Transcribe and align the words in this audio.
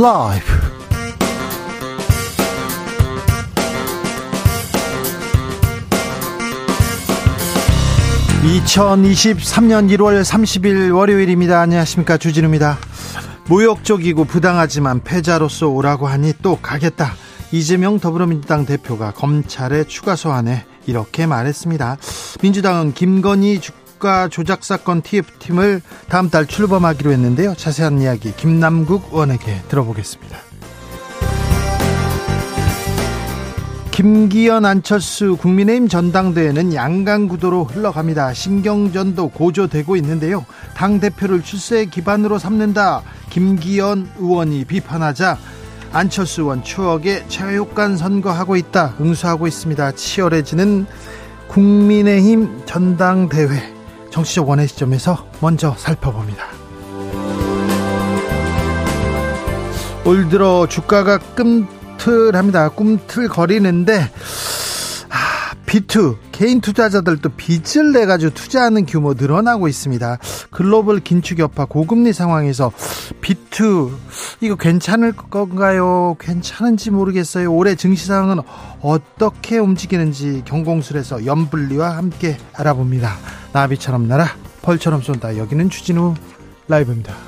라이브 0.00 0.44
2023년 8.44 9.90
1월 9.96 10.22
30일 10.22 10.94
월요일입니다. 10.94 11.60
안녕하십니까. 11.60 12.16
주진우입니다. 12.16 12.78
모욕적이고 13.48 14.24
부당하지만 14.26 15.02
패자로서 15.02 15.66
오라고 15.66 16.06
하니 16.06 16.32
또 16.42 16.60
가겠다. 16.62 17.14
이재명 17.50 17.98
더불어민주당 17.98 18.66
대표가 18.66 19.10
검찰의 19.10 19.88
추가 19.88 20.14
소환에 20.14 20.64
이렇게 20.86 21.26
말했습니다. 21.26 21.96
민주당은 22.40 22.94
김건희 22.94 23.60
주가 23.98 24.28
조작 24.28 24.64
사건 24.64 25.02
TF팀을 25.02 25.82
다음 26.08 26.30
달 26.30 26.46
출범하기로 26.46 27.10
했는데요. 27.10 27.54
자세한 27.56 28.00
이야기 28.00 28.32
김남국 28.34 29.08
의원에게 29.12 29.62
들어보겠습니다. 29.68 30.38
김기현 33.90 34.64
안철수 34.64 35.36
국민의힘 35.36 35.88
전당대회는 35.88 36.72
양강구도로 36.72 37.64
흘러갑니다. 37.64 38.32
신경전도 38.32 39.30
고조되고 39.30 39.96
있는데요. 39.96 40.46
당 40.76 41.00
대표를 41.00 41.42
출세의 41.42 41.90
기반으로 41.90 42.38
삼는다. 42.38 43.02
김기현 43.30 44.08
의원이 44.20 44.66
비판하자 44.66 45.36
안철수 45.92 46.42
의원 46.42 46.62
추억의 46.62 47.24
체육관 47.28 47.96
선거하고 47.96 48.54
있다. 48.54 48.94
응수하고 49.00 49.48
있습니다. 49.48 49.90
치열해지는 49.92 50.86
국민의힘 51.48 52.62
전당대회 52.64 53.77
정치적 54.10 54.48
원의 54.48 54.68
시점에서 54.68 55.26
먼저 55.40 55.74
살펴봅니다. 55.76 56.46
올 60.04 60.28
들어 60.28 60.66
주가가 60.66 61.18
끔 61.34 61.78
꿈틀합니다. 61.98 62.70
꿈틀거리는데 62.70 64.00
아, 64.00 64.08
비투 65.68 66.16
개인 66.32 66.62
투자자들도 66.62 67.28
빚을 67.36 67.92
내 67.92 68.06
가지고 68.06 68.32
투자하는 68.32 68.86
규모 68.86 69.12
늘어나고 69.12 69.68
있습니다. 69.68 70.16
글로벌 70.50 71.00
긴축 71.00 71.40
여파 71.40 71.66
고금리 71.66 72.14
상황에서 72.14 72.72
비투 73.20 73.92
이거 74.40 74.56
괜찮을 74.56 75.12
건가요? 75.12 76.16
괜찮은지 76.18 76.90
모르겠어요. 76.90 77.52
올해 77.52 77.74
증시 77.74 78.06
상황은 78.06 78.42
어떻게 78.80 79.58
움직이는지 79.58 80.42
경공술에서 80.46 81.26
연불리와 81.26 81.98
함께 81.98 82.38
알아봅니다. 82.54 83.14
나비처럼 83.52 84.08
날아 84.08 84.26
벌처럼 84.62 85.02
쏜다. 85.02 85.36
여기는 85.36 85.68
주진우 85.68 86.14
라이브입니다. 86.66 87.27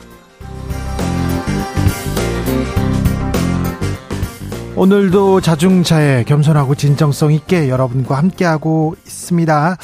오늘도 4.80 5.42
자중차에 5.42 6.24
겸손하고 6.24 6.74
진정성 6.74 7.34
있게 7.34 7.68
여러분과 7.68 8.16
함께하고 8.16 8.96
있습니다. 9.04 9.76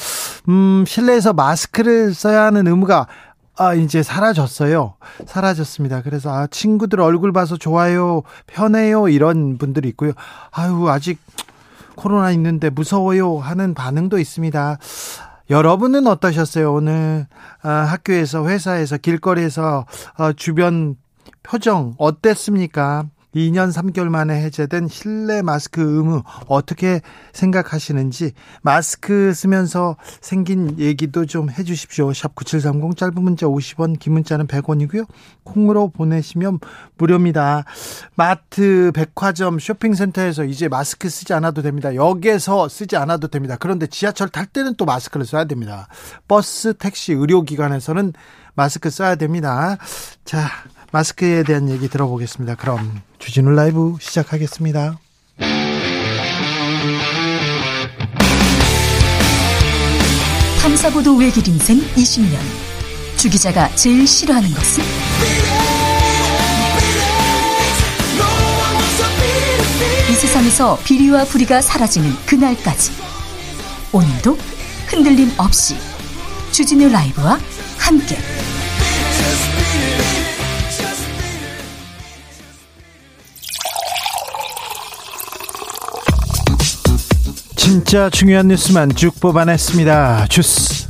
음, 0.49 0.85
실내에서 0.87 1.35
마스크를 1.35 2.15
써야 2.15 2.45
하는 2.45 2.67
의무가 2.67 3.07
아, 3.59 3.75
이제 3.75 4.03
사라졌어요. 4.03 4.95
사라졌습니다. 5.27 6.01
그래서, 6.01 6.33
아, 6.33 6.47
친구들 6.47 7.03
얼굴 7.03 7.35
봐서 7.35 7.59
좋아요, 7.59 8.23
편해요, 8.47 9.09
이런 9.09 9.59
분들이 9.59 9.91
있고요. 9.91 10.13
아유, 10.51 10.89
아직 10.89 11.19
코로나 11.95 12.31
있는데 12.31 12.71
무서워요 12.71 13.37
하는 13.37 13.75
반응도 13.75 14.19
있습니다. 14.19 14.79
여러분은 15.51 16.07
어떠셨어요? 16.07 16.73
오늘, 16.73 17.27
아, 17.61 17.71
학교에서, 17.71 18.49
회사에서, 18.49 18.97
길거리에서, 18.97 19.85
어, 20.17 20.33
주변 20.33 20.97
표정 21.43 21.95
어땠습니까? 21.99 23.05
2년 23.37 23.71
3개월 23.71 24.09
만에 24.09 24.43
해제된 24.45 24.89
실내 24.89 25.43
마스크 25.43 25.81
의무 25.83 26.23
어떻게 26.49 27.03
생각하시는지 27.35 28.33
마스크 28.63 29.35
쓰면서 29.35 29.97
생긴 30.23 30.79
얘기도 30.79 31.27
좀 31.27 31.51
해주십시오. 31.51 32.13
샵 32.15 32.35
9730 32.35 32.97
짧은 32.97 33.23
문자 33.23 33.47
50원 33.47 33.99
긴 33.99 34.15
문자는 34.15 34.47
100원이고요. 34.47 35.07
콩으로 35.45 35.89
보내시면 35.91 36.61
무료입니다. 36.97 37.65
마트 38.15 38.91
백화점 38.95 39.59
쇼핑센터에서 39.59 40.45
이제 40.45 40.69
마스크 40.69 41.11
쓰지 41.11 41.35
않아도 41.35 41.61
됩니다. 41.61 41.95
역에서 41.95 42.69
쓰지 42.69 42.97
않아도 42.97 43.29
됩니다. 43.29 43.57
그런데 43.61 43.87
지하철 43.87 44.31
탈 44.31 44.47
때는 44.47 44.75
또 44.77 44.87
마스크를 44.87 45.27
써야 45.27 45.45
됩니다. 45.45 45.89
버스 46.27 46.73
택시 46.75 47.13
의료기관에서는 47.13 48.15
마스크 48.55 48.89
써야 48.89 49.17
됩니다. 49.17 49.77
자, 50.25 50.49
마스크에 50.91 51.43
대한 51.43 51.69
얘기 51.69 51.89
들어보겠습니다. 51.89 52.55
그럼 52.55 53.03
주진우 53.19 53.51
라이브 53.51 53.97
시작하겠습니다. 54.01 54.99
탐사보도 60.61 61.17
외길 61.17 61.47
인생 61.49 61.79
20년. 61.95 62.39
주 63.17 63.31
기자가 63.31 63.69
제일 63.75 64.07
싫어하는 64.07 64.53
것은? 64.53 64.85
이 70.11 70.13
세상에서 70.13 70.79
비리와 70.85 71.25
부리가 71.25 71.61
사라지는 71.63 72.15
그날까지. 72.27 72.93
오늘도 73.93 74.39
흔들림 74.87 75.33
없이 75.39 75.77
주진우 76.53 76.89
라이브와 76.89 77.39
함께. 77.79 78.19
진짜 87.67 88.09
중요한 88.11 88.47
뉴스만 88.47 88.95
쭉 88.95 89.19
뽑아냈습니다. 89.19 90.27
주스. 90.29 90.89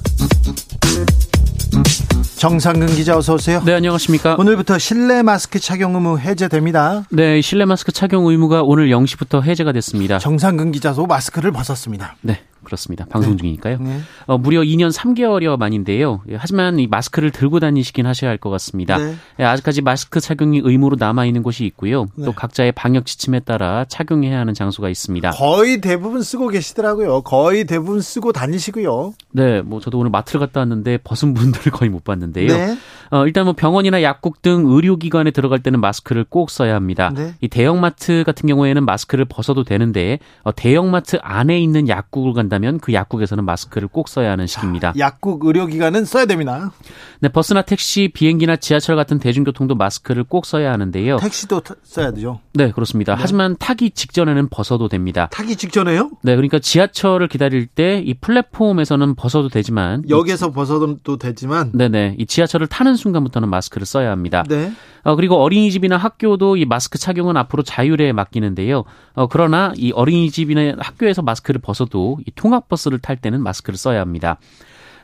정상근 2.37 2.89
기자 2.89 3.17
어서 3.17 3.33
오세요. 3.33 3.63
네, 3.65 3.73
안녕하십니까. 3.73 4.37
오늘부터 4.39 4.79
실내 4.79 5.23
마스크 5.23 5.59
착용 5.59 5.95
의무 5.95 6.19
해제됩니다. 6.19 7.05
네, 7.11 7.41
실내 7.41 7.65
마스크 7.65 7.93
착용 7.93 8.27
의무가 8.27 8.61
오늘 8.63 8.91
0시부터 8.91 9.43
해제가 9.43 9.73
됐습니다. 9.73 10.19
정상근 10.19 10.71
기자도 10.73 11.07
마스크를 11.07 11.51
벗었습니다. 11.51 12.17
네. 12.21 12.41
그렇습니다. 12.67 13.07
방송 13.07 13.33
네. 13.33 13.37
중이니까요. 13.39 13.79
네. 13.79 14.01
어, 14.27 14.37
무려 14.37 14.61
2년 14.61 14.93
3개월여 14.93 15.57
만인데요. 15.57 16.21
예, 16.31 16.37
하지만 16.37 16.79
이 16.79 16.87
마스크를 16.87 17.31
들고 17.31 17.61
다니시긴 17.61 18.07
하셔야 18.07 18.31
할 18.31 18.37
것 18.37 18.51
같습니다. 18.51 18.99
네. 18.99 19.15
예, 19.41 19.45
아직까지 19.45 19.81
마스크 19.81 20.21
착용이 20.21 20.61
의무로 20.63 20.97
남아 20.99 21.25
있는 21.25 21.43
곳이 21.43 21.65
있고요. 21.65 22.07
또 22.17 22.25
네. 22.27 22.33
각자의 22.35 22.73
방역 22.73 23.07
지침에 23.07 23.41
따라 23.41 23.85
착용해야 23.89 24.39
하는 24.39 24.53
장소가 24.53 24.89
있습니다. 24.91 25.31
거의 25.31 25.81
대부분 25.81 26.23
쓰고 26.23 26.49
계시더라고요. 26.49 27.23
거의 27.23 27.65
대부분 27.65 28.01
쓰고 28.03 28.33
다니시고요. 28.33 29.15
네, 29.33 29.63
뭐 29.63 29.81
저도 29.81 29.99
오늘 29.99 30.11
마트를 30.11 30.41
갔다 30.41 30.61
왔는데 30.61 30.99
벗은 31.05 31.33
분들을 31.35 31.73
거의 31.73 31.89
못 31.91 32.05
봤는데요. 32.05 32.77
네. 33.11 33.17
어, 33.19 33.27
일단 33.27 33.45
뭐 33.45 33.53
병원이나 33.53 34.03
약국 34.03 34.41
등 34.43 34.65
의료기관에 34.67 35.31
들어갈 35.33 35.61
때는 35.61 35.81
마스크를 35.81 36.25
꼭 36.25 36.51
써야 36.51 36.75
합니다. 36.75 37.13
네. 37.15 37.35
이 37.41 37.49
대형마트 37.49 38.25
같은 38.25 38.49
경우에는 38.49 38.85
마스크를 38.85 39.25
벗어도 39.27 39.65
되는데 39.65 40.19
어, 40.43 40.55
대형마트 40.55 41.19
안에 41.21 41.61
있는 41.61 41.89
약국을 41.89 42.33
간다면 42.33 42.79
그 42.79 42.93
약국에서는 42.93 43.45
마스크를 43.45 43.89
꼭 43.89 44.09
써야 44.09 44.31
하는 44.31 44.47
시기입니다. 44.47 44.95
약국 44.99 45.45
의료기관은 45.45 46.05
써야 46.05 46.27
됩니다. 46.27 46.73
네, 47.21 47.29
버스나 47.29 47.63
택시, 47.63 48.09
비행기나 48.13 48.57
지하철 48.57 48.97
같은 48.97 49.19
대중교통도 49.19 49.75
마스크를 49.75 50.25
꼭 50.25 50.47
써야 50.47 50.73
하는데요. 50.73 51.17
택시도 51.19 51.61
써야 51.83 52.13
되죠. 52.13 52.41
네, 52.55 52.71
그렇습니다. 52.73 53.15
네. 53.15 53.21
하지만 53.21 53.57
타기 53.59 53.91
직전에는 53.91 54.49
벗어도 54.49 54.89
됩니다. 54.89 55.29
타기 55.33 55.57
직전에요? 55.57 56.11
네, 56.23 56.35
그러니까 56.37 56.59
지하철을 56.59 57.29
기다릴 57.29 57.67
때 57.67 57.97
이 58.07 58.15
플랫폼에서는 58.15 59.15
벗어도 59.15 59.49
되지만 59.49 60.03
역에서 60.09 60.53
벗어도 60.53 60.97
되지만 61.19 61.73
네네 61.75 62.17
이 62.19 62.27
지하철을 62.27 62.67
타는 62.69 62.96
순간부터는 62.97 63.49
마스크를 63.49 63.87
써야 63.87 64.11
합니다. 64.11 64.45
네. 64.49 64.73
어, 65.03 65.15
그리고 65.17 65.37
어린이집이나 65.37 65.97
학교도 65.97 66.57
이 66.57 66.65
마스크 66.65 66.99
착용은 66.99 67.37
앞으로 67.37 67.63
자율에 67.63 68.13
맡기는데요. 68.13 68.85
어, 69.15 69.27
그러나 69.29 69.73
이 69.77 69.93
어린이집이나 69.93 70.77
학교에서 70.79 71.23
마스크를 71.23 71.61
벗어도 71.61 72.19
이 72.27 72.31
통학버스를 72.35 72.99
탈 72.99 73.17
때는 73.17 73.43
마스크를 73.43 73.77
써야 73.77 74.01
합니다. 74.01 74.39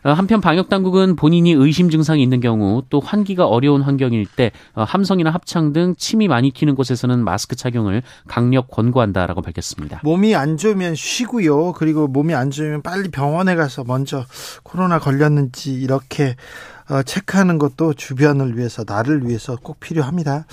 어, 0.05 0.11
한편 0.11 0.41
방역 0.41 0.69
당국은 0.69 1.15
본인이 1.17 1.53
의심 1.53 1.89
증상이 1.89 2.23
있는 2.23 2.41
경우 2.41 2.83
또 2.91 3.01
환기가 3.01 3.47
어려운 3.47 3.83
환경일 3.83 4.27
때 4.27 4.51
어, 4.75 4.83
함성이나 4.83 5.31
합창 5.31 5.73
등 5.73 5.95
침이 5.97 6.29
많이 6.29 6.51
튀는 6.51 6.75
곳에서는 6.75 7.23
마스크 7.23 7.55
착용을 7.55 8.03
강력 8.27 8.69
권고한다라고 8.69 9.43
밝혔습니다. 9.43 10.01
몸이 10.03 10.35
안 10.35 10.57
좋으면 10.57 10.97
쉬고요. 10.97 11.73
그리고 11.73 12.09
몸이 12.09 12.35
안 12.35 12.51
좋으면 12.51 12.83
빨리 12.83 13.11
병원에 13.11 13.55
가서 13.55 13.85
먼저 13.85 14.25
코로나 14.65 14.99
걸렸는지 14.99 15.73
이렇게 15.73 16.31
어, 16.31 16.72
체크하는 17.05 17.59
것도 17.59 17.95
주변을 17.95 18.57
위해서 18.59 18.85
나를 18.87 19.27
위해서 19.27 19.57
꼭 19.63 19.81
필요합니다. 19.81 20.47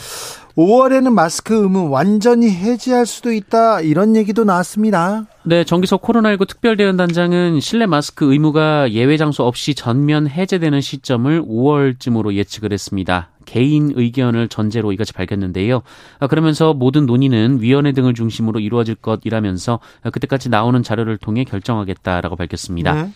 5월에는 0.55 1.13
마스크 1.13 1.53
의무 1.55 1.89
완전히 1.89 2.49
해제할 2.49 3.05
수도 3.05 3.31
있다 3.31 3.79
이런 3.79 4.15
얘기도 4.17 4.43
나왔습니다. 4.43 5.25
네, 5.43 5.63
정기석 5.63 6.01
코로나19 6.01 6.47
특별대응단장은 6.47 7.61
실내 7.61 7.85
마스크 7.85 8.31
의무가 8.31 8.91
예외 8.91 9.15
장소 9.15 9.43
없이 9.43 9.73
전면 9.73 10.27
해제되는 10.27 10.81
시점을 10.81 11.43
5월쯤으로 11.43 12.33
예측을 12.33 12.73
했습니다. 12.73 13.29
개인 13.45 13.93
의견을 13.95 14.49
전제로 14.49 14.91
이같이 14.91 15.13
밝혔는데요. 15.13 15.81
그러면서 16.29 16.73
모든 16.73 17.05
논의는 17.05 17.61
위원회 17.61 17.93
등을 17.93 18.13
중심으로 18.13 18.59
이루어질 18.59 18.95
것이라면서 18.95 19.79
그때까지 20.11 20.49
나오는 20.49 20.83
자료를 20.83 21.17
통해 21.17 21.45
결정하겠다라고 21.45 22.35
밝혔습니다. 22.35 22.93
네. 22.93 23.11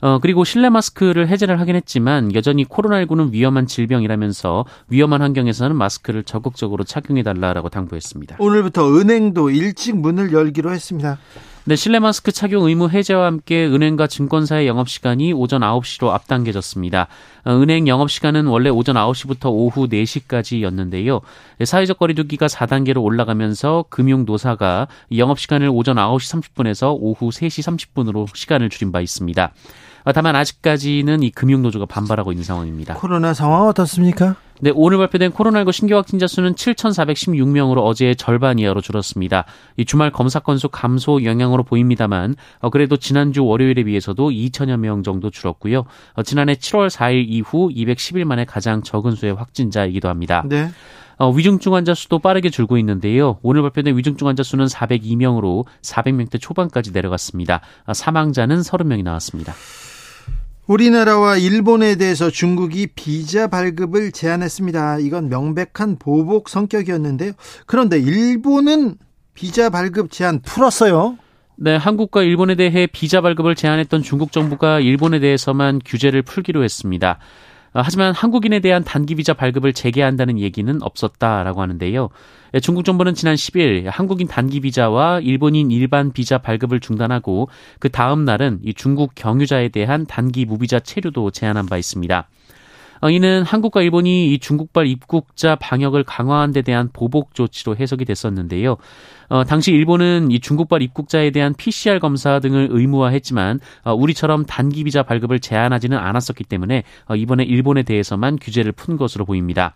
어, 0.00 0.18
그리고 0.20 0.44
실내 0.44 0.68
마스크를 0.68 1.28
해제를 1.28 1.60
하긴 1.60 1.76
했지만 1.76 2.34
여전히 2.34 2.64
코로나19는 2.64 3.32
위험한 3.32 3.66
질병이라면서 3.66 4.64
위험한 4.88 5.22
환경에서는 5.22 5.74
마스크를 5.76 6.22
적극적으로 6.24 6.84
착용해달라라고 6.84 7.68
당부했습니다. 7.68 8.36
오늘부터 8.38 8.96
은행도 8.96 9.50
일찍 9.50 9.96
문을 9.96 10.32
열기로 10.32 10.72
했습니다. 10.72 11.18
네, 11.68 11.76
실내 11.76 11.98
마스크 11.98 12.32
착용 12.32 12.64
의무 12.64 12.88
해제와 12.88 13.26
함께 13.26 13.66
은행과 13.66 14.06
증권사의 14.06 14.66
영업 14.66 14.88
시간이 14.88 15.34
오전 15.34 15.60
9시로 15.60 16.08
앞당겨졌습니다. 16.08 17.08
어, 17.44 17.50
은행 17.60 17.86
영업 17.88 18.10
시간은 18.10 18.46
원래 18.46 18.70
오전 18.70 18.96
9시부터 18.96 19.50
오후 19.50 19.86
4시까지였는데요. 19.86 21.20
사회적 21.62 21.98
거리두기가 21.98 22.46
4단계로 22.46 23.02
올라가면서 23.02 23.84
금융 23.90 24.24
노사가 24.24 24.88
영업 25.18 25.38
시간을 25.38 25.68
오전 25.68 25.96
9시 25.96 26.40
30분에서 26.40 26.96
오후 26.98 27.28
3시 27.28 27.92
30분으로 27.92 28.34
시간을 28.34 28.70
줄인 28.70 28.90
바 28.90 29.02
있습니다. 29.02 29.52
어, 30.08 30.12
다만 30.12 30.34
아직까지는 30.36 31.22
이 31.22 31.30
금융노조가 31.30 31.84
반발하고 31.84 32.32
있는 32.32 32.42
상황입니다. 32.42 32.94
코로나 32.94 33.34
상황 33.34 33.66
어떻습니까? 33.66 34.36
네, 34.58 34.72
오늘 34.74 34.96
발표된 34.96 35.32
코로나19 35.32 35.70
신규 35.70 35.96
확진자 35.96 36.26
수는 36.26 36.54
7,416명으로 36.54 37.84
어제의 37.84 38.16
절반 38.16 38.58
이하로 38.58 38.80
줄었습니다. 38.80 39.44
이 39.76 39.84
주말 39.84 40.10
검사 40.10 40.40
건수 40.40 40.70
감소 40.70 41.22
영향으로 41.24 41.62
보입니다만 41.62 42.36
어, 42.60 42.70
그래도 42.70 42.96
지난주 42.96 43.44
월요일에 43.44 43.84
비해서도 43.84 44.30
2천여 44.30 44.78
명 44.78 45.02
정도 45.02 45.28
줄었고요. 45.28 45.84
어, 46.14 46.22
지난해 46.22 46.54
7월 46.54 46.88
4일 46.88 47.26
이후 47.28 47.68
210일 47.68 48.24
만에 48.24 48.46
가장 48.46 48.82
적은 48.82 49.10
수의 49.10 49.34
확진자이기도 49.34 50.08
합니다. 50.08 50.42
네. 50.48 50.70
어, 51.18 51.30
위중증 51.30 51.74
환자 51.74 51.92
수도 51.92 52.18
빠르게 52.18 52.48
줄고 52.48 52.78
있는데요. 52.78 53.38
오늘 53.42 53.60
발표된 53.60 53.94
위중증 53.98 54.26
환자 54.26 54.42
수는 54.42 54.64
402명으로 54.64 55.66
400명대 55.82 56.40
초반까지 56.40 56.92
내려갔습니다. 56.92 57.60
어, 57.84 57.92
사망자는 57.92 58.60
30명이 58.60 59.02
나왔습니다. 59.02 59.52
우리나라와 60.68 61.38
일본에 61.38 61.96
대해서 61.96 62.30
중국이 62.30 62.88
비자 62.88 63.48
발급을 63.48 64.12
제한했습니다. 64.12 64.98
이건 64.98 65.30
명백한 65.30 65.98
보복 65.98 66.50
성격이었는데요. 66.50 67.32
그런데 67.66 67.98
일본은 67.98 68.96
비자 69.32 69.70
발급 69.70 70.10
제한 70.10 70.42
풀었어요. 70.42 71.16
네, 71.56 71.74
한국과 71.74 72.22
일본에 72.22 72.54
대해 72.54 72.86
비자 72.86 73.20
발급을 73.20 73.54
제한했던 73.54 74.02
중국 74.02 74.30
정부가 74.30 74.78
일본에 74.78 75.18
대해서만 75.20 75.80
규제를 75.84 76.22
풀기로 76.22 76.62
했습니다. 76.62 77.18
어, 77.74 77.82
하지만 77.84 78.14
한국인에 78.14 78.60
대한 78.60 78.84
단기 78.84 79.14
비자 79.14 79.34
발급을 79.34 79.72
재개한다는 79.72 80.38
얘기는 80.38 80.82
없었다라고 80.82 81.60
하는데요. 81.60 82.08
예, 82.54 82.60
중국 82.60 82.84
정부는 82.84 83.14
지난 83.14 83.34
10일 83.34 83.86
한국인 83.90 84.26
단기 84.26 84.60
비자와 84.60 85.20
일본인 85.20 85.70
일반 85.70 86.12
비자 86.12 86.38
발급을 86.38 86.80
중단하고 86.80 87.48
그 87.78 87.90
다음 87.90 88.24
날은 88.24 88.60
이 88.62 88.72
중국 88.72 89.14
경유자에 89.14 89.68
대한 89.68 90.06
단기 90.06 90.44
무비자 90.44 90.80
체류도 90.80 91.30
제한한 91.30 91.66
바 91.66 91.76
있습니다. 91.76 92.28
어, 93.00 93.10
이는 93.10 93.42
한국과 93.42 93.82
일본이 93.82 94.32
이 94.32 94.38
중국발 94.38 94.86
입국자 94.86 95.56
방역을 95.56 96.04
강화한 96.04 96.52
데 96.52 96.62
대한 96.62 96.90
보복 96.92 97.34
조치로 97.34 97.76
해석이 97.76 98.04
됐었는데요. 98.04 98.76
어, 99.28 99.44
당시 99.44 99.72
일본은 99.72 100.30
이 100.30 100.40
중국발 100.40 100.82
입국자에 100.82 101.30
대한 101.30 101.54
PCR 101.54 101.98
검사 101.98 102.40
등을 102.40 102.68
의무화했지만 102.70 103.60
어, 103.84 103.94
우리처럼 103.94 104.46
단기 104.46 104.84
비자 104.84 105.02
발급을 105.02 105.40
제한하지는 105.40 105.96
않았었기 105.98 106.44
때문에 106.44 106.84
어, 107.06 107.16
이번에 107.16 107.44
일본에 107.44 107.82
대해서만 107.82 108.38
규제를 108.40 108.72
푼 108.72 108.96
것으로 108.96 109.24
보입니다. 109.24 109.74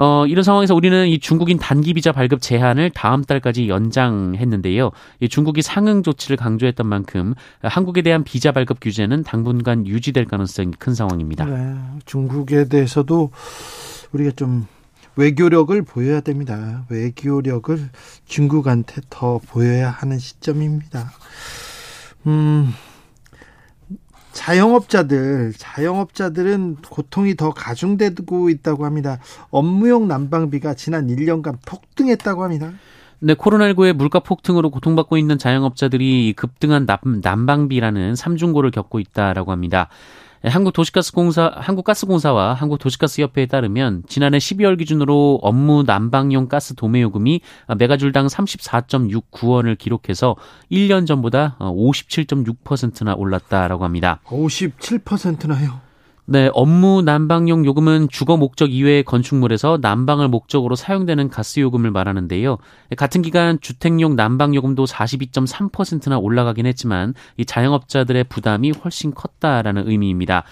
어, 0.00 0.26
이런 0.26 0.42
상황에서 0.42 0.74
우리는 0.74 1.06
이 1.08 1.18
중국인 1.18 1.58
단기 1.58 1.92
비자 1.92 2.10
발급 2.10 2.40
제한을 2.40 2.88
다음 2.88 3.22
달까지 3.22 3.68
연장했는데요. 3.68 4.92
이 5.20 5.28
중국이 5.28 5.60
상응 5.60 6.02
조치를 6.02 6.38
강조했던 6.38 6.86
만큼 6.86 7.34
한국에 7.60 8.00
대한 8.00 8.24
비자 8.24 8.50
발급 8.50 8.78
규제는 8.80 9.24
당분간 9.24 9.86
유지될 9.86 10.24
가능성이 10.24 10.70
큰 10.78 10.94
상황입니다. 10.94 11.44
네, 11.44 11.76
중국에 12.06 12.68
대해서도 12.68 13.30
우리가 14.12 14.30
좀 14.36 14.66
외교력을 15.16 15.82
보여야 15.82 16.22
됩니다. 16.22 16.86
외교력을 16.88 17.90
중국한테 18.24 19.02
더 19.10 19.38
보여야 19.50 19.90
하는 19.90 20.18
시점입니다. 20.18 21.12
음, 22.26 22.72
자영업자들, 24.32 25.52
자영업자들은 25.56 26.76
고통이 26.88 27.36
더 27.36 27.50
가중되고 27.50 28.48
있다고 28.50 28.84
합니다. 28.84 29.18
업무용 29.50 30.08
난방비가 30.08 30.74
지난 30.74 31.08
1년간 31.08 31.56
폭등했다고 31.66 32.44
합니다. 32.44 32.72
네, 33.22 33.34
코로나19의 33.34 33.92
물가 33.92 34.20
폭등으로 34.20 34.70
고통받고 34.70 35.18
있는 35.18 35.36
자영업자들이 35.36 36.32
급등한 36.36 36.86
난방비라는 37.22 38.16
삼중고를 38.16 38.70
겪고 38.70 38.98
있다라고 38.98 39.52
합니다. 39.52 39.88
예, 40.44 40.48
한국도시가스공사, 40.48 41.52
한국가스공사와 41.54 42.54
한국도시가스협회에 42.54 43.46
따르면 43.46 44.04
지난해 44.08 44.38
12월 44.38 44.78
기준으로 44.78 45.40
업무 45.42 45.82
난방용 45.82 46.48
가스 46.48 46.74
도매 46.74 47.02
요금이 47.02 47.42
메가줄당 47.76 48.26
34.69원을 48.26 49.76
기록해서 49.76 50.36
1년 50.72 51.06
전보다 51.06 51.56
57.6%나 51.58 53.14
올랐다라고 53.14 53.84
합니다. 53.84 54.20
57%나요? 54.24 55.89
네, 56.26 56.48
업무 56.54 57.02
난방용 57.02 57.64
요금은 57.64 58.08
주거 58.08 58.36
목적 58.36 58.72
이외의 58.72 59.02
건축물에서 59.02 59.78
난방을 59.80 60.28
목적으로 60.28 60.76
사용되는 60.76 61.28
가스 61.28 61.60
요금을 61.60 61.90
말하는데요. 61.90 62.58
같은 62.96 63.22
기간 63.22 63.60
주택용 63.60 64.14
난방 64.14 64.54
요금도 64.54 64.84
42.3%나 64.84 66.18
올라가긴 66.18 66.66
했지만 66.66 67.14
이 67.36 67.44
자영업자들의 67.44 68.24
부담이 68.24 68.70
훨씬 68.70 69.12
컸다라는 69.12 69.88
의미입니다. 69.88 70.44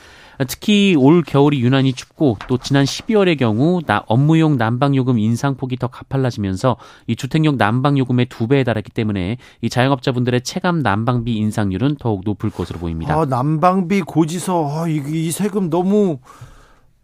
특히 0.46 0.94
올 0.96 1.22
겨울이 1.22 1.60
유난히 1.60 1.92
춥고 1.92 2.38
또 2.46 2.58
지난 2.58 2.84
12월의 2.84 3.38
경우 3.38 3.80
나 3.84 4.04
업무용 4.06 4.56
난방요금 4.56 5.18
인상폭이 5.18 5.76
더 5.76 5.88
가팔라지면서 5.88 6.76
이 7.06 7.16
주택용 7.16 7.56
난방요금의 7.56 8.26
두 8.26 8.46
배에 8.46 8.64
달했기 8.64 8.90
때문에 8.90 9.38
이 9.62 9.68
자영업자분들의 9.68 10.42
체감 10.42 10.80
난방비 10.80 11.34
인상률은 11.34 11.96
더욱 11.96 12.22
높을 12.24 12.50
것으로 12.50 12.78
보입니다. 12.78 13.14
아, 13.18 13.24
난방비 13.24 14.02
고지서 14.02 14.82
아, 14.82 14.88
이, 14.88 15.02
이 15.06 15.30
세금 15.30 15.70
너무 15.70 16.18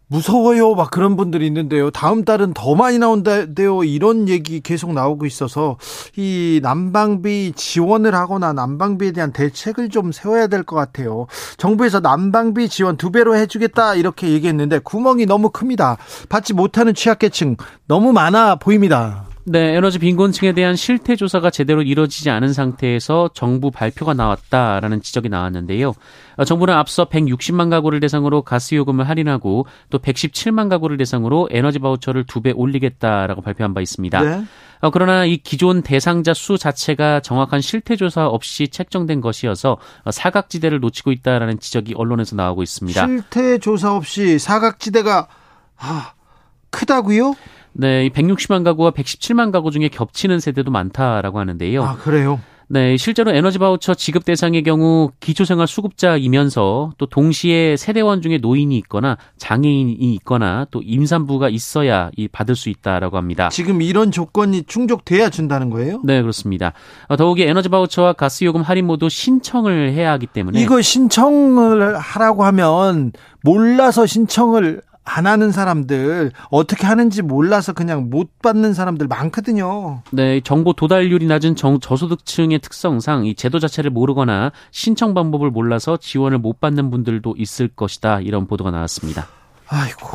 무서워요. 0.07 0.75
막 0.75 0.91
그런 0.91 1.15
분들이 1.15 1.47
있는데요. 1.47 1.89
다음 1.89 2.23
달은 2.25 2.53
더 2.53 2.75
많이 2.75 2.99
나온다요. 2.99 3.83
이런 3.83 4.29
얘기 4.29 4.61
계속 4.61 4.93
나오고 4.93 5.25
있어서 5.25 5.77
이 6.15 6.59
난방비 6.61 7.53
지원을 7.55 8.13
하거나 8.13 8.53
난방비에 8.53 9.11
대한 9.11 9.31
대책을 9.33 9.89
좀 9.89 10.11
세워야 10.11 10.47
될 10.47 10.63
것 10.63 10.75
같아요. 10.75 11.27
정부에서 11.57 11.99
난방비 11.99 12.69
지원 12.69 12.97
두 12.97 13.11
배로 13.11 13.35
해주겠다 13.35 13.95
이렇게 13.95 14.29
얘기했는데 14.29 14.79
구멍이 14.79 15.25
너무 15.25 15.49
큽니다. 15.49 15.97
받지 16.29 16.53
못하는 16.53 16.93
취약계층 16.93 17.57
너무 17.87 18.13
많아 18.13 18.55
보입니다. 18.55 19.25
네, 19.47 19.75
에너지 19.75 19.99
빈곤층에 19.99 20.53
대한 20.53 20.75
실태 20.75 21.15
조사가 21.15 21.51
제대로 21.51 21.83
이루어지지 21.83 22.31
않은 22.31 22.51
상태에서 22.51 23.29
정부 23.35 23.69
발표가 23.69 24.15
나왔다라는 24.15 25.03
지적이 25.03 25.29
나왔는데요. 25.29 25.93
어, 26.37 26.43
정부는 26.45 26.73
앞서 26.73 27.05
160만 27.05 27.69
가구를 27.69 27.99
대상으로 27.99 28.41
가스 28.41 28.73
요금을 28.73 29.07
할인하고 29.07 29.67
또 29.91 29.99
117만 29.99 30.67
가구를 30.69 30.97
대상으로 30.97 31.47
에너지 31.51 31.77
바우처를 31.77 32.23
두 32.25 32.41
배 32.41 32.51
올리겠다라고 32.51 33.41
발표한 33.41 33.75
바 33.75 33.81
있습니다. 33.81 34.21
네. 34.21 34.43
어, 34.81 34.89
그러나 34.89 35.25
이 35.25 35.37
기존 35.37 35.83
대상자 35.83 36.33
수 36.33 36.57
자체가 36.57 37.19
정확한 37.19 37.61
실태 37.61 37.95
조사 37.95 38.25
없이 38.27 38.67
책정된 38.67 39.21
것이어서 39.21 39.77
어, 40.03 40.11
사각지대를 40.11 40.79
놓치고 40.79 41.11
있다라는 41.11 41.59
지적이 41.59 41.93
언론에서 41.95 42.35
나오고 42.35 42.63
있습니다. 42.63 43.05
실태 43.05 43.59
조사 43.59 43.93
없이 43.93 44.39
사각지대가 44.39 45.27
아, 45.77 46.13
크다고요? 46.71 47.35
네, 47.77 48.09
160만 48.09 48.63
가구와 48.63 48.91
117만 48.91 49.51
가구 49.51 49.69
중에 49.69 49.89
겹치는 49.89 50.39
세대도 50.39 50.71
많다라고 50.71 51.39
하는데요. 51.39 51.83
아, 51.83 51.95
그래요? 51.97 52.39
네, 52.67 52.97
실제로 52.97 53.31
에너지 53.31 53.59
바우처 53.59 53.93
지급 53.93 54.25
대상의 54.25 54.63
경우 54.63 55.11
기초생활 55.19 55.67
수급자이면서 55.67 56.93
또 56.97 57.05
동시에 57.05 57.77
세대원 57.77 58.21
중에 58.23 58.39
노인이 58.39 58.75
있거나 58.79 59.17
장애인이 59.37 60.15
있거나 60.15 60.65
또 60.71 60.81
임산부가 60.81 61.49
있어야 61.49 62.09
이 62.17 62.27
받을 62.27 62.55
수 62.55 62.69
있다라고 62.69 63.17
합니다. 63.17 63.49
지금 63.49 63.81
이런 63.83 64.09
조건이 64.09 64.63
충족돼야 64.63 65.29
준다는 65.29 65.69
거예요? 65.69 66.01
네, 66.03 66.21
그렇습니다. 66.21 66.73
어, 67.07 67.17
더욱이 67.17 67.43
에너지 67.43 67.69
바우처와 67.69 68.13
가스 68.13 68.45
요금 68.45 68.61
할인 68.61 68.87
모두 68.87 69.09
신청을 69.09 69.91
해야 69.93 70.11
하기 70.13 70.25
때문에 70.27 70.59
이거 70.59 70.81
신청을 70.81 71.97
하라고 71.97 72.45
하면 72.45 73.11
몰라서 73.43 74.07
신청을 74.07 74.81
안 75.05 75.27
하는 75.27 75.51
사람들 75.51 76.31
어떻게 76.49 76.87
하는지 76.87 77.21
몰라서 77.21 77.73
그냥 77.73 78.09
못 78.09 78.39
받는 78.41 78.73
사람들 78.73 79.07
많거든요. 79.07 80.01
네, 80.11 80.41
정보 80.41 80.73
도달률이 80.73 81.27
낮은 81.27 81.55
정, 81.55 81.79
저소득층의 81.79 82.59
특성상 82.59 83.25
이 83.25 83.35
제도 83.35 83.59
자체를 83.59 83.91
모르거나 83.91 84.51
신청 84.71 85.13
방법을 85.13 85.51
몰라서 85.51 85.97
지원을 85.97 86.39
못 86.39 86.59
받는 86.59 86.89
분들도 86.89 87.35
있을 87.37 87.67
것이다. 87.67 88.21
이런 88.21 88.47
보도가 88.47 88.71
나왔습니다. 88.71 89.27
아이고, 89.67 90.07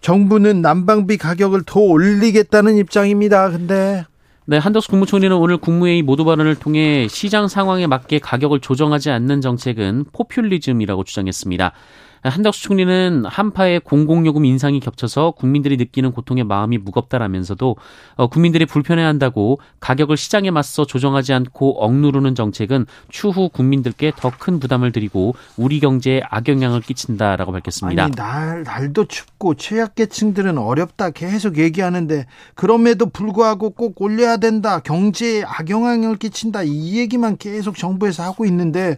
정부는 0.00 0.62
난방비 0.62 1.18
가격을 1.18 1.62
더 1.66 1.80
올리겠다는 1.80 2.76
입장입니다. 2.76 3.50
근데 3.50 4.04
네, 4.46 4.58
한덕수 4.58 4.88
국무총리는 4.88 5.36
오늘 5.36 5.58
국무회의 5.58 6.02
모두 6.02 6.24
발언을 6.24 6.56
통해 6.56 7.06
시장 7.08 7.46
상황에 7.46 7.86
맞게 7.86 8.18
가격을 8.18 8.60
조정하지 8.60 9.10
않는 9.10 9.42
정책은 9.42 10.06
포퓰리즘이라고 10.12 11.04
주장했습니다. 11.04 11.72
한덕수 12.22 12.62
총리는 12.64 13.24
한파에 13.26 13.78
공공요금 13.78 14.44
인상이 14.44 14.80
겹쳐서 14.80 15.32
국민들이 15.32 15.76
느끼는 15.76 16.12
고통의 16.12 16.44
마음이 16.44 16.78
무겁다라면서도 16.78 17.76
어, 18.16 18.26
국민들이 18.26 18.66
불편해한다고 18.66 19.60
가격을 19.78 20.16
시장에 20.16 20.50
맞서 20.50 20.84
조정하지 20.84 21.32
않고 21.32 21.82
억누르는 21.84 22.34
정책은 22.34 22.86
추후 23.10 23.48
국민들께 23.48 24.12
더 24.16 24.30
큰 24.40 24.58
부담을 24.58 24.90
드리고 24.90 25.34
우리 25.56 25.80
경제에 25.80 26.22
악영향을 26.28 26.80
끼친다라고 26.80 27.52
밝혔습니다. 27.52 28.04
아니 28.04 28.12
날 28.14 28.62
날도 28.62 29.04
춥고 29.04 29.54
취약계층들은 29.54 30.56
어렵다 30.56 31.10
계속 31.10 31.58
얘기하는데 31.58 32.26
그럼에도 32.54 33.06
불구하고 33.06 33.70
꼭 33.70 34.00
올려야 34.00 34.38
된다 34.38 34.80
경제에 34.80 35.42
악영향을 35.44 36.16
끼친다 36.16 36.62
이 36.62 36.96
얘기만 36.98 37.36
계속 37.36 37.76
정부에서 37.76 38.22
하고 38.22 38.44
있는데 38.46 38.96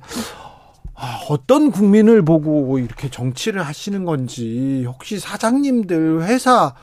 아, 0.95 1.21
어떤 1.29 1.71
국민을 1.71 2.23
보고 2.23 2.79
이렇게 2.79 3.11
정치를 3.11 3.63
하시는 3.63 4.05
건지 4.05 4.85
혹시 4.87 5.19
사장님들 5.19 6.23
회사 6.23 6.75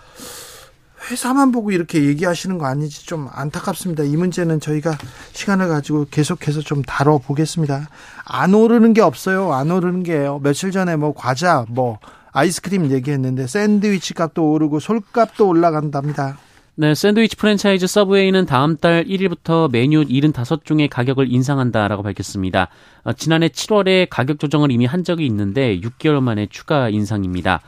회사만 1.09 1.51
보고 1.51 1.71
이렇게 1.71 2.03
얘기하시는 2.03 2.57
거 2.57 2.65
아닌지 2.65 3.05
좀 3.05 3.29
안타깝습니다. 3.31 4.03
이 4.03 4.17
문제는 4.17 4.59
저희가 4.59 4.97
시간을 5.31 5.69
가지고 5.69 6.05
계속해서 6.11 6.61
좀 6.61 6.81
다뤄보겠습니다. 6.81 7.87
안 8.25 8.53
오르는 8.53 8.93
게 8.93 9.01
없어요. 9.01 9.53
안 9.53 9.71
오르는 9.71 10.03
게요. 10.03 10.39
며칠 10.43 10.71
전에 10.71 10.97
뭐 10.97 11.13
과자, 11.13 11.65
뭐 11.69 11.99
아이스크림 12.31 12.91
얘기했는데 12.91 13.47
샌드위치 13.47 14.13
값도 14.13 14.51
오르고 14.51 14.79
솔값도 14.79 15.47
올라간답니다. 15.47 16.37
네, 16.81 16.95
샌드위치 16.95 17.35
프랜차이즈 17.35 17.87
서브웨이는 17.87 18.45
다음 18.45 18.77
달 18.77 19.03
1일부터 19.03 19.69
메뉴 19.69 20.01
75종의 20.05 20.89
가격을 20.89 21.29
인상한다라고 21.29 22.03
밝혔습니다. 22.03 22.69
어, 23.03 23.11
지난해 23.11 23.49
7월에 23.49 24.07
가격 24.09 24.39
조정을 24.39 24.71
이미 24.71 24.85
한 24.85 25.03
적이 25.03 25.25
있는데 25.25 25.77
6개월 25.81 26.21
만에 26.21 26.47
추가 26.49 26.87
인상입니다. 26.87 27.59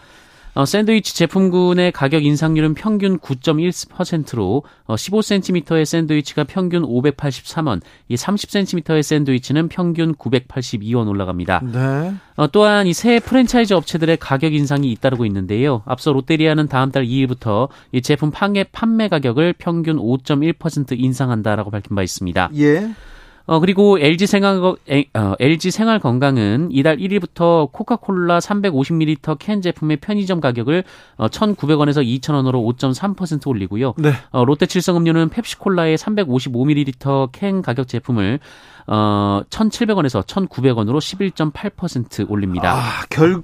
어, 0.54 0.66
샌드위치 0.66 1.16
제품군의 1.16 1.92
가격 1.92 2.26
인상률은 2.26 2.74
평균 2.74 3.20
9.1%로 3.20 4.64
어, 4.86 4.96
15cm의 4.96 5.86
샌드위치가 5.86 6.44
평균 6.44 6.84
583원, 6.84 7.82
이 8.10 8.16
30cm의 8.16 9.02
샌드위치는 9.04 9.70
평균 9.70 10.14
982원 10.16 11.08
올라갑니다. 11.08 11.62
네. 11.72 12.14
어, 12.36 12.48
또한 12.52 12.88
이 12.88 12.94
새 12.94 13.20
프랜차이즈 13.20 13.74
업체들의 13.74 14.18
가격 14.18 14.54
인상이 14.54 14.92
잇따르고 14.92 15.26
있는데요. 15.26 15.82
앞서 15.86 16.12
롯데리아는 16.14 16.68
다음 16.68 16.92
달 16.92 17.04
2일부터 17.06 17.70
이 17.92 18.02
제품 18.02 18.30
판매 18.32 18.64
판매 18.64 19.08
가격을 19.08 19.54
평균 19.58 19.98
5.1% 19.98 21.00
인상한다라고 21.00 21.72
밝힌 21.72 21.96
바 21.96 22.04
있습니다. 22.04 22.52
예. 22.58 22.92
어, 23.52 23.60
그리고 23.60 24.00
LG 24.00 24.28
생활, 24.28 24.62
어, 24.64 24.78
LG 25.38 25.72
생활 25.72 26.00
건강은 26.00 26.70
이달 26.72 26.96
1일부터 26.96 27.70
코카콜라 27.74 28.40
350ml 28.40 29.40
캔 29.40 29.62
제품의 29.62 29.98
편의점 29.98 30.40
가격을 30.40 30.86
어, 31.18 31.28
1,900원에서 31.28 31.98
2,000원으로 31.98 32.64
5.3% 32.78 33.46
올리고요. 33.46 33.96
네. 33.98 34.14
어, 34.30 34.46
롯데 34.46 34.68
칠성음료는 34.68 35.28
펩시콜라의 35.28 35.98
350ml 35.98 37.34
캔 37.34 37.62
가격 37.62 37.90
제품을 37.90 38.40
어, 38.88 39.42
1,700원에서 39.50 40.26
1,900원으로 40.26 41.00
11.8% 41.00 42.32
올립니다. 42.32 42.74
아, 42.74 43.06
결, 43.10 43.44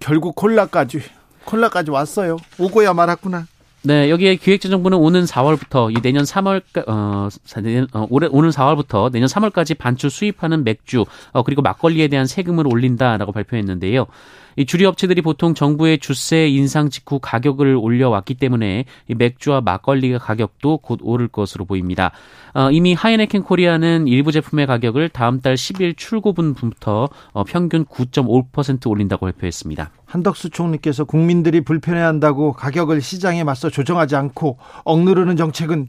결국 0.00 0.36
콜라까지, 0.36 1.02
콜라까지 1.44 1.90
왔어요. 1.90 2.38
오고야 2.58 2.94
말았구나. 2.94 3.46
네, 3.86 4.08
여기에 4.08 4.36
기획재정부는 4.36 4.96
오는 4.96 5.24
4월부터 5.24 5.94
이 5.94 6.00
내년 6.00 6.24
3월 6.24 6.62
어, 6.88 7.28
내년, 7.62 7.86
어 7.92 8.06
올해 8.08 8.26
오는 8.30 8.48
4월부터 8.48 9.12
내년 9.12 9.28
3월까지 9.28 9.76
반출 9.76 10.08
수입하는 10.08 10.64
맥주 10.64 11.04
어 11.32 11.42
그리고 11.42 11.60
막걸리에 11.60 12.08
대한 12.08 12.26
세금을 12.26 12.66
올린다라고 12.66 13.32
발표했는데요. 13.32 14.06
이 14.56 14.66
주류 14.66 14.88
업체들이 14.88 15.22
보통 15.22 15.54
정부의 15.54 15.98
주세 15.98 16.48
인상 16.48 16.90
직후 16.90 17.18
가격을 17.20 17.76
올려왔기 17.76 18.34
때문에 18.34 18.84
이 19.08 19.14
맥주와 19.14 19.60
막걸리 19.60 20.16
가격도 20.18 20.78
곧 20.78 21.00
오를 21.02 21.28
것으로 21.28 21.64
보입니다. 21.64 22.12
어, 22.54 22.70
이미 22.70 22.94
하이네켄 22.94 23.42
코리아는 23.42 24.06
일부 24.06 24.32
제품의 24.32 24.66
가격을 24.66 25.08
다음 25.08 25.40
달 25.40 25.54
10일 25.54 25.96
출고분부터 25.96 27.08
어, 27.32 27.44
평균 27.44 27.84
9.5% 27.84 28.88
올린다고 28.88 29.26
발표했습니다. 29.26 29.90
한덕수 30.06 30.50
총리께서 30.50 31.04
국민들이 31.04 31.60
불편해한다고 31.60 32.52
가격을 32.52 33.00
시장에 33.00 33.42
맞서 33.42 33.70
조정하지 33.70 34.14
않고 34.16 34.58
억누르는 34.84 35.36
정책은 35.36 35.88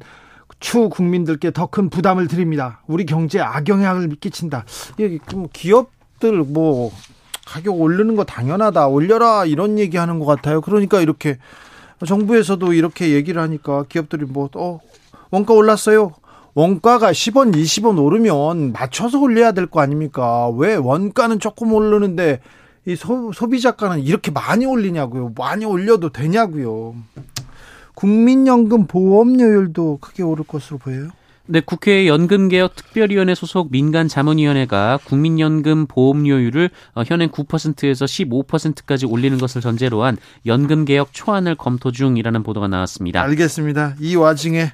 추 0.59 0.89
국민들께 0.89 1.51
더 1.51 1.67
큰 1.67 1.89
부담을 1.89 2.27
드립니다. 2.27 2.81
우리 2.87 3.05
경제에 3.05 3.41
악영향을 3.41 4.09
끼친다. 4.19 4.65
기업들 5.51 6.43
뭐 6.43 6.91
가격 7.45 7.79
오르는 7.79 8.15
거 8.15 8.23
당연하다. 8.23 8.87
올려라. 8.87 9.45
이런 9.45 9.77
얘기 9.79 9.97
하는 9.97 10.19
것 10.19 10.25
같아요. 10.25 10.61
그러니까 10.61 10.99
이렇게 11.01 11.37
정부에서도 12.05 12.73
이렇게 12.73 13.11
얘기를 13.11 13.41
하니까 13.41 13.83
기업들이 13.87 14.25
뭐, 14.25 14.49
어, 14.55 14.79
원가 15.31 15.53
올랐어요. 15.53 16.13
원가가 16.53 17.11
10원, 17.11 17.53
20원 17.53 18.01
오르면 18.01 18.71
맞춰서 18.73 19.19
올려야 19.19 19.51
될 19.51 19.67
거 19.67 19.81
아닙니까? 19.81 20.49
왜 20.49 20.75
원가는 20.75 21.39
조금 21.39 21.73
오르는데 21.73 22.39
이 22.85 22.95
소, 22.95 23.31
소비자가는 23.33 23.99
이렇게 24.01 24.31
많이 24.31 24.65
올리냐고요. 24.65 25.33
많이 25.37 25.65
올려도 25.65 26.09
되냐고요. 26.11 26.95
국민연금 27.93 28.87
보험료율도 28.87 29.99
크게 30.01 30.23
오를 30.23 30.45
것으로 30.45 30.77
보여요. 30.77 31.09
네, 31.47 31.61
국회 31.61 32.07
연금개혁 32.07 32.75
특별위원회 32.75 33.35
소속 33.35 33.71
민간 33.71 34.07
자문위원회가 34.07 34.99
국민연금 35.03 35.85
보험료율을 35.85 36.71
어, 36.95 37.03
현행 37.05 37.29
9%에서 37.29 38.05
15%까지 38.05 39.05
올리는 39.05 39.37
것을 39.37 39.61
전제로 39.61 40.03
한 40.03 40.17
연금개혁 40.47 41.13
초안을 41.13 41.55
검토 41.55 41.91
중이라는 41.91 42.41
보도가 42.41 42.67
나왔습니다. 42.67 43.21
알겠습니다. 43.21 43.95
이 43.99 44.15
와중에 44.15 44.71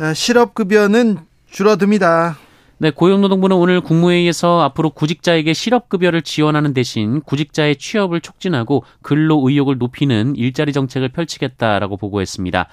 어, 0.00 0.12
실업급여는 0.12 1.18
줄어듭니다. 1.50 2.36
네, 2.82 2.90
고용노동부는 2.90 3.56
오늘 3.56 3.80
국무회의에서 3.80 4.60
앞으로 4.62 4.90
구직자에게 4.90 5.52
실업급여를 5.52 6.22
지원하는 6.22 6.74
대신 6.74 7.20
구직자의 7.20 7.76
취업을 7.76 8.20
촉진하고 8.20 8.82
근로 9.02 9.40
의욕을 9.48 9.78
높이는 9.78 10.34
일자리 10.34 10.72
정책을 10.72 11.10
펼치겠다라고 11.10 11.96
보고했습니다. 11.96 12.66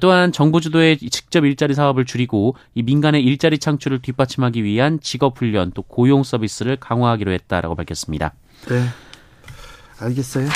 또한 0.00 0.32
정부 0.32 0.62
주도의 0.62 0.96
직접 0.96 1.44
일자리 1.44 1.74
사업을 1.74 2.06
줄이고 2.06 2.56
이 2.74 2.82
민간의 2.82 3.22
일자리 3.22 3.58
창출을 3.58 4.00
뒷받침하기 4.00 4.64
위한 4.64 4.98
직업 5.02 5.38
훈련 5.38 5.72
또 5.72 5.82
고용 5.82 6.22
서비스를 6.22 6.76
강화하기로 6.76 7.30
했다라고 7.30 7.74
밝혔습니다. 7.74 8.32
네. 8.66 8.82
알겠어요. 9.98 10.48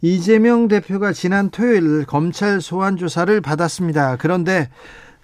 이재명 0.00 0.68
대표가 0.68 1.12
지난 1.12 1.50
토요일 1.50 2.06
검찰 2.06 2.62
소환 2.62 2.96
조사를 2.96 3.38
받았습니다. 3.42 4.16
그런데 4.16 4.70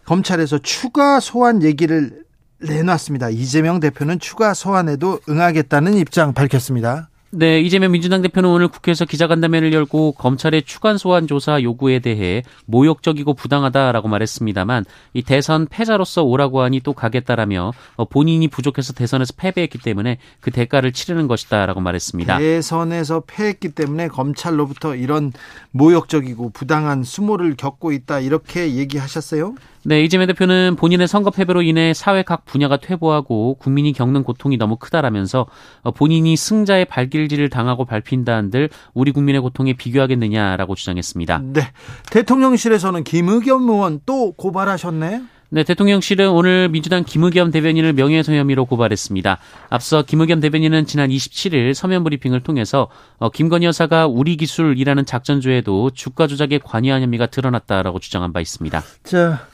검찰에서 0.05 0.59
추가 0.59 1.21
소환 1.21 1.63
얘기를 1.63 2.25
내놨습니다. 2.61 3.31
이재명 3.31 3.81
대표는 3.81 4.19
추가 4.19 4.55
소환에도 4.55 5.21
응하겠다는 5.29 5.95
입장 5.95 6.33
밝혔습니다. 6.33 7.09
네, 7.35 7.61
이재명 7.61 7.93
민주당 7.93 8.21
대표는 8.21 8.51
오늘 8.51 8.69
국회에서 8.69 9.07
기자간담회를 9.07 9.73
열고 9.73 10.13
검찰의 10.13 10.65
추가 10.65 10.99
소환 10.99 11.27
조사 11.27 11.63
요구에 11.63 11.99
대해 12.01 12.43
모욕적이고 12.67 13.33
부당하다라고 13.33 14.07
말했습니다만 14.07 14.85
이 15.15 15.23
대선 15.23 15.67
패자로서 15.67 16.25
오라고 16.25 16.61
하니 16.61 16.81
또 16.81 16.93
가겠다라며 16.93 17.73
어, 17.97 18.05
본인이 18.05 18.49
부족해서 18.49 18.93
대선에서 18.93 19.33
패배했기 19.39 19.79
때문에 19.79 20.19
그 20.41 20.51
대가를 20.51 20.93
치르는 20.93 21.27
것이다라고 21.27 21.81
말했습니다. 21.81 22.37
대선에서 22.37 23.23
패했기 23.27 23.71
때문에 23.71 24.09
검찰로부터 24.09 24.95
이런 24.95 25.33
모욕적이고 25.71 26.51
부당한 26.51 27.03
수모를 27.03 27.57
겪고 27.57 27.93
있다 27.93 28.21
이렇게 28.21 28.75
얘기하셨어요? 28.75 29.55
네, 29.85 30.05
이재명 30.05 30.29
대표는 30.29 30.77
본인의 30.77 31.09
선거 31.09 31.31
패배로 31.31 31.63
인해 31.63 31.93
사회 31.93 32.23
각 32.23 32.45
분야가 32.45 32.77
퇴보하고 32.77 33.55
국민이 33.55 33.93
겪는 33.93 34.23
고통이 34.23 34.57
너무 34.57 34.77
크다라면서 34.77 35.47
어, 35.83 35.91
본인이 35.91 36.37
승자의 36.37 36.85
발길질을 36.85 37.49
당하고 37.49 37.85
밟힌다 37.85 38.35
한들 38.35 38.69
우리 38.95 39.11
국민의 39.11 39.41
고통에 39.41 39.73
비교하겠느냐라고 39.73 40.77
주장했습니다. 40.77 41.43
네, 41.53 41.63
대통령실에서는 42.11 43.03
김의겸 43.03 43.69
의원 43.69 44.01
또 44.07 44.33
고발하셨네. 44.33 45.23
네, 45.55 45.65
대통령실은 45.65 46.31
오늘 46.31 46.71
민주당 46.71 47.05
김의겸 47.05 47.51
대변인을 47.51 47.93
명예훼손 47.93 48.35
혐의로 48.35 48.65
고발했습니다. 48.65 49.37
앞서 49.69 50.01
김의겸 50.01 50.41
대변인은 50.41 50.87
지난 50.87 51.11
27일 51.11 51.75
서면 51.75 52.05
브리핑을 52.05 52.41
통해서 52.41 52.89
어, 53.19 53.29
김건희 53.29 53.67
여사가 53.67 54.07
우리 54.07 54.39
기술이라는 54.39 55.05
작전조에도 55.05 55.91
주가 55.91 56.27
조작에 56.27 56.59
관여한 56.65 57.03
혐의가 57.03 57.27
드러났다라고 57.27 57.99
주장한 57.99 58.33
바 58.33 58.41
있습니다. 58.41 58.83
자, 59.03 59.47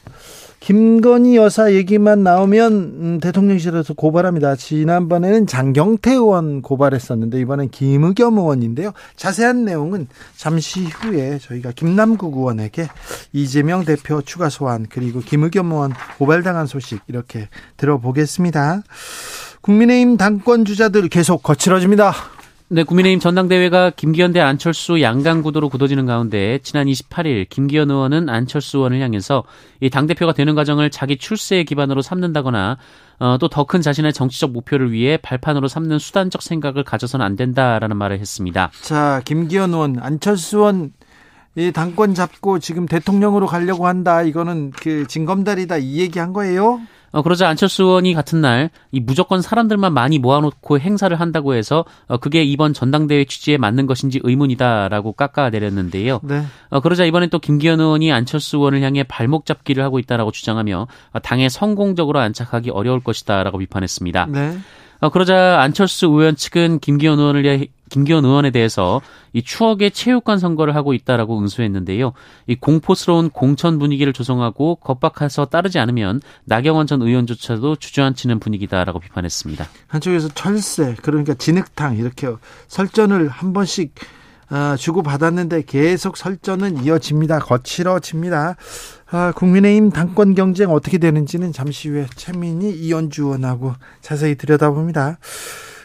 김건희 0.60 1.36
여사 1.36 1.72
얘기만 1.72 2.22
나오면 2.22 2.72
음, 2.72 3.20
대통령실에서 3.20 3.94
고발합니다. 3.94 4.56
지난번에는 4.56 5.46
장경태 5.46 6.12
의원 6.12 6.62
고발했었는데 6.62 7.40
이번엔 7.40 7.70
김의겸 7.70 8.38
의원인데요. 8.38 8.92
자세한 9.16 9.64
내용은 9.64 10.08
잠시 10.36 10.84
후에 10.84 11.38
저희가 11.38 11.72
김남국 11.72 12.36
의원에게 12.36 12.88
이재명 13.32 13.84
대표 13.84 14.20
추가 14.20 14.48
소환 14.48 14.86
그리고 14.88 15.20
김의겸 15.20 15.70
의원 15.70 15.92
고발당한 16.18 16.66
소식 16.66 17.00
이렇게 17.06 17.48
들어보겠습니다. 17.76 18.82
국민의힘 19.60 20.16
당권 20.16 20.64
주자들 20.64 21.08
계속 21.08 21.42
거칠어집니다. 21.42 22.12
네, 22.70 22.82
국민의힘 22.82 23.18
전당대회가 23.18 23.88
김기현 23.90 24.32
대 24.32 24.40
안철수 24.40 25.00
양강 25.00 25.40
구도로 25.40 25.70
굳어지는 25.70 26.04
가운데 26.04 26.58
지난 26.62 26.86
28일 26.86 27.48
김기현 27.48 27.90
의원은 27.90 28.28
안철수 28.28 28.76
의원을 28.78 29.00
향해서 29.00 29.44
이 29.80 29.88
당대표가 29.88 30.34
되는 30.34 30.54
과정을 30.54 30.90
자기 30.90 31.16
출세의 31.16 31.64
기반으로 31.64 32.02
삼는다거나 32.02 32.76
어, 33.20 33.38
또 33.40 33.48
더 33.48 33.64
큰 33.64 33.80
자신의 33.80 34.12
정치적 34.12 34.50
목표를 34.52 34.92
위해 34.92 35.16
발판으로 35.16 35.66
삼는 35.66 35.98
수단적 35.98 36.42
생각을 36.42 36.84
가져서는 36.84 37.24
안 37.24 37.36
된다라는 37.36 37.96
말을 37.96 38.18
했습니다. 38.18 38.70
자, 38.82 39.22
김기현 39.24 39.72
의원, 39.72 39.98
안철수 39.98 40.58
의원 40.58 40.92
이 41.56 41.72
당권 41.72 42.14
잡고 42.14 42.58
지금 42.58 42.84
대통령으로 42.84 43.46
가려고 43.46 43.86
한다. 43.86 44.20
이거는 44.22 44.72
그 44.72 45.06
징검다리다 45.06 45.78
이 45.78 46.00
얘기 46.00 46.18
한 46.18 46.34
거예요? 46.34 46.80
어, 47.10 47.22
그러자 47.22 47.48
안철수 47.48 47.84
의원이 47.84 48.14
같은 48.14 48.40
날 48.40 48.70
이 48.90 49.00
무조건 49.00 49.42
사람들만 49.42 49.92
많이 49.92 50.18
모아놓고 50.18 50.78
행사를 50.78 51.18
한다고 51.18 51.54
해서 51.54 51.84
어, 52.06 52.16
그게 52.16 52.42
이번 52.42 52.72
전당대회 52.72 53.24
취지에 53.24 53.58
맞는 53.58 53.86
것인지 53.86 54.20
의문이다라고 54.22 55.12
깎아내렸는데요. 55.12 56.20
네. 56.22 56.44
어, 56.70 56.80
그러자 56.80 57.04
이번엔 57.04 57.30
또 57.30 57.38
김기현 57.38 57.80
의원이 57.80 58.12
안철수 58.12 58.56
의원을 58.56 58.82
향해 58.82 59.02
발목 59.02 59.44
잡기를 59.46 59.84
하고 59.84 59.98
있다라고 59.98 60.30
주장하며 60.30 60.86
어, 61.12 61.18
당에 61.20 61.48
성공적으로 61.48 62.18
안착하기 62.20 62.70
어려울 62.70 63.00
것이다라고 63.00 63.58
비판했습니다. 63.58 64.26
네. 64.30 64.58
어, 65.00 65.10
그러자 65.10 65.60
안철수 65.60 66.06
의원 66.06 66.34
측은 66.36 66.80
김기현 66.80 67.18
의원을 67.18 67.68
김기현 67.88 68.24
의원에 68.24 68.50
대해서 68.50 69.00
이 69.32 69.42
추억의 69.42 69.92
체육관 69.92 70.38
선거를 70.38 70.74
하고 70.74 70.92
있다라고 70.92 71.38
응수했는데요. 71.38 72.12
이 72.46 72.56
공포스러운 72.56 73.30
공천 73.30 73.78
분위기를 73.78 74.12
조성하고 74.12 74.76
겁박해서 74.76 75.46
따르지 75.46 75.78
않으면 75.78 76.20
나경원 76.44 76.86
전 76.86 77.02
의원조차도 77.02 77.76
주저앉히는 77.76 78.40
분위기다라고 78.40 78.98
비판했습니다. 78.98 79.66
한쪽에서 79.86 80.28
철새 80.28 80.96
그러니까 81.02 81.34
진흙탕 81.34 81.96
이렇게 81.96 82.28
설전을 82.66 83.28
한 83.28 83.52
번씩 83.52 83.94
아, 84.50 84.76
주고 84.78 85.02
받았는데 85.02 85.62
계속 85.66 86.16
설전은 86.16 86.82
이어집니다. 86.84 87.38
거칠어집니다. 87.40 88.56
아, 89.10 89.32
국민의힘 89.34 89.90
당권 89.90 90.34
경쟁 90.34 90.70
어떻게 90.70 90.98
되는지는 90.98 91.52
잠시 91.52 91.88
후에 91.88 92.06
최민희 92.14 92.70
이현주 92.70 93.24
의원하고 93.24 93.74
자세히 94.00 94.36
들여다봅니다. 94.36 95.18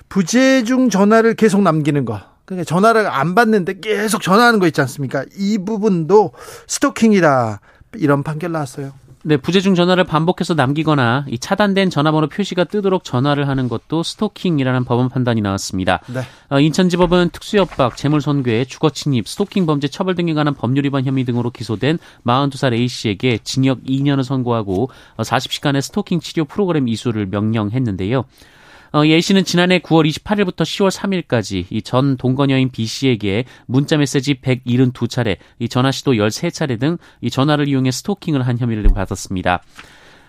부재중 0.10 0.89
전화를 0.89 1.36
계속 1.36 1.62
남기는 1.62 2.05
거. 2.05 2.22
그러니까 2.46 2.65
전화를 2.65 3.08
안 3.08 3.36
받는데 3.36 3.79
계속 3.79 4.22
전화하는 4.22 4.60
거 4.60 4.67
있지 4.67 4.79
않습니까? 4.82 5.25
이 5.38 5.58
부분도 5.58 6.32
스토킹이다. 6.67 7.60
이런 7.96 8.24
판결 8.24 8.51
나왔어요. 8.51 8.91
네, 9.25 9.38
부재중 9.38 9.74
전화를 9.74 10.03
반복해서 10.03 10.53
남기거나 10.53 11.25
이 11.30 11.39
차단된 11.39 11.89
전화번호 11.89 12.27
표시가 12.27 12.65
뜨도록 12.65 13.06
전화를 13.06 13.48
하는 13.48 13.70
것도 13.70 14.03
스토킹이라는 14.03 14.84
법원 14.84 15.08
판단이 15.08 15.39
나왔습니다. 15.39 16.01
네. 16.13 16.20
어, 16.50 16.60
인천지법은 16.60 17.30
특수협박, 17.30 17.96
재물손괴, 17.96 18.65
주거침입, 18.65 19.25
스토킹 19.25 19.65
범죄 19.65 19.88
처벌 19.88 20.15
등에 20.15 20.34
관한 20.34 20.53
법률 20.53 20.84
위반 20.84 21.06
혐의 21.06 21.24
등으로 21.24 21.51
기소된 21.51 22.00
42살 22.25 22.74
A 22.74 22.86
씨에게 22.89 23.39
징역 23.46 23.82
2년을 23.84 24.24
선고하고 24.24 24.89
40시간의 25.18 25.80
스토킹 25.80 26.20
치료 26.20 26.44
프로그램 26.44 26.89
이수를 26.89 27.27
명령했는데요. 27.27 28.25
어, 28.96 29.06
예 29.08 29.20
씨는 29.20 29.44
지난해 29.44 29.80
9월 29.80 30.08
28일부터 30.08 30.62
10월 30.62 30.92
3일까지 30.92 31.66
이 31.72 31.82
전 31.82 32.15
동거녀인 32.17 32.70
B 32.70 32.86
씨에게 32.86 33.46
문자 33.65 33.98
메시지 33.98 34.36
172차례, 34.36 35.38
이 35.60 35.67
전화 35.67 35.91
시도 35.91 36.13
13차례 36.13 36.80
등 36.80 36.98
이 37.22 37.30
전화를 37.30 37.67
이용해 37.67 37.89
스토킹을 37.91 38.46
한 38.46 38.58
혐의를 38.60 38.84
받았습니다. 38.94 39.62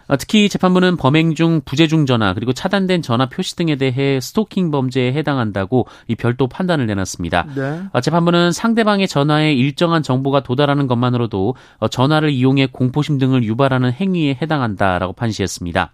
어, 0.07 0.17
특히 0.19 0.49
재판부는 0.51 0.97
범행 0.97 1.35
중 1.35 1.61
부재중 1.65 2.05
전화 2.07 2.35
그리고 2.35 2.53
차단된 2.53 3.01
전화 3.03 3.27
표시 3.29 3.57
등에 3.57 3.77
대해 3.77 4.21
스토킹 4.21 4.71
범죄에 4.71 5.13
해당한다고 5.15 5.87
이 6.09 6.15
별도 6.15 6.47
판단을 6.47 6.87
내놨습니다. 6.87 7.47
네. 7.55 7.83
어, 7.93 8.01
재판부는 8.01 8.53
상대방의 8.53 9.09
전화에 9.09 9.53
일정한 9.55 10.03
정보가 10.03 10.43
도달하는 10.43 10.87
것만으로도 10.87 11.55
어, 11.79 11.89
전화를 11.89 12.31
이용해 12.31 12.69
공포심 12.73 13.19
등을 13.19 13.45
유발하는 13.45 13.93
행위에 13.93 14.39
해당한다라고 14.41 15.13
판시했습니다. 15.15 15.93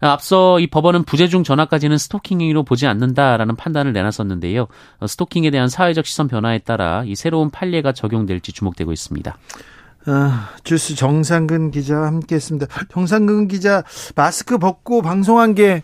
앞서 0.00 0.60
이 0.60 0.66
법원은 0.66 1.04
부재중 1.04 1.42
전화까지는 1.44 1.98
스토킹 1.98 2.40
행위로 2.40 2.62
보지 2.62 2.86
않는다라는 2.86 3.56
판단을 3.56 3.92
내놨었는데요. 3.92 4.66
어, 5.00 5.06
스토킹에 5.06 5.50
대한 5.50 5.68
사회적 5.68 6.06
시선 6.06 6.28
변화에 6.28 6.58
따라 6.58 7.02
이 7.04 7.14
새로운 7.14 7.50
판례가 7.50 7.92
적용될지 7.92 8.52
주목되고 8.52 8.92
있습니다. 8.92 9.36
아, 10.06 10.50
주스 10.64 10.94
정상근 10.94 11.70
기자와 11.70 12.06
함께했습니다. 12.06 12.66
정상근 12.90 13.48
기자 13.48 13.82
마스크 14.14 14.58
벗고 14.58 15.02
방송한 15.02 15.54
게 15.54 15.82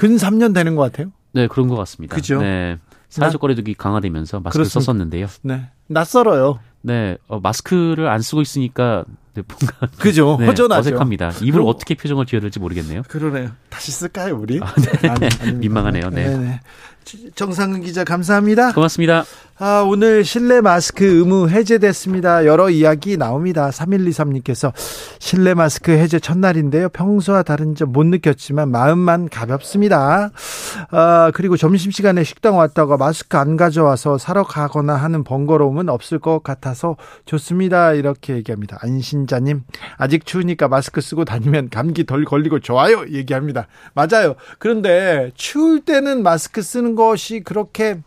근 0.00 0.16
3년 0.16 0.54
되는 0.54 0.76
것 0.76 0.90
같아요. 0.90 1.12
네, 1.32 1.46
그런 1.46 1.68
것 1.68 1.76
같습니다. 1.76 2.16
그죠? 2.16 2.40
네. 2.40 2.78
사회적 3.10 3.38
거리두기 3.38 3.74
강화되면서 3.74 4.40
마스크 4.40 4.56
그렇습니다. 4.60 4.80
썼었는데요. 4.80 5.26
네. 5.42 5.68
낯설어요. 5.88 6.58
네, 6.80 7.18
어, 7.28 7.38
마스크를 7.38 8.08
안 8.08 8.22
쓰고 8.22 8.40
있으니까 8.40 9.04
네, 9.34 9.42
뭔가 9.46 9.86
그죠 9.98 10.36
네, 10.40 10.46
허전하죠. 10.46 10.80
어색합니다. 10.80 11.32
입을 11.42 11.62
어떻게 11.62 11.94
표정을 11.94 12.26
지어야 12.26 12.40
될지 12.40 12.58
모르겠네요. 12.58 13.02
그러네요. 13.08 13.50
다시 13.68 13.92
쓸까요 13.92 14.36
우리? 14.36 14.58
아, 14.60 14.74
네. 14.74 15.08
아니, 15.08 15.52
민망하네요. 15.52 16.10
네. 16.10 16.60
정상근 17.34 17.82
기자 17.82 18.04
감사합니다. 18.04 18.72
고맙습니다. 18.72 19.24
아, 19.62 19.84
오늘 19.86 20.24
실내 20.24 20.62
마스크 20.62 21.04
의무 21.04 21.50
해제됐습니다. 21.50 22.46
여러 22.46 22.70
이야기 22.70 23.18
나옵니다. 23.18 23.68
3123님께서 23.68 24.72
실내 25.18 25.52
마스크 25.52 25.92
해제 25.92 26.18
첫날인데요. 26.18 26.88
평소와 26.88 27.42
다른 27.42 27.74
점 27.74 27.90
못 27.90 28.06
느꼈지만 28.06 28.70
마음만 28.70 29.28
가볍습니다. 29.28 30.30
아, 30.90 31.30
그리고 31.34 31.56
점심시간에 31.56 32.24
식당 32.24 32.56
왔다가 32.56 32.96
마스크 32.96 33.36
안 33.36 33.56
가져와서 33.56 34.16
사러 34.16 34.44
가거나 34.44 34.94
하는 34.94 35.24
번거로움은 35.24 35.88
없을 35.88 36.18
것 36.20 36.42
같아서 36.42 36.96
좋습니다. 37.26 37.92
이렇게 37.92 38.34
얘기합니다. 38.34 38.78
안신자님, 38.80 39.64
아직 39.98 40.24
추우니까 40.24 40.68
마스크 40.68 41.00
쓰고 41.00 41.24
다니면 41.24 41.68
감기 41.68 42.06
덜 42.06 42.24
걸리고 42.24 42.60
좋아요. 42.60 43.04
얘기합니다. 43.10 43.66
맞아요. 43.92 44.36
그런데 44.58 45.32
추울 45.34 45.80
때는 45.80 46.22
마스크 46.22 46.62
쓰는 46.62 46.94
것이 47.00 47.40
그렇게 47.40 47.98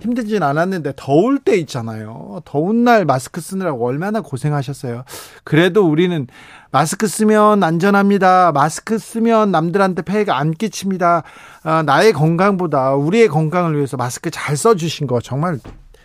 힘들진 0.00 0.42
않았는데 0.42 0.92
더울 0.96 1.38
때 1.38 1.56
있잖아요. 1.58 2.40
더운 2.44 2.84
날 2.84 3.04
마스크 3.04 3.40
쓰느라고 3.40 3.86
얼마나 3.86 4.20
고생하셨어요. 4.20 5.04
그래도 5.44 5.88
우리는 5.88 6.26
마스크 6.70 7.06
쓰면 7.06 7.62
안전합니다. 7.62 8.52
마스크 8.52 8.98
쓰면 8.98 9.52
남들한테 9.52 10.02
폐해가 10.02 10.36
안 10.36 10.50
끼칩니다. 10.50 11.22
아, 11.62 11.82
나의 11.84 12.12
건강보다 12.12 12.94
우리의 12.94 13.28
건강을 13.28 13.76
위해서 13.76 13.96
마스크 13.96 14.30
잘 14.30 14.56
써주신 14.56 15.06
거 15.06 15.20
정말 15.20 15.58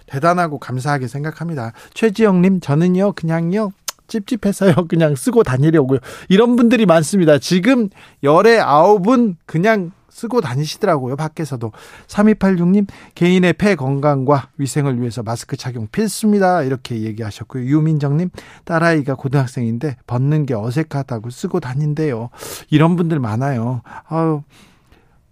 대단하고 0.05 0.60
감사하게 0.60 1.07
생각합니다. 1.07 1.73
최지영님, 1.93 2.62
저는요, 2.62 3.13
그냥요, 3.13 3.71
찝찝해서요. 4.07 4.88
그냥 4.88 5.15
쓰고 5.15 5.43
다니려고요. 5.43 5.99
이런 6.29 6.55
분들이 6.55 6.86
많습니다. 6.86 7.39
지금 7.39 7.89
열의 8.23 8.62
아홉은 8.62 9.38
그냥 9.45 9.91
쓰고 10.21 10.41
다니시더라고요. 10.41 11.15
밖에서도. 11.15 11.71
3286님, 12.07 12.88
개인의 13.15 13.53
폐 13.53 13.75
건강과 13.75 14.49
위생을 14.57 14.99
위해서 14.99 15.23
마스크 15.23 15.57
착용 15.57 15.88
필수입니다. 15.91 16.63
이렇게 16.63 17.01
얘기하셨고요. 17.01 17.65
유민정님, 17.65 18.29
딸아이가 18.65 19.15
고등학생인데 19.15 19.97
벗는 20.07 20.45
게 20.45 20.53
어색하다고 20.53 21.29
쓰고 21.29 21.60
다닌대요. 21.60 22.29
이런 22.69 22.95
분들 22.95 23.19
많아요. 23.19 23.81
아유. 24.07 24.41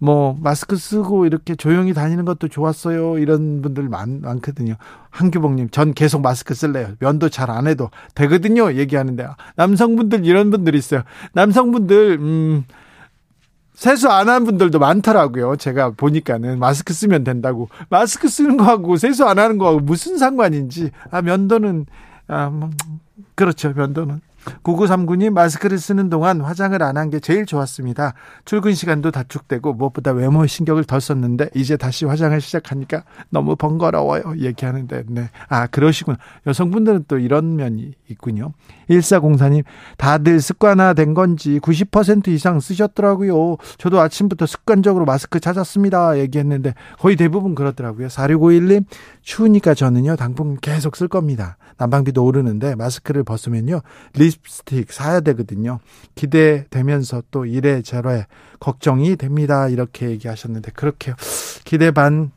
뭐 0.02 0.34
마스크 0.40 0.76
쓰고 0.78 1.26
이렇게 1.26 1.54
조용히 1.54 1.92
다니는 1.92 2.24
것도 2.24 2.48
좋았어요. 2.48 3.18
이런 3.18 3.60
분들 3.60 3.90
많, 3.90 4.22
많거든요. 4.22 4.76
한규봉님, 5.10 5.68
전 5.70 5.92
계속 5.92 6.22
마스크 6.22 6.54
쓸래요. 6.54 6.94
면도 7.00 7.28
잘 7.28 7.50
안 7.50 7.66
해도 7.66 7.90
되거든요. 8.14 8.72
얘기하는데 8.72 9.26
남성분들 9.56 10.24
이런 10.24 10.50
분들 10.50 10.74
있어요. 10.74 11.02
남성분들 11.34 12.18
음 12.18 12.64
세수 13.80 14.10
안 14.10 14.28
한 14.28 14.44
분들도 14.44 14.78
많더라고요. 14.78 15.56
제가 15.56 15.92
보니까는 15.92 16.58
마스크 16.58 16.92
쓰면 16.92 17.24
된다고. 17.24 17.70
마스크 17.88 18.28
쓰는 18.28 18.58
거하고 18.58 18.98
세수 18.98 19.24
안 19.24 19.38
하는 19.38 19.56
거하고 19.56 19.80
무슨 19.80 20.18
상관인지. 20.18 20.90
아, 21.10 21.22
면도는, 21.22 21.86
아, 22.28 22.50
뭐, 22.50 22.68
그렇죠. 23.34 23.72
면도는. 23.74 24.20
9939님 24.62 25.30
마스크를 25.32 25.78
쓰는 25.78 26.08
동안 26.10 26.40
화장을 26.40 26.80
안 26.82 26.96
한 26.96 27.10
게 27.10 27.18
제일 27.20 27.46
좋았습니다. 27.46 28.14
출근 28.44 28.74
시간도 28.74 29.10
단축되고 29.10 29.72
무엇보다 29.74 30.12
외모에 30.12 30.46
신경을 30.46 30.84
덜 30.84 31.00
썼는데 31.00 31.50
이제 31.54 31.76
다시 31.76 32.04
화장을 32.04 32.38
시작하니까 32.40 33.04
너무 33.30 33.56
번거로워요. 33.56 34.34
얘기하는데 34.38 35.04
네. 35.08 35.28
아 35.48 35.66
그러시군. 35.66 36.16
여성분들은 36.46 37.04
또 37.08 37.18
이런 37.18 37.56
면이 37.56 37.92
있군요. 38.08 38.52
1404님 38.90 39.64
다들 39.96 40.40
습관화된 40.40 41.14
건지 41.14 41.58
90% 41.62 42.28
이상 42.28 42.60
쓰셨더라고요. 42.60 43.56
저도 43.78 44.00
아침부터 44.00 44.46
습관적으로 44.46 45.04
마스크 45.04 45.40
찾았습니다. 45.40 46.18
얘기했는데 46.18 46.74
거의 46.98 47.16
대부분 47.16 47.54
그렇더라고요. 47.54 48.08
4651님 48.08 48.84
추우니까 49.22 49.74
저는요 49.74 50.16
당분 50.16 50.56
계속 50.60 50.96
쓸 50.96 51.08
겁니다. 51.08 51.56
난방비도 51.78 52.22
오르는데 52.24 52.74
마스크를 52.74 53.24
벗으면요 53.24 53.80
립스틱 54.30 54.92
사야 54.92 55.20
되거든요. 55.20 55.80
기대되면서 56.14 57.22
또 57.30 57.44
이래 57.44 57.82
저래 57.82 58.26
걱정이 58.58 59.16
됩니다. 59.16 59.68
이렇게 59.68 60.10
얘기하셨는데 60.10 60.72
그렇게 60.74 61.14
기대 61.64 61.90
반 61.90 62.32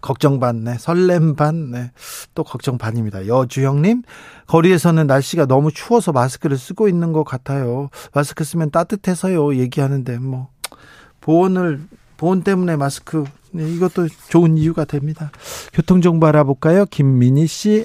걱정 0.00 0.38
반, 0.38 0.64
네, 0.64 0.76
설렘 0.78 1.34
반, 1.34 1.70
네, 1.70 1.90
또 2.34 2.44
걱정 2.44 2.76
반입니다. 2.76 3.26
여주영님, 3.26 4.02
거리에서는 4.46 5.06
날씨가 5.06 5.46
너무 5.46 5.72
추워서 5.72 6.12
마스크를 6.12 6.58
쓰고 6.58 6.88
있는 6.88 7.12
것 7.12 7.24
같아요. 7.24 7.88
마스크 8.12 8.44
쓰면 8.44 8.70
따뜻해서요. 8.70 9.56
얘기하는데, 9.56 10.18
뭐, 10.18 10.48
보온을, 11.22 11.80
보온 12.18 12.42
때문에 12.42 12.76
마스크, 12.76 13.24
네, 13.52 13.66
이것도 13.72 14.08
좋은 14.28 14.58
이유가 14.58 14.84
됩니다. 14.84 15.30
교통정보 15.72 16.26
알아볼까요? 16.26 16.84
김민희 16.86 17.46
씨. 17.46 17.84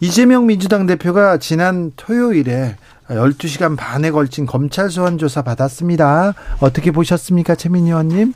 이재명 0.00 0.46
민주당 0.46 0.86
대표가 0.86 1.36
지난 1.38 1.92
토요일에 1.96 2.76
12시간 3.08 3.76
반에 3.76 4.10
걸친 4.10 4.46
검찰 4.46 4.88
소환 4.90 5.18
조사 5.18 5.42
받았습니다. 5.42 6.34
어떻게 6.60 6.90
보셨습니까, 6.90 7.54
최민희 7.54 7.88
의원님? 7.88 8.32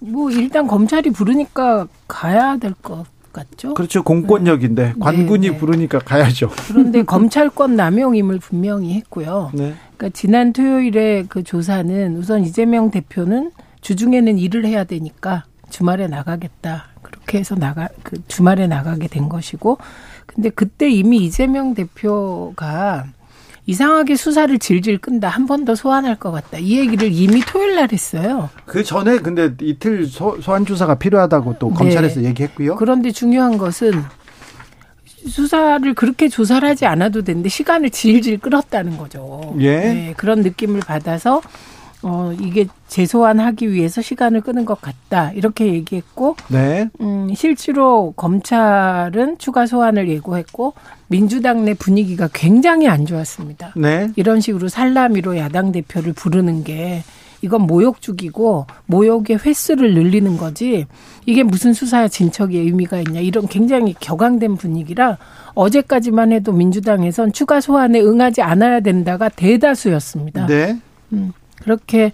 뭐 0.00 0.30
일단 0.30 0.66
검찰이 0.66 1.10
부르니까 1.10 1.86
가야 2.06 2.56
될 2.58 2.74
것 2.82 3.06
같죠. 3.32 3.74
그렇죠. 3.74 4.02
공권력인데 4.02 4.84
네. 4.88 4.94
관군이 5.00 5.46
네, 5.46 5.52
네. 5.52 5.56
부르니까 5.56 6.00
가야죠. 6.00 6.50
그런데 6.68 7.02
검찰권 7.04 7.76
남용임을 7.76 8.40
분명히 8.40 8.94
했고요. 8.94 9.50
네. 9.54 9.74
그러니까 9.96 10.10
지난 10.12 10.52
토요일에 10.52 11.26
그 11.28 11.42
조사는 11.44 12.16
우선 12.16 12.42
이재명 12.44 12.90
대표는 12.90 13.52
주중에는 13.80 14.38
일을 14.38 14.64
해야 14.66 14.84
되니까 14.84 15.44
주말에 15.70 16.08
나가겠다. 16.08 16.86
그렇게 17.02 17.38
해서 17.38 17.54
나가 17.54 17.88
그 18.02 18.20
주말에 18.26 18.66
나가게 18.66 19.06
된 19.06 19.28
것이고 19.28 19.78
근데 20.34 20.48
그때 20.50 20.88
이미 20.88 21.18
이재명 21.18 21.74
대표가 21.74 23.04
이상하게 23.66 24.16
수사를 24.16 24.56
질질 24.58 24.98
끈다. 24.98 25.28
한 25.28 25.46
번 25.46 25.64
더 25.64 25.74
소환할 25.74 26.16
것 26.16 26.30
같다. 26.32 26.58
이 26.58 26.78
얘기를 26.78 27.10
이미 27.12 27.40
토요일 27.40 27.76
날 27.76 27.88
했어요. 27.92 28.48
그 28.64 28.82
전에 28.82 29.18
근데 29.18 29.52
이틀 29.60 30.06
소, 30.06 30.38
환 30.44 30.64
조사가 30.64 30.96
필요하다고 30.96 31.56
또 31.58 31.70
검찰에서 31.70 32.20
네. 32.20 32.28
얘기했고요. 32.28 32.76
그런데 32.76 33.10
중요한 33.10 33.58
것은 33.58 34.02
수사를 35.28 35.92
그렇게 35.94 36.28
조사를 36.28 36.66
하지 36.66 36.86
않아도 36.86 37.22
되는데 37.22 37.48
시간을 37.48 37.90
질질 37.90 38.38
끌었다는 38.38 38.96
거죠. 38.96 39.54
예. 39.60 39.76
네, 39.78 40.14
그런 40.16 40.40
느낌을 40.40 40.80
받아서 40.80 41.42
어, 42.02 42.32
이게 42.40 42.66
재소환하기 42.88 43.72
위해서 43.72 44.00
시간을 44.00 44.40
끄는 44.40 44.64
것 44.64 44.80
같다. 44.80 45.32
이렇게 45.32 45.66
얘기했고, 45.66 46.36
네. 46.48 46.88
음, 47.00 47.32
실제로 47.34 48.12
검찰은 48.16 49.38
추가 49.38 49.66
소환을 49.66 50.08
예고했고, 50.08 50.74
민주당 51.08 51.64
내 51.64 51.74
분위기가 51.74 52.28
굉장히 52.32 52.88
안 52.88 53.04
좋았습니다. 53.04 53.74
네. 53.76 54.10
이런 54.16 54.40
식으로 54.40 54.68
살라미로 54.68 55.36
야당 55.36 55.72
대표를 55.72 56.12
부르는 56.12 56.64
게 56.64 57.02
이건 57.42 57.62
모욕 57.62 58.00
죽이고 58.00 58.66
모욕의 58.86 59.38
횟수를 59.44 59.94
늘리는 59.94 60.36
거지 60.36 60.86
이게 61.26 61.42
무슨 61.42 61.72
수사 61.72 62.06
진척의 62.06 62.58
의미가 62.60 62.98
있냐 63.00 63.20
이런 63.20 63.46
굉장히 63.48 63.94
격앙된 63.98 64.56
분위기라 64.56 65.16
어제까지만 65.54 66.32
해도 66.32 66.52
민주당에선 66.52 67.32
추가 67.32 67.60
소환에 67.60 68.00
응하지 68.00 68.42
않아야 68.42 68.80
된다가 68.80 69.28
대다수였습니다. 69.28 70.46
네. 70.46 70.78
음. 71.12 71.32
그렇게 71.62 72.12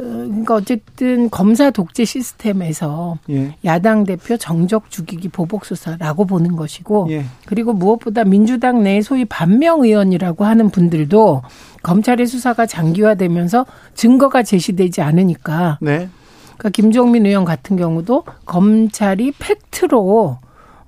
어, 0.00 0.02
그러니까 0.02 0.54
어쨌든 0.54 1.28
검사 1.28 1.70
독재 1.70 2.04
시스템에서 2.06 3.18
예. 3.28 3.54
야당 3.64 4.04
대표 4.04 4.36
정적 4.38 4.90
죽이기 4.90 5.28
보복 5.28 5.66
수사라고 5.66 6.24
보는 6.24 6.56
것이고 6.56 7.08
예. 7.10 7.24
그리고 7.44 7.74
무엇보다 7.74 8.24
민주당 8.24 8.82
내 8.82 9.02
소위 9.02 9.26
반명 9.26 9.84
의원이라고 9.84 10.44
하는 10.44 10.70
분들도 10.70 11.42
검찰의 11.82 12.26
수사가 12.26 12.64
장기화되면서 12.64 13.66
증거가 13.94 14.42
제시되지 14.42 15.02
않으니까 15.02 15.78
네. 15.82 16.08
그러니까 16.56 16.70
김종민 16.70 17.26
의원 17.26 17.44
같은 17.44 17.76
경우도 17.76 18.24
검찰이 18.46 19.32
팩트로 19.38 20.38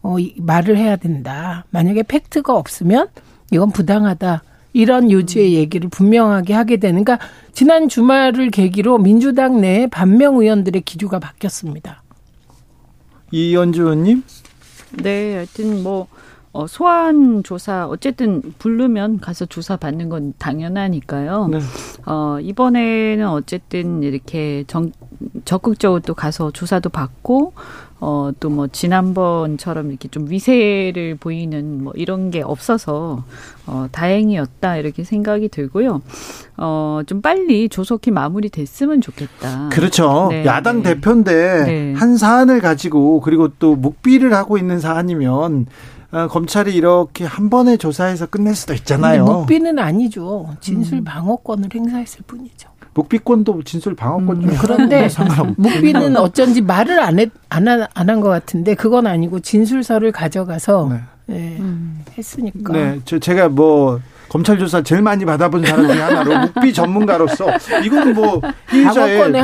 어, 0.02 0.16
말을 0.38 0.76
해야 0.76 0.96
된다. 0.96 1.64
만약에 1.70 2.02
팩트가 2.02 2.56
없으면 2.56 3.08
이건 3.50 3.70
부당하다. 3.70 4.42
이런 4.72 5.10
요지의 5.10 5.54
얘기를 5.54 5.88
분명하게 5.90 6.54
하게 6.54 6.76
되는 6.78 7.04
그러니까 7.04 7.26
지난 7.52 7.88
주말을 7.88 8.50
계기로 8.50 8.98
민주당 8.98 9.60
내 9.60 9.86
반명 9.86 10.36
의원들의 10.36 10.82
기류가 10.82 11.18
바뀌었습니다. 11.18 12.02
이현주 13.30 13.82
의원님? 13.82 14.22
네, 15.02 15.34
하여튼 15.34 15.82
뭐 15.82 16.06
어, 16.52 16.66
소환 16.66 17.42
조사 17.42 17.86
어쨌든 17.86 18.42
부르면 18.58 19.20
가서 19.20 19.46
조사 19.46 19.76
받는 19.76 20.10
건 20.10 20.34
당연하니까요. 20.38 21.48
네. 21.48 21.58
어, 22.04 22.38
이번에는 22.40 23.26
어쨌든 23.26 24.02
이렇게 24.02 24.64
정, 24.66 24.92
적극적으로 25.46 26.00
또 26.00 26.14
가서 26.14 26.50
조사도 26.50 26.90
받고 26.90 27.54
어, 28.04 28.32
또 28.40 28.50
뭐 28.50 28.66
지난번처럼 28.66 29.90
이렇게 29.90 30.08
좀 30.08 30.28
위세를 30.28 31.16
보이는 31.18 31.84
뭐 31.84 31.92
이런 31.94 32.30
게 32.32 32.42
없어서 32.42 33.22
어, 33.66 33.86
다행이었다 33.92 34.76
이렇게 34.76 35.04
생각이 35.04 35.48
들고요. 35.48 36.02
어, 36.56 37.00
좀 37.06 37.22
빨리 37.22 37.68
조속히 37.68 38.10
마무리됐으면 38.10 39.00
좋겠다. 39.00 39.68
그렇죠. 39.70 40.28
네, 40.30 40.44
야당 40.44 40.82
네. 40.82 40.94
대표인데 40.94 41.64
네. 41.64 41.94
한 41.94 42.16
사안을 42.16 42.60
가지고 42.60 43.20
그리고 43.20 43.48
또 43.60 43.76
묵비를 43.76 44.34
하고 44.34 44.58
있는 44.58 44.80
사안이면 44.80 45.66
어, 46.10 46.26
검찰이 46.28 46.74
이렇게 46.74 47.24
한 47.24 47.48
번에 47.50 47.76
조사해서 47.76 48.26
끝낼 48.26 48.54
수도 48.56 48.74
있잖아요. 48.74 49.24
묵비는 49.24 49.78
아니죠. 49.78 50.56
진술 50.60 50.98
음. 50.98 51.04
방어권을 51.04 51.68
행사했을 51.72 52.24
뿐이죠. 52.26 52.71
묵비권도 52.94 53.62
진술 53.64 53.94
방어권 53.94 54.42
중 54.42 54.50
음, 54.50 54.56
그런데 54.60 55.08
묵비는 55.56 56.16
어쩐지 56.16 56.60
말을 56.60 57.00
안 57.00 57.18
했, 57.18 57.30
안한 57.48 58.20
것 58.20 58.28
같은데 58.28 58.74
그건 58.74 59.06
아니고 59.06 59.40
진술서를 59.40 60.12
가져가서 60.12 60.88
네. 60.90 61.00
네, 61.26 61.56
음. 61.60 62.04
했으니까. 62.16 62.72
네, 62.72 63.00
저 63.04 63.18
제가 63.18 63.48
뭐 63.48 64.00
검찰 64.28 64.58
조사 64.58 64.82
제일 64.82 65.02
많이 65.02 65.24
받아본 65.24 65.64
사람 65.64 65.86
중에 65.86 66.00
하나로 66.00 66.38
묵비 66.54 66.72
전문가로서 66.72 67.46
이거는 67.84 68.14
뭐 68.14 68.40
피의자의 68.70 69.30
네, 69.30 69.42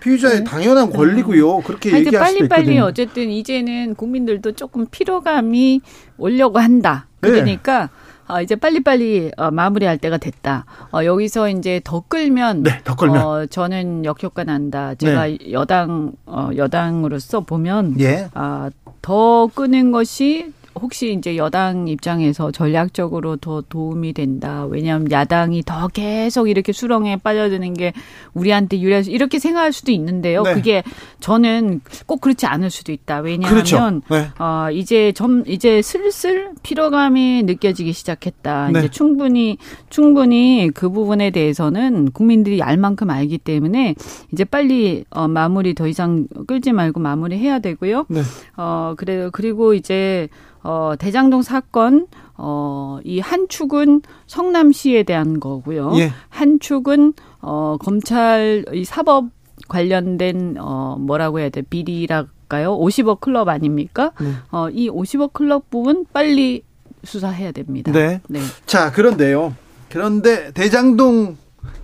피의자의 0.00 0.38
네. 0.38 0.44
당연한 0.44 0.90
권리고요. 0.90 1.60
그렇게 1.60 1.92
얘기할 1.92 2.28
수도 2.28 2.44
있거든요. 2.44 2.48
빨리 2.48 2.66
빨리 2.66 2.78
어쨌든 2.78 3.30
이제는 3.30 3.94
국민들도 3.94 4.52
조금 4.52 4.86
피로감이 4.90 5.80
오려고 6.18 6.58
한다. 6.58 7.06
네. 7.20 7.30
그러니까. 7.30 7.90
네. 8.32 8.38
어, 8.38 8.42
이제 8.42 8.56
빨리빨리 8.56 9.32
어, 9.36 9.50
마무리할 9.50 9.98
때가 9.98 10.16
됐다. 10.16 10.64
어, 10.92 11.04
여기서 11.04 11.50
이제 11.50 11.80
더 11.84 12.02
끌면, 12.06 12.62
네, 12.62 12.80
더 12.84 12.96
끌면. 12.96 13.22
어, 13.22 13.46
저는 13.46 14.04
역효과 14.04 14.44
난다. 14.44 14.94
제가 14.94 15.26
네. 15.26 15.38
여당 15.52 16.12
어, 16.26 16.50
여당으로서 16.56 17.40
보면, 17.40 18.00
예. 18.00 18.28
아, 18.34 18.70
더 19.02 19.48
끄는 19.48 19.92
것이 19.92 20.52
혹시 20.74 21.12
이제 21.12 21.36
여당 21.36 21.88
입장에서 21.88 22.50
전략적으로 22.50 23.36
더 23.36 23.62
도움이 23.62 24.12
된다. 24.12 24.64
왜냐하면 24.64 25.10
야당이 25.10 25.62
더 25.64 25.88
계속 25.88 26.48
이렇게 26.48 26.72
수렁에 26.72 27.16
빠져드는 27.16 27.74
게 27.74 27.92
우리한테 28.34 28.80
유리해서 28.80 29.10
이렇게 29.10 29.38
생각할 29.38 29.72
수도 29.72 29.92
있는데요. 29.92 30.42
네. 30.42 30.54
그게 30.54 30.82
저는 31.20 31.80
꼭 32.06 32.20
그렇지 32.20 32.46
않을 32.46 32.70
수도 32.70 32.92
있다. 32.92 33.20
왜냐하면 33.20 33.50
그렇죠. 33.54 34.00
네. 34.10 34.28
어, 34.38 34.70
이제 34.72 35.12
점 35.12 35.44
이제 35.46 35.82
슬슬 35.82 36.50
피로감이 36.62 37.42
느껴지기 37.44 37.92
시작했다. 37.92 38.70
네. 38.72 38.78
이제 38.78 38.88
충분히 38.88 39.58
충분히 39.90 40.70
그 40.74 40.88
부분에 40.88 41.30
대해서는 41.30 42.12
국민들이 42.12 42.62
알 42.62 42.76
만큼 42.76 43.10
알기 43.10 43.38
때문에 43.38 43.94
이제 44.32 44.44
빨리 44.44 45.04
어, 45.10 45.28
마무리 45.28 45.74
더 45.74 45.86
이상 45.86 46.26
끌지 46.46 46.72
말고 46.72 47.00
마무리해야 47.00 47.58
되고요. 47.58 48.06
네. 48.08 48.22
어 48.56 48.94
그래 48.96 49.28
그리고 49.32 49.74
이제 49.74 50.28
어, 50.62 50.94
대장동 50.98 51.42
사건, 51.42 52.06
어, 52.36 52.98
이 53.04 53.20
한 53.20 53.48
축은 53.48 54.02
성남시에 54.26 55.02
대한 55.04 55.40
거고요. 55.40 55.92
예. 55.96 56.12
한 56.28 56.58
축은, 56.60 57.14
어, 57.40 57.76
검찰, 57.80 58.64
이 58.72 58.84
사법 58.84 59.26
관련된, 59.68 60.56
어, 60.60 60.96
뭐라고 60.98 61.40
해야 61.40 61.48
돼, 61.48 61.62
비리랄까요? 61.62 62.78
50억 62.78 63.20
클럽 63.20 63.48
아닙니까? 63.48 64.12
네. 64.20 64.32
어, 64.50 64.68
이 64.70 64.88
50억 64.90 65.32
클럽 65.32 65.70
부분 65.70 66.04
빨리 66.12 66.62
수사해야 67.04 67.52
됩니다. 67.52 67.90
네. 67.92 68.20
네. 68.28 68.40
자, 68.66 68.92
그런데요. 68.92 69.54
그런데 69.88 70.52
대장동 70.52 71.36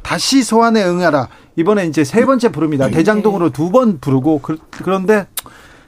다시 0.03 0.43
소환에 0.43 0.83
응하라. 0.85 1.29
이번에 1.57 1.87
이제 1.87 2.05
세 2.05 2.25
번째 2.25 2.51
부릅니다. 2.53 2.87
네. 2.87 2.93
대장동으로 2.93 3.51
두 3.51 3.71
번 3.71 3.99
부르고 4.01 4.41
그, 4.41 4.59
런데 4.85 5.27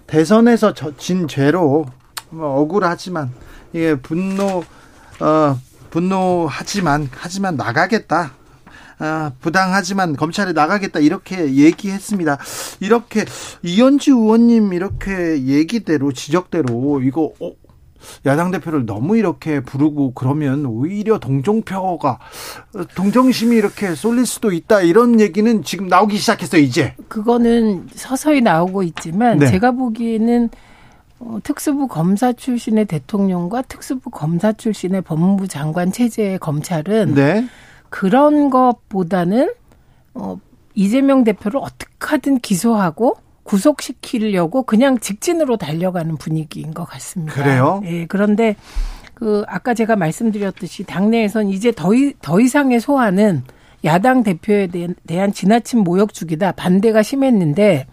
대선에서 0.06 0.74
진 0.98 1.28
죄로 1.28 1.86
뭐 2.30 2.60
억울하지만 2.60 3.30
이게 3.72 3.94
분노 3.96 4.64
어 5.20 5.58
분노하지만 5.90 7.08
하지만 7.12 7.56
나가겠다. 7.56 8.32
아, 9.02 9.32
부당하지만 9.40 10.14
검찰에 10.14 10.52
나가겠다 10.52 11.00
이렇게 11.00 11.54
얘기했습니다. 11.54 12.38
이렇게 12.80 13.24
이현주 13.62 14.12
의원님 14.12 14.72
이렇게 14.74 15.42
얘기대로 15.42 16.12
지적대로 16.12 17.00
이거 17.00 17.32
어, 17.40 17.52
야당 18.26 18.50
대표를 18.50 18.84
너무 18.86 19.16
이렇게 19.16 19.60
부르고 19.60 20.12
그러면 20.14 20.66
오히려 20.66 21.18
동정표가 21.18 22.18
동정심이 22.94 23.56
이렇게 23.56 23.94
쏠릴 23.94 24.26
수도 24.26 24.52
있다 24.52 24.82
이런 24.82 25.18
얘기는 25.18 25.62
지금 25.64 25.88
나오기 25.88 26.18
시작했어요 26.18 26.60
이제. 26.60 26.94
그거는 27.08 27.88
서서히 27.94 28.42
나오고 28.42 28.82
있지만 28.82 29.38
네. 29.38 29.50
제가 29.50 29.72
보기에는 29.72 30.50
어, 31.20 31.38
특수부 31.42 31.86
검사 31.86 32.32
출신의 32.32 32.86
대통령과 32.86 33.62
특수부 33.62 34.10
검사 34.10 34.52
출신의 34.52 35.02
법무부 35.02 35.48
장관 35.48 35.92
체제의 35.92 36.38
검찰은 36.38 37.14
네. 37.14 37.46
그런 37.90 38.48
것보다는 38.48 39.52
어, 40.14 40.38
이재명 40.74 41.24
대표를 41.24 41.60
어떻게든 41.60 42.38
기소하고 42.38 43.16
구속시키려고 43.42 44.62
그냥 44.62 44.98
직진으로 44.98 45.56
달려가는 45.56 46.16
분위기인 46.16 46.72
것 46.72 46.84
같습니다. 46.84 47.34
그래요? 47.34 47.82
예, 47.84 48.06
그런데 48.06 48.56
그 49.14 49.44
아까 49.46 49.74
제가 49.74 49.96
말씀드렸듯이 49.96 50.84
당내에선 50.84 51.48
이제 51.48 51.72
더, 51.72 51.92
이, 51.92 52.14
더 52.22 52.40
이상의 52.40 52.80
소환은 52.80 53.42
야당 53.84 54.22
대표에 54.22 54.68
대한 55.06 55.32
지나친 55.32 55.80
모욕 55.80 56.14
주기다 56.14 56.52
반대가 56.52 57.02
심했는데 57.02 57.86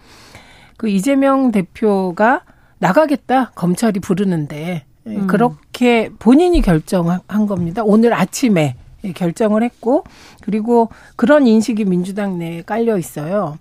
그 0.77 0.87
이재명 0.87 1.51
대표가 1.51 2.43
나가겠다 2.79 3.51
검찰이 3.55 3.99
부르는데 3.99 4.85
예, 5.07 5.15
음. 5.15 5.27
그렇게 5.27 6.09
본인이 6.19 6.61
결정한 6.61 7.47
겁니다. 7.47 7.83
오늘 7.83 8.13
아침에 8.13 8.75
결정을 9.15 9.63
했고 9.63 10.03
그리고 10.41 10.89
그런 11.15 11.47
인식이 11.47 11.85
민주당 11.85 12.37
내에 12.37 12.61
깔려 12.63 12.97
있어요. 12.97 13.57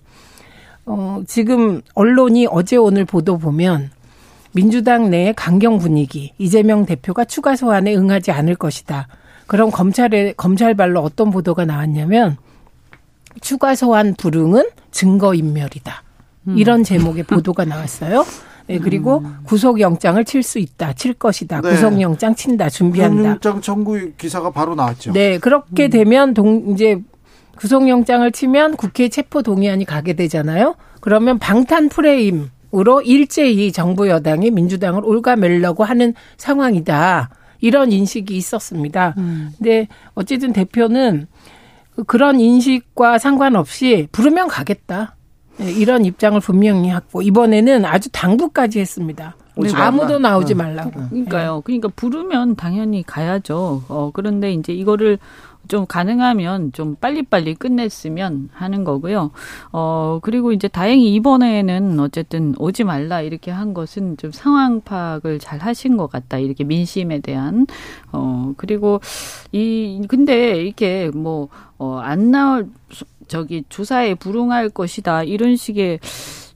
어, 0.85 1.21
지금 1.27 1.81
언론이 1.93 2.47
어제 2.49 2.75
오늘 2.77 3.05
보도 3.05 3.37
보면 3.37 3.91
민주당 4.53 5.09
내의 5.09 5.33
강경 5.33 5.77
분위기, 5.77 6.33
이재명 6.37 6.85
대표가 6.85 7.25
추가 7.25 7.55
소환에 7.55 7.95
응하지 7.95 8.31
않을 8.31 8.55
것이다. 8.55 9.07
그럼 9.45 9.69
검찰의 9.69 10.33
검찰발로 10.35 11.01
어떤 11.01 11.29
보도가 11.29 11.65
나왔냐면 11.65 12.37
추가 13.41 13.75
소환 13.75 14.15
불응은 14.15 14.69
증거 14.91 15.33
인멸이다. 15.33 16.03
음. 16.47 16.57
이런 16.57 16.83
제목의 16.83 17.23
보도가 17.23 17.65
나왔어요. 17.65 18.25
네, 18.67 18.79
그리고 18.79 19.19
음. 19.19 19.37
구속영장을 19.45 20.23
칠 20.25 20.43
수 20.43 20.59
있다, 20.59 20.93
칠 20.93 21.13
것이다. 21.13 21.61
네. 21.61 21.69
구속영장 21.71 22.35
친다, 22.35 22.69
준비한다. 22.69 23.15
구속영장 23.15 23.61
청구 23.61 24.11
기사가 24.17 24.51
바로 24.51 24.75
나왔죠. 24.75 25.13
네, 25.13 25.37
그렇게 25.37 25.85
음. 25.85 25.89
되면 25.89 26.33
동 26.33 26.71
이제 26.71 27.01
구속영장을 27.57 28.31
치면 28.31 28.75
국회 28.77 29.09
체포 29.09 29.41
동의안이 29.41 29.85
가게 29.85 30.13
되잖아요. 30.13 30.75
그러면 31.01 31.39
방탄 31.39 31.89
프레임 31.89 32.49
으로 32.75 33.01
일제히 33.01 33.71
정부 33.71 34.09
여당이 34.09 34.51
민주당을 34.51 35.05
올가매려고 35.05 35.85
하는 35.85 36.13
상황이다. 36.35 37.29
이런 37.61 37.91
인식이 37.93 38.35
있었습니다. 38.35 39.13
음. 39.17 39.51
근데 39.57 39.87
어쨌든 40.15 40.51
대표는 40.51 41.27
그런 42.05 42.39
인식과 42.39 43.19
상관없이 43.19 44.07
부르면 44.11 44.49
가겠다. 44.49 45.15
네, 45.57 45.71
이런 45.71 46.05
입장을 46.05 46.39
분명히 46.39 46.89
했고 46.91 47.21
이번에는 47.21 47.85
아주 47.85 48.09
당부까지 48.11 48.79
했습니다. 48.79 49.35
네, 49.55 49.71
아무도 49.73 50.19
나오지 50.19 50.53
말라고. 50.53 50.91
그러니까요. 51.09 51.61
그러니까 51.65 51.89
부르면 51.95 52.55
당연히 52.55 53.03
가야죠. 53.03 53.83
어, 53.87 54.11
그런데 54.13 54.51
이제 54.51 54.71
이거를 54.71 55.17
좀 55.67 55.85
가능하면 55.85 56.71
좀 56.71 56.95
빨리빨리 56.95 57.55
끝냈으면 57.55 58.49
하는 58.53 58.83
거고요. 58.83 59.31
어, 59.71 60.19
그리고 60.21 60.53
이제 60.53 60.67
다행히 60.67 61.13
이번에는 61.15 61.99
어쨌든 61.99 62.55
오지 62.57 62.83
말라 62.83 63.21
이렇게 63.21 63.51
한 63.51 63.73
것은 63.73 64.17
좀 64.17 64.31
상황 64.31 64.81
파악을 64.81 65.39
잘 65.39 65.59
하신 65.59 65.97
것 65.97 66.07
같다. 66.07 66.37
이렇게 66.37 66.63
민심에 66.63 67.19
대한. 67.19 67.67
어, 68.11 68.53
그리고 68.57 69.01
이, 69.51 70.01
근데 70.07 70.63
이게 70.63 71.11
뭐, 71.13 71.49
어, 71.77 71.99
안 72.01 72.31
나올, 72.31 72.69
저기 73.27 73.63
조사에 73.69 74.15
불응할 74.15 74.69
것이다 74.69 75.23
이런 75.23 75.55
식의 75.55 75.99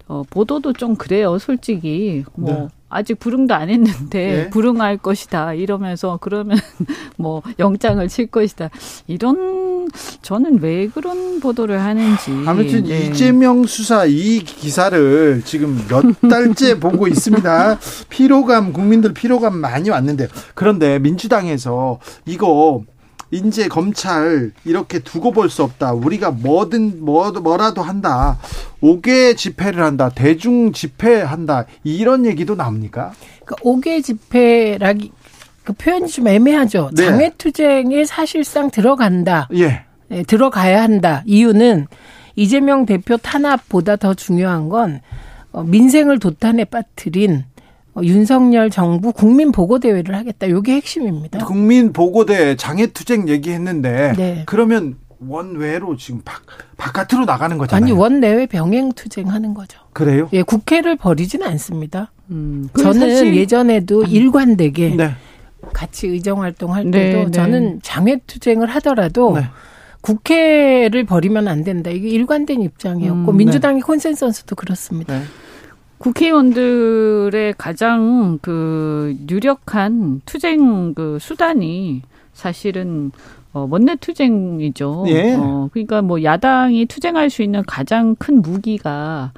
어, 0.07 0.23
보도도 0.29 0.73
좀 0.73 0.95
그래요, 0.95 1.37
솔직히. 1.39 2.25
뭐 2.35 2.51
네. 2.51 2.67
아직 2.91 3.17
불응도 3.17 3.55
안 3.55 3.69
했는데 3.69 4.09
네. 4.09 4.49
불응할 4.49 4.97
것이다 4.97 5.53
이러면서 5.53 6.17
그러면 6.21 6.57
뭐 7.17 7.41
영장을 7.57 8.05
칠 8.09 8.27
것이다 8.27 8.69
이런 9.07 9.89
저는 10.21 10.59
왜 10.61 10.87
그런 10.87 11.39
보도를 11.39 11.81
하는지 11.81 12.31
아무튼 12.45 12.83
네. 12.83 13.07
이재명 13.07 13.65
수사 13.65 14.05
이 14.05 14.39
기사를 14.39 15.41
지금 15.45 15.81
몇 15.89 16.03
달째 16.29 16.77
보고 16.79 17.07
있습니다 17.07 17.79
피로감 18.09 18.73
국민들 18.73 19.13
피로감 19.13 19.55
많이 19.57 19.89
왔는데 19.89 20.27
그런데 20.53 20.99
민주당에서 20.99 21.99
이거 22.25 22.83
이제 23.31 23.67
검찰 23.67 24.51
이렇게 24.65 24.99
두고 24.99 25.31
볼 25.31 25.49
수 25.49 25.63
없다. 25.63 25.93
우리가 25.93 26.31
뭐든 26.31 27.03
뭐 27.03 27.31
뭐라도 27.31 27.81
한다. 27.81 28.37
5개 28.81 29.35
집회를 29.35 29.83
한다. 29.83 30.09
대중 30.13 30.71
집회한다. 30.71 31.65
이런 31.83 32.25
얘기도 32.25 32.55
나옵니까? 32.55 33.11
그 33.45 33.55
5개 33.55 34.03
집회라기 34.03 35.11
그 35.63 35.73
표현이 35.73 36.07
좀 36.07 36.27
애매하죠. 36.27 36.91
네. 36.95 37.05
장외 37.05 37.31
투쟁에 37.37 38.05
사실상 38.05 38.69
들어간다. 38.71 39.47
예. 39.55 39.83
네, 40.07 40.23
들어가야 40.23 40.81
한다. 40.81 41.23
이유는 41.25 41.87
이재명 42.35 42.85
대표 42.85 43.17
탄압보다 43.17 43.95
더 43.97 44.13
중요한 44.13 44.69
건 44.69 45.01
어, 45.51 45.63
민생을 45.63 46.19
도탄에 46.19 46.65
빠뜨린 46.65 47.43
어, 47.45 47.50
윤석열 48.01 48.69
정부 48.69 49.11
국민 49.11 49.51
보고 49.51 49.79
대회를 49.79 50.15
하겠다. 50.15 50.47
이게 50.47 50.73
핵심입니다. 50.73 51.45
국민 51.45 51.91
보고대 51.91 52.55
장애 52.55 52.87
투쟁 52.87 53.27
얘기했는데 53.27 54.13
네. 54.15 54.43
그러면 54.45 54.95
원외로 55.27 55.97
지금 55.97 56.21
바, 56.23 56.39
바깥으로 56.77 57.25
나가는 57.25 57.57
거잖아요. 57.57 57.83
아니 57.83 57.91
원내외 57.91 58.47
병행 58.47 58.91
투쟁하는 58.93 59.53
거죠. 59.53 59.79
그래요? 59.93 60.29
예, 60.33 60.41
국회를 60.41 60.95
버리지는 60.95 61.45
않습니다. 61.47 62.11
음, 62.31 62.69
저는 62.77 63.35
예전에도 63.35 64.03
일관되게 64.03 64.95
네. 64.95 65.11
같이 65.73 66.07
의정 66.07 66.41
활동할 66.41 66.89
네, 66.89 67.11
때도 67.11 67.25
네, 67.25 67.31
저는 67.31 67.81
장애 67.83 68.17
투쟁을 68.25 68.67
하더라도 68.67 69.35
네. 69.35 69.45
국회를 70.01 71.03
버리면 71.05 71.47
안 71.47 71.63
된다. 71.63 71.91
이게 71.91 72.09
일관된 72.09 72.61
입장이었고 72.61 73.31
음, 73.31 73.37
민주당의 73.37 73.81
콘센서스도 73.81 74.55
그렇습니다. 74.55 75.21
네. 76.01 76.03
국회의원들의 76.03 77.53
가장 77.57 78.39
그 78.41 79.15
유력한 79.29 80.21
투쟁 80.25 80.93
그 80.93 81.19
수단이 81.19 82.01
사실은 82.33 83.11
어, 83.53 83.67
원내 83.69 83.97
투쟁이죠. 83.97 85.05
예. 85.07 85.35
어, 85.35 85.69
그러니까 85.71 86.01
뭐 86.01 86.23
야당이 86.23 86.85
투쟁할 86.85 87.29
수 87.29 87.43
있는 87.43 87.63
가장 87.67 88.15
큰 88.15 88.41
무기가 88.41 89.31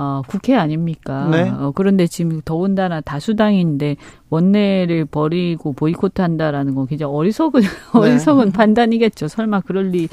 어, 0.00 0.22
국회 0.26 0.54
아닙니까? 0.54 1.28
네. 1.30 1.50
어, 1.50 1.72
그런데 1.74 2.06
지금 2.06 2.40
더군다나 2.44 3.00
다수당인데 3.00 3.96
원내를 4.30 5.04
버리고 5.04 5.72
보이콧한다라는 5.72 6.74
건 6.74 6.86
굉장히 6.86 7.12
어리석은 7.12 7.60
네. 7.62 7.68
어리석은 7.92 8.52
판단이겠죠. 8.52 9.28
설마 9.28 9.60
그럴 9.60 9.90
리 9.90 10.08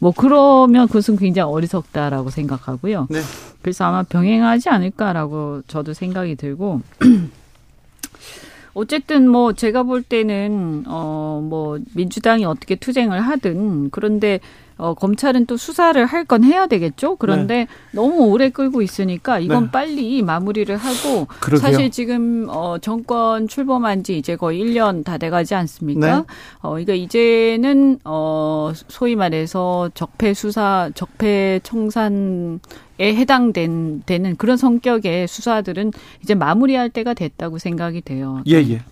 뭐 0.00 0.12
그러면 0.14 0.86
그것은 0.88 1.16
굉장히 1.16 1.50
어리석다라고 1.50 2.28
생각하고요. 2.28 3.06
네. 3.10 3.20
그래서 3.62 3.84
아마 3.86 4.02
병행하지 4.02 4.68
않을까라고 4.68 5.62
저도 5.66 5.94
생각이 5.94 6.34
들고 6.34 6.82
어쨌든 8.74 9.28
뭐 9.28 9.52
제가 9.52 9.82
볼 9.84 10.02
때는 10.02 10.84
어 10.86 11.24
뭐 11.44 11.78
민주당이 11.94 12.44
어떻게 12.44 12.74
투쟁을 12.76 13.20
하든 13.20 13.90
그런데 13.90 14.40
어, 14.76 14.94
검찰은 14.94 15.46
또 15.46 15.56
수사를 15.56 16.04
할 16.04 16.24
건 16.24 16.42
해야 16.42 16.66
되겠죠. 16.66 17.16
그런데 17.16 17.54
네. 17.54 17.66
너무 17.92 18.26
오래 18.30 18.48
끌고 18.48 18.80
있으니까 18.82 19.38
이건 19.38 19.64
네. 19.64 19.70
빨리 19.70 20.22
마무리를 20.22 20.74
하고 20.74 21.26
그러게요. 21.40 21.60
사실 21.60 21.90
지금 21.90 22.46
어, 22.48 22.78
정권 22.78 23.46
출범한 23.46 24.02
지 24.02 24.16
이제 24.16 24.36
거의 24.36 24.60
1년 24.64 25.04
다 25.04 25.18
돼가지 25.18 25.54
않습니까? 25.54 26.06
네. 26.20 26.24
어, 26.60 26.70
그러니까 26.70 26.94
이제는 26.94 27.98
어, 28.04 28.72
소위 28.88 29.16
말해서 29.16 29.90
적폐 29.94 30.32
수사, 30.34 30.90
적폐 30.94 31.60
청산 31.62 32.60
에 32.64 32.83
해당된 33.00 34.02
되는 34.06 34.36
그런 34.36 34.56
성격의 34.56 35.26
수사들은 35.28 35.92
이제 36.22 36.34
마무리할 36.34 36.90
때가 36.90 37.14
됐다고 37.14 37.58
생각이 37.58 38.02
돼요. 38.02 38.42
예, 38.46 38.54
예. 38.54 38.82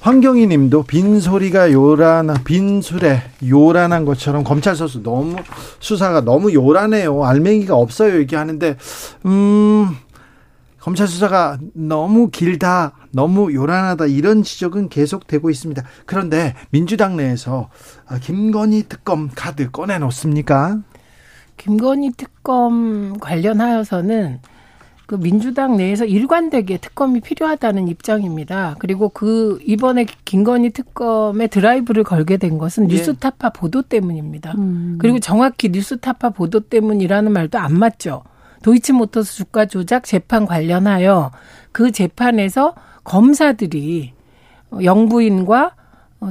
황경희 0.00 0.46
님도 0.46 0.84
빈소리가 0.84 1.72
요란 1.72 2.34
빈술에 2.44 3.22
요란한 3.46 4.04
것처럼 4.04 4.44
검찰 4.44 4.74
소수 4.76 5.02
너무 5.02 5.36
수사가 5.78 6.22
너무 6.22 6.54
요란해요. 6.54 7.24
알맹이가 7.24 7.74
없어요. 7.74 8.18
얘기하는데 8.20 8.76
음 9.26 9.96
검찰 10.80 11.06
수사가 11.06 11.58
너무 11.74 12.30
길다, 12.30 12.92
너무 13.10 13.52
요란하다 13.52 14.06
이런 14.06 14.42
지적은 14.42 14.88
계속되고 14.88 15.50
있습니다. 15.50 15.82
그런데 16.06 16.54
민주당 16.70 17.16
내에서 17.16 17.68
김건희 18.22 18.84
특검 18.88 19.28
카드 19.34 19.70
꺼내 19.70 19.98
놓습니까? 19.98 20.78
김건희 21.60 22.12
특검 22.16 23.18
관련하여서는 23.20 24.40
그 25.04 25.18
민주당 25.18 25.76
내에서 25.76 26.06
일관되게 26.06 26.78
특검이 26.78 27.20
필요하다는 27.20 27.88
입장입니다. 27.88 28.76
그리고 28.78 29.10
그 29.10 29.58
이번에 29.66 30.06
김건희 30.24 30.70
특검에 30.70 31.48
드라이브를 31.48 32.02
걸게 32.02 32.38
된 32.38 32.56
것은 32.56 32.90
예. 32.90 32.94
뉴스타파 32.94 33.50
보도 33.50 33.82
때문입니다. 33.82 34.52
음. 34.56 34.96
그리고 34.98 35.18
정확히 35.18 35.68
뉴스타파 35.68 36.30
보도 36.30 36.60
때문이라는 36.60 37.30
말도 37.30 37.58
안 37.58 37.78
맞죠. 37.78 38.22
도이치모터스 38.62 39.36
주가 39.36 39.66
조작 39.66 40.04
재판 40.04 40.46
관련하여 40.46 41.30
그 41.72 41.90
재판에서 41.90 42.74
검사들이 43.04 44.12
영부인과 44.82 45.74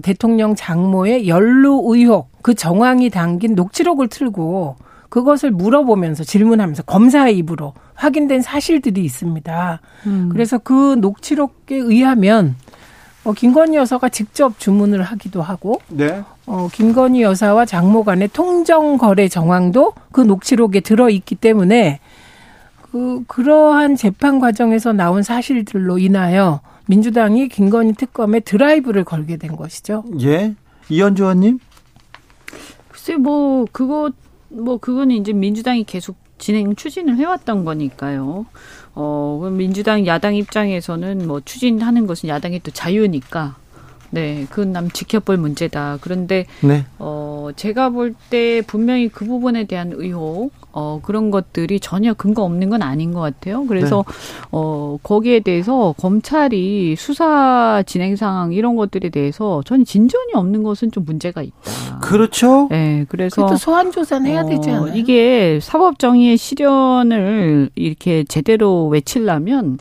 대통령 0.02 0.56
장모의 0.56 1.28
연루 1.28 1.84
의혹 1.86 2.32
그 2.42 2.56
정황이 2.56 3.10
담긴 3.10 3.54
녹취록을 3.54 4.08
틀고 4.08 4.88
그것을 5.10 5.52
물어보면서 5.52 6.24
질문하면서 6.24 6.84
검사의 6.84 7.38
입으로 7.39 7.74
확인된 7.95 8.41
사실들이 8.41 9.04
있습니다. 9.04 9.82
음. 10.06 10.30
그래서 10.32 10.58
그 10.58 10.95
녹취록에 10.95 11.76
의하면 11.76 12.56
어, 13.26 13.34
김건희 13.34 13.76
여사가 13.76 14.10
직접 14.10 14.58
주문을 14.60 15.04
하기도 15.04 15.41
하고, 15.41 15.82
네. 15.89 16.24
어, 16.45 16.69
김건희 16.72 17.22
여사와 17.22 17.65
장모 17.65 18.04
간의 18.06 18.30
통정 18.30 18.98
거래 18.98 19.28
정황도 19.28 19.93
그 20.12 20.22
녹취록에 20.22 20.80
들어 20.80 21.10
있기 21.10 21.36
때문에 21.36 22.00
그 22.91 23.24
그러한 23.28 23.98
재판 23.98 24.39
과정에서 24.39 24.93
나온 24.93 25.22
사실들로 25.22 26.00
인하여 26.00 26.62
민주당이 26.88 27.50
김건희 27.50 27.93
특검에 27.93 28.39
드라이브를 28.39 29.04
걸게 29.04 29.38
된 29.38 29.56
것이죠. 29.56 30.06
예, 30.22 30.56
이현주 30.89 31.24
의원님. 31.24 31.60
글쎄 32.88 33.15
뭐 33.17 33.67
그것 33.72 34.13
뭐 34.50 34.78
그거는 34.78 35.16
이제 35.16 35.34
민주당이 35.34 35.84
계속 35.86 36.18
진행 36.38 36.76
추진을 36.76 37.18
해왔던 37.18 37.66
거니까요. 37.66 38.46
어, 38.96 39.50
민주당 39.52 40.06
야당 40.08 40.36
입장에서는 40.36 41.28
뭐 41.28 41.42
추진하는 41.42 42.08
것은 42.08 42.30
야당의 42.30 42.62
또 42.64 42.72
자유니까 42.72 43.58
네, 44.12 44.45
그건 44.50 44.72
남 44.72 44.89
지켜볼 44.89 45.38
문제다. 45.38 46.00
그런데 46.02 46.45
네. 46.62 46.86
어 46.98 47.50
제가 47.56 47.89
볼 47.89 48.15
때 48.30 48.62
분명히 48.65 49.08
그 49.08 49.26
부분에 49.26 49.65
대한 49.65 49.91
의혹 49.95 50.52
어 50.72 51.00
그런 51.02 51.32
것들이 51.32 51.80
전혀 51.80 52.13
근거 52.13 52.43
없는 52.43 52.69
건 52.69 52.82
아닌 52.82 53.13
것 53.13 53.22
같아요. 53.22 53.65
그래서 53.65 54.04
네. 54.08 54.48
어 54.52 54.98
거기에 55.04 55.39
대해서 55.39 55.93
검찰이 55.98 56.95
수사 56.98 57.84
진행 57.86 58.15
상황 58.15 58.52
이런 58.54 58.76
것들에 58.76 59.10
대해서 59.10 59.62
전 59.65 59.86
진전이 59.86 60.34
없는 60.34 60.63
것은 60.63 60.91
좀 60.91 61.06
문제가 61.06 61.41
있다. 61.41 62.00
그렇죠. 62.02 62.67
네, 62.69 63.06
그래서 63.10 63.56
소환 63.56 63.91
조사는 63.91 64.30
해야 64.30 64.45
되지 64.45 64.69
어, 64.69 64.76
않아요? 64.76 64.93
이게 64.95 65.60
사법 65.62 65.98
정의의 66.00 66.38
실현을 66.38 67.69
이렇게 67.76 68.24
제대로 68.24 68.88
외치려면 68.88 69.78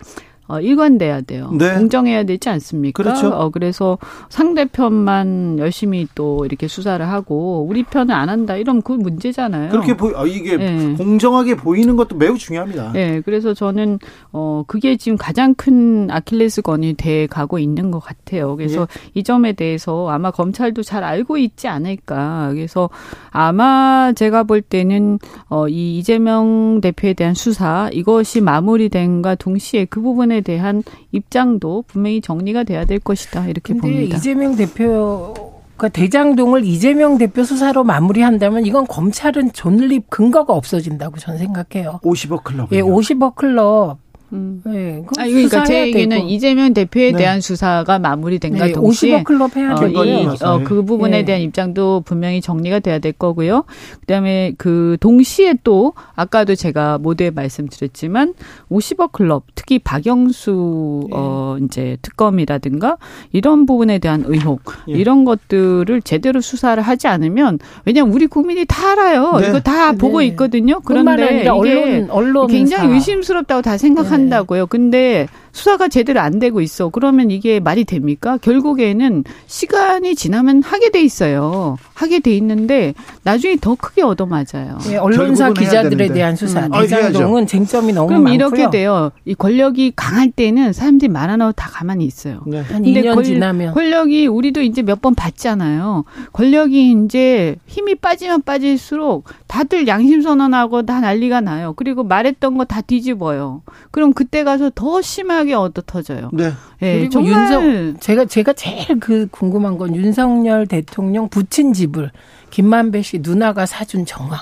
어, 0.49 0.61
일관돼야 0.61 1.21
돼요. 1.21 1.51
네. 1.53 1.75
공정해야 1.75 2.25
되지 2.25 2.49
않습니까? 2.49 3.03
그렇죠. 3.03 3.29
어, 3.29 3.51
그래서 3.51 3.99
상대편만 4.31 5.59
열심히 5.59 6.09
또 6.15 6.47
이렇게 6.47 6.67
수사를 6.67 7.07
하고 7.07 7.67
우리 7.69 7.83
편은 7.83 8.15
안 8.15 8.31
한다 8.31 8.57
이러면 8.57 8.81
그 8.81 8.93
문제잖아요. 8.93 9.69
그렇게 9.71 9.95
보 9.95 10.11
아, 10.17 10.25
이게 10.27 10.57
네. 10.57 10.95
공정하게 10.95 11.57
보이는 11.57 11.97
것도 11.97 12.17
매우 12.17 12.39
중요합니다. 12.39 12.93
네, 12.93 13.21
그래서 13.21 13.53
저는 13.53 13.99
어 14.33 14.65
그게 14.67 14.97
지금 14.97 15.19
가장 15.19 15.55
큰 15.55 16.11
아킬레스건이 16.11 16.95
돼 16.95 17.27
가고 17.27 17.59
있는 17.59 17.91
것 17.91 17.99
같아요. 17.99 18.57
그래서 18.57 18.83
예. 18.83 19.11
이 19.15 19.23
점에 19.23 19.53
대해서 19.53 20.09
아마 20.09 20.31
검찰도 20.31 20.83
잘 20.83 21.05
알고 21.05 21.37
있지 21.37 21.69
않을까. 21.69 22.53
그래서 22.55 22.89
아마 23.31 24.13
제가 24.15 24.45
볼 24.45 24.63
때는 24.63 25.19
어이 25.49 25.99
이재명 25.99 26.81
대표에 26.81 27.13
대한 27.13 27.35
수사 27.35 27.91
이것이 27.93 28.41
마무리된과 28.41 29.35
동시에 29.35 29.85
그 29.85 30.01
부분에 30.01 30.38
부분에 30.39 30.41
대한 30.41 30.83
입장도 31.13 31.85
분명히 31.87 32.21
정리가 32.21 32.65
돼야 32.65 32.85
될 32.85 32.99
것이다 32.99 33.47
이렇게 33.47 33.75
봅니다. 33.75 34.17
이재명 34.17 34.57
대표 34.57 35.35
그 35.77 35.91
대장동을 35.91 36.65
이재명 36.65 37.19
대표 37.19 37.45
수사로 37.45 37.85
마무리한다면 37.85 38.67
이건 38.67 38.87
검찰은 38.87 39.53
존립 39.53 40.11
근거가 40.11 40.53
없어진다고 40.53 41.19
저는 41.19 41.39
생각해요. 41.39 42.01
50억 42.03 42.43
클럽. 42.45 42.73
예, 42.73 42.81
50억 42.81 43.37
클럽 43.37 43.99
음. 44.33 44.61
네, 44.65 45.03
아, 45.17 45.25
그러니까 45.25 45.65
제 45.65 45.87
얘기는 45.87 46.09
되고. 46.15 46.29
이재명 46.29 46.75
대표에 46.75 47.13
네. 47.13 47.19
대한 47.19 47.41
수사가 47.41 47.99
마무리된가 47.99 48.67
네, 48.67 48.73
동시에 48.73 49.23
50억 49.23 49.25
클럽 49.25 49.57
해야 49.57 49.75
어, 49.75 49.87
이, 49.87 50.29
어, 50.43 50.61
그 50.65 50.83
부분에 50.83 51.19
네. 51.19 51.25
대한 51.25 51.41
입장도 51.41 52.03
분명히 52.05 52.43
정리가 52.43 52.81
돼야 52.81 52.99
될 52.99 53.13
거고요. 53.13 53.65
그다음에 54.01 54.53
그 54.59 54.99
동시에 55.01 55.55
또 55.65 55.95
아까도 56.15 56.55
제가 56.55 56.99
모두에 56.99 57.31
말씀드렸지만 57.31 58.35
50억 58.71 59.13
클럽 59.13 59.45
특히 59.55 59.79
박영수 59.79 61.07
네. 61.09 61.17
어 61.17 61.57
이제 61.63 61.97
특검이라든가 62.03 62.99
이런 63.33 63.65
부분에 63.65 63.99
대한 63.99 64.25
의혹 64.27 64.61
예. 64.89 64.93
이런 64.93 65.25
것들을 65.25 66.03
제대로 66.03 66.41
수사를 66.43 66.83
하지 66.83 67.07
않으면 67.07 67.59
왜냐면 67.87 68.13
우리 68.13 68.27
국민이 68.27 68.67
다 68.67 68.93
알아요. 68.93 69.39
네. 69.39 69.49
이거 69.49 69.61
다 69.61 69.93
보고 69.93 70.21
있거든요. 70.23 70.81
그런데 70.85 71.41
이게 71.41 71.49
언론, 71.49 72.11
언론 72.11 72.47
굉장히 72.49 72.93
의심스럽다고 72.93 73.63
다 73.63 73.79
생각하는 73.79 74.18
한다고요. 74.19 74.67
근데 74.67 75.27
수사가 75.59 75.89
제대로 75.89 76.21
안 76.21 76.39
되고 76.39 76.61
있어. 76.61 76.89
그러면 76.89 77.33
이게 77.33 77.59
말이 77.59 77.85
됩니까? 77.85 78.39
결국에는 78.41 79.25
시간이 79.49 80.15
지나면 80.15 80.63
하게 80.63 80.91
돼 80.91 81.03
있어요. 81.03 81.77
하게 81.95 82.21
돼 82.21 82.33
있는데 82.37 82.95
나중에 83.25 83.57
더 83.61 83.75
크게 83.75 84.03
얻어맞아요. 84.03 84.79
네, 84.89 84.97
언론사 84.99 85.53
기자들에 85.53 86.13
대한 86.13 86.37
수사. 86.37 86.67
음. 86.67 86.71
대장동은 86.71 87.43
아, 87.43 87.47
쟁점이 87.47 87.93
너무 87.93 88.07
그럼 88.07 88.23
많고요. 88.23 88.35
이렇게 88.35 88.71
돼요. 88.71 89.11
이 89.25 89.35
권력이 89.35 89.95
강할 89.97 90.31
때는 90.31 90.73
사람들이 90.73 91.09
말하나고 91.11 91.53
다 91.53 91.69
가만히 91.73 92.05
있어요. 92.05 92.43
네. 92.47 92.61
한 92.61 92.85
2년 92.85 93.17
권, 93.17 93.25
지나면 93.25 93.75
권력이 93.75 94.29
우리도 94.29 94.63
이제 94.63 94.83
몇번 94.83 95.17
받잖아요. 95.17 96.05
권력이 96.33 96.93
이제 97.05 97.57
힘이 97.67 97.97
빠지면 97.97 98.43
빠질수록 98.43 99.25
다들 99.49 99.89
양심 99.89 100.23
선언하고 100.23 100.87
다 100.87 101.01
난리가 101.01 101.41
나요. 101.41 101.73
그리고 101.77 102.05
말했던 102.05 102.57
거 102.57 102.69
다 102.69 102.83
뒤집어요. 102.83 103.63
그럼 103.91 104.13
그때 104.13 104.45
가서 104.45 104.71
더 104.75 105.01
심하게 105.01 105.48
얻어 105.55 105.83
터져요. 105.85 106.31
네. 106.33 106.53
네 106.81 107.09
그리고 107.09 107.27
윤석 107.27 108.01
제가 108.01 108.25
제가 108.27 108.53
제일 108.53 109.01
그 109.01 109.29
궁금한 109.31 109.79
건 109.79 109.95
윤석열 109.95 110.67
대통령 110.67 111.29
부친 111.29 111.73
집을 111.73 112.11
김만배 112.51 113.03
씨 113.03 113.21
누나가 113.23 113.67
사준 113.67 114.07
정황. 114.07 114.39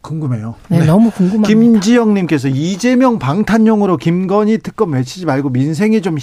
궁금해요. 0.00 0.54
네, 0.68 0.78
네. 0.78 0.86
너무 0.86 1.10
궁금합니다. 1.10 1.48
김지영님께서 1.48 2.48
이재명 2.48 3.18
방탄용으로 3.18 3.96
김건희 3.96 4.58
특검 4.58 4.92
외치지 4.92 5.26
말고 5.26 5.50
민생에 5.50 6.00
좀 6.00 6.16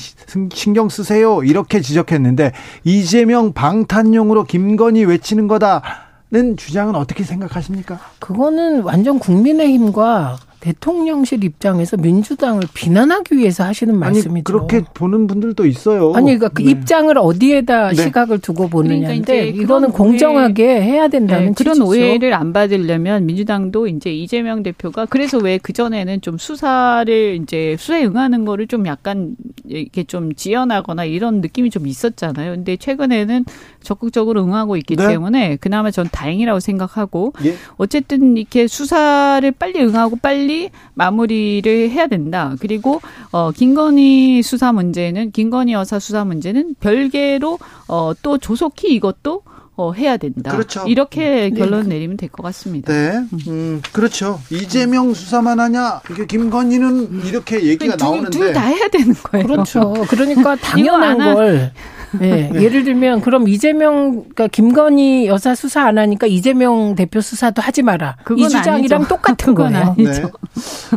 신경 0.53 0.89
쓰세요. 0.89 1.43
이렇게 1.43 1.81
지적했는데 1.81 2.53
이재명 2.83 3.53
방탄용으로 3.53 4.45
김건희 4.45 5.03
외치는 5.03 5.47
거다는 5.47 6.57
주장은 6.57 6.95
어떻게 6.95 7.23
생각하십니까? 7.23 7.99
그거는 8.19 8.81
완전 8.81 9.19
국민의힘과 9.19 10.37
대통령실 10.65 11.43
입장에서 11.43 11.95
민주당을 11.97 12.63
비난하기 12.73 13.37
위해서 13.37 13.63
하시는 13.63 13.95
말씀이죠. 13.97 14.31
아니, 14.31 14.43
그렇게 14.43 14.81
보는 14.95 15.27
분들도 15.27 15.65
있어요. 15.67 16.13
아니 16.15 16.37
그러니까 16.37 16.49
그 16.49 16.63
네. 16.63 16.71
입장을 16.71 17.15
어디에다 17.15 17.89
네. 17.89 17.95
시각을 17.95 18.39
두고 18.39 18.69
보느냐인데 18.69 19.51
그러니까 19.51 19.61
이거는 19.61 19.91
공정하게 19.91 20.63
오해, 20.63 20.81
해야 20.81 21.07
된다는 21.07 21.47
네, 21.47 21.53
그런 21.55 21.81
오해를 21.81 22.33
안 22.33 22.51
받으려면 22.51 23.27
민주당도 23.27 23.87
이제 23.87 24.11
이재명 24.11 24.63
대표가 24.63 25.05
그래서 25.05 25.37
왜 25.37 25.59
그 25.65 25.73
전에는 25.73 26.21
좀 26.21 26.37
수사를 26.37 27.39
이제 27.41 27.75
수사에 27.79 28.05
응하는 28.05 28.45
거를 28.45 28.67
좀 28.67 28.85
약간 28.85 29.35
이렇게 29.67 30.03
좀 30.03 30.33
지연하거나 30.35 31.05
이런 31.05 31.41
느낌이 31.41 31.71
좀 31.71 31.87
있었잖아요. 31.87 32.51
근데 32.51 32.77
최근에는 32.77 33.45
적극적으로 33.81 34.43
응하고 34.43 34.77
있기 34.77 34.95
네. 34.95 35.07
때문에 35.07 35.55
그나마 35.55 35.89
전 35.89 36.07
다행이라고 36.11 36.59
생각하고 36.59 37.33
예. 37.45 37.55
어쨌든 37.77 38.37
이렇게 38.37 38.67
수사를 38.67 39.49
빨리 39.53 39.79
응하고 39.81 40.17
빨리 40.17 40.54
마무리를 40.93 41.89
해야 41.89 42.07
된다. 42.07 42.55
그리고 42.59 43.01
어 43.31 43.51
김건희 43.51 44.41
수사 44.43 44.71
문제는 44.73 45.31
김건희 45.31 45.73
여사 45.73 45.99
수사 45.99 46.25
문제는 46.25 46.75
별개로 46.79 47.59
어또 47.87 48.37
조속히 48.39 48.93
이것도 48.93 49.41
어, 49.77 49.91
해야 49.91 50.15
된다. 50.15 50.51
그렇죠. 50.53 50.85
이렇게 50.87 51.49
네. 51.49 51.51
결론 51.51 51.89
내리면 51.89 52.15
될 52.15 52.29
것 52.29 52.41
같습니다. 52.43 52.93
네. 52.93 53.19
음, 53.49 53.81
그렇죠. 53.91 54.39
이재명 54.49 55.13
수사만 55.13 55.59
하냐? 55.59 55.99
이게 56.11 56.25
김건희는 56.25 57.25
이렇게 57.25 57.61
얘기가 57.61 57.97
둘, 57.97 58.05
나오는데. 58.05 58.29
둘 58.37 58.53
다 58.53 58.61
해야 58.61 58.87
되는 58.87 59.13
거예요. 59.13 59.45
그렇죠. 59.45 59.93
그러니까 60.09 60.55
당연한 60.63 61.17
걸. 61.35 61.71
네. 62.11 62.49
네. 62.53 62.63
예를 62.63 62.83
들면 62.83 63.21
그럼 63.21 63.47
이재명 63.47 64.11
그러니까 64.11 64.47
김건희 64.47 65.27
여사 65.27 65.55
수사 65.55 65.85
안 65.85 65.97
하니까 65.97 66.27
이재명 66.27 66.95
대표 66.95 67.21
수사도 67.21 67.61
하지 67.61 67.81
마라. 67.81 68.17
이 68.37 68.47
주장이랑 68.47 69.01
아니죠. 69.01 69.15
똑같은 69.15 69.55
거예요. 69.55 69.95
네. 69.97 70.23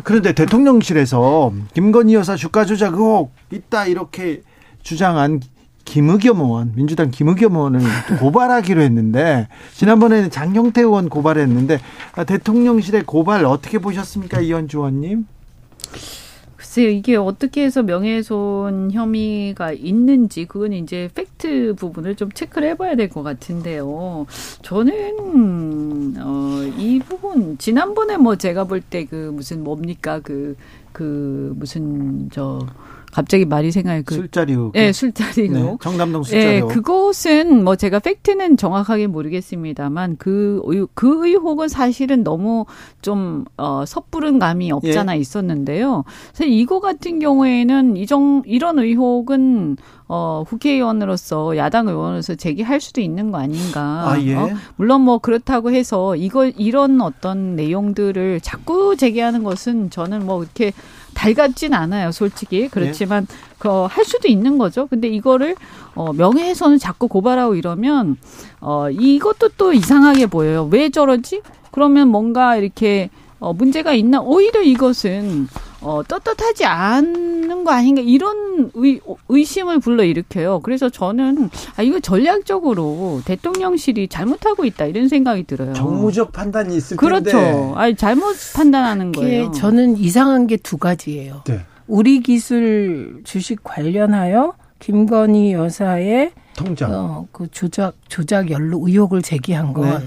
그런데 0.05 0.33
대통령실에서 0.33 1.53
김건희 1.75 2.15
여사 2.15 2.37
주가 2.37 2.65
조작 2.65 2.95
의혹 2.95 3.33
있다 3.51 3.87
이렇게 3.87 4.43
주장한 4.83 5.41
김의겸 5.89 6.41
의원, 6.41 6.73
민주당 6.75 7.11
김의겸 7.11 7.57
의원을 7.57 7.81
고발하기로 8.21 8.83
했는데 8.83 9.49
지난번에는 9.75 10.31
장경태 10.31 10.83
의원 10.83 11.09
고발했는데 11.09 11.81
대통령실의 12.27 13.05
고발 13.07 13.47
어떻게 13.47 13.79
보셨습니까, 13.79 14.41
이현주 14.41 14.77
의원님? 14.77 15.27
글쎄요, 16.69 16.91
이게 16.91 17.17
어떻게 17.17 17.65
해서 17.65 17.83
명예훼손 17.83 18.91
혐의가 18.93 19.73
있는지, 19.73 20.45
그건 20.45 20.75
이제 20.75 21.09
팩트 21.15 21.75
부분을 21.77 22.15
좀 22.15 22.31
체크를 22.31 22.69
해봐야 22.71 22.95
될 22.95 23.09
것 23.09 23.23
같은데요. 23.23 24.27
저는, 24.61 26.17
어, 26.19 26.63
이 26.77 26.99
부분, 27.01 27.57
지난번에 27.57 28.19
뭐 28.19 28.37
제가 28.37 28.65
볼 28.65 28.83
때 28.83 29.07
그 29.07 29.31
무슨 29.35 29.65
뭡니까, 29.65 30.21
그, 30.21 30.57
그 30.93 31.55
무슨, 31.57 32.29
저, 32.31 32.59
갑자기 33.13 33.45
말이 33.45 33.71
생각이 33.71 34.05
그 34.05 34.15
술자리 34.15 34.53
의 34.53 34.71
네, 34.73 34.93
술자리 34.93 35.49
네, 35.49 35.77
정남동 35.81 36.23
술자리 36.25 36.61
네, 36.61 36.61
그것은 36.61 37.65
뭐 37.65 37.77
제가 37.77 37.99
팩트는 38.01 38.57
정확하게 38.57 39.07
모르겠습니다만 39.07 40.17
그, 40.19 40.61
그 40.95 41.27
의혹은 41.27 41.69
사실은 41.69 42.23
너무 42.23 42.67
좀, 43.01 43.45
어, 43.57 43.85
섣부른 43.87 44.39
감이 44.39 44.71
없잖아 44.73 45.17
예. 45.17 45.21
있었는데요. 45.21 46.05
그래서 46.35 46.45
이거 46.45 46.81
같은 46.81 47.19
경우에는 47.19 47.97
이정, 47.97 48.43
이런 48.47 48.79
의혹은 48.79 49.77
어, 50.09 50.43
국회의원으로서 50.49 51.57
야당 51.59 51.87
의원으로서 51.87 52.35
제기할 52.35 52.81
수도 52.81 53.03
있는 53.03 53.31
거 53.31 53.39
아닌가. 53.39 54.11
아, 54.11 54.21
예. 54.23 54.35
어? 54.35 54.51
물론 54.77 55.03
뭐 55.03 55.19
그렇다고 55.19 55.71
해서 55.71 56.17
이걸 56.17 56.53
이런 56.57 57.01
어떤 57.03 57.57
내용들을 57.57 58.41
자꾸 58.41 58.97
제기하는 58.97 59.45
것은 59.45 59.91
저는 59.91 60.25
뭐 60.25 60.43
이렇게 60.43 60.73
달갑진 61.19 61.75
않아요, 61.75 62.13
솔직히. 62.13 62.69
그렇지만 62.69 63.27
예. 63.29 63.37
그할 63.59 64.05
수도 64.05 64.29
있는 64.29 64.57
거죠. 64.57 64.87
근데 64.87 65.09
이거를 65.09 65.57
어 65.97 66.13
명예훼손을 66.13 66.79
자꾸 66.79 67.09
고발하고 67.09 67.57
이러면 67.57 68.17
어 68.61 68.89
이것도 68.89 69.51
또 69.57 69.73
이상하게 69.73 70.27
보여요. 70.27 70.69
왜 70.71 70.91
저러지? 70.91 71.43
그러면 71.73 72.09
뭔가 72.09 72.55
이렇게 72.57 73.11
어 73.41 73.53
문제가 73.53 73.95
있나? 73.95 74.21
오히려 74.21 74.63
이것은 74.63 75.49
어, 75.89 76.03
떳떳하지 76.03 76.67
않는 76.67 77.65
거 77.65 77.71
아닌가 77.73 78.03
이런 78.05 78.71
의, 78.75 79.01
의심을 79.31 79.79
불러일으켜요. 79.81 80.61
그래서 80.61 80.91
저는 80.91 81.49
아 81.77 81.83
이거 81.83 81.99
전략적으로 81.99 83.23
대통령실이 83.25 84.09
잘못하고 84.09 84.67
있다 84.67 84.85
이런 84.85 85.09
생각이 85.09 85.45
들어요. 85.45 85.73
정무적 85.73 86.33
판단이 86.33 86.77
있을 86.77 86.99
그렇죠. 86.99 87.25
텐데. 87.25 87.53
그렇죠. 87.53 87.75
아니 87.77 87.97
잘못 87.97 88.37
판단하는 88.55 89.13
거예요. 89.13 89.51
저는 89.53 89.97
이상한 89.97 90.47
게 90.47 90.59
두 90.59 90.77
가지예요. 90.77 91.45
네. 91.47 91.61
우리 91.87 92.21
기술 92.21 93.23
주식 93.25 93.65
관련하여 93.65 94.53
김건희 94.81 95.53
여사의 95.55 96.33
통장 96.57 96.93
어, 96.93 97.27
그 97.33 97.49
조작 97.51 97.95
조작 98.09 98.51
연루 98.51 98.83
의혹을 98.87 99.23
제기한 99.23 99.73
건 99.73 99.99
네. 100.01 100.07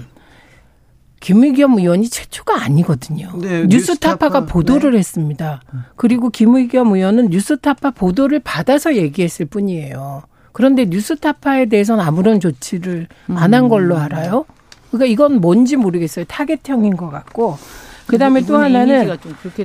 김의겸 1.22 1.78
의원이 1.78 2.08
최초가 2.10 2.62
아니거든요. 2.64 3.30
네, 3.40 3.64
뉴스타파가 3.68 4.40
뉴스타파. 4.40 4.46
보도를 4.46 4.90
네. 4.92 4.98
했습니다. 4.98 5.62
그리고 5.96 6.28
김의겸 6.30 6.92
의원은 6.92 7.28
뉴스타파 7.28 7.92
보도를 7.92 8.40
받아서 8.40 8.96
얘기했을 8.96 9.46
뿐이에요. 9.46 10.22
그런데 10.52 10.84
뉴스타파에 10.84 11.66
대해서는 11.66 12.04
아무런 12.04 12.40
조치를 12.40 13.06
안 13.28 13.54
한 13.54 13.68
걸로 13.68 13.96
알아요. 13.96 14.44
그러니까 14.90 15.06
이건 15.06 15.40
뭔지 15.40 15.76
모르겠어요. 15.76 16.24
타겟형인 16.26 16.96
것 16.96 17.08
같고. 17.10 17.56
그다음에 18.12 18.42
또 18.42 18.56
하나는 18.56 19.16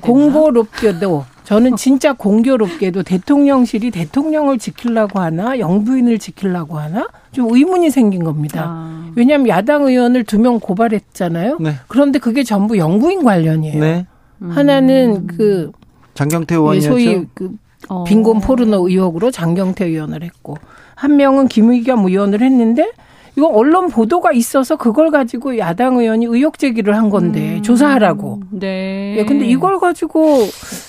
공고롭게도 0.02 1.26
저는 1.43 1.76
진짜 1.78 2.14
공교롭게도 2.14 3.04
대통령실이 3.04 3.91
대통령을 3.91 4.58
지키려고 4.58 5.20
하나 5.20 5.60
영부인을 5.60 6.20
지키려고 6.20 6.78
하나 6.78 7.08
좀 7.32 7.54
의문이 7.54 7.89
생긴 7.89 8.24
겁니다. 8.24 8.64
아. 8.68 9.12
왜냐하면 9.16 9.48
야당 9.48 9.84
의원을 9.88 10.24
두 10.24 10.38
명 10.39 10.60
고발했잖아요. 10.60 11.58
네. 11.60 11.74
그런데 11.88 12.20
그게 12.20 12.43
전부 12.43 12.78
영부인 12.78 13.24
관련이에요. 13.24 13.80
네. 13.80 14.06
음. 14.41 14.50
하나는 14.52 15.28
그 15.28 15.72
장경태 16.14 16.56
의원이었죠. 16.56 16.89
소위 16.89 17.26
그 17.34 17.52
어. 17.89 18.04
빈곤 18.04 18.39
포르노 18.41 18.88
의혹으로 18.89 19.32
장경태 19.32 19.86
의원을 19.86 20.24
했고 20.24 20.58
한 20.95 21.16
명은 21.16 21.48
김의겸 21.48 22.06
의원을 22.06 22.41
했는데 22.41 22.91
이거 23.38 23.48
언론 23.48 23.90
보도가 23.90 24.32
있어서 24.32 24.76
그걸 24.76 25.12
가지고 25.12 25.60
야당 25.60 26.00
의원이 26.00 26.26
의혹 26.26 26.58
제기를 26.58 26.98
한 26.98 27.12
건데 27.12 27.58
음. 27.58 27.62
조사하라고. 27.62 28.42
네. 28.50 29.16
예, 29.20 29.26
근데 29.26 29.46
이걸 29.46 29.80
가지고 29.80 30.40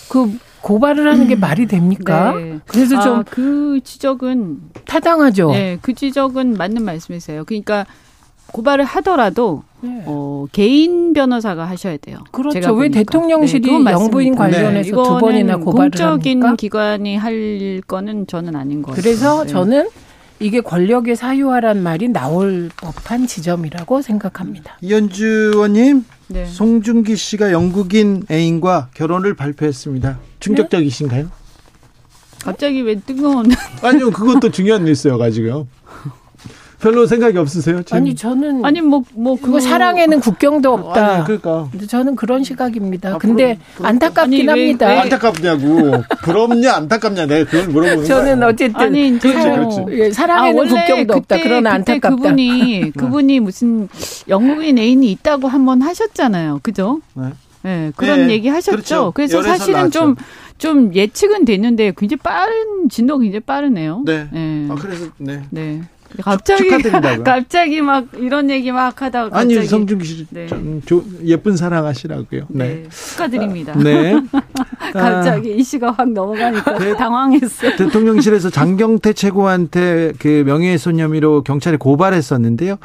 그 0.09 0.39
고발을 0.63 1.07
하는 1.13 1.29
게 1.29 1.35
음. 1.35 1.41
말이 1.41 1.67
됩니까? 1.67 2.33
네. 2.33 2.59
그래서 2.67 3.01
좀그 3.03 3.77
아, 3.77 3.85
지적은 3.85 4.61
타당하죠. 4.87 5.51
네, 5.51 5.79
그 5.83 5.93
지적은 5.93 6.55
맞는 6.55 6.85
말씀이세요. 6.85 7.45
그러니까 7.45 7.85
고발을 8.53 8.87
하더라도 8.87 9.63
네. 9.83 10.03
어, 10.07 10.47
개인 10.51 11.13
변호사가 11.13 11.67
하셔야 11.67 11.99
돼요. 11.99 12.17
그렇죠. 12.33 12.73
왜 12.73 12.89
대통령실이 12.89 13.85
네, 13.85 13.93
영부인 13.93 14.35
관련해서 14.35 14.97
네. 14.97 15.03
두 15.03 15.19
번이나 15.19 15.59
고발을 15.59 15.91
공적인 15.91 16.43
합니까? 16.43 16.57
기관이 16.57 17.17
할 17.17 17.83
거는 17.87 18.27
저는 18.27 18.57
아닌 18.57 18.81
것 18.81 18.93
같아요. 18.93 19.03
그래서 19.03 19.45
네. 19.45 19.51
저는 19.51 19.89
이게 20.41 20.61
권력의 20.61 21.17
사유화란 21.17 21.83
말이 21.83 22.09
나올 22.09 22.71
법한 22.77 23.27
지점이라고 23.27 24.03
생각합니다. 24.03 24.77
이현주 24.81 25.53
의원님, 25.55 26.05
네. 26.29 26.47
송중기 26.47 27.17
씨가 27.17 27.53
영국인 27.53 28.23
애인과 28.31 28.91
결혼을 28.95 29.35
발표했습니다. 29.35 30.19
충격적이신가요? 30.41 31.25
네? 31.25 31.29
갑자기 32.43 32.83
왜 32.83 32.95
뜨거운? 33.01 33.47
아니요, 33.83 34.11
그것도 34.11 34.51
중요한 34.51 34.85
뉴스여가지고요. 34.85 35.67
별로 36.81 37.07
생각이 37.07 37.37
없으세요? 37.39 37.83
지금? 37.83 37.97
아니 37.97 38.15
저는 38.15 38.65
아니 38.65 38.81
뭐뭐 38.81 39.05
뭐 39.15 39.37
그거 39.41 39.59
사랑에는 39.61 40.21
국경도 40.21 40.73
없다. 40.73 41.07
아니, 41.07 41.25
그러니까. 41.25 41.69
저는 41.89 42.15
그런 42.17 42.45
시각입니다. 42.45 43.15
아, 43.15 43.19
근데 43.19 43.59
부러, 43.75 43.89
안타깝긴 43.89 44.49
아니, 44.49 44.61
합니다. 44.61 44.89
왜, 44.89 44.99
안타깝냐고. 44.99 45.93
부럽냐 46.23 46.75
안타깝냐 46.75 47.27
내가 47.27 47.51
그걸 47.51 47.69
물어보는 47.69 48.05
저는 48.05 48.39
거예요. 48.41 48.53
어쨌든 48.53 48.81
아니 48.81 49.19
그렇지, 49.19 49.49
그렇지. 49.49 49.85
예, 49.91 50.11
사랑에는 50.11 50.67
아, 50.67 50.69
국경도 50.69 51.15
없다. 51.15 51.37
그러나 51.43 51.73
안타깝다. 51.73 52.11
그분이 52.11 52.93
그분이 52.97 53.41
무슨 53.41 53.89
영국인 54.29 54.79
애인이 54.79 55.11
있다고 55.11 55.49
한번 55.49 55.83
하셨잖아요. 55.83 56.61
그죠? 56.63 57.01
네. 57.15 57.33
네, 57.63 57.93
그런 57.97 58.29
네, 58.29 58.35
얘기 58.35 58.49
하셨죠. 58.49 58.77
그렇죠. 58.77 59.13
그래서 59.15 59.43
사실은 59.43 59.91
좀, 59.91 60.15
좀 60.59 60.95
예측은 60.95 61.45
됐는데 61.45 61.93
굉장히 61.97 62.19
빠른, 62.23 62.89
진도가 62.89 63.21
굉장히 63.21 63.41
빠르네요. 63.41 64.03
네. 64.07 64.29
네. 64.33 64.69
아, 64.71 64.77
그래서, 64.77 65.07
네. 65.19 65.43
네. 65.51 65.83
갑자기 66.23 66.65
축하드린다고요. 66.65 67.25
갑자기 67.25 67.83
막 67.83 68.07
이런 68.17 68.51
얘기 68.51 68.73
막 68.73 69.01
하다가 69.01 69.31
갑자기. 69.31 69.59
아니 69.59 69.67
성준기 69.67 70.05
씨 70.05 70.27
네. 70.31 70.49
예쁜 71.25 71.57
사랑하시라고요. 71.57 72.47
네. 72.49 72.69
네. 72.69 72.89
축하드립니다. 72.89 73.75
네. 73.77 74.21
갑자기 74.93 75.53
아, 75.53 75.57
이슈가 75.57 75.93
확 75.93 76.11
넘어가니까 76.11 76.79
대, 76.79 76.97
당황했어요. 76.97 77.77
대통령실에서 77.77 78.51
장경태 78.51 79.13
최고한테 79.13 80.13
그 80.19 80.45
명예훼손 80.47 80.99
혐의로 80.99 81.43
경찰에 81.43 81.77
고발했었는데요. 81.77 82.77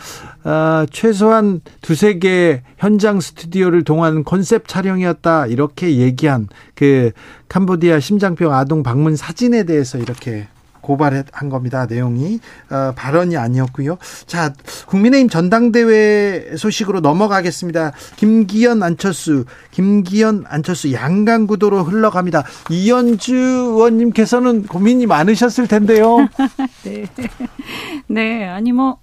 아, 0.43 0.85
최소한 0.91 1.61
두세 1.81 2.19
개 2.19 2.61
현장 2.77 3.21
스튜디오를 3.21 3.83
동원 3.83 4.23
컨셉 4.23 4.67
촬영이었다 4.67 5.47
이렇게 5.47 5.97
얘기한 5.97 6.49
그 6.75 7.11
캄보디아 7.47 7.99
심장병 7.99 8.53
아동 8.53 8.83
방문 8.83 9.15
사진에 9.15 9.63
대해서 9.63 9.97
이렇게 9.97 10.47
고발한 10.83 11.49
겁니다. 11.49 11.87
내용이 11.87 12.39
어, 12.69 12.93
발언이 12.95 13.37
아니었고요. 13.37 13.97
자, 14.27 14.53
국민의힘 14.85 15.29
전당대회 15.29 16.55
소식으로 16.57 16.99
넘어가겠습니다. 16.99 17.93
김기현 18.17 18.83
안철수, 18.83 19.45
김기현 19.71 20.43
안철수 20.47 20.93
양강 20.93 21.47
구도로 21.47 21.83
흘러갑니다. 21.83 22.43
이현주 22.69 23.33
의원님께서는 23.35 24.67
고민이 24.67 25.07
많으셨을 25.07 25.67
텐데요. 25.67 26.27
네, 26.83 27.07
네, 28.07 28.47
아니 28.47 28.71
뭐. 28.71 28.97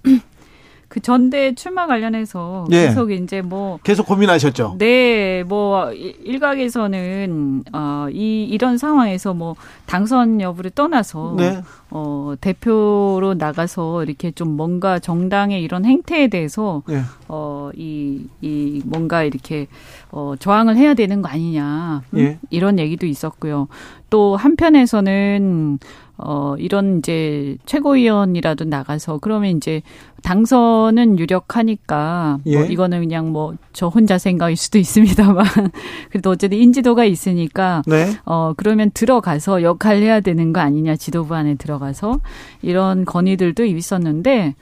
그 0.90 0.98
전대 0.98 1.54
출마 1.54 1.86
관련해서 1.86 2.66
예. 2.72 2.88
계속 2.88 3.12
이제 3.12 3.42
뭐 3.42 3.78
계속 3.84 4.06
고민하셨죠. 4.06 4.74
네, 4.78 5.44
뭐 5.44 5.92
일각에서는 5.92 7.62
어이 7.72 8.44
이런 8.46 8.76
상황에서 8.76 9.32
뭐 9.32 9.54
당선 9.86 10.40
여부를 10.40 10.72
떠나서 10.72 11.36
네. 11.38 11.62
어 11.90 12.34
대표로 12.40 13.34
나가서 13.38 14.02
이렇게 14.02 14.32
좀 14.32 14.56
뭔가 14.56 14.98
정당의 14.98 15.62
이런 15.62 15.84
행태에 15.84 16.26
대해서 16.26 16.82
네. 16.88 17.02
어이이 17.28 18.26
이 18.40 18.82
뭔가 18.84 19.22
이렇게 19.22 19.68
어 20.10 20.34
저항을 20.40 20.76
해야 20.76 20.94
되는 20.94 21.22
거 21.22 21.28
아니냐 21.28 22.02
음? 22.14 22.18
예. 22.18 22.38
이런 22.50 22.80
얘기도 22.80 23.06
있었고요. 23.06 23.68
또 24.10 24.34
한편에서는 24.34 25.78
어, 26.22 26.54
이런 26.58 26.98
이제 26.98 27.56
최고위원이라도 27.66 28.64
나가서 28.64 29.18
그러면 29.18 29.56
이제 29.56 29.82
당선은 30.22 31.18
유력하니까 31.18 32.40
뭐 32.44 32.52
예. 32.52 32.58
뭐 32.58 32.66
이거는 32.66 33.00
그냥 33.00 33.32
뭐 33.32 33.54
저 33.72 33.88
혼자 33.88 34.18
생각일 34.18 34.56
수도 34.56 34.78
있습니다만 34.78 35.44
그래도 36.10 36.30
어쨌든 36.30 36.58
인지도가 36.58 37.04
있으니까 37.04 37.82
네. 37.86 38.10
어 38.24 38.52
그러면 38.56 38.90
들어가서 38.92 39.62
역할 39.62 39.98
해야 40.02 40.20
되는 40.20 40.52
거 40.52 40.60
아니냐 40.60 40.96
지도부 40.96 41.34
안에 41.34 41.54
들어가서 41.54 42.20
이런 42.62 43.04
건의들도 43.04 43.64
있었는데 43.64 44.54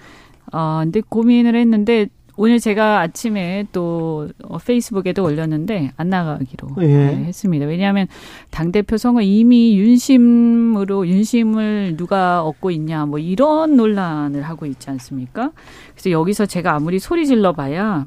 어 0.52 0.80
근데 0.82 1.00
고민을 1.08 1.56
했는데 1.56 2.08
오늘 2.40 2.60
제가 2.60 3.00
아침에 3.00 3.66
또 3.72 4.28
어, 4.44 4.58
페이스북에도 4.58 5.24
올렸는데 5.24 5.90
안 5.96 6.08
나가기로 6.08 6.68
예. 6.82 6.86
네, 6.86 7.24
했습니다. 7.24 7.66
왜냐하면 7.66 8.06
당 8.50 8.70
대표 8.70 8.96
선거 8.96 9.22
이미 9.22 9.76
윤심으로 9.76 11.08
윤심을 11.08 11.96
누가 11.96 12.44
얻고 12.44 12.70
있냐 12.70 13.06
뭐 13.06 13.18
이런 13.18 13.76
논란을 13.76 14.42
하고 14.42 14.66
있지 14.66 14.88
않습니까? 14.88 15.50
그래서 15.94 16.12
여기서 16.12 16.46
제가 16.46 16.76
아무리 16.76 17.00
소리 17.00 17.26
질러봐야 17.26 18.06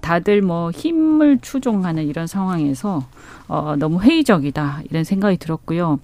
다들 0.00 0.42
뭐 0.42 0.72
힘을 0.72 1.38
추종하는 1.40 2.08
이런 2.08 2.26
상황에서 2.26 3.06
어 3.46 3.76
너무 3.78 4.02
회의적이다 4.02 4.82
이런 4.90 5.04
생각이 5.04 5.36
들었고요. 5.36 6.00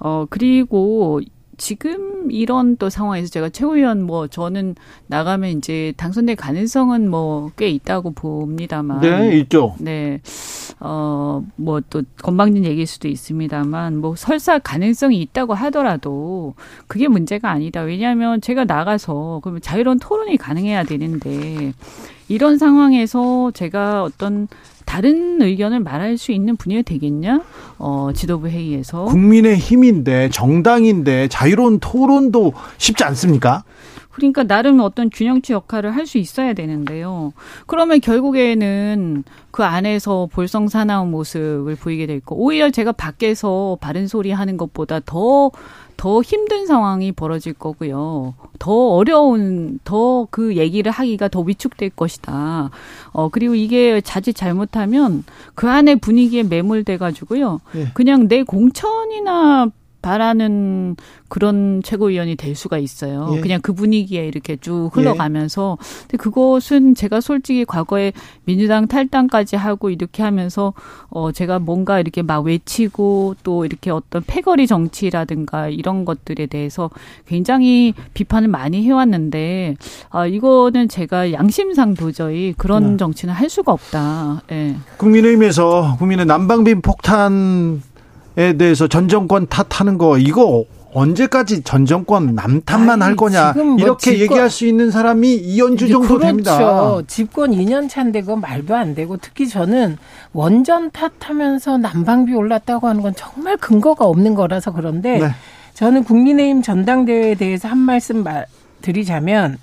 어 0.00 0.26
그리고 0.28 1.22
지금 1.56 2.30
이런 2.30 2.76
또 2.76 2.90
상황에서 2.90 3.28
제가 3.28 3.48
최고위원 3.48 4.02
뭐 4.02 4.26
저는 4.26 4.74
나가면 5.06 5.50
이제 5.58 5.94
당선될 5.96 6.36
가능성은 6.36 7.08
뭐 7.10 7.50
꽤 7.56 7.68
있다고 7.70 8.10
봅니다만. 8.12 9.00
네, 9.00 9.38
있죠. 9.38 9.74
네. 9.78 10.20
어, 10.80 11.42
뭐 11.56 11.80
또 11.88 12.02
건방진 12.22 12.64
얘기일 12.64 12.86
수도 12.86 13.08
있습니다만 13.08 13.98
뭐 13.98 14.16
설사 14.16 14.58
가능성이 14.58 15.20
있다고 15.22 15.54
하더라도 15.54 16.54
그게 16.86 17.08
문제가 17.08 17.50
아니다. 17.50 17.82
왜냐하면 17.82 18.40
제가 18.40 18.64
나가서 18.64 19.40
그러면 19.42 19.60
자유로운 19.62 19.98
토론이 19.98 20.36
가능해야 20.36 20.84
되는데 20.84 21.72
이런 22.28 22.58
상황에서 22.58 23.52
제가 23.52 24.02
어떤 24.02 24.48
다른 24.86 25.42
의견을 25.42 25.80
말할 25.80 26.16
수 26.16 26.32
있는 26.32 26.56
분위기가 26.56 26.82
되겠냐? 26.88 27.42
어, 27.78 28.10
지도부 28.14 28.48
회의에서. 28.48 29.04
국민의 29.04 29.58
힘인데, 29.58 30.30
정당인데, 30.30 31.28
자유로운 31.28 31.80
토론도 31.80 32.54
쉽지 32.78 33.04
않습니까? 33.04 33.64
그러니까 34.16 34.44
나름 34.44 34.80
어떤 34.80 35.10
균형치 35.10 35.52
역할을 35.52 35.94
할 35.94 36.06
수 36.06 36.16
있어야 36.18 36.54
되는데요. 36.54 37.32
그러면 37.66 38.00
결국에는 38.00 39.24
그 39.50 39.64
안에서 39.64 40.28
볼썽사나운 40.32 41.10
모습을 41.10 41.74
보이게 41.76 42.06
될 42.06 42.20
거. 42.20 42.34
오히려 42.36 42.70
제가 42.70 42.92
밖에서 42.92 43.76
바른 43.80 44.06
소리 44.06 44.30
하는 44.30 44.56
것보다 44.56 45.00
더 45.04 45.50
더 45.96 46.20
힘든 46.22 46.66
상황이 46.66 47.12
벌어질 47.12 47.52
거고요. 47.52 48.34
더 48.58 48.72
어려운, 48.94 49.78
더 49.84 50.26
그 50.30 50.56
얘기를 50.56 50.92
하기가 50.92 51.28
더 51.28 51.40
위축될 51.40 51.90
것이다. 51.90 52.70
어, 53.12 53.28
그리고 53.30 53.54
이게 53.54 54.00
자칫 54.00 54.34
잘못하면 54.34 55.24
그 55.54 55.68
안에 55.68 55.94
분위기에 55.96 56.42
매몰돼가지고요. 56.42 57.60
예. 57.76 57.88
그냥 57.94 58.28
내 58.28 58.42
공천이나 58.42 59.70
바라는 60.06 60.94
그런 61.28 61.82
최고위원이 61.82 62.36
될 62.36 62.54
수가 62.54 62.78
있어요. 62.78 63.32
예. 63.34 63.40
그냥 63.40 63.60
그 63.60 63.72
분위기에 63.72 64.28
이렇게 64.28 64.54
쭉 64.54 64.90
흘러가면서. 64.92 65.78
예. 65.80 66.02
근데 66.02 66.16
그것은 66.16 66.94
제가 66.94 67.20
솔직히 67.20 67.64
과거에 67.64 68.12
민주당 68.44 68.86
탈당까지 68.86 69.56
하고 69.56 69.90
이렇게 69.90 70.22
하면서 70.22 70.74
어 71.10 71.32
제가 71.32 71.58
뭔가 71.58 71.98
이렇게 71.98 72.22
막 72.22 72.44
외치고 72.44 73.34
또 73.42 73.64
이렇게 73.64 73.90
어떤 73.90 74.22
패거리 74.24 74.68
정치라든가 74.68 75.68
이런 75.68 76.04
것들에 76.04 76.46
대해서 76.46 76.88
굉장히 77.26 77.92
비판을 78.14 78.46
많이 78.46 78.84
해왔는데 78.84 79.74
아 80.10 80.26
이거는 80.26 80.88
제가 80.88 81.32
양심상 81.32 81.94
도저히 81.94 82.54
그런 82.56 82.92
네. 82.92 82.96
정치는 82.96 83.34
할 83.34 83.50
수가 83.50 83.72
없다. 83.72 84.42
예. 84.52 84.76
국민의힘에서 84.98 85.96
국민의 85.98 86.26
난방비 86.26 86.76
폭탄 86.76 87.82
에 87.82 87.95
대해서 88.36 88.86
전 88.86 89.08
정권 89.08 89.46
탓하는 89.46 89.98
거 89.98 90.18
이거 90.18 90.64
언제까지 90.92 91.62
전 91.62 91.84
정권 91.84 92.34
남탓만 92.34 93.02
아니, 93.02 93.02
할 93.02 93.16
거냐 93.16 93.52
뭐 93.52 93.76
이렇게 93.78 94.12
집권, 94.12 94.20
얘기할 94.20 94.50
수 94.50 94.66
있는 94.66 94.90
사람이 94.90 95.34
이현주 95.34 95.88
정도 95.88 96.08
그렇죠. 96.08 96.26
됩니다. 96.26 97.02
집권 97.06 97.50
2년 97.50 97.88
차인데 97.88 98.22
그건 98.22 98.40
말도 98.40 98.74
안 98.74 98.94
되고 98.94 99.16
특히 99.18 99.48
저는 99.48 99.98
원전 100.32 100.90
탓하면서 100.90 101.78
난방비 101.78 102.34
올랐다고 102.34 102.88
하는 102.88 103.02
건 103.02 103.12
정말 103.16 103.56
근거가 103.58 104.06
없는 104.06 104.34
거라서 104.34 104.72
그런데 104.72 105.18
네. 105.18 105.28
저는 105.74 106.04
국민의힘 106.04 106.62
전당대회에 106.62 107.34
대해서 107.34 107.68
한 107.68 107.76
말씀 107.78 108.24
드리자면 108.80 109.58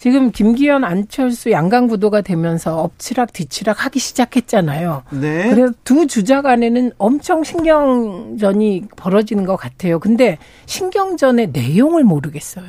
지금 0.00 0.30
김기현, 0.30 0.82
안철수 0.82 1.50
양강 1.50 1.86
구도가 1.86 2.22
되면서 2.22 2.80
엎치락 2.80 3.34
뒤치락 3.34 3.84
하기 3.84 3.98
시작했잖아요. 3.98 5.02
네. 5.10 5.50
그래서 5.50 5.74
두 5.84 6.06
주자 6.06 6.40
간에는 6.40 6.92
엄청 6.96 7.44
신경전이 7.44 8.84
벌어지는 8.96 9.44
것 9.44 9.56
같아요. 9.56 9.98
근데 9.98 10.38
신경전의 10.64 11.50
내용을 11.52 12.04
모르겠어요. 12.04 12.64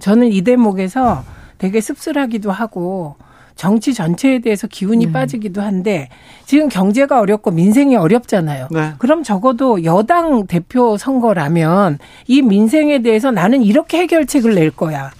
저는 0.00 0.32
이 0.32 0.42
대목에서 0.42 1.22
되게 1.58 1.80
씁쓸하기도 1.80 2.50
하고 2.50 3.14
정치 3.54 3.94
전체에 3.94 4.40
대해서 4.40 4.66
기운이 4.66 5.06
네. 5.06 5.12
빠지기도 5.12 5.62
한데 5.62 6.08
지금 6.44 6.68
경제가 6.68 7.20
어렵고 7.20 7.52
민생이 7.52 7.94
어렵잖아요. 7.94 8.66
네. 8.72 8.94
그럼 8.98 9.22
적어도 9.22 9.84
여당 9.84 10.48
대표 10.48 10.96
선거라면 10.96 12.00
이 12.26 12.42
민생에 12.42 13.00
대해서 13.02 13.30
나는 13.30 13.62
이렇게 13.62 13.98
해결책을 13.98 14.56
낼 14.56 14.72
거야. 14.72 15.12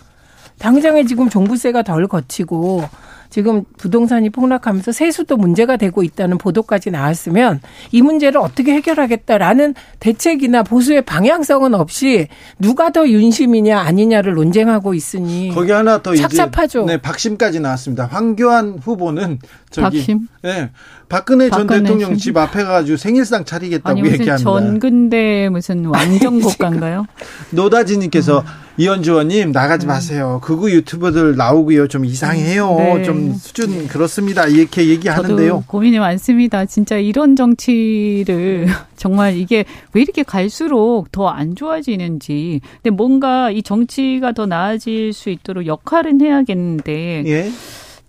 당장에 0.58 1.04
지금 1.04 1.28
종부세가 1.28 1.82
덜 1.82 2.06
거치고 2.06 2.84
지금 3.30 3.64
부동산이 3.76 4.30
폭락하면서 4.30 4.92
세수도 4.92 5.36
문제가 5.36 5.76
되고 5.76 6.02
있다는 6.02 6.38
보도까지 6.38 6.90
나왔으면 6.90 7.60
이 7.92 8.00
문제를 8.00 8.40
어떻게 8.40 8.72
해결하겠다라는 8.72 9.74
대책이나 10.00 10.62
보수의 10.62 11.02
방향성은 11.02 11.74
없이 11.74 12.28
누가 12.58 12.90
더 12.90 13.06
윤심이냐 13.06 13.78
아니냐를 13.78 14.34
논쟁하고 14.34 14.94
있으니 14.94 15.50
거기 15.54 15.72
하나 15.72 16.00
더 16.02 16.14
찹찹하죠. 16.16 16.84
이제 16.84 16.92
네, 16.92 17.02
박심까지 17.02 17.60
나왔습니다. 17.60 18.06
황교안 18.06 18.78
후보는 18.82 19.40
저기 19.70 19.98
박심? 19.98 20.28
네. 20.42 20.70
박근혜, 21.08 21.48
박근혜 21.48 21.66
전 21.68 21.84
대통령 21.84 22.16
집 22.16 22.36
앞에 22.36 22.64
가지고 22.64 22.96
생일상 22.96 23.44
차리겠다고 23.44 23.90
아니, 23.90 24.00
무슨 24.00 24.20
얘기합니다. 24.20 24.50
전근대 24.50 25.48
무슨 25.50 25.84
왕정 25.84 26.40
국가인가요? 26.40 27.06
노다지님께서 27.50 28.40
음. 28.40 28.67
이현주 28.78 29.10
의원님 29.10 29.50
나가지 29.52 29.86
음. 29.86 29.88
마세요. 29.88 30.40
극우 30.42 30.70
유튜버들 30.70 31.36
나오고요. 31.36 31.88
좀 31.88 32.04
이상해요. 32.04 32.76
네. 32.78 33.02
좀 33.02 33.34
수준 33.34 33.88
그렇습니다. 33.88 34.46
이렇게 34.46 34.86
얘기하는데요. 34.88 35.64
고민이 35.66 35.98
많습니다. 35.98 36.64
진짜 36.64 36.96
이런 36.96 37.34
정치를 37.36 38.68
정말 38.96 39.36
이게 39.36 39.64
왜 39.92 40.02
이렇게 40.02 40.22
갈수록 40.22 41.06
더 41.12 41.28
안 41.28 41.54
좋아지는지. 41.54 42.60
근데 42.82 42.90
뭔가 42.90 43.50
이 43.50 43.62
정치가 43.62 44.32
더 44.32 44.46
나아질 44.46 45.12
수 45.12 45.30
있도록 45.30 45.66
역할은 45.66 46.20
해야겠는데. 46.20 47.24
예. 47.26 47.50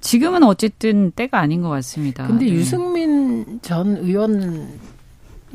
지금은 0.01 0.43
어쨌든 0.43 1.11
때가 1.11 1.39
아닌 1.39 1.61
것 1.61 1.67
같습니다. 1.69 2.25
근데 2.25 2.45
네. 2.45 2.51
유승민 2.51 3.59
전 3.61 3.97
의원 3.97 4.69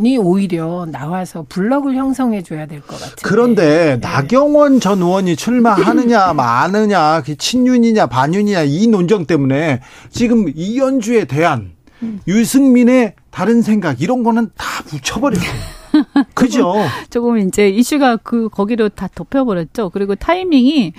이 0.03 0.16
오히려 0.18 0.86
나와서 0.90 1.47
블럭을 1.49 1.95
형성해 1.97 2.42
줘야 2.42 2.66
될 2.66 2.80
것 2.80 2.99
같아요. 2.99 3.14
그런데 3.22 3.64
네. 3.64 3.97
나경원 3.99 4.80
전 4.80 5.01
의원이 5.01 5.36
출마하느냐 5.36 6.32
마느냐 6.34 7.22
친윤이냐 7.38 8.07
반윤이냐 8.07 8.62
이 8.62 8.86
논정 8.88 9.24
때문에 9.26 9.80
지금 10.11 10.51
이연주에 10.55 11.26
대한 11.26 11.72
음. 12.03 12.20
유승민의 12.26 13.14
다른 13.30 13.62
생각 13.62 14.01
이런 14.01 14.22
거는 14.24 14.51
다 14.57 14.82
붙여버려요. 14.88 15.40
그죠? 16.34 16.74
조금 17.11 17.38
이제 17.38 17.68
이슈가 17.68 18.16
그 18.16 18.49
거기로 18.49 18.88
다 18.88 19.09
덮여버렸죠. 19.14 19.90
그리고 19.90 20.14
타이밍이 20.14 20.92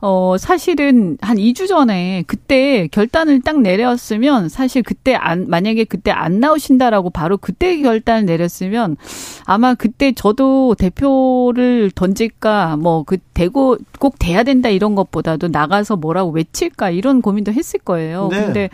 어 0.00 0.36
사실은 0.38 1.18
한 1.20 1.36
2주 1.36 1.68
전에 1.68 2.24
그때 2.26 2.88
결단을 2.88 3.42
딱 3.42 3.60
내렸으면 3.60 4.48
사실 4.48 4.82
그때 4.82 5.14
안 5.14 5.48
만약에 5.48 5.84
그때 5.84 6.10
안 6.10 6.40
나오신다라고 6.40 7.10
바로 7.10 7.36
그때 7.36 7.80
결단을 7.80 8.26
내렸으면 8.26 8.96
아마 9.44 9.74
그때 9.74 10.12
저도 10.12 10.74
대표를 10.78 11.90
던질까 11.94 12.76
뭐그 12.76 13.18
대고 13.34 13.76
꼭 13.98 14.18
돼야 14.18 14.42
된다 14.42 14.68
이런 14.68 14.94
것보다도 14.94 15.48
나가서 15.48 15.96
뭐라고 15.96 16.30
외칠까 16.30 16.90
이런 16.90 17.20
고민도 17.20 17.52
했을 17.52 17.80
거예요. 17.80 18.28
네. 18.30 18.44
근데 18.44 18.70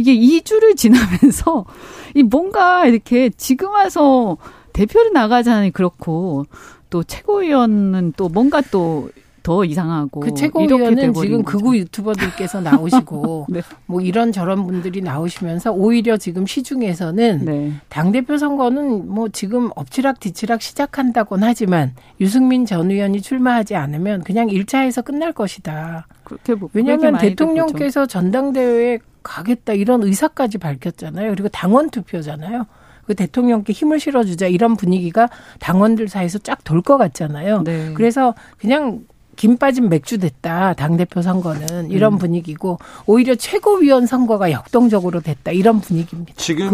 이게 0.00 0.16
2주를 0.16 0.76
지나면서 0.76 1.66
이 2.14 2.22
뭔가 2.22 2.86
이렇게 2.86 3.28
지금 3.36 3.70
와서 3.70 4.38
대표를 4.72 5.12
나가자니 5.12 5.70
그렇고 5.70 6.46
또 6.90 7.02
최고위원은 7.04 8.14
또 8.16 8.28
뭔가 8.28 8.60
또 8.60 9.10
더 9.42 9.64
이상하고 9.64 10.20
그 10.20 10.34
최고위원은 10.34 11.14
지금 11.14 11.42
극우 11.42 11.76
유튜버들께서 11.76 12.60
나오시고 12.62 13.46
네. 13.48 13.62
뭐 13.86 14.00
이런 14.00 14.32
저런 14.32 14.66
분들이 14.66 15.00
나오시면서 15.00 15.72
오히려 15.72 16.16
지금 16.16 16.46
시중에서는 16.46 17.44
네. 17.44 17.72
당 17.88 18.12
대표 18.12 18.36
선거는 18.36 19.08
뭐 19.08 19.28
지금 19.28 19.70
엎치락 19.76 20.20
뒤치락 20.20 20.62
시작한다곤 20.62 21.42
하지만 21.42 21.94
유승민 22.20 22.66
전 22.66 22.90
의원이 22.90 23.22
출마하지 23.22 23.76
않으면 23.76 24.22
그냥 24.24 24.48
1차에서 24.48 25.04
끝날 25.04 25.32
것이다. 25.32 26.06
그렇게 26.24 26.54
왜냐하면 26.72 27.18
대통령께서 27.18 28.06
전당대회에 28.06 28.98
가겠다 29.22 29.72
이런 29.72 30.02
의사까지 30.02 30.58
밝혔잖아요. 30.58 31.30
그리고 31.30 31.48
당원 31.48 31.90
투표잖아요. 31.90 32.66
그 33.10 33.16
대통령께 33.16 33.72
힘을 33.72 33.98
실어주자 33.98 34.46
이런 34.46 34.76
분위기가 34.76 35.28
당원들 35.58 36.06
사이에서 36.06 36.38
쫙 36.38 36.62
돌 36.62 36.80
것 36.80 36.96
같잖아요. 36.96 37.62
네. 37.64 37.92
그래서 37.94 38.36
그냥 38.56 39.00
김 39.40 39.56
빠진 39.56 39.88
맥주 39.88 40.18
됐다. 40.18 40.74
당대표 40.74 41.22
선거는 41.22 41.90
이런 41.90 42.12
음. 42.12 42.18
분위기고 42.18 42.78
오히려 43.06 43.34
최고위원 43.34 44.04
선거가 44.04 44.50
역동적으로 44.50 45.22
됐다. 45.22 45.50
이런 45.52 45.80
분위기입니다. 45.80 46.34
지금 46.36 46.68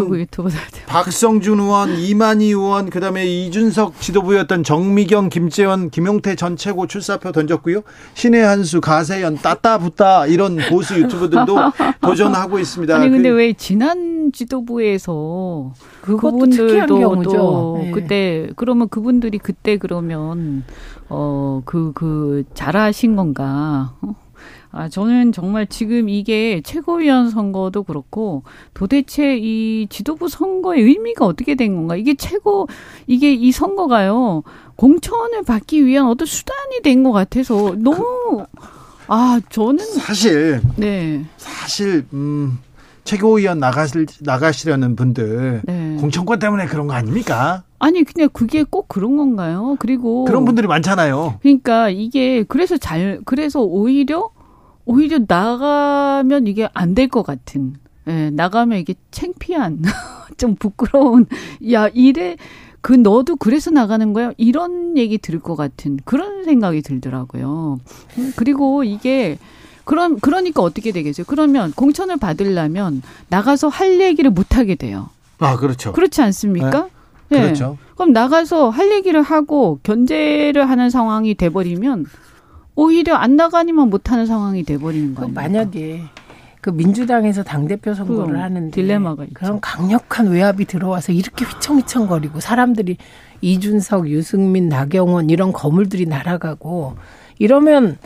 박성준 0.85 1.61
의원, 1.61 1.97
이만희 1.97 2.47
의원, 2.47 2.89
그다음에 2.89 3.25
이준석 3.25 4.01
지도부였던 4.01 4.65
정미경, 4.65 5.29
김재원, 5.29 5.89
김용태 5.89 6.35
전 6.35 6.57
최고 6.57 6.87
출사표 6.87 7.31
던졌고요. 7.31 7.83
신의 8.15 8.43
한수, 8.43 8.81
가세연, 8.81 9.37
따따붙다 9.37 10.25
이런 10.27 10.57
보수 10.69 10.99
유튜버들도 10.99 11.55
도전하고 12.03 12.59
있습니다. 12.59 12.93
아니 12.93 13.09
근데 13.09 13.29
그, 13.29 13.37
왜 13.37 13.53
지난 13.53 14.33
지도부에서 14.33 15.71
그분들도 16.01 17.23
또 17.23 17.79
네. 17.81 17.91
그때 17.91 18.49
그러면 18.57 18.89
그분들이 18.89 19.37
그때 19.37 19.77
그러면 19.77 20.65
어, 21.09 21.61
그, 21.65 21.91
그, 21.93 22.43
잘하신 22.53 23.15
건가. 23.15 23.93
어? 24.01 24.15
아, 24.71 24.89
저는 24.89 25.31
정말 25.31 25.65
지금 25.65 26.09
이게 26.09 26.61
최고위원 26.63 27.29
선거도 27.29 27.83
그렇고 27.83 28.43
도대체 28.73 29.37
이 29.37 29.87
지도부 29.89 30.27
선거의 30.29 30.83
의미가 30.83 31.25
어떻게 31.25 31.55
된 31.55 31.75
건가? 31.75 31.95
이게 31.95 32.13
최고, 32.13 32.67
이게 33.07 33.33
이 33.33 33.51
선거가요, 33.51 34.43
공천을 34.75 35.43
받기 35.43 35.85
위한 35.85 36.07
어떤 36.07 36.25
수단이 36.27 36.81
된 36.83 37.03
것 37.03 37.11
같아서 37.13 37.75
너무, 37.77 38.45
아, 39.07 39.39
저는. 39.49 39.83
사실. 39.85 40.61
네. 40.75 41.25
사실, 41.37 42.05
음, 42.13 42.59
최고위원 43.05 43.59
나가실, 43.59 44.05
나가시려는 44.19 44.97
분들 44.97 45.61
네. 45.63 45.97
공천권 45.99 46.39
때문에 46.39 46.65
그런 46.65 46.87
거 46.87 46.93
아닙니까? 46.93 47.63
아니 47.79 48.03
그냥 48.03 48.29
그게 48.33 48.63
꼭 48.63 48.87
그런 48.87 49.17
건가요? 49.17 49.75
그리고 49.79 50.25
그런 50.25 50.45
분들이 50.45 50.67
많잖아요. 50.67 51.39
그러니까 51.41 51.89
이게 51.89 52.43
그래서 52.43 52.77
잘 52.77 53.21
그래서 53.25 53.61
오히려 53.61 54.31
오히려 54.85 55.19
나가면 55.27 56.47
이게 56.47 56.67
안 56.73 56.93
될 56.95 57.07
것 57.09 57.23
같은. 57.23 57.75
예, 58.07 58.29
나가면 58.29 58.79
이게 58.79 58.95
창피한 59.11 59.81
좀 60.37 60.55
부끄러운 60.55 61.25
야 61.73 61.89
이래 61.93 62.37
그 62.81 62.93
너도 62.93 63.35
그래서 63.35 63.69
나가는 63.69 64.13
거야 64.13 64.31
이런 64.37 64.97
얘기 64.97 65.17
들을 65.17 65.39
것 65.41 65.55
같은 65.57 65.99
그런 66.05 66.45
생각이 66.45 66.81
들더라고요. 66.81 67.79
그리고 68.37 68.83
이게 68.85 69.37
그럼 69.83 70.19
그러니까 70.19 70.61
어떻게 70.61 70.91
되겠어요? 70.93 71.25
그러면 71.27 71.71
공천을 71.73 72.17
받으려면 72.17 73.01
나가서 73.29 73.67
할 73.67 73.99
얘기를 73.99 74.31
못 74.31 74.55
하게 74.57 74.75
돼요. 74.75 75.09
아, 75.39 75.57
그렇죠. 75.57 75.91
그렇지 75.91 76.21
않습니까? 76.21 76.83
네. 76.83 76.89
네. 77.29 77.41
그렇죠. 77.41 77.77
그럼 77.95 78.13
나가서 78.13 78.69
할 78.69 78.91
얘기를 78.91 79.21
하고 79.21 79.79
견제를 79.83 80.69
하는 80.69 80.89
상황이 80.89 81.35
돼 81.35 81.49
버리면 81.49 82.05
오히려 82.75 83.15
안 83.15 83.35
나가니만 83.35 83.89
못 83.89 84.11
하는 84.11 84.25
상황이 84.25 84.63
돼 84.63 84.77
버리는 84.77 85.15
거예요. 85.15 85.31
만약에 85.33 86.01
그 86.61 86.69
민주당에서 86.69 87.43
당대표 87.43 87.93
선거를 87.93 88.41
하는데 88.41 88.71
딜레마가 88.71 89.25
그런 89.33 89.55
있죠. 89.55 89.59
강력한 89.61 90.27
외압이 90.27 90.65
들어와서 90.65 91.11
이렇게 91.11 91.45
휘청휘청거리고 91.45 92.39
사람들이 92.39 92.97
이준석, 93.41 94.09
유승민, 94.09 94.67
나경원 94.67 95.29
이런 95.29 95.53
거물들이 95.53 96.05
날아가고 96.05 96.95
이러면 97.39 97.97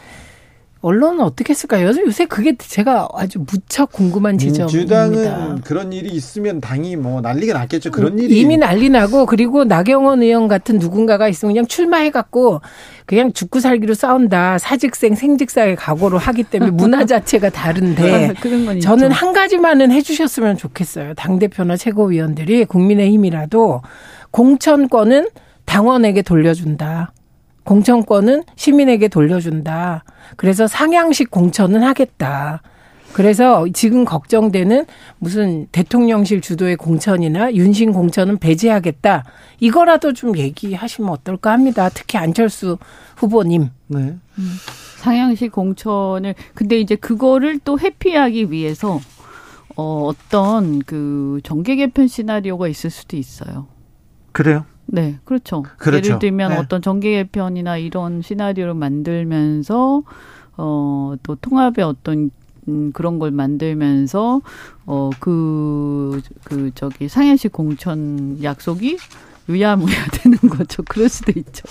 언론은 0.82 1.20
어떻게 1.22 1.52
했을까요? 1.52 1.90
요새 2.06 2.26
그게 2.26 2.56
제가 2.58 3.08
아주 3.14 3.40
무척 3.46 3.92
궁금한 3.92 4.38
지점입니다. 4.40 5.08
민주당은 5.08 5.62
그런 5.62 5.94
일이 5.94 6.10
있으면 6.10 6.60
당이 6.60 6.96
뭐 6.96 7.22
난리가 7.22 7.54
났겠죠. 7.54 7.92
그런 7.92 8.18
일이 8.18 8.40
이미 8.40 8.58
난리 8.58 8.90
나고 8.90 9.28
그리고 9.28 9.64
나경원 9.64 10.24
의원 10.24 10.48
같은 10.48 10.80
누군가가 10.80 11.28
있으면 11.28 11.54
그냥 11.54 11.68
출마해 11.68 12.10
갖고 12.10 12.62
그냥 13.06 13.32
죽고 13.32 13.60
살기로 13.60 13.94
싸운다. 13.94 14.58
사직생 14.58 15.14
생직사의 15.14 15.76
각오로 15.76 16.18
하기 16.18 16.44
때문에 16.44 16.72
문화 16.72 17.06
자체가 17.06 17.50
다른데 17.52 18.34
저는 18.82 19.12
한 19.12 19.34
가지만은 19.34 19.92
해 19.92 20.02
주셨으면 20.02 20.58
좋겠어요. 20.58 21.14
당 21.14 21.38
대표나 21.38 21.78
최고위원들이 21.78 22.66
국민의힘이라도 22.66 23.82
공천권은 24.32 25.28
당원에게 25.66 26.24
돌려준다. 26.24 27.14
공천권은 27.64 28.44
시민에게 28.56 29.08
돌려준다. 29.08 30.04
그래서 30.36 30.68
상향식 30.68 31.32
공천은 31.32 31.84
하겠다. 31.84 32.62
그래서 33.14 33.66
지금 33.74 34.06
걱정되는 34.06 34.86
무슨 35.20 35.68
대통령실 35.72 36.42
주도의 36.42 36.78
공천이나 36.78 37.54
윤신 37.54 37.92
공천은 37.92 38.38
배제하겠다. 38.38 39.26
이거라도 39.60 40.14
좀 40.14 40.38
얘기하시면 40.38 41.10
어떨까 41.10 41.52
합니다. 41.52 41.90
특히 41.90 42.18
안철수 42.18 42.78
후보님. 43.18 43.70
네. 43.88 44.00
음. 44.00 44.52
상향식 45.00 45.52
공천을 45.52 46.36
근데 46.54 46.80
이제 46.80 46.96
그거를 46.96 47.60
또 47.60 47.78
회피하기 47.78 48.52
위해서 48.52 49.00
어 49.76 50.06
어떤 50.06 50.80
그 50.80 51.40
정계 51.44 51.76
개편 51.76 52.08
시나리오가 52.08 52.68
있을 52.68 52.90
수도 52.90 53.18
있어요. 53.18 53.68
그래요? 54.32 54.66
네, 54.94 55.18
그렇죠. 55.24 55.64
그렇죠. 55.78 56.06
예를 56.06 56.20
들면 56.20 56.52
네. 56.52 56.58
어떤 56.58 56.82
정계 56.82 57.12
개편이나 57.12 57.78
이런 57.78 58.22
시나리오를 58.22 58.74
만들면서 58.74 60.04
어, 60.58 61.14
또 61.24 61.36
통합의 61.36 61.86
어떤 61.86 62.30
음, 62.68 62.92
그런 62.94 63.18
걸 63.18 63.32
만들면서 63.32 64.42
어, 64.86 65.10
그, 65.20 66.22
그, 66.44 66.72
저기 66.76 67.08
상해식 67.08 67.54
공천 67.54 68.38
약속이 68.44 68.98
유야무야 69.50 69.96
되는 70.22 70.38
거죠. 70.38 70.84
그럴 70.84 71.10
수도 71.10 71.32
있죠. 71.38 71.64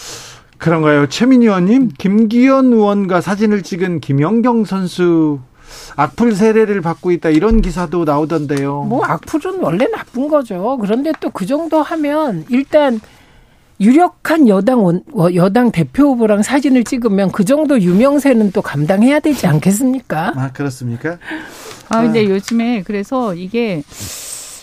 그런가요? 0.58 1.06
최민희 1.06 1.46
의원님, 1.46 1.90
김기현 1.96 2.72
의원과 2.72 3.20
사진을 3.20 3.62
찍은 3.62 4.00
김연경 4.00 4.64
선수 4.64 5.40
악플 5.96 6.34
세례를 6.34 6.80
받고 6.80 7.10
있다 7.12 7.30
이런 7.30 7.60
기사도 7.62 8.04
나오던데요. 8.04 8.82
뭐 8.82 9.04
악플은 9.04 9.60
원래 9.60 9.86
나쁜 9.90 10.28
거죠. 10.28 10.78
그런데 10.80 11.12
또 11.20 11.30
그 11.30 11.46
정도 11.46 11.80
하면 11.82 12.44
일단 12.50 13.00
유력한 13.80 14.46
여당 14.46 14.84
원, 14.84 15.02
여당 15.34 15.70
대표 15.72 16.08
후보랑 16.08 16.42
사진을 16.42 16.84
찍으면 16.84 17.32
그 17.32 17.44
정도 17.46 17.80
유명세는 17.80 18.52
또 18.52 18.60
감당해야 18.60 19.20
되지 19.20 19.46
않겠습니까? 19.46 20.34
아 20.36 20.52
그렇습니까? 20.52 21.16
아 21.88 22.02
근데 22.02 22.20
아. 22.20 22.28
요즘에 22.28 22.82
그래서 22.82 23.34
이게 23.34 23.82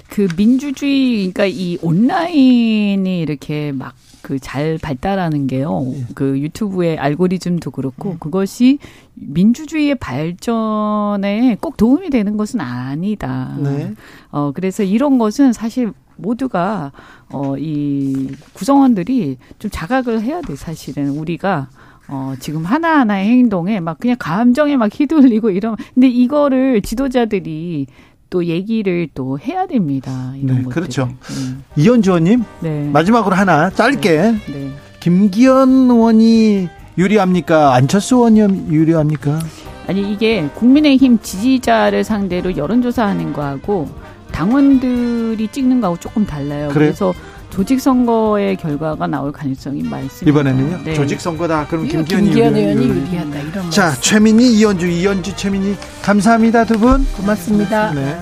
그 0.09 0.27
민주주의 0.35 1.31
그러니까 1.31 1.45
이 1.45 1.77
온라인이 1.81 3.19
이렇게 3.21 3.71
막 3.71 3.93
그 4.27 4.39
잘 4.39 4.77
발달하는 4.77 5.47
게요. 5.47 5.83
네. 5.85 6.05
그 6.13 6.37
유튜브의 6.37 6.97
알고리즘도 6.97 7.71
그렇고 7.71 8.09
네. 8.09 8.17
그것이 8.19 8.79
민주주의의 9.13 9.95
발전에 9.95 11.55
꼭 11.61 11.77
도움이 11.77 12.09
되는 12.09 12.35
것은 12.35 12.59
아니다. 12.59 13.55
네. 13.57 13.93
어 14.29 14.51
그래서 14.53 14.83
이런 14.83 15.17
것은 15.17 15.53
사실 15.53 15.93
모두가 16.17 16.91
어이 17.31 18.27
구성원들이 18.53 19.37
좀 19.59 19.71
자각을 19.71 20.21
해야 20.21 20.41
돼 20.41 20.57
사실은 20.57 21.11
우리가 21.11 21.69
어, 22.09 22.33
지금 22.39 22.63
하나하나의 22.65 23.29
행동에 23.29 23.79
막 23.81 23.99
그냥 23.99 24.15
감정에 24.17 24.77
막 24.77 24.89
휘둘리고 24.93 25.49
이런, 25.49 25.75
근데 25.93 26.07
이거를 26.07 26.81
지도자들이 26.81 27.87
또 28.29 28.45
얘기를 28.45 29.07
또 29.13 29.39
해야 29.39 29.65
됩니다. 29.67 30.33
이런 30.35 30.57
네, 30.57 30.63
것들 30.63 30.69
그렇죠. 30.73 31.09
음. 31.31 31.63
이현주 31.75 32.11
의원님, 32.11 32.43
네. 32.61 32.89
마지막으로 32.91 33.35
하나 33.35 33.69
짧게. 33.69 34.09
네. 34.09 34.31
네. 34.47 34.71
김기현 34.99 35.89
의원이 35.89 36.67
유리합니까? 36.97 37.73
안철수 37.75 38.15
의원이 38.15 38.67
유리합니까? 38.71 39.39
아니, 39.87 40.11
이게 40.11 40.47
국민의힘 40.55 41.19
지지자를 41.21 42.03
상대로 42.03 42.57
여론조사하는 42.57 43.31
거하고 43.31 43.87
당원들이 44.31 45.47
찍는 45.47 45.79
거하고 45.81 45.97
조금 45.99 46.25
달라요. 46.25 46.67
그래요? 46.69 46.73
그래서 46.73 47.13
조직 47.57 47.81
선거의 47.81 48.55
결과가 48.55 49.07
나올 49.07 49.31
가능성이 49.31 49.81
많습니다. 49.81 50.29
이번에는요. 50.29 50.83
네. 50.83 50.93
조직 50.93 51.19
선거다. 51.19 51.65
그럼 51.65 51.87
김기현, 51.87 52.25
김기현 52.25 52.55
의원이 52.55 52.87
유리한다. 52.87 53.39
이런 53.39 53.71
자, 53.71 53.85
말씀. 53.85 54.01
최민희, 54.03 54.59
이현주, 54.59 54.85
이현주, 54.85 55.35
최민희 55.35 55.75
감사합니다 56.03 56.65
두 56.65 56.77
분. 56.77 57.03
고맙습니다. 57.13 57.93
네. 57.93 58.19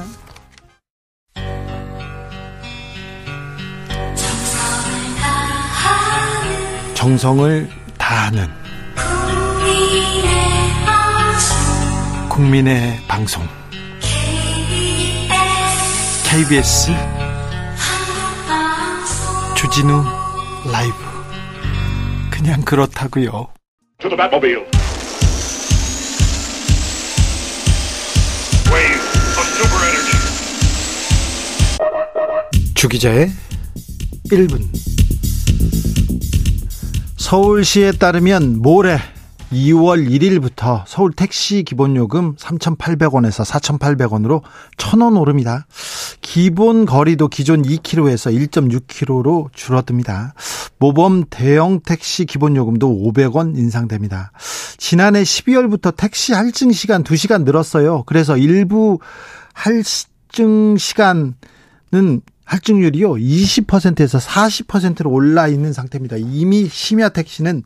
정성을 6.93 7.69
다하는 7.97 8.47
국민의 12.29 12.99
방송 13.09 13.43
KBS 16.23 17.14
주진우 19.65 20.03
라이브. 20.71 20.95
그냥 22.29 22.61
그렇다고요. 22.61 23.47
주기자의 32.75 33.31
1분. 34.31 34.61
서울시에 37.17 37.93
따르면 37.93 38.61
모레 38.61 38.99
2월 39.55 40.09
1일부터 40.09 40.83
서울 40.85 41.13
택시 41.13 41.63
기본요금 41.63 42.35
3,800원에서 42.35 43.45
4,800원으로 43.45 44.41
1,000원 44.77 45.19
오릅니다. 45.19 45.65
기본 46.19 46.85
거리도 46.85 47.29
기존 47.29 47.61
2km에서 47.61 48.49
1.6km로 48.49 49.47
줄어듭니다. 49.53 50.33
모범 50.77 51.23
대형 51.29 51.79
택시 51.79 52.25
기본요금도 52.25 52.87
500원 52.87 53.57
인상됩니다. 53.57 54.31
지난해 54.77 55.23
12월부터 55.23 55.95
택시 55.95 56.33
할증 56.33 56.73
시간 56.73 57.03
2시간 57.03 57.45
늘었어요. 57.45 58.03
그래서 58.03 58.35
일부 58.35 58.99
할증 59.53 60.75
시간은 60.77 61.33
할증률이요 62.43 63.13
20%에서 63.13 64.17
40%로 64.19 65.09
올라 65.09 65.47
있는 65.47 65.71
상태입니다. 65.71 66.17
이미 66.17 66.67
심야 66.67 67.09
택시는 67.09 67.63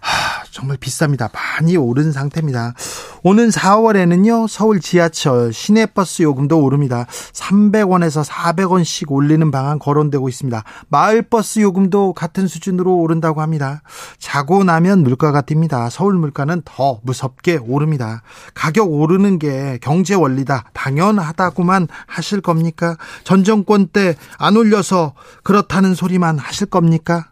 하, 0.00 0.44
정말 0.50 0.76
비쌉니다. 0.78 1.30
많이 1.32 1.76
오른 1.76 2.12
상태입니다. 2.12 2.74
오는 3.22 3.48
4월에는요, 3.50 4.48
서울 4.48 4.80
지하철 4.80 5.52
시내버스 5.52 6.22
요금도 6.22 6.62
오릅니다. 6.62 7.06
300원에서 7.32 8.24
400원씩 8.24 9.10
올리는 9.12 9.50
방안 9.50 9.78
거론되고 9.78 10.28
있습니다. 10.28 10.64
마을버스 10.88 11.60
요금도 11.60 12.14
같은 12.14 12.46
수준으로 12.48 12.96
오른다고 12.96 13.42
합니다. 13.42 13.82
자고 14.18 14.64
나면 14.64 15.02
물가가 15.02 15.42
뜁니다. 15.42 15.90
서울 15.90 16.14
물가는 16.14 16.62
더 16.64 17.00
무섭게 17.02 17.58
오릅니다. 17.58 18.22
가격 18.54 18.90
오르는 18.92 19.38
게 19.38 19.78
경제 19.82 20.14
원리다. 20.14 20.64
당연하다고만 20.72 21.88
하실 22.06 22.40
겁니까? 22.40 22.96
전 23.24 23.44
정권 23.44 23.86
때 23.86 24.14
안 24.38 24.56
올려서 24.56 25.14
그렇다는 25.42 25.94
소리만 25.94 26.38
하실 26.38 26.66
겁니까? 26.66 27.26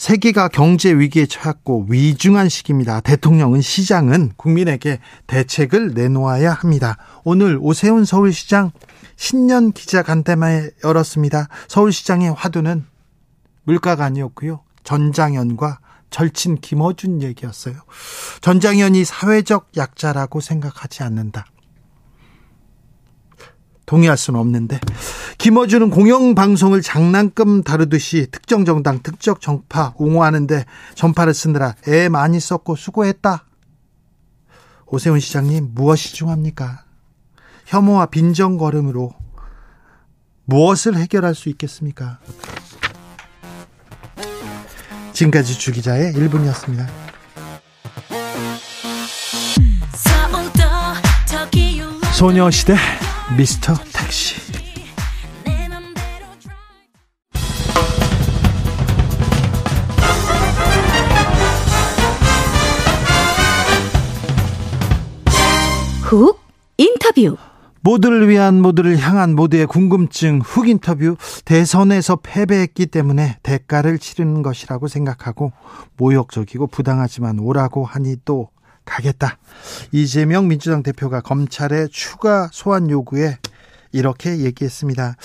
세계가 0.00 0.48
경제 0.48 0.94
위기에 0.94 1.26
처했고 1.26 1.84
위중한 1.90 2.48
시기입니다. 2.48 3.00
대통령은 3.02 3.60
시장은 3.60 4.32
국민에게 4.38 4.98
대책을 5.26 5.92
내놓아야 5.92 6.54
합니다. 6.54 6.96
오늘 7.22 7.58
오세훈 7.60 8.06
서울시장 8.06 8.70
신년 9.16 9.72
기자 9.72 10.02
간담회 10.02 10.70
열었습니다. 10.82 11.48
서울시장의 11.68 12.32
화두는 12.32 12.86
물가가 13.64 14.06
아니었고요. 14.06 14.62
전장현과 14.84 15.80
절친 16.08 16.62
김어준 16.62 17.20
얘기였어요. 17.20 17.74
전장현이 18.40 19.04
사회적 19.04 19.72
약자라고 19.76 20.40
생각하지 20.40 21.02
않는다. 21.02 21.44
동의할 23.90 24.16
수는 24.16 24.38
없는데. 24.38 24.78
김어준은 25.38 25.90
공영방송을 25.90 26.80
장난감 26.80 27.64
다루듯이 27.64 28.28
특정 28.30 28.64
정당 28.64 29.02
특정 29.02 29.34
정파 29.40 29.94
옹호하는데 29.96 30.64
전파를 30.94 31.34
쓰느라 31.34 31.74
애 31.88 32.08
많이 32.08 32.38
썼고 32.38 32.76
수고했다. 32.76 33.46
오세훈 34.86 35.18
시장님 35.18 35.70
무엇이 35.74 36.14
중합니까? 36.14 36.84
혐오와 37.66 38.06
빈정거름으로 38.06 39.12
무엇을 40.44 40.96
해결할 40.96 41.34
수 41.34 41.48
있겠습니까? 41.48 42.20
지금까지 45.12 45.58
주기자의 45.58 46.12
1분이었습니다. 46.12 46.86
소녀시대 52.12 52.76
미스터 53.36 53.74
택시. 53.92 54.40
훅 66.02 66.40
인터뷰. 66.76 67.36
모두를 67.82 68.28
위한 68.28 68.60
모두를 68.60 68.98
향한 68.98 69.34
모두의 69.34 69.66
궁금증 69.66 70.40
훅 70.40 70.68
인터뷰. 70.68 71.16
대선에서 71.44 72.16
패배했기 72.16 72.86
때문에 72.86 73.38
대가를 73.42 73.98
치르는 73.98 74.42
것이라고 74.42 74.88
생각하고 74.88 75.52
모욕적이고 75.96 76.66
부당하지만 76.66 77.38
오라고 77.38 77.84
하니 77.84 78.16
또 78.24 78.48
가겠다. 78.90 79.38
이재명 79.92 80.48
민주당 80.48 80.82
대표가 80.82 81.20
검찰의 81.20 81.88
추가 81.90 82.48
소환 82.52 82.90
요구에 82.90 83.38
이렇게 83.92 84.38
얘기했습니다. 84.38 85.16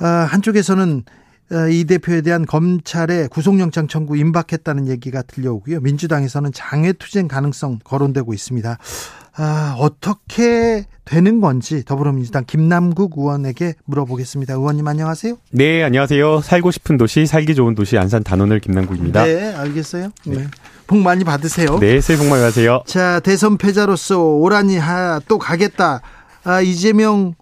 아, 0.00 0.06
한쪽에서는 0.06 1.04
아, 1.50 1.68
이 1.68 1.84
대표에 1.84 2.20
대한 2.20 2.44
검찰의 2.44 3.28
구속영장 3.28 3.88
청구 3.88 4.16
임박했다는 4.16 4.88
얘기가 4.88 5.22
들려오고요. 5.22 5.80
민주당에서는 5.80 6.52
장외투쟁 6.52 7.26
가능성 7.26 7.78
거론되고 7.84 8.34
있습니다. 8.34 8.78
아, 9.40 9.76
어떻게 9.78 10.84
되는 11.04 11.40
건지 11.40 11.84
더불어민주당 11.84 12.44
김남국 12.46 13.14
의원에게 13.16 13.74
물어보겠습니다. 13.84 14.54
의원님 14.54 14.86
안녕하세요. 14.86 15.36
네, 15.52 15.82
안녕하세요. 15.84 16.42
살고 16.42 16.70
싶은 16.70 16.98
도시, 16.98 17.24
살기 17.24 17.54
좋은 17.54 17.74
도시 17.74 17.96
안산 17.96 18.24
단원을 18.24 18.60
김남국입니다. 18.60 19.24
네, 19.24 19.54
알겠어요. 19.54 20.10
네. 20.26 20.46
복 20.88 20.98
많이 20.98 21.22
받으세요. 21.22 21.78
네, 21.78 22.00
새해 22.00 22.18
복 22.18 22.26
많이 22.28 22.42
받으세요. 22.42 22.82
자, 22.86 23.20
대선 23.20 23.58
패자로서 23.58 24.20
오란이 24.20 24.78
하, 24.78 25.20
또 25.28 25.38
가겠다. 25.38 26.00
아, 26.42 26.60
이재명 26.62 27.34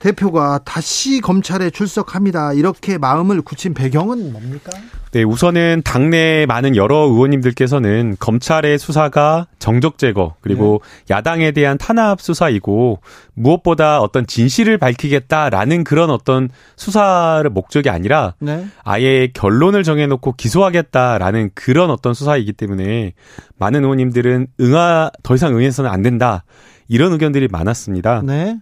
대표가 0.00 0.60
다시 0.64 1.20
검찰에 1.20 1.70
출석합니다. 1.70 2.54
이렇게 2.54 2.98
마음을 2.98 3.42
굳힌 3.42 3.74
배경은 3.74 4.32
뭡니까? 4.32 4.70
네, 5.12 5.22
우선은 5.22 5.82
당내 5.84 6.46
많은 6.46 6.74
여러 6.74 6.96
의원님들께서는 7.00 8.16
검찰의 8.18 8.78
수사가 8.78 9.46
정적 9.58 9.98
제거 9.98 10.34
그리고 10.40 10.80
네. 11.06 11.14
야당에 11.14 11.52
대한 11.52 11.76
탄압 11.76 12.20
수사이고 12.20 13.00
무엇보다 13.34 14.00
어떤 14.00 14.26
진실을 14.26 14.78
밝히겠다라는 14.78 15.84
그런 15.84 16.10
어떤 16.10 16.48
수사를 16.76 17.48
목적이 17.50 17.90
아니라 17.90 18.34
네. 18.38 18.66
아예 18.82 19.28
결론을 19.34 19.82
정해놓고 19.82 20.32
기소하겠다라는 20.32 21.50
그런 21.54 21.90
어떤 21.90 22.14
수사이기 22.14 22.54
때문에 22.54 23.12
많은 23.58 23.82
의원님들은 23.82 24.46
응하 24.60 25.10
더 25.22 25.34
이상 25.34 25.54
응해서는 25.54 25.90
안 25.90 26.02
된다 26.02 26.44
이런 26.88 27.12
의견들이 27.12 27.48
많았습니다. 27.48 28.22
네. 28.24 28.58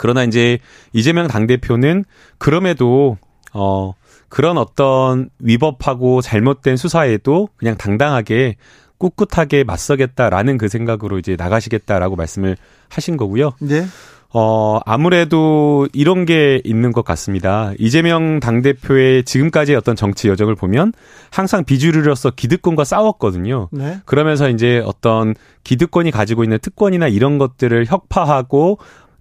그러나 0.00 0.24
이제 0.24 0.58
이재명 0.94 1.28
당대표는 1.28 2.06
그럼에도 2.38 3.18
어 3.52 3.92
그런 4.30 4.56
어떤 4.56 5.28
위법하고 5.40 6.22
잘못된 6.22 6.78
수사에도 6.78 7.50
그냥 7.56 7.76
당당하게 7.76 8.56
꿋꿋하게 8.96 9.64
맞서겠다라는 9.64 10.56
그 10.56 10.68
생각으로 10.68 11.18
이제 11.18 11.36
나가시겠다라고 11.36 12.16
말씀을 12.16 12.56
하신 12.88 13.18
거고요. 13.18 13.52
네. 13.60 13.84
어, 14.32 14.78
아무래도 14.86 15.86
이런 15.92 16.24
게 16.24 16.62
있는 16.64 16.92
것 16.92 17.04
같습니다. 17.04 17.72
이재명 17.78 18.40
당대표의 18.40 19.24
지금까지의 19.24 19.76
어떤 19.76 19.96
정치 19.96 20.28
여정을 20.28 20.54
보면 20.54 20.92
항상 21.30 21.64
비주류로서 21.64 22.30
기득권과 22.30 22.84
싸웠거든요. 22.84 23.68
네. 23.72 23.98
그러면서 24.06 24.48
이제 24.48 24.82
어떤 24.86 25.34
기득권이 25.64 26.10
가지고 26.10 26.44
있는 26.44 26.58
특권이나 26.62 27.08
이런 27.08 27.36
것들을 27.38 27.84
혁파하고 27.86 28.78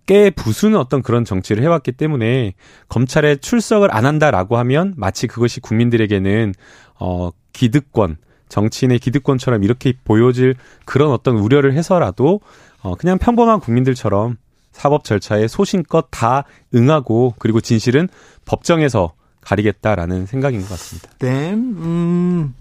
깨 0.09 0.31
부수는 0.31 0.75
어떤 0.79 1.03
그런 1.03 1.23
정치를 1.23 1.61
해왔기 1.61 1.91
때문에 1.91 2.55
검찰에 2.87 3.35
출석을 3.35 3.95
안 3.95 4.07
한다라고 4.07 4.57
하면 4.57 4.95
마치 4.97 5.27
그것이 5.27 5.59
국민들에게는 5.59 6.55
어, 6.99 7.29
기득권, 7.53 8.17
정치인의 8.47 8.97
기득권처럼 8.97 9.63
이렇게 9.63 9.93
보여질 10.03 10.55
그런 10.85 11.11
어떤 11.11 11.37
우려를 11.37 11.73
해서라도 11.73 12.41
어, 12.81 12.95
그냥 12.95 13.19
평범한 13.19 13.59
국민들처럼 13.59 14.37
사법 14.71 15.03
절차에 15.03 15.47
소신껏 15.47 16.07
다 16.09 16.43
응하고 16.73 17.35
그리고 17.37 17.61
진실은 17.61 18.07
법정에서 18.45 19.13
가리겠다라는 19.41 20.25
생각인 20.25 20.61
것 20.61 20.69
같습니다. 20.69 21.09
네, 21.19 21.53
음, 21.53 22.55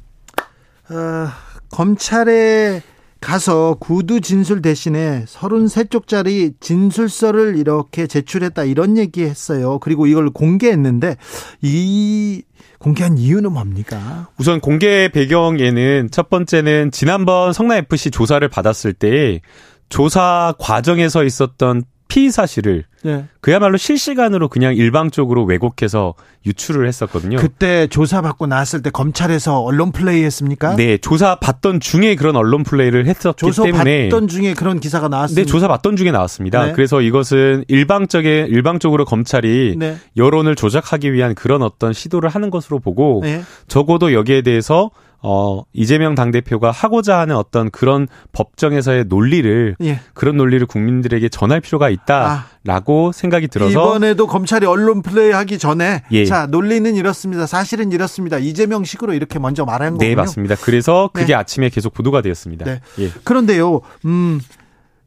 어, 0.90 1.28
검찰에 1.70 2.82
가서 3.21 3.77
구두 3.81 4.21
진술 4.21 4.62
대신에 4.62 5.25
33쪽짜리 5.27 6.55
진술서를 6.61 7.57
이렇게 7.57 8.07
제출했다 8.07 8.64
이런 8.64 8.97
얘기 8.97 9.23
했어요. 9.23 9.79
그리고 9.81 10.07
이걸 10.07 10.31
공개했는데 10.31 11.16
이 11.62 12.43
공개한 12.79 13.19
이유는 13.19 13.53
뭡니까? 13.53 14.29
우선 14.39 14.61
공개 14.61 15.09
배경에는 15.09 16.11
첫 16.12 16.31
번째는 16.31 16.93
지난번 16.93 17.53
성남 17.53 17.79
FC 17.79 18.11
조사를 18.11 18.47
받았을 18.49 18.93
때 18.93 19.41
조사 19.89 20.55
과정에서 20.59 21.25
있었던 21.25 21.83
피의 22.09 22.30
사실을 22.30 22.84
네. 23.02 23.26
그야말로 23.40 23.76
실시간으로 23.76 24.48
그냥 24.48 24.74
일방적으로 24.74 25.44
왜곡해서 25.44 26.14
유출을 26.46 26.88
했었거든요. 26.88 27.36
그때 27.38 27.86
조사 27.86 28.22
받고 28.22 28.46
나왔을 28.46 28.82
때 28.82 28.90
검찰에서 28.90 29.61
언론 29.61 29.92
플레이 29.92 30.24
했습니까? 30.24 30.74
네, 30.74 30.96
조사 30.98 31.36
받던 31.36 31.80
중에 31.80 32.16
그런 32.16 32.34
언론 32.36 32.64
플레이를 32.64 33.06
했었기 33.06 33.38
조사 33.38 33.62
때문에 33.62 34.09
조사 34.09 34.16
받던 34.16 34.28
중에 34.28 34.54
그런 34.54 34.80
기사가 34.80 35.09
나왔습니다. 35.09 35.42
네, 35.42 35.46
조사 35.46 35.68
받던 35.68 35.96
중에 35.96 36.11
나왔습니다. 36.11 36.66
네. 36.66 36.72
그래서 36.72 37.00
이것은 37.02 37.64
일방적인 37.68 38.46
일방적으로 38.48 39.04
검찰이 39.04 39.76
네. 39.78 39.96
여론을 40.16 40.56
조작하기 40.56 41.12
위한 41.12 41.34
그런 41.34 41.62
어떤 41.62 41.92
시도를 41.92 42.30
하는 42.30 42.50
것으로 42.50 42.78
보고 42.80 43.20
네. 43.22 43.42
적어도 43.68 44.12
여기에 44.12 44.42
대해서 44.42 44.90
어, 45.21 45.62
이재명 45.73 46.14
당대표가 46.14 46.71
하고자 46.71 47.19
하는 47.19 47.35
어떤 47.35 47.71
그런 47.71 48.07
법정에서의 48.33 49.07
논리를, 49.09 49.75
예. 49.83 50.01
그런 50.14 50.37
논리를 50.37 50.64
국민들에게 50.64 51.29
전할 51.29 51.61
필요가 51.61 51.91
있다라고 51.91 53.09
아, 53.09 53.12
생각이 53.12 53.49
들어서. 53.49 53.71
이번에도 53.71 54.29
검찰이 54.29 54.64
언론 54.66 55.03
플레이 55.03 55.33
하기 55.33 55.59
전에. 55.59 56.03
예. 56.12 56.25
자, 56.25 56.47
논리는 56.47 56.95
이렇습니다. 56.95 57.47
사실은 57.47 57.91
이렇습니다. 57.91 58.39
이재명 58.39 58.85
식으로 58.85 59.12
이렇게 59.12 59.41
먼저 59.41 59.64
말한 59.64 59.95
거군요. 59.95 60.09
네, 60.09 60.14
맞습니다. 60.14 60.55
그래서 60.57 61.11
그게 61.12 61.29
네. 61.29 61.35
아침에 61.35 61.69
계속 61.69 61.95
보도가 61.95 62.23
되었습니다. 62.23 62.64
네. 62.64 62.81
예. 63.01 63.11
그런데요, 63.25 63.81
음, 64.05 64.41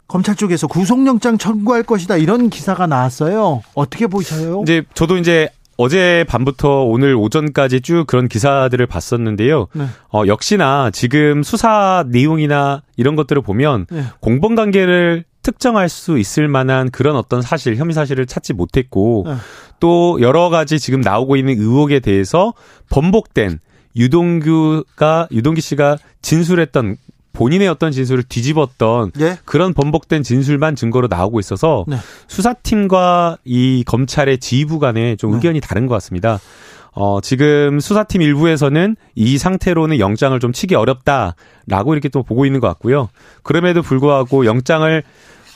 검찰 0.09 0.36
쪽에서 0.36 0.68
구속영장 0.68 1.38
청구할 1.38 1.84
것이다 1.84 2.18
이런 2.18 2.49
기사가 2.49 2.86
나왔어요. 2.86 3.62
어떻게 3.76 4.07
보셔요? 4.07 4.62
이제 4.64 4.84
저도 4.93 5.16
이제 5.16 5.49
어제 5.82 6.23
밤부터 6.27 6.84
오늘 6.84 7.15
오전까지 7.15 7.82
쭉 7.82 8.05
그런 8.05 8.27
기사들을 8.27 8.86
봤었는데요. 8.86 9.67
네. 9.73 9.86
어, 10.13 10.23
역시나 10.27 10.91
지금 10.91 11.41
수사 11.41 12.05
내용이나 12.07 12.84
이런 12.97 13.15
것들을 13.15 13.41
보면 13.41 13.88
네. 13.89 14.03
공범 14.19 14.53
관계를 14.53 15.23
특정할 15.41 15.89
수 15.89 16.19
있을 16.19 16.47
만한 16.47 16.91
그런 16.91 17.15
어떤 17.15 17.41
사실, 17.41 17.77
혐의 17.77 17.95
사실을 17.95 18.27
찾지 18.27 18.53
못했고 18.53 19.23
네. 19.25 19.36
또 19.79 20.19
여러 20.21 20.49
가지 20.49 20.79
지금 20.79 21.01
나오고 21.01 21.36
있는 21.36 21.57
의혹에 21.57 21.99
대해서 21.99 22.53
번복된 22.91 23.59
유동규가 23.95 25.29
유동기 25.32 25.61
씨가 25.61 25.97
진술했던 26.21 26.97
본인의 27.34 27.67
어떤 27.67 27.91
진술을 27.91 28.23
뒤집었던 28.23 29.11
예? 29.19 29.38
그런 29.45 29.73
번복된 29.73 30.23
진술만 30.23 30.75
증거로 30.75 31.07
나오고 31.07 31.39
있어서 31.39 31.86
네. 31.88 31.97
수사팀과 32.27 33.38
이 33.45 33.84
검찰의 33.86 34.39
지휘부 34.39 34.79
간에 34.79 35.15
좀 35.15 35.32
네. 35.32 35.38
의견이 35.38 35.61
다른 35.61 35.88
것 35.88 35.93
같습니다. 35.95 36.39
어, 36.93 37.21
지금 37.21 37.79
수사팀 37.79 38.21
일부에서는 38.21 38.97
이 39.15 39.38
상태로는 39.38 39.99
영장을 39.99 40.38
좀 40.39 40.51
치기 40.51 40.75
어렵다라고 40.75 41.93
이렇게 41.93 42.09
또 42.09 42.21
보고 42.21 42.45
있는 42.45 42.59
것 42.59 42.67
같고요. 42.67 43.09
그럼에도 43.43 43.82
불구하고 43.82 44.45
영장을 44.45 45.03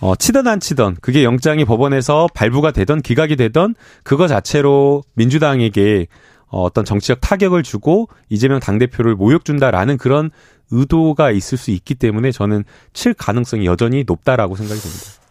어, 0.01 0.15
치든 0.15 0.47
안 0.47 0.59
치든 0.59 0.95
그게 1.01 1.23
영장이 1.23 1.65
법원에서 1.65 2.27
발부가 2.33 2.71
되던 2.71 3.01
기각이 3.01 3.35
되던 3.35 3.75
그거 4.03 4.27
자체로 4.27 5.03
민주당에게 5.15 6.07
어, 6.47 6.61
어떤 6.61 6.85
정치적 6.85 7.19
타격을 7.21 7.63
주고 7.63 8.07
이재명 8.29 8.59
당대표를 8.59 9.15
모욕 9.15 9.43
준다라는 9.45 9.97
그런 9.97 10.31
의도가 10.71 11.31
있을 11.31 11.57
수 11.57 11.71
있기 11.71 11.95
때문에 11.95 12.31
저는 12.31 12.63
칠 12.93 13.13
가능성이 13.13 13.65
여전히 13.65 14.03
높다라고 14.05 14.55
생각이 14.55 14.79
듭니다. 14.79 15.25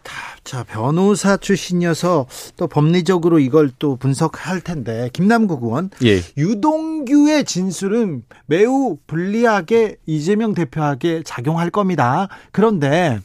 자, 0.45 0.63
변호사 0.63 1.37
출신이어서 1.37 2.27
또 2.55 2.67
법리적으로 2.67 3.39
이걸 3.39 3.71
또 3.79 3.95
분석할 3.95 4.61
텐데 4.61 5.09
김남국 5.11 5.63
의원, 5.63 5.89
예. 6.03 6.21
유동규의 6.37 7.45
진술은 7.45 8.21
매우 8.45 8.97
불리하게 9.07 9.97
이재명 10.05 10.53
대표에게 10.53 11.23
작용할 11.25 11.71
겁니다. 11.71 12.27
그런데 12.51 13.19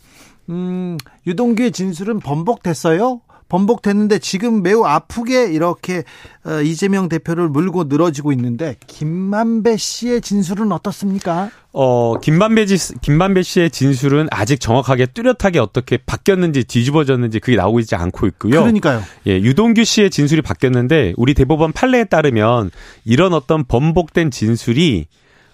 음, 0.49 0.97
유동규의 1.27 1.73
진술은 1.73 2.21
번복됐어요. 2.21 3.21
번복됐는데 3.51 4.21
지금 4.21 4.63
매우 4.63 4.85
아프게 4.85 5.53
이렇게 5.53 6.05
어, 6.47 6.63
이재명 6.63 7.11
대표를 7.11 7.49
물고 7.51 7.85
늘어지고 7.85 8.33
있는데 8.33 8.77
김만배 8.87 9.77
씨의 9.77 10.23
진술은 10.23 10.73
어떻습니까? 10.73 11.51
어, 11.73 12.19
김만배, 12.19 12.65
지, 12.67 12.95
김만배 13.01 13.43
씨의 13.43 13.71
진술은 13.71 14.29
아직 14.31 14.61
정확하게 14.61 15.07
뚜렷하게 15.07 15.59
어떻게 15.59 15.99
바뀌었는지 15.99 16.65
뒤집어졌는지 16.65 17.41
그게 17.41 17.57
나오고 17.57 17.81
있지 17.81 17.95
않고 17.95 18.27
있고요. 18.29 18.61
그러니까요. 18.61 19.03
예, 19.27 19.33
유동규 19.33 19.85
씨의 19.85 20.11
진술이 20.11 20.41
바뀌었는데 20.43 21.13
우리 21.17 21.35
대법원 21.35 21.73
판례에 21.73 22.05
따르면 22.05 22.71
이런 23.05 23.35
어떤 23.35 23.65
번복된 23.65 24.31
진술이 24.31 25.07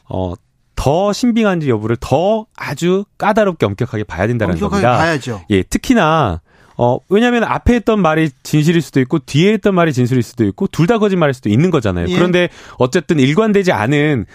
어, 0.09 0.35
더 0.77 1.13
신빙한지 1.13 1.71
여부를 1.71 1.97
더 1.99 2.47
아주 2.55 3.05
까다롭게 3.19 3.65
엄격하게 3.67 4.05
봐야 4.05 4.27
된다는 4.27 4.55
엄격하게 4.55 4.83
겁니다. 4.83 4.99
봐야죠. 4.99 5.45
예, 5.51 5.63
특히나 5.63 6.43
어, 6.79 6.99
왜냐하면 7.09 7.45
앞에 7.45 7.75
했던 7.75 8.01
말이 8.01 8.31
진실일 8.43 8.83
수도 8.83 9.01
있고 9.01 9.19
뒤에 9.21 9.53
했던 9.55 9.75
말이 9.75 9.93
진실일 9.93 10.23
수도 10.23 10.45
있고 10.45 10.67
둘 10.67 10.87
다 10.87 10.99
거짓말일 10.99 11.35
수도 11.35 11.49
있는 11.49 11.71
거잖아요. 11.71 12.07
예. 12.09 12.15
그런데 12.15 12.49
어쨌든 12.79 13.19
일관되지 13.19 13.73
않은 13.73 14.27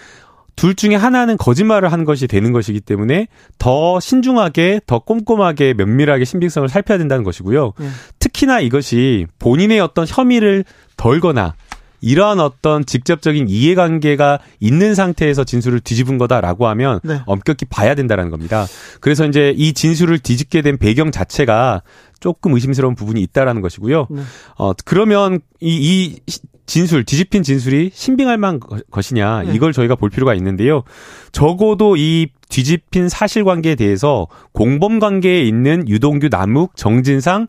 둘 0.54 0.74
중에 0.74 0.94
하나는 0.96 1.38
거짓말을 1.38 1.90
한 1.92 2.04
것이 2.04 2.26
되는 2.26 2.52
것이기 2.52 2.80
때문에 2.80 3.26
더 3.58 3.98
신중하게, 4.00 4.82
더 4.86 4.98
꼼꼼하게, 4.98 5.72
면밀하게 5.72 6.26
신빙성을 6.26 6.68
살펴야 6.68 6.98
된다는 6.98 7.24
것이고요. 7.24 7.72
예. 7.80 7.88
특히나 8.18 8.60
이것이 8.60 9.26
본인의 9.38 9.80
어떤 9.80 10.04
혐의를 10.06 10.64
덜거나 10.98 11.54
이러한 12.02 12.40
어떤 12.40 12.84
직접적인 12.84 13.48
이해관계가 13.48 14.40
있는 14.60 14.94
상태에서 14.94 15.44
진술을 15.44 15.80
뒤집은 15.80 16.18
거다라고 16.18 16.66
하면 16.68 17.00
네. 17.04 17.20
엄격히 17.26 17.64
봐야 17.64 17.94
된다라는 17.94 18.30
겁니다. 18.30 18.66
그래서 19.00 19.24
이제 19.26 19.54
이 19.56 19.72
진술을 19.72 20.18
뒤집게 20.18 20.60
된 20.60 20.76
배경 20.76 21.10
자체가 21.10 21.82
조금 22.20 22.52
의심스러운 22.54 22.94
부분이 22.94 23.22
있다라는 23.22 23.62
것이고요. 23.62 24.08
네. 24.10 24.22
어 24.58 24.72
그러면 24.84 25.40
이, 25.60 26.18
이 26.20 26.34
진술 26.66 27.04
뒤집힌 27.04 27.42
진술이 27.42 27.90
신빙할 27.92 28.38
만한 28.38 28.60
것이냐 28.90 29.42
네. 29.42 29.54
이걸 29.54 29.72
저희가 29.72 29.94
볼 29.94 30.10
필요가 30.10 30.34
있는데요. 30.34 30.82
적어도 31.30 31.96
이 31.96 32.28
뒤집힌 32.48 33.08
사실관계에 33.08 33.74
대해서 33.74 34.26
공범 34.52 34.98
관계에 34.98 35.42
있는 35.42 35.88
유동규, 35.88 36.28
남욱, 36.30 36.76
정진상 36.76 37.46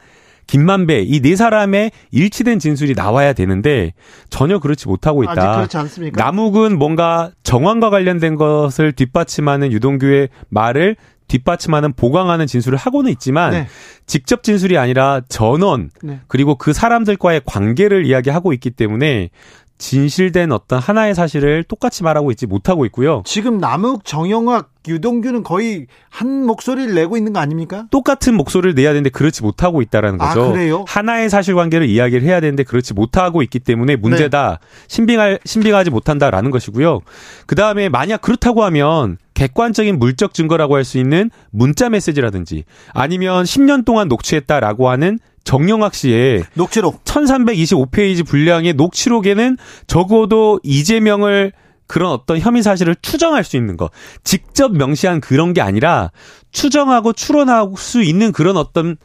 김만배 0.47 1.01
이 1.01 1.21
네 1.21 1.35
사람의 1.35 1.91
일치된 2.11 2.59
진술이 2.59 2.93
나와야 2.95 3.33
되는데 3.33 3.93
전혀 4.29 4.59
그렇지 4.59 4.87
못하고 4.87 5.23
있다. 5.23 5.55
그렇지 5.55 5.77
않습니까? 5.77 6.23
남욱은 6.23 6.77
뭔가 6.77 7.31
정황과 7.43 7.89
관련된 7.89 8.35
것을 8.35 8.91
뒷받침하는 8.91 9.71
유동규의 9.71 10.29
말을 10.49 10.95
뒷받침하는 11.27 11.93
보강하는 11.93 12.45
진술을 12.45 12.77
하고는 12.77 13.09
있지만 13.13 13.51
네. 13.51 13.67
직접 14.05 14.43
진술이 14.43 14.77
아니라 14.77 15.21
전원 15.29 15.89
네. 16.03 16.19
그리고 16.27 16.55
그 16.55 16.73
사람들과의 16.73 17.41
관계를 17.45 18.05
이야기하고 18.05 18.53
있기 18.53 18.71
때문에 18.71 19.29
진실된 19.77 20.51
어떤 20.51 20.79
하나의 20.79 21.13
사실을 21.15 21.63
똑같이 21.63 22.03
말하고 22.03 22.31
있지 22.31 22.47
못하고 22.47 22.85
있고요. 22.85 23.21
지금 23.25 23.57
남욱, 23.57 24.05
정영학, 24.05 24.69
유동규는 24.87 25.43
거의 25.43 25.87
한 26.09 26.45
목소리를 26.45 26.93
내고 26.93 27.17
있는 27.17 27.33
거 27.33 27.39
아닙니까? 27.39 27.85
똑같은 27.89 28.35
목소리를 28.35 28.75
내야 28.75 28.89
되는데 28.89 29.09
그렇지 29.09 29.41
못하고 29.41 29.81
있다라는 29.81 30.21
아, 30.21 30.29
거죠. 30.29 30.43
아, 30.43 30.51
그래요? 30.51 30.85
하나의 30.87 31.29
사실관계를 31.29 31.87
이야기를 31.87 32.25
해야 32.27 32.39
되는데 32.39 32.63
그렇지 32.63 32.93
못하고 32.93 33.41
있기 33.43 33.59
때문에 33.59 33.95
문제다. 33.95 34.59
네. 34.61 34.67
신빙할 34.87 35.39
신빙하지 35.45 35.89
못한다라는 35.89 36.51
것이고요. 36.51 36.99
그 37.45 37.55
다음에 37.55 37.89
만약 37.89 38.21
그렇다고 38.21 38.63
하면 38.63 39.17
객관적인 39.33 39.99
물적 39.99 40.33
증거라고 40.33 40.75
할 40.75 40.83
수 40.83 40.97
있는 40.97 41.31
문자 41.49 41.89
메시지라든지 41.89 42.65
아니면 42.93 43.45
10년 43.45 43.85
동안 43.85 44.09
녹취했다라고 44.09 44.89
하는 44.89 45.17
정영학 45.43 45.93
씨의 45.93 46.43
녹취록 46.53 47.03
1325페이지 47.03 48.25
분량의 48.25 48.73
녹취록에는 48.73 49.57
적어도 49.87 50.59
이재명을 50.63 51.51
그런 51.87 52.11
어떤 52.11 52.39
혐의 52.39 52.63
사실을 52.63 52.95
추정할 53.01 53.43
수 53.43 53.57
있는 53.57 53.77
것. 53.77 53.91
직접 54.23 54.71
명시한 54.71 55.21
그런 55.21 55.53
게 55.53 55.61
아니라 55.61 56.11
추정하고 56.51 57.13
추론할 57.13 57.67
수 57.77 58.01
있는 58.01 58.31
그런 58.31 58.57
어떤 58.57 58.97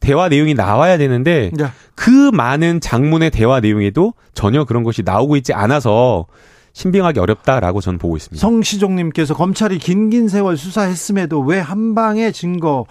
대화 0.00 0.28
내용이 0.28 0.54
나와야 0.54 0.98
되는데 0.98 1.50
네. 1.54 1.66
그 1.94 2.30
많은 2.32 2.80
장문의 2.80 3.30
대화 3.30 3.60
내용에도 3.60 4.14
전혀 4.34 4.64
그런 4.64 4.84
것이 4.84 5.02
나오고 5.02 5.36
있지 5.36 5.52
않아서 5.52 6.26
신빙하기 6.72 7.18
어렵다라고 7.18 7.80
저는 7.80 7.98
보고 7.98 8.16
있습니다. 8.16 8.40
성시종님께서 8.40 9.34
검찰이 9.34 9.78
긴긴 9.78 10.28
세월 10.28 10.56
수사했음에도 10.56 11.40
왜 11.40 11.58
한방의 11.58 12.32
증거 12.32 12.86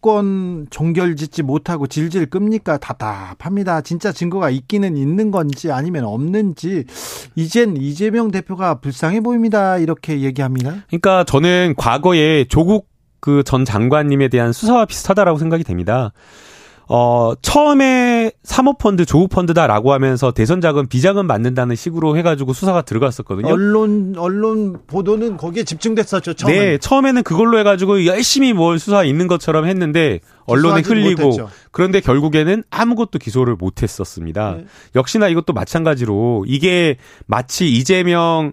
사건 0.00 0.66
종결짓지 0.70 1.42
못하고 1.42 1.86
질질 1.86 2.26
끕니까? 2.26 2.78
답답합니다. 2.78 3.80
진짜 3.80 4.12
증거가 4.12 4.48
있기는 4.48 4.96
있는 4.96 5.30
건지 5.30 5.72
아니면 5.72 6.04
없는지 6.04 6.84
이젠 7.34 7.76
이재명 7.76 8.30
대표가 8.30 8.76
불쌍해 8.80 9.20
보입니다. 9.20 9.78
이렇게 9.78 10.20
얘기합니다. 10.20 10.76
그러니까 10.88 11.24
저는 11.24 11.74
과거에 11.76 12.44
조국 12.44 12.88
그 13.20 13.42
전 13.44 13.64
장관님에 13.64 14.28
대한 14.28 14.52
수사와 14.52 14.84
비슷하다라고 14.86 15.38
생각이 15.38 15.64
됩니다. 15.64 16.12
어, 16.90 17.34
처음에 17.42 18.32
사모펀드, 18.42 19.04
조우펀드다라고 19.04 19.92
하면서 19.92 20.32
대선 20.32 20.62
자금, 20.62 20.86
비자금 20.86 21.26
만든다는 21.26 21.76
식으로 21.76 22.16
해가지고 22.16 22.54
수사가 22.54 22.82
들어갔었거든요. 22.82 23.52
언론, 23.52 24.14
언론 24.16 24.78
보도는 24.86 25.36
거기에 25.36 25.64
집중됐었죠, 25.64 26.32
처음에. 26.32 26.58
네, 26.58 26.78
처음에는 26.78 27.22
그걸로 27.24 27.58
해가지고 27.58 28.06
열심히 28.06 28.54
뭘 28.54 28.78
수사 28.78 29.04
있는 29.04 29.26
것처럼 29.26 29.66
했는데, 29.66 30.20
언론에 30.46 30.80
흘리고, 30.80 31.24
못했죠. 31.24 31.50
그런데 31.72 32.00
결국에는 32.00 32.64
아무것도 32.70 33.18
기소를 33.18 33.56
못했었습니다. 33.56 34.54
네. 34.56 34.64
역시나 34.96 35.28
이것도 35.28 35.52
마찬가지로, 35.52 36.46
이게 36.48 36.96
마치 37.26 37.70
이재명 37.70 38.52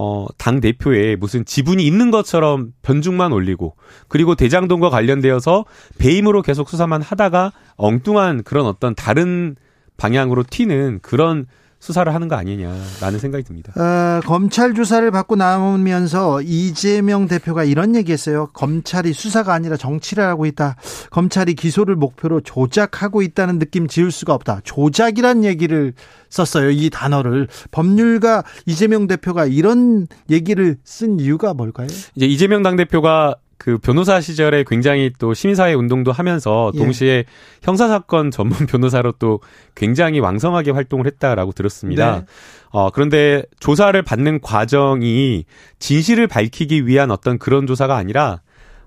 어, 0.00 0.26
당 0.38 0.60
대표에 0.60 1.16
무슨 1.16 1.44
지분이 1.44 1.84
있는 1.84 2.12
것처럼 2.12 2.72
변죽만 2.82 3.32
올리고 3.32 3.74
그리고 4.06 4.36
대장동과 4.36 4.90
관련되어서 4.90 5.64
배임으로 5.98 6.42
계속 6.42 6.68
수사만 6.68 7.02
하다가 7.02 7.50
엉뚱한 7.74 8.44
그런 8.44 8.66
어떤 8.66 8.94
다른 8.94 9.56
방향으로 9.96 10.44
튀는 10.48 11.00
그런 11.02 11.46
수사를 11.80 12.12
하는 12.12 12.28
거 12.28 12.34
아니냐라는 12.36 13.18
생각이 13.18 13.44
듭니다. 13.44 13.72
어, 13.80 14.20
검찰 14.26 14.74
조사를 14.74 15.08
받고 15.10 15.36
나오면서 15.36 16.42
이재명 16.42 17.28
대표가 17.28 17.64
이런 17.64 17.94
얘기했어요. 17.94 18.48
검찰이 18.52 19.12
수사가 19.12 19.54
아니라 19.54 19.76
정치를 19.76 20.24
하고 20.24 20.46
있다. 20.46 20.76
검찰이 21.10 21.54
기소를 21.54 21.94
목표로 21.94 22.40
조작하고 22.40 23.22
있다는 23.22 23.58
느낌 23.58 23.86
지울 23.86 24.10
수가 24.10 24.34
없다. 24.34 24.60
조작이란 24.64 25.44
얘기를 25.44 25.92
썼어요. 26.30 26.70
이 26.70 26.90
단어를 26.90 27.48
법률가 27.70 28.42
이재명 28.66 29.06
대표가 29.06 29.46
이런 29.46 30.06
얘기를 30.30 30.76
쓴 30.84 31.20
이유가 31.20 31.54
뭘까요? 31.54 31.86
이제 32.16 32.26
이재명 32.26 32.62
당 32.62 32.76
대표가 32.76 33.36
그 33.58 33.76
변호사 33.76 34.20
시절에 34.20 34.64
굉장히 34.66 35.12
또 35.18 35.34
시민사회 35.34 35.74
운동도 35.74 36.12
하면서 36.12 36.70
예. 36.74 36.78
동시에 36.78 37.08
예. 37.08 37.24
형사 37.62 37.88
사건 37.88 38.30
전문 38.30 38.56
변호사로 38.66 39.12
또 39.18 39.40
굉장히 39.74 40.20
왕성하게 40.20 40.70
활동을 40.70 41.06
했다라고 41.06 41.52
들었습니다. 41.52 42.20
네. 42.20 42.24
어, 42.70 42.90
그런데 42.90 43.42
조사를 43.58 44.00
받는 44.00 44.40
과정이 44.40 45.44
진실을 45.80 46.28
밝히기 46.28 46.86
위한 46.86 47.10
어떤 47.10 47.38
그런 47.38 47.66
조사가 47.66 47.96
아니라 47.96 48.40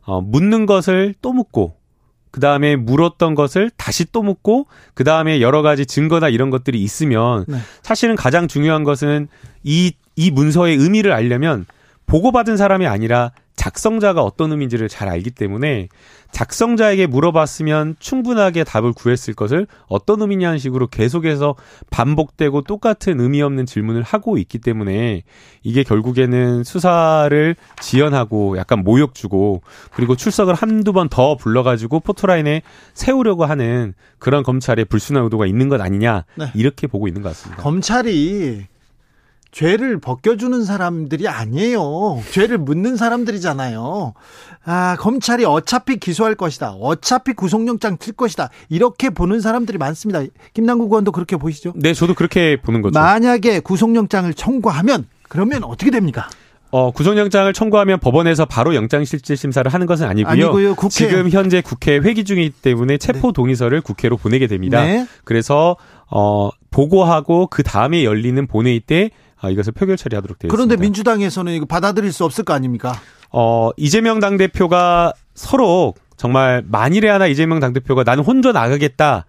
어, 0.04 0.22
묻는 0.22 0.66
것을 0.66 1.14
또 1.22 1.34
묻고 1.34 1.76
그 2.32 2.40
다음에 2.40 2.78
물었던 2.78 3.36
것을 3.36 3.70
다시 3.76 4.06
또 4.12 4.24
묻고 4.24 4.68
그 4.94 5.04
다음에 5.04 5.42
여러 5.42 5.62
가지 5.62 5.86
증거나 5.86 6.30
이런 6.30 6.50
것들이 6.50 6.82
있으면 6.82 7.44
네. 7.48 7.58
사실은 7.82 8.16
가장 8.16 8.48
중요한 8.48 8.86
것은 8.86 9.28
이, 9.64 9.92
이 10.16 10.32
문서의 10.32 10.78
의미를 10.78 11.12
알려면 11.12 11.66
보고받은 12.06 12.56
사람이 12.56 12.88
아니라 12.88 13.32
작성자가 13.56 14.24
어떤 14.24 14.52
의미인지를 14.52 14.90
잘 14.90 15.08
알기 15.08 15.32
때문에 15.32 15.90
작성자에게 16.32 17.08
물어봤으면 17.08 17.98
충분하게 18.00 18.64
답을 18.64 18.94
구했을 18.94 19.34
것을 19.34 19.68
어떤 19.88 20.22
의미냐는 20.22 20.58
식으로 20.58 20.88
계속해서 20.88 21.56
반복되고 21.90 22.62
똑같은 22.62 23.20
의미 23.20 23.42
없는 23.42 23.66
질문을 23.66 24.02
하고 24.02 24.38
있기 24.38 24.60
때문에 24.60 25.24
이게 25.62 25.84
결국에는 25.84 26.64
수사를 26.64 27.56
지연하고 27.82 28.58
약간 28.58 28.84
모욕 28.84 29.14
주고 29.14 29.62
그리고 29.94 30.16
출석을 30.16 30.56
한두 30.56 30.94
번 30.94 31.12
더 31.12 31.36
불러가지고 31.36 32.00
포토라인에 32.00 32.62
세우려고 32.94 33.46
하는 33.46 33.94
그런 34.18 34.44
검찰의 34.44 34.86
불순한 34.86 35.26
의도가 35.26 35.46
있는 35.46 35.68
것 35.70 35.80
아니냐 35.82 36.24
네. 36.36 36.52
이렇게 36.56 36.88
보고 36.88 37.08
있는 37.08 37.22
것 37.22 37.30
같습니다. 37.30 37.62
검찰이 37.62 38.66
죄를 39.52 40.00
벗겨주는 40.00 40.64
사람들이 40.64 41.28
아니에요. 41.28 42.22
죄를 42.32 42.58
묻는 42.58 42.96
사람들이잖아요. 42.96 44.14
아, 44.64 44.96
검찰이 45.00 45.44
어차피 45.46 45.98
기소할 45.98 46.36
것이다. 46.36 46.72
어차피 46.72 47.34
구속영장 47.34 47.98
칠 47.98 48.14
것이다. 48.14 48.50
이렇게 48.70 49.10
보는 49.10 49.42
사람들이 49.42 49.78
많습니다. 49.78 50.22
김남국 50.54 50.92
의원도 50.92 51.12
그렇게 51.12 51.36
보시죠? 51.36 51.74
네, 51.76 51.94
저도 51.94 52.14
그렇게 52.14 52.58
보는 52.62 52.82
거죠. 52.82 53.00
만약에 53.00 53.60
구속영장을 53.60 54.34
청구하면 54.34 55.08
그러면 55.28 55.64
어떻게 55.64 55.92
됩니까? 55.92 56.30
어, 56.72 56.92
구속영장을 56.92 57.52
청구하면 57.52 58.00
법원에서 58.00 58.46
바로 58.46 58.74
영장실질심사를 58.76 59.74
하는 59.74 59.88
것은 59.88 60.08
아니고요. 60.08 60.32
아니고요. 60.32 60.76
국회. 60.76 60.90
지금 60.90 61.30
현재 61.30 61.60
국회 61.60 61.98
회기 61.98 62.24
중이기 62.24 62.52
때문에 62.62 62.98
체포 62.98 63.34
동의서를 63.34 63.82
국회로 63.82 64.16
보내게 64.16 64.48
됩니다. 64.48 64.82
네. 64.82 65.06
그래서 65.26 65.76
어, 66.10 66.50
보고하고 66.70 67.48
그 67.48 67.64
다음에 67.64 68.06
열리는 68.06 68.48
본회의 68.48 68.80
때 68.80 69.10
아, 69.31 69.31
이것을 69.50 69.74
표결 69.74 69.98
처리하도록 69.98 70.40
되어 70.40 70.50
그런데 70.50 70.74
있습니다. 70.74 70.76
그런데 70.76 70.82
민주당에서는 70.82 71.54
이거 71.54 71.66
받아들일 71.66 72.12
수 72.12 72.26
없을 72.26 72.44
거 72.44 72.54
아닙니까? 72.54 72.94
어, 73.32 73.72
이재명 73.78 74.20
당대표가 74.20 75.14
서로 75.34 75.94
정말 76.18 76.64
만일에 76.68 77.10
하나 77.10 77.28
이재명 77.28 77.60
당대표가 77.60 78.04
나는 78.04 78.24
혼자 78.24 78.52
나가겠다. 78.52 79.26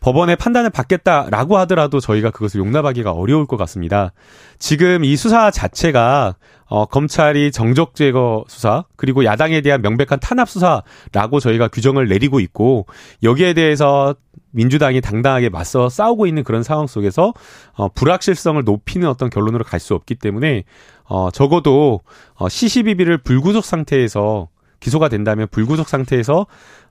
법원의 0.00 0.36
판단을 0.36 0.70
받겠다라고 0.70 1.56
하더라도 1.58 2.00
저희가 2.00 2.30
그것을 2.30 2.58
용납하기가 2.60 3.12
어려울 3.12 3.46
것 3.46 3.56
같습니다. 3.56 4.12
지금 4.58 5.04
이 5.04 5.16
수사 5.16 5.50
자체가 5.50 6.34
어, 6.66 6.86
검찰이 6.86 7.52
정적 7.52 7.94
제거 7.94 8.44
수사 8.48 8.84
그리고 8.96 9.24
야당에 9.24 9.60
대한 9.60 9.80
명백한 9.80 10.18
탄압 10.20 10.48
수사라고 10.48 11.38
저희가 11.40 11.68
규정을 11.68 12.08
내리고 12.08 12.40
있고 12.40 12.86
여기에 13.22 13.54
대해서 13.54 14.14
민주당이 14.52 15.00
당당하게 15.00 15.48
맞서 15.48 15.88
싸우고 15.88 16.26
있는 16.26 16.44
그런 16.44 16.62
상황 16.62 16.86
속에서 16.86 17.32
어, 17.74 17.88
불확실성을 17.88 18.62
높이는 18.64 19.08
어떤 19.08 19.28
결론으로 19.28 19.64
갈 19.64 19.80
수 19.80 19.94
없기 19.94 20.14
때문에 20.14 20.62
어, 21.04 21.30
적어도 21.32 22.00
어, 22.34 22.48
시시비비를 22.48 23.18
불구속 23.18 23.64
상태에서 23.64 24.48
기소가 24.78 25.08
된다면 25.08 25.48
불구속 25.50 25.88
상태에서 25.88 26.46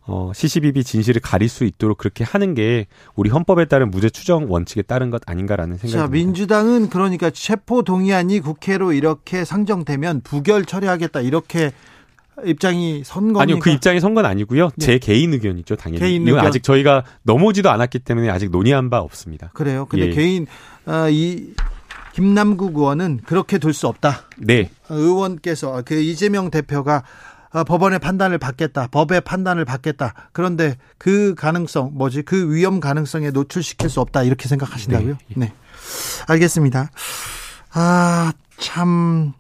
어, 0.08 0.32
시시비비 0.34 0.84
진실을 0.84 1.22
가릴 1.22 1.48
수 1.48 1.64
있도록 1.64 1.98
그렇게 1.98 2.24
하는 2.24 2.54
게 2.54 2.88
우리 3.16 3.30
헌법에 3.30 3.66
따른 3.66 3.92
무죄 3.92 4.10
추정 4.10 4.52
원칙에 4.52 4.82
따른 4.82 5.10
것 5.10 5.22
아닌가라는 5.26 5.78
생각이 5.78 5.92
듭니다. 5.92 6.12
민주당은 6.12 6.90
그러니까 6.90 7.30
체포 7.30 7.84
동의안이 7.84 8.40
국회로 8.40 8.94
이렇게 8.94 9.46
상정되면 9.46 10.22
부결 10.22 10.66
처리하겠다 10.66 11.22
이렇게 11.22 11.72
입장이 12.46 13.04
선 13.06 13.34
겁니까? 13.34 13.42
아니요, 13.44 13.60
그 13.60 13.70
입장이 13.70 14.00
선건 14.00 14.26
아니고요. 14.26 14.70
네. 14.76 14.86
제 14.86 14.98
개인 15.00 15.34
의견이죠, 15.34 15.76
당연히. 15.76 16.00
개인 16.00 16.22
이건 16.24 16.36
의견. 16.36 16.46
아직 16.46 16.64
저희가 16.64 17.04
넘어지도 17.24 17.70
않았기 17.70 18.00
때문에 18.00 18.30
아직 18.30 18.50
논의한 18.52 18.90
바 18.90 19.00
없습니다. 19.00 19.50
그래요. 19.54 19.86
근데 19.90 20.08
예. 20.08 20.12
개인 20.12 20.48
어, 20.86 21.08
이 21.10 21.54
김남국 22.14 22.76
의원은 22.78 23.22
그렇게 23.26 23.58
둘 23.58 23.74
수 23.74 23.88
없다. 23.88 24.24
네. 24.38 24.70
의원께서 24.90 25.82
그 25.86 25.96
이재명 25.96 26.50
대표가 26.52 27.04
어, 27.54 27.64
법원의 27.66 28.00
판단을 28.00 28.38
받겠다. 28.38 28.88
법의 28.88 29.22
판단을 29.22 29.66
받겠다. 29.66 30.14
그런데 30.32 30.78
그 30.98 31.36
가능성, 31.36 31.92
뭐지? 31.96 32.22
그 32.24 32.54
위험 32.54 32.80
가능성에 32.80 33.32
노출시킬 33.32 33.90
수 33.90 34.00
없다. 34.00 34.24
이렇게 34.24 34.48
생각하신다고요? 34.48 35.18
네. 35.28 35.36
네. 35.36 35.54
알겠습니다. 36.28 36.92
아, 37.74 38.32
참. 38.58 39.34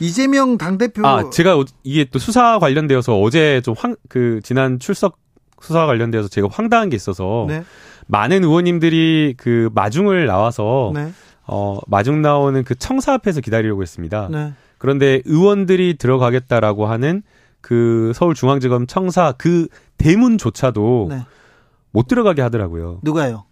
이재명 0.00 0.58
당대표. 0.58 1.06
아, 1.06 1.30
제가 1.30 1.62
이게 1.82 2.04
또 2.04 2.18
수사 2.18 2.58
관련되어서 2.58 3.20
어제 3.20 3.60
좀 3.62 3.74
황, 3.76 3.96
그, 4.08 4.40
지난 4.42 4.78
출석 4.78 5.18
수사 5.60 5.86
관련되어서 5.86 6.28
제가 6.28 6.48
황당한 6.50 6.88
게 6.88 6.96
있어서. 6.96 7.44
네. 7.48 7.62
많은 8.06 8.42
의원님들이 8.44 9.34
그 9.36 9.70
마중을 9.74 10.26
나와서. 10.26 10.92
네. 10.94 11.12
어, 11.52 11.78
마중 11.88 12.22
나오는 12.22 12.62
그 12.62 12.76
청사 12.76 13.14
앞에서 13.14 13.40
기다리려고 13.40 13.82
했습니다. 13.82 14.28
네. 14.30 14.52
그런데 14.78 15.20
의원들이 15.24 15.96
들어가겠다라고 15.98 16.86
하는 16.86 17.22
그 17.60 18.12
서울중앙지검 18.14 18.86
청사 18.86 19.32
그 19.32 19.66
대문조차도 19.98 21.06
네. 21.10 21.26
못 21.90 22.06
들어가게 22.06 22.40
하더라고요. 22.40 23.00
누가요? 23.02 23.44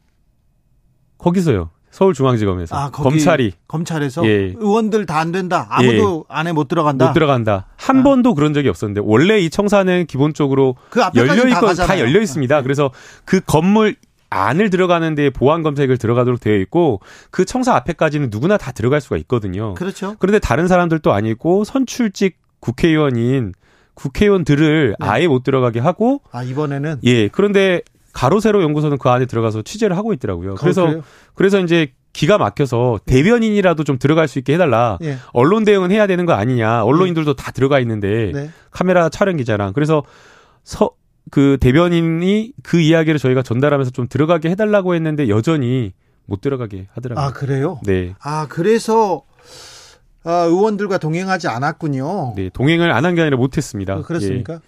거기서요. 1.19 1.71
서울중앙지검에서 1.91 2.77
아, 2.77 2.91
검찰이 2.91 3.53
검찰에서 3.67 4.27
예. 4.27 4.55
의원들 4.57 5.07
다 5.07 5.19
안 5.19 5.33
된다. 5.33 5.67
아무도 5.71 6.25
예. 6.31 6.35
안에 6.35 6.53
못 6.53 6.69
들어간다. 6.69 7.09
못 7.09 7.13
들어간다. 7.13 7.67
한 7.77 7.99
아. 7.99 8.03
번도 8.05 8.35
그런 8.35 8.55
적이 8.55 8.69
없었는데 8.69 9.01
원래 9.05 9.41
이 9.41 9.51
청사는 9.51 10.07
기본적으로 10.07 10.77
그 10.91 11.01
열려 11.17 11.49
있고 11.49 11.75
다, 11.75 11.87
다 11.87 11.99
열려 11.99 12.21
있습니다. 12.21 12.57
네. 12.57 12.63
그래서 12.63 12.93
그 13.25 13.41
건물 13.41 13.97
안을 14.31 14.71
들어가는 14.71 15.15
데 15.15 15.31
보안 15.31 15.63
검색을 15.63 15.99
들어가도록 15.99 16.39
되어 16.39 16.57
있고 16.59 17.01
그 17.31 17.45
청사 17.45 17.75
앞에까지는 17.75 18.29
누구나 18.31 18.59
다 18.59 18.71
들어갈 18.73 19.01
수가 19.01 19.17
있거든요. 19.19 19.75
그렇죠. 19.75 20.15
그런데 20.19 20.39
다른 20.39 20.69
사람들도 20.69 21.13
아니고 21.13 21.65
선출직 21.65 22.37
국회의원인 22.61 23.55
국회의원들을 23.95 24.97
네. 25.01 25.07
아예 25.07 25.27
못 25.27 25.43
들어가게 25.43 25.81
하고 25.81 26.21
아 26.31 26.43
이번에는 26.45 27.01
예 27.05 27.29
그런데 27.29 27.83
가로세로 28.19 28.63
연구소는 28.65 28.99
그 28.99 29.09
안에 29.11 29.27
들어가서 29.27 29.63
취재를 29.63 29.97
하고 29.97 30.13
있더라고요. 30.13 30.57
그래서 30.57 30.87
그래요? 30.87 31.03
그래서 31.35 31.61
이제 31.61 31.93
기가 32.13 32.37
막혀서 32.37 32.99
대변인이라도 33.07 33.85
좀 33.85 33.97
들어갈 33.99 34.27
수 34.27 34.41
있게 34.41 34.55
해달라. 34.55 34.99
예. 35.03 35.19
언론 35.33 35.65
대응은 35.65 35.93
해야 35.93 36.09
되는 36.09 36.27
거 36.27 36.33
아니냐. 36.33 36.83
언론인들도 36.83 37.35
다 37.35 37.53
들어가 37.53 37.79
있는데 37.79 38.33
네. 38.35 38.51
카메라 38.73 39.09
촬영 39.09 39.37
기자랑 39.37 39.73
그래서 39.73 40.03
서, 40.65 40.91
그 41.31 41.59
대변인이 41.61 42.55
그 42.65 42.81
이야기를 42.81 43.21
저희가 43.21 43.43
전달하면서 43.43 43.93
좀 43.93 44.09
들어가게 44.09 44.51
해달라고 44.51 44.97
했는데 44.97 45.29
여전히 45.29 45.93
못 46.27 46.41
들어가게 46.41 46.89
하더라고요. 46.95 47.25
아 47.25 47.33
그래요? 47.33 47.79
네. 47.85 48.15
아 48.21 48.47
그래서 48.49 49.23
아, 50.25 50.33
의원들과 50.49 50.99
동행하지 50.99 51.47
않았군요. 51.49 52.35
네, 52.37 52.51
동행을 52.53 52.91
안 52.91 53.05
한 53.05 53.15
게 53.15 53.21
아니라 53.23 53.37
못했습니다. 53.37 53.95
어, 53.95 54.03
그렇습니까? 54.03 54.55
예. 54.55 54.59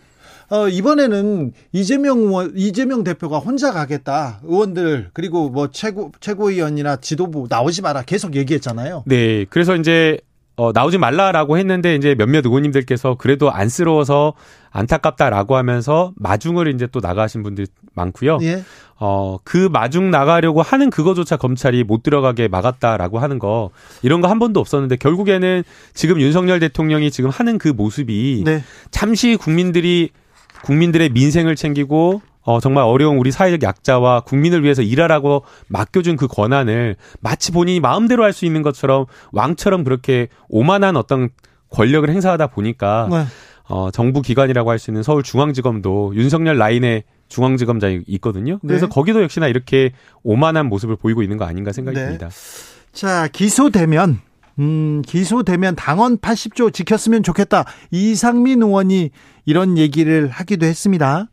어, 0.51 0.69
이번에는 0.69 1.53
이재명 1.73 2.19
의원, 2.19 2.53
이재명 2.57 3.05
대표가 3.05 3.39
혼자 3.39 3.73
가겠다. 3.73 4.41
의원들 4.45 5.11
그리고 5.13 5.49
뭐 5.49 5.69
최고 5.71 6.11
최고위원이나 6.21 6.97
지도부 6.97 7.47
나오지 7.49 7.83
마라 7.83 8.03
계속 8.03 8.35
얘기했잖아요. 8.35 9.05
네. 9.07 9.47
그래서 9.49 9.77
이제 9.77 10.19
어, 10.57 10.73
나오지 10.73 10.99
말라라고 10.99 11.57
했는데 11.57 11.95
이제 11.95 12.15
몇몇 12.15 12.45
의원님들께서 12.45 13.15
그래도 13.15 13.51
안쓰러워서 13.51 14.35
안타깝다라고 14.71 15.57
하면서 15.57 16.13
마중을 16.17 16.75
이제 16.75 16.87
또 16.91 17.01
나가신 17.01 17.43
분들 17.43 17.67
많고요. 17.95 18.39
예. 18.43 18.63
어, 18.99 19.39
그 19.43 19.69
마중 19.73 20.11
나가려고 20.11 20.61
하는 20.61 20.91
그거조차 20.91 21.37
검찰이 21.39 21.85
못 21.85 22.03
들어가게 22.03 22.49
막았다라고 22.49 23.21
하는 23.21 23.39
거 23.39 23.71
이런 24.03 24.21
거 24.21 24.29
한 24.29 24.39
번도 24.39 24.61
없었는데 24.61 24.97
결국에는 24.97 25.63
지금 25.95 26.21
윤석열 26.21 26.61
대통령이 26.61 27.11
지금 27.11 27.31
하는 27.31 27.57
그 27.57 27.69
모습이 27.69 28.43
네. 28.45 28.63
잠시 28.91 29.37
국민들이 29.37 30.11
국민들의 30.65 31.11
민생을 31.11 31.57
챙기고 31.57 32.23
어, 32.43 32.59
정말 32.61 32.85
어려운 32.85 33.19
우리 33.19 33.31
사회적 33.31 33.63
약자와 33.63 34.21
국민을 34.21 34.63
위해서 34.65 34.83
일하라고 34.83 35.45
맡겨준 35.69 36.17
그 36.17 36.27
권한을 36.27 36.97
마치 37.21 37.53
본인이 37.53 37.81
마음대로 37.81 38.25
할 38.25 38.33
수 38.33 38.47
있는 38.47 38.63
것처럼 38.63 39.07
왕처럼 39.33 39.85
그렇게 39.85 40.29
오만한 40.49 40.97
어떤 40.97 41.29
권력을 41.71 42.09
행사하다 42.09 42.49
보니까 42.49 43.09
네. 43.11 43.25
어, 43.69 43.91
정부 43.91 44.23
기관이라고 44.23 44.71
할 44.71 44.79
수 44.79 44.91
있는 44.91 45.03
서울중앙지검도 45.03 46.15
윤석열 46.17 46.57
라인의 46.59 47.05
중앙지검장이 47.29 48.03
있거든요. 48.07 48.59
그래서 48.67 48.87
네. 48.87 48.91
거기도 48.93 49.23
역시나 49.23 49.47
이렇게 49.47 49.93
오만한 50.25 50.67
모습을 50.67 50.97
보이고 50.97 51.23
있는 51.23 51.37
거 51.37 51.45
아닌가 51.45 51.73
생각이 51.73 51.97
네. 51.97 52.05
듭니다. 52.07 52.29
자, 52.93 53.29
기소되면 53.29 54.21
음, 54.61 55.03
기소되면 55.07 55.75
당원 55.75 56.19
80조 56.19 56.73
지켰으면 56.73 57.23
좋겠다. 57.23 57.65
이상민 57.91 58.63
의원이 58.63 59.11
이런 59.47 59.79
얘기를 59.79 60.29
하기도 60.29 60.67
했습니다. 60.67 61.29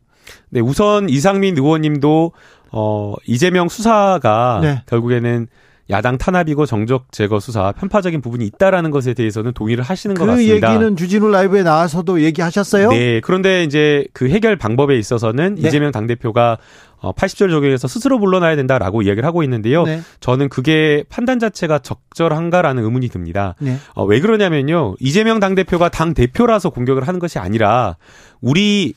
네, 0.50 0.60
우선 0.60 1.08
이상민 1.08 1.56
의원님도 1.56 2.32
어 2.72 3.14
이재명 3.26 3.68
수사가 3.68 4.60
네. 4.62 4.82
결국에는 4.86 5.46
야당 5.90 6.18
탄압이고 6.18 6.66
정적 6.66 7.12
제거 7.12 7.40
수사 7.40 7.72
편파적인 7.72 8.20
부분이 8.20 8.44
있다라는 8.46 8.90
것에 8.90 9.14
대해서는 9.14 9.52
동의를 9.54 9.82
하시는 9.82 10.14
그 10.14 10.20
것 10.20 10.26
같습니다. 10.32 10.68
그 10.68 10.74
얘기는 10.74 10.96
주진우 10.96 11.30
라이브에 11.30 11.62
나와서도 11.62 12.22
얘기하셨어요? 12.22 12.90
네. 12.90 13.20
그런데 13.22 13.64
이제 13.64 14.06
그 14.12 14.28
해결 14.28 14.56
방법에 14.56 14.98
있어서는 14.98 15.54
네. 15.54 15.68
이재명 15.68 15.90
당대표가 15.90 16.58
어 17.00 17.12
80절 17.12 17.48
적용해서 17.50 17.88
스스로 17.88 18.18
물러나야 18.18 18.56
된다라고 18.56 19.02
이야기를 19.02 19.24
하고 19.24 19.42
있는데요. 19.44 19.84
네. 19.84 20.00
저는 20.20 20.48
그게 20.48 21.04
판단 21.08 21.38
자체가 21.38 21.78
적절한가라는 21.78 22.82
의문이 22.84 23.08
듭니다. 23.08 23.54
네. 23.60 23.78
어, 23.94 24.04
왜 24.04 24.20
그러냐면요. 24.20 24.96
이재명 25.00 25.38
당대표가 25.40 25.88
당 25.90 26.12
대표라서 26.12 26.70
공격을 26.70 27.06
하는 27.06 27.20
것이 27.20 27.38
아니라 27.38 27.96
우리 28.40 28.94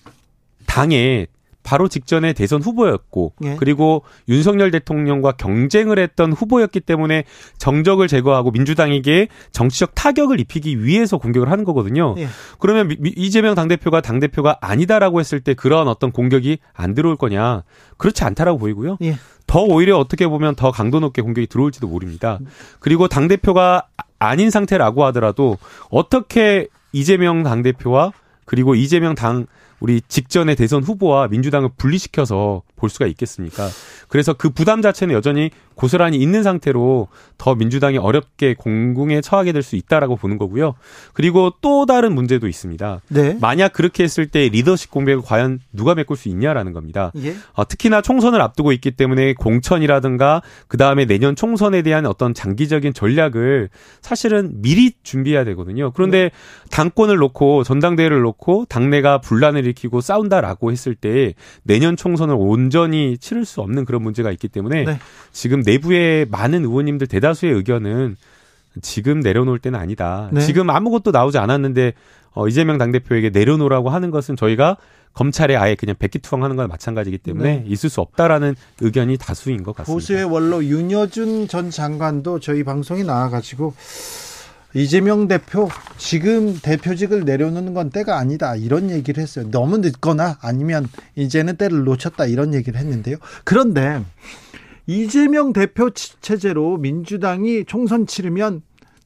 당에 0.65 1.27
바로 1.63 1.87
직전에 1.87 2.33
대선 2.33 2.61
후보였고 2.61 3.33
예. 3.43 3.55
그리고 3.57 4.03
윤석열 4.27 4.71
대통령과 4.71 5.33
경쟁을 5.33 5.99
했던 5.99 6.31
후보였기 6.31 6.79
때문에 6.81 7.23
정적을 7.57 8.07
제거하고 8.07 8.51
민주당에게 8.51 9.27
정치적 9.51 9.95
타격을 9.95 10.39
입히기 10.39 10.83
위해서 10.83 11.17
공격을 11.17 11.49
하는 11.51 11.63
거거든요. 11.63 12.15
예. 12.17 12.27
그러면 12.59 12.95
이재명 13.15 13.55
당대표가 13.55 14.01
당대표가 14.01 14.57
아니다라고 14.61 15.19
했을 15.19 15.39
때 15.39 15.53
그런 15.53 15.87
어떤 15.87 16.11
공격이 16.11 16.59
안 16.73 16.93
들어올 16.93 17.15
거냐? 17.15 17.63
그렇지 17.97 18.23
않다라고 18.23 18.57
보이고요. 18.59 18.97
예. 19.03 19.17
더 19.47 19.61
오히려 19.61 19.97
어떻게 19.97 20.27
보면 20.27 20.55
더 20.55 20.71
강도 20.71 20.99
높게 20.99 21.21
공격이 21.21 21.47
들어올지도 21.47 21.87
모릅니다. 21.87 22.39
그리고 22.79 23.07
당대표가 23.07 23.83
아닌 24.17 24.49
상태라고 24.49 25.03
하더라도 25.05 25.57
어떻게 25.89 26.67
이재명 26.93 27.43
당대표와 27.43 28.13
그리고 28.45 28.75
이재명 28.75 29.15
당 29.15 29.47
우리 29.81 30.01
직전의 30.07 30.55
대선 30.55 30.83
후보와 30.83 31.27
민주당을 31.27 31.69
분리시켜서 31.75 32.61
볼 32.77 32.89
수가 32.89 33.07
있겠습니까? 33.07 33.67
그래서 34.07 34.33
그 34.33 34.49
부담 34.51 34.81
자체는 34.81 35.13
여전히 35.13 35.49
고스란히 35.75 36.17
있는 36.17 36.43
상태로 36.43 37.07
더 37.37 37.55
민주당이 37.55 37.97
어렵게 37.97 38.53
공궁에 38.53 39.21
처하게 39.21 39.51
될 39.51 39.61
수 39.61 39.75
있다라고 39.75 40.15
보는 40.15 40.37
거고요. 40.37 40.73
그리고 41.13 41.53
또 41.61 41.85
다른 41.85 42.13
문제도 42.13 42.47
있습니다. 42.47 43.01
네. 43.09 43.37
만약 43.39 43.73
그렇게 43.73 44.03
했을 44.03 44.27
때 44.27 44.49
리더십 44.49 44.89
공백을 44.89 45.21
과연 45.21 45.59
누가 45.71 45.93
메꿀 45.93 46.17
수 46.17 46.29
있냐라는 46.29 46.73
겁니다. 46.73 47.11
예? 47.23 47.35
어, 47.53 47.67
특히나 47.67 48.01
총선을 48.01 48.41
앞두고 48.41 48.71
있기 48.71 48.91
때문에 48.91 49.33
공천이라든가 49.33 50.41
그 50.67 50.77
다음에 50.77 51.05
내년 51.05 51.35
총선에 51.35 51.83
대한 51.83 52.07
어떤 52.07 52.33
장기적인 52.33 52.93
전략을 52.93 53.69
사실은 54.01 54.61
미리 54.61 54.93
준비해야 55.03 55.43
되거든요. 55.45 55.91
그런데 55.91 56.23
네. 56.23 56.31
당권을 56.71 57.17
놓고 57.17 57.63
전당대회를 57.63 58.21
놓고 58.21 58.65
당내가 58.65 59.19
분란을 59.19 59.63
일으키고 59.65 60.01
싸운다라고 60.01 60.71
했을 60.71 60.95
때 60.95 61.35
내년 61.63 61.95
총선을 61.95 62.35
온전히 62.37 63.17
치를 63.19 63.45
수 63.45 63.61
없는 63.61 63.85
그런 63.85 64.01
문제가 64.01 64.31
있기 64.31 64.47
때문에 64.47 64.85
네. 64.85 64.99
지금 65.31 65.60
내부의 65.65 66.25
많은 66.29 66.63
의원님들 66.63 67.07
대다수의 67.07 67.53
의견은 67.53 68.17
지금 68.81 69.19
내려놓을 69.19 69.59
때는 69.59 69.79
아니다. 69.79 70.29
네. 70.31 70.41
지금 70.41 70.69
아무것도 70.69 71.11
나오지 71.11 71.37
않았는데 71.37 71.93
어, 72.33 72.47
이재명 72.47 72.77
당대표에게 72.77 73.29
내려놓으라고 73.29 73.89
하는 73.89 74.11
것은 74.11 74.35
저희가 74.35 74.77
검찰에 75.13 75.57
아예 75.57 75.75
그냥 75.75 75.95
백기투항하는 75.99 76.55
건 76.55 76.69
마찬가지이기 76.69 77.17
때문에 77.17 77.57
네. 77.57 77.63
있을 77.67 77.89
수 77.89 77.99
없다라는 77.99 78.55
의견이 78.79 79.17
다수인 79.17 79.63
것 79.63 79.75
같습니다. 79.75 79.93
보수의 79.93 80.23
원로 80.23 80.63
윤여준 80.63 81.49
전 81.49 81.69
장관도 81.69 82.39
저희 82.39 82.63
방송에 82.63 83.03
나와가지고 83.03 83.73
이재명 84.73 85.27
대표 85.27 85.67
지금 85.97 86.57
대표직을 86.61 87.25
내려놓는 87.25 87.73
건 87.73 87.89
때가 87.89 88.17
아니다 88.17 88.55
이런 88.55 88.89
얘기를 88.89 89.21
했어요. 89.21 89.51
너무 89.51 89.79
늦거나 89.79 90.37
아니면 90.41 90.87
이제는 91.15 91.57
때를 91.57 91.83
놓쳤다 91.83 92.25
이런 92.25 92.53
얘기를 92.53 92.79
했는데요. 92.79 93.17
그런데 93.43 94.01
이재명 94.91 95.53
대표 95.53 95.89
체제로 95.91 96.77
민주당이 96.77 97.63
총선 97.65 98.05
치르면 98.05 98.61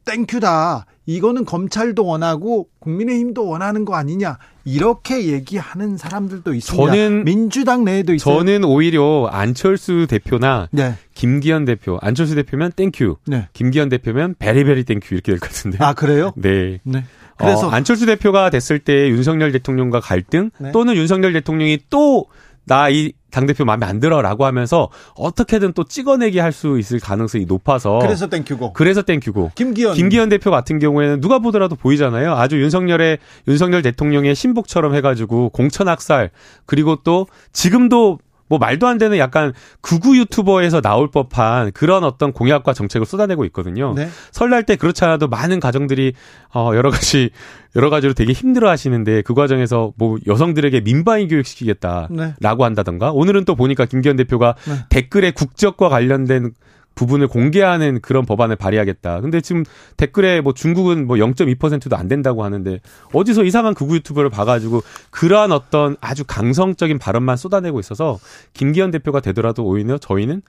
thank 0.06 0.42
you다. 0.42 0.86
이거는 1.08 1.46
검찰도 1.46 2.04
원하고 2.06 2.68
국민의힘도 2.80 3.48
원하는 3.48 3.86
거 3.86 3.96
아니냐. 3.96 4.38
이렇게 4.64 5.28
얘기하는 5.28 5.98
사람들도 5.98 6.54
있습니다. 6.56 6.86
저는 6.92 7.24
민주당 7.26 7.84
내에도 7.86 8.14
있어요. 8.16 8.40
저는 8.40 8.64
오히려 8.64 9.28
안철수 9.32 10.08
대표나 10.10 10.68
네. 10.72 10.96
김기현 11.14 11.66
대표, 11.66 12.00
안철수 12.02 12.34
대표면 12.36 12.72
thank 12.72 12.97
you, 12.97 13.18
네. 13.28 13.48
김기현 13.54 13.90
대표면 13.90 14.36
very 14.40 14.62
very 14.62 14.84
thank 14.86 15.03
you 15.03 15.14
이렇게 15.14 15.32
될 15.32 15.40
것 15.40 15.50
같은데. 15.50 15.78
아 15.82 15.94
그래요? 15.94 16.34
네. 16.36 16.80
네. 16.84 17.04
그래서 17.38 17.68
어, 17.68 17.70
안철수 17.70 18.08
대표가 18.08 18.50
됐을 18.50 18.80
때 18.80 19.10
윤석열 19.10 19.52
대통령과 19.52 20.00
갈등 20.00 20.50
네. 20.58 20.72
또는 20.72 20.96
윤석열 20.96 21.34
대통령이 21.34 21.80
또 21.92 22.26
나이 22.64 23.14
당대표 23.36 23.66
마음에 23.66 23.86
안 23.86 24.00
들어라고 24.00 24.46
하면서 24.46 24.88
어떻게든 25.16 25.74
또 25.74 25.84
찍어내게 25.84 26.40
할수 26.40 26.80
있을 26.80 27.02
가능성이 27.02 27.44
높아서 27.44 28.00
그래서 28.00 28.28
땡큐고. 28.28 28.72
그래서 28.72 29.02
땡큐고. 29.02 29.52
김기현. 29.56 29.94
김기현 29.94 30.30
대표 30.30 30.52
같은 30.52 30.80
경우에는 30.80 31.20
누가 31.20 31.40
보더라도 31.40 31.76
보이잖아요. 31.76 32.34
아주 32.34 32.62
윤석열의 32.62 33.18
윤석열 33.50 33.82
대통령의 33.82 34.36
신복처럼 34.36 34.96
해가지고 34.96 35.50
공천 35.50 35.90
학살 35.90 36.30
그리고 36.66 36.96
또 37.04 37.28
지금도 37.52 38.20
뭐 38.48 38.60
말도 38.60 38.88
안 38.88 38.98
되는 38.98 39.18
약간 39.18 39.54
극우 39.82 40.16
유튜버에서 40.18 40.82
나올 40.82 41.10
법한 41.10 41.72
그런 41.72 42.04
어떤 42.04 42.32
공약과 42.32 42.74
정책을 42.74 43.06
쏟아내고 43.06 43.46
있거든요. 43.46 43.94
네. 43.96 44.10
설날 44.32 44.64
때 44.64 44.76
그렇지 44.76 45.04
않아도 45.04 45.28
많은 45.28 45.60
가정들이 45.60 46.14
어 46.54 46.72
여러 46.76 46.92
가지 46.92 47.32
여러 47.76 47.90
가지로 47.90 48.14
되게 48.14 48.34
힘들어 48.34 48.70
하시는데 48.70 49.22
그 49.24 49.34
과정에서 49.34 49.94
뭐 49.98 50.18
여성들에게 50.28 50.82
민방위 50.82 51.28
교육 51.28 51.46
시키겠다라고 51.46 52.14
네. 52.16 52.34
한다던가 52.40 53.12
오늘은 53.12 53.46
또 53.46 53.56
보니까 53.56 53.86
김기현 53.86 54.16
대표가 54.16 54.56
네. 54.66 54.76
댓글에 54.90 55.32
국적과 55.32 55.90
관련된 55.90 56.54
부분을 56.96 57.28
공개하는 57.28 58.02
그런 58.02 58.26
법안을 58.26 58.56
발의하겠다. 58.56 59.22
근데 59.22 59.42
지금 59.42 59.64
댓글에 59.98 60.42
뭐 60.42 60.54
중국은 60.54 61.06
뭐 61.06 61.18
0.2%도 61.18 61.96
안 61.96 62.08
된다고 62.08 62.44
하는데 62.44 62.80
어디서 63.14 63.44
이상한 63.44 63.74
극우 63.74 63.96
유튜브를 63.96 64.30
봐가지고 64.30 64.82
그러한 65.12 65.52
어떤 65.52 65.98
아주 66.02 66.24
강성적인 66.26 66.98
발언만 66.98 67.38
쏟아내고 67.38 67.80
있어서 67.80 68.18
김기현 68.54 68.92
대표가 68.92 69.20
되더라도 69.20 69.66
오히려 69.66 69.98
저희는 69.98 70.42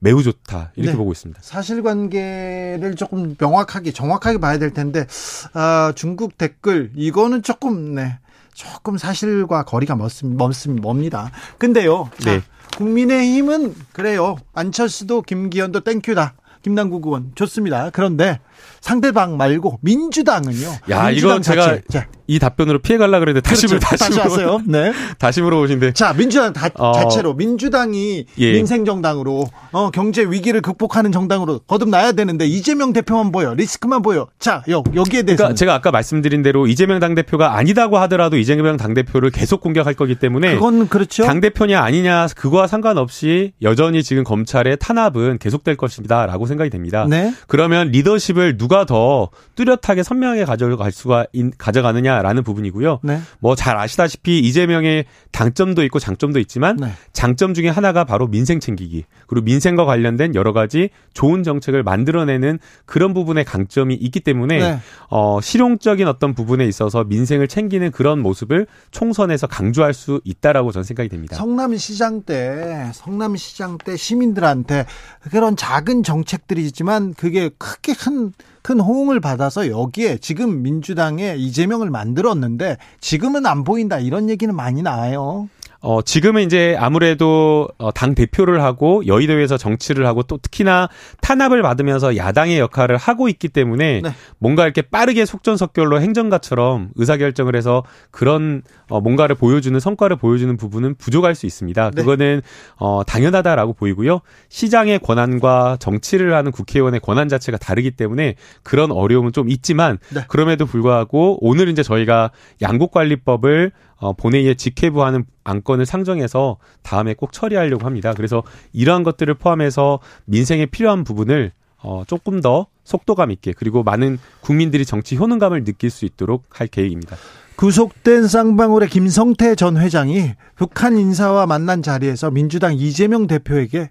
매우 0.00 0.20
좋다 0.22 0.72
이렇게 0.74 0.92
네. 0.92 0.96
보고 0.96 1.12
있습니다. 1.12 1.40
사실관계를 1.42 2.96
조금 2.96 3.36
명확하게 3.38 3.92
정확하게 3.92 4.38
봐야 4.38 4.58
될 4.58 4.72
텐데 4.72 5.06
아, 5.54 5.92
중국 5.94 6.36
댓글 6.36 6.90
이거는 6.96 7.42
조금 7.42 7.94
네 7.94 8.18
조금 8.52 8.98
사실과 8.98 9.62
거리가 9.62 9.94
멀습니다. 9.96 10.44
멉니다. 10.44 11.30
근데요. 11.58 12.10
네. 12.24 12.42
자, 12.82 12.84
국민의힘은 12.84 13.74
그래요. 13.92 14.36
안철수도 14.54 15.22
김기현도 15.22 15.80
땡큐다. 15.80 16.34
김남국 16.62 17.06
의원 17.06 17.30
좋습니다. 17.36 17.90
그런데 17.90 18.40
상대방 18.80 19.36
말고 19.36 19.78
민주당은요. 19.82 20.68
야, 20.90 21.06
민주당 21.08 21.12
이건 21.12 21.42
제가 21.42 21.78
자. 21.90 22.06
이 22.26 22.38
답변으로 22.38 22.78
피해 22.78 22.98
갈라 22.98 23.18
그랬는데 23.18 23.46
다시 23.46 23.66
그렇죠. 23.66 23.84
다시 23.84 24.04
다시 24.04 24.18
왔어요. 24.18 24.62
네. 24.66 24.92
다시 25.18 25.42
물어보신데. 25.42 25.92
자, 25.92 26.14
민주당 26.14 26.52
다, 26.52 26.68
어. 26.74 26.92
자체로 26.92 27.34
민주당이 27.34 28.26
예. 28.38 28.52
민생 28.52 28.84
정당으로 28.84 29.48
어, 29.72 29.90
경제 29.90 30.22
위기를 30.22 30.62
극복하는 30.62 31.12
정당으로 31.12 31.58
거듭나야 31.60 32.12
되는데 32.12 32.46
이재명 32.46 32.92
대표만 32.92 33.32
보여. 33.32 33.54
리스크만 33.54 34.02
보여. 34.02 34.28
자, 34.38 34.62
여, 34.70 34.82
여기에 34.94 35.22
대해서 35.22 35.42
그러니까 35.42 35.54
제가 35.56 35.74
아까 35.74 35.90
말씀드린 35.90 36.42
대로 36.42 36.66
이재명 36.66 37.00
당 37.00 37.14
대표가 37.14 37.56
아니다고 37.56 37.98
하더라도 37.98 38.38
이재명 38.38 38.76
당 38.76 38.94
대표를 38.94 39.30
계속 39.30 39.60
공격할 39.60 39.94
거기 39.94 40.14
때문에 40.14 40.54
그건 40.54 40.88
그렇죠. 40.88 41.24
당 41.24 41.40
대표냐 41.40 41.82
아니냐 41.82 42.28
그거와 42.36 42.66
상관없이 42.66 43.52
여전히 43.62 44.02
지금 44.02 44.24
검찰의 44.24 44.78
탄압은 44.78 45.38
계속될 45.38 45.76
것입니다라고 45.76 46.46
생각이 46.46 46.70
됩니다. 46.70 47.06
네. 47.08 47.34
그러면 47.46 47.88
리더십을 47.88 48.51
누가 48.56 48.84
더 48.84 49.30
뚜렷하게 49.54 50.02
선명하게 50.02 50.44
가져갈 50.44 50.92
수가 50.92 51.26
가져가느냐라는 51.58 52.42
부분이고요. 52.42 53.00
네. 53.02 53.20
뭐잘 53.40 53.76
아시다시피 53.76 54.40
이재명의 54.40 55.04
당점도 55.30 55.82
있고 55.84 55.98
장점도 55.98 56.38
있지만 56.40 56.76
네. 56.76 56.92
장점 57.12 57.54
중에 57.54 57.68
하나가 57.68 58.04
바로 58.04 58.26
민생 58.26 58.60
챙기기 58.60 59.04
그리고 59.26 59.44
민생과 59.44 59.84
관련된 59.84 60.34
여러 60.34 60.52
가지 60.52 60.90
좋은 61.14 61.42
정책을 61.42 61.82
만들어내는 61.82 62.58
그런 62.86 63.14
부분의 63.14 63.44
강점이 63.44 63.94
있기 63.94 64.20
때문에 64.20 64.58
네. 64.58 64.78
어, 65.10 65.40
실용적인 65.40 66.06
어떤 66.08 66.34
부분에 66.34 66.66
있어서 66.66 67.04
민생을 67.04 67.48
챙기는 67.48 67.90
그런 67.90 68.20
모습을 68.20 68.66
총선에서 68.90 69.46
강조할 69.46 69.94
수 69.94 70.20
있다라고 70.24 70.72
저는 70.72 70.84
생각이 70.84 71.08
됩니다. 71.08 71.36
성남시장 71.36 72.22
때 72.22 72.90
성남시장 72.94 73.78
때 73.78 73.96
시민들한테 73.96 74.86
그런 75.30 75.56
작은 75.56 76.02
정책들이 76.02 76.64
있지만 76.66 77.14
그게 77.14 77.50
크게 77.58 77.94
큰 77.94 78.32
큰 78.62 78.80
호응을 78.80 79.20
받아서 79.20 79.68
여기에 79.68 80.18
지금 80.18 80.62
민주당에 80.62 81.34
이재명을 81.36 81.90
만들었는데 81.90 82.76
지금은 83.00 83.46
안 83.46 83.64
보인다 83.64 83.98
이런 83.98 84.30
얘기는 84.30 84.54
많이 84.54 84.82
나와요. 84.82 85.48
어, 85.82 86.00
지금은 86.00 86.42
이제 86.42 86.76
아무래도 86.78 87.68
어, 87.76 87.90
당 87.90 88.14
대표를 88.14 88.62
하고 88.62 89.04
여의도에서 89.04 89.58
정치를 89.58 90.06
하고 90.06 90.22
또 90.22 90.38
특히나 90.38 90.88
탄압을 91.20 91.60
받으면서 91.60 92.16
야당의 92.16 92.60
역할을 92.60 92.96
하고 92.96 93.28
있기 93.28 93.48
때문에 93.48 94.00
네. 94.02 94.14
뭔가 94.38 94.62
이렇게 94.62 94.82
빠르게 94.82 95.26
속전속결로 95.26 96.00
행정가처럼 96.00 96.90
의사결정을 96.94 97.56
해서 97.56 97.82
그런 98.12 98.62
어, 98.92 99.00
뭔가를 99.00 99.34
보여주는 99.36 99.78
성과를 99.80 100.16
보여주는 100.16 100.54
부분은 100.54 100.96
부족할 100.96 101.34
수 101.34 101.46
있습니다. 101.46 101.92
네. 101.92 102.02
그거는 102.02 102.42
어, 102.76 103.02
당연하다라고 103.06 103.72
보이고요. 103.72 104.20
시장의 104.50 104.98
권한과 104.98 105.78
정치를 105.80 106.34
하는 106.34 106.52
국회의원의 106.52 107.00
권한 107.00 107.30
자체가 107.30 107.56
다르기 107.56 107.92
때문에 107.92 108.34
그런 108.62 108.92
어려움은 108.92 109.32
좀 109.32 109.48
있지만 109.48 109.98
네. 110.12 110.20
그럼에도 110.28 110.66
불구하고 110.66 111.38
오늘 111.40 111.68
이제 111.68 111.82
저희가 111.82 112.32
양국관리법을 112.60 113.72
어, 113.96 114.12
본회의에 114.12 114.54
직회부하는 114.54 115.24
안건을 115.44 115.86
상정해서 115.86 116.58
다음에 116.82 117.14
꼭 117.14 117.32
처리하려고 117.32 117.86
합니다. 117.86 118.12
그래서 118.14 118.42
이러한 118.74 119.04
것들을 119.04 119.32
포함해서 119.32 120.00
민생에 120.26 120.66
필요한 120.66 121.02
부분을 121.02 121.52
어, 121.78 122.02
조금 122.06 122.42
더 122.42 122.66
속도감 122.84 123.30
있게 123.30 123.52
그리고 123.52 123.82
많은 123.82 124.18
국민들이 124.42 124.84
정치 124.84 125.16
효능감을 125.16 125.64
느낄 125.64 125.88
수 125.88 126.04
있도록 126.04 126.44
할 126.50 126.66
계획입니다. 126.66 127.16
구속된 127.56 128.26
쌍방울의 128.26 128.88
김성태 128.88 129.54
전 129.54 129.76
회장이 129.76 130.32
북한 130.56 130.96
인사와 130.96 131.46
만난 131.46 131.82
자리에서 131.82 132.30
민주당 132.30 132.74
이재명 132.74 133.26
대표에게 133.26 133.90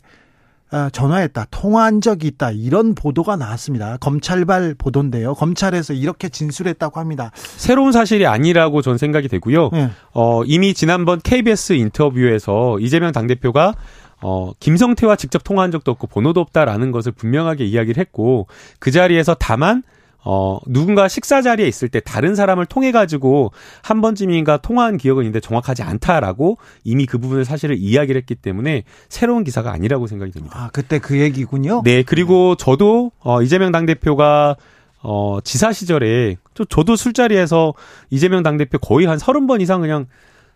어, 0.73 0.89
전화했다, 0.89 1.47
통화한 1.51 1.99
적이 1.99 2.27
있다 2.27 2.51
이런 2.51 2.95
보도가 2.95 3.35
나왔습니다. 3.35 3.97
검찰발 3.97 4.75
보도인데요. 4.77 5.33
검찰에서 5.33 5.93
이렇게 5.93 6.29
진술했다고 6.29 6.97
합니다. 6.97 7.31
새로운 7.35 7.91
사실이 7.91 8.25
아니라고 8.25 8.81
전 8.81 8.97
생각이 8.97 9.27
되고요. 9.27 9.69
네. 9.73 9.89
어, 10.13 10.43
이미 10.45 10.73
지난번 10.73 11.19
KBS 11.21 11.73
인터뷰에서 11.73 12.79
이재명 12.79 13.11
당 13.11 13.27
대표가 13.27 13.73
어, 14.21 14.53
김성태와 14.59 15.17
직접 15.17 15.43
통화한 15.43 15.71
적도 15.71 15.91
없고 15.91 16.07
번호도 16.07 16.39
없다라는 16.39 16.91
것을 16.91 17.11
분명하게 17.11 17.65
이야기를 17.65 17.99
했고 17.99 18.47
그 18.79 18.91
자리에서 18.91 19.35
다만 19.37 19.83
어, 20.23 20.59
누군가 20.67 21.07
식사 21.07 21.41
자리에 21.41 21.67
있을 21.67 21.89
때 21.89 21.99
다른 21.99 22.35
사람을 22.35 22.65
통해 22.67 22.91
가지고 22.91 23.51
한 23.81 24.01
번쯤인가 24.01 24.57
통화한 24.57 24.97
기억은 24.97 25.23
있는데 25.23 25.39
정확하지 25.39 25.83
않다라고 25.83 26.57
이미 26.83 27.05
그 27.05 27.17
부분을 27.17 27.43
사실을 27.43 27.77
이야기를 27.77 28.19
했기 28.19 28.35
때문에 28.35 28.83
새로운 29.09 29.43
기사가 29.43 29.71
아니라고 29.71 30.07
생각이 30.07 30.31
듭니다. 30.31 30.55
아, 30.57 30.69
그때 30.71 30.99
그 30.99 31.19
얘기군요. 31.19 31.81
네, 31.83 32.03
그리고 32.03 32.55
저도 32.55 33.11
어 33.19 33.41
이재명 33.41 33.71
당 33.71 33.85
대표가 33.85 34.55
어 35.01 35.39
지사 35.43 35.73
시절에 35.73 36.37
저도 36.69 36.95
술자리에서 36.95 37.73
이재명 38.11 38.43
당 38.43 38.57
대표 38.57 38.77
거의 38.77 39.07
한 39.07 39.17
서른 39.17 39.47
번 39.47 39.61
이상 39.61 39.81
그냥 39.81 40.05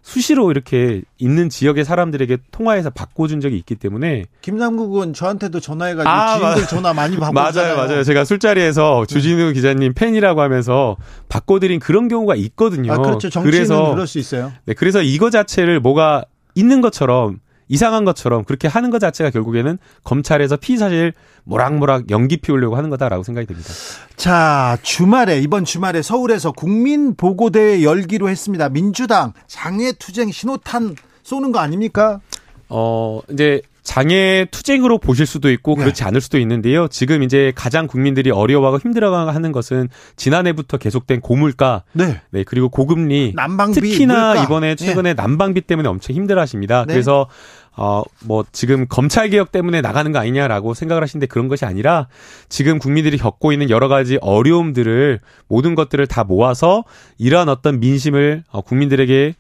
수시로 0.06 0.52
이렇게 0.52 1.02
있는 1.18 1.50
지역의 1.50 1.84
사람들에게 1.84 2.38
통화해서 2.52 2.92
바꿔준 2.92 3.42
적이 3.42 3.58
있기 3.58 3.74
때문에 3.74 4.26
김남국은 4.42 5.14
저한테도 5.14 5.60
전화해가지고 5.60 6.08
아, 6.08 6.38
지인들 6.38 6.62
맞... 6.62 6.68
전화 6.70 6.94
많이 6.94 7.18
받고 7.18 7.34
맞아요, 7.34 7.76
맞아요. 7.76 8.04
제가 8.04 8.24
술자리에서 8.24 9.06
네. 9.08 9.14
주진우 9.14 9.52
기자님 9.54 9.96
팬이라고 9.96 10.42
하면서 10.42 10.96
바꿔드린 11.28 11.80
그런 11.80 12.08
경우가 12.08 12.36
있거든요. 12.36 12.94
아, 12.94 12.98
그렇죠. 12.98 13.32
정치는 13.32 13.52
그래서 13.52 13.90
그럴 13.90 14.06
수 14.06 14.20
있어요. 14.20 14.54
네, 14.66 14.76
그래서 14.76 15.02
이거 15.02 15.32
자체를 15.32 15.80
뭐가 15.80 16.26
있는 16.54 16.82
것처럼 16.82 17.40
이상한 17.68 18.06
것처럼 18.06 18.44
그렇게 18.44 18.68
하는 18.68 18.90
것 18.90 19.00
자체가 19.00 19.30
결국에는 19.30 19.78
검찰에서 20.04 20.58
피의 20.58 20.78
사실 20.78 21.14
모락모락 21.44 22.12
연기 22.12 22.38
피우려고 22.38 22.76
하는 22.76 22.90
거다라고 22.90 23.24
생각이 23.24 23.48
듭니다. 23.48 23.70
자, 24.16 24.78
주말에, 24.82 25.40
이번 25.40 25.66
주말에 25.66 26.02
서울에서 26.02 26.52
국민 26.52 27.16
보고대회 27.16 27.84
열기로 27.84 28.30
했습니다. 28.30 28.70
민주당 28.70 29.34
장애투쟁 29.48 30.32
신호탄 30.32 30.96
쏘는 31.24 31.52
거 31.52 31.60
아닙니까? 31.60 32.20
어, 32.70 33.22
이제 33.32 33.62
장애 33.86 34.48
투쟁으로 34.50 34.98
보실 34.98 35.28
수도 35.28 35.52
있고 35.52 35.76
네. 35.76 35.84
그렇지 35.84 36.04
않을 36.04 36.20
수도 36.20 36.40
있는데요. 36.40 36.88
지금 36.88 37.22
이제 37.22 37.54
가장 37.56 37.86
국민들이 37.86 38.32
어려워하고 38.32 38.80
힘들어하는 38.80 39.52
것은 39.52 39.90
지난해부터 40.18 40.78
계속된 40.78 41.22
고물가, 41.22 41.84
네, 41.94 42.20
네 42.32 42.44
그리고 42.44 42.68
고금리, 42.68 43.34
난방비, 43.36 43.80
특히나 43.80 44.30
물가. 44.30 44.44
이번에 44.44 44.76
네. 44.76 44.76
최근에 44.76 45.14
네. 45.14 45.22
난방비 45.22 45.62
때문에 45.62 45.88
엄청 45.88 46.16
힘들어하십니다. 46.16 46.86
네. 46.88 46.94
그래서 46.94 47.28
어, 47.78 48.04
뭐, 48.24 48.46
지금 48.52 48.88
검찰 48.88 49.30
개혁 49.30 49.52
때문에 49.52 49.82
나가는 49.82 50.12
거 50.12 50.18
아니냐라고 50.18 50.74
생각을 50.74 51.04
하시는데 51.04 51.28
그런 51.28 51.48
것이 51.48 51.66
아니라 51.66 52.08
지금 52.50 52.80
국민들이 52.80 53.18
겪고 53.18 53.52
있는 53.52 53.70
여러 53.70 53.88
가지 53.88 54.18
어려움들을 54.22 55.20
모든 55.48 55.76
것들을 55.76 56.08
다 56.08 56.24
모아서 56.24 56.86
이러한 57.18 57.50
어떤 57.50 57.80
민심을 57.80 58.44
어, 58.50 58.62
국민들에게 58.62 59.36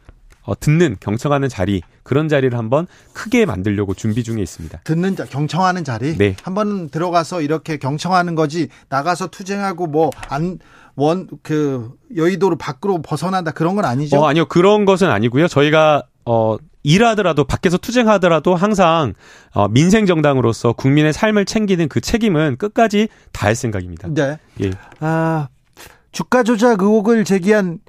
어, 0.46 0.58
듣는 0.60 0.96
경청하는 1.00 1.50
자리 1.50 1.82
그런 2.04 2.30
자리를 2.30 2.58
한번 2.58 2.88
크게 3.14 3.46
만들려고 3.46 3.94
준비 3.94 4.24
중에 4.24 4.42
있습니다. 4.42 4.80
듣는 4.84 5.16
자 5.16 5.26
경청하는 5.26 5.84
자리. 5.84 6.18
네. 6.18 6.36
한번 6.44 6.90
들어가서 6.90 7.42
이렇게 7.42 7.78
경청하는 7.78 8.36
거지 8.36 8.70
나가서 8.90 9.28
투쟁하고 9.28 9.88
뭐 9.88 10.12
안 10.30 10.60
원 10.98 11.28
그 11.44 11.92
여의도를 12.16 12.58
밖으로 12.58 13.02
벗어난다 13.02 13.52
그런 13.52 13.76
건 13.76 13.84
아니죠? 13.84 14.18
어, 14.18 14.28
아니요 14.30 14.46
그런 14.46 14.86
것은 14.86 15.10
아니고요. 15.10 15.50
저희가 15.50 16.04
어 16.26 16.56
일하더라도 16.84 17.44
밖에서 17.44 17.78
투쟁하더라도 17.78 18.56
항상 18.56 19.14
어, 19.54 19.68
민생 19.68 20.06
정당으로서 20.06 20.72
국민의 20.72 21.12
삶을 21.12 21.44
챙기는 21.46 21.90
그 21.90 22.00
책임은 22.00 22.56
끝까지 22.58 23.10
다할 23.34 23.56
생각입니다. 23.56 24.08
네. 24.10 24.38
예. 24.62 24.72
아 25.02 25.50
주가 26.14 26.44
조작 26.44 26.82
의혹을 26.82 27.26
제기한 27.26 27.80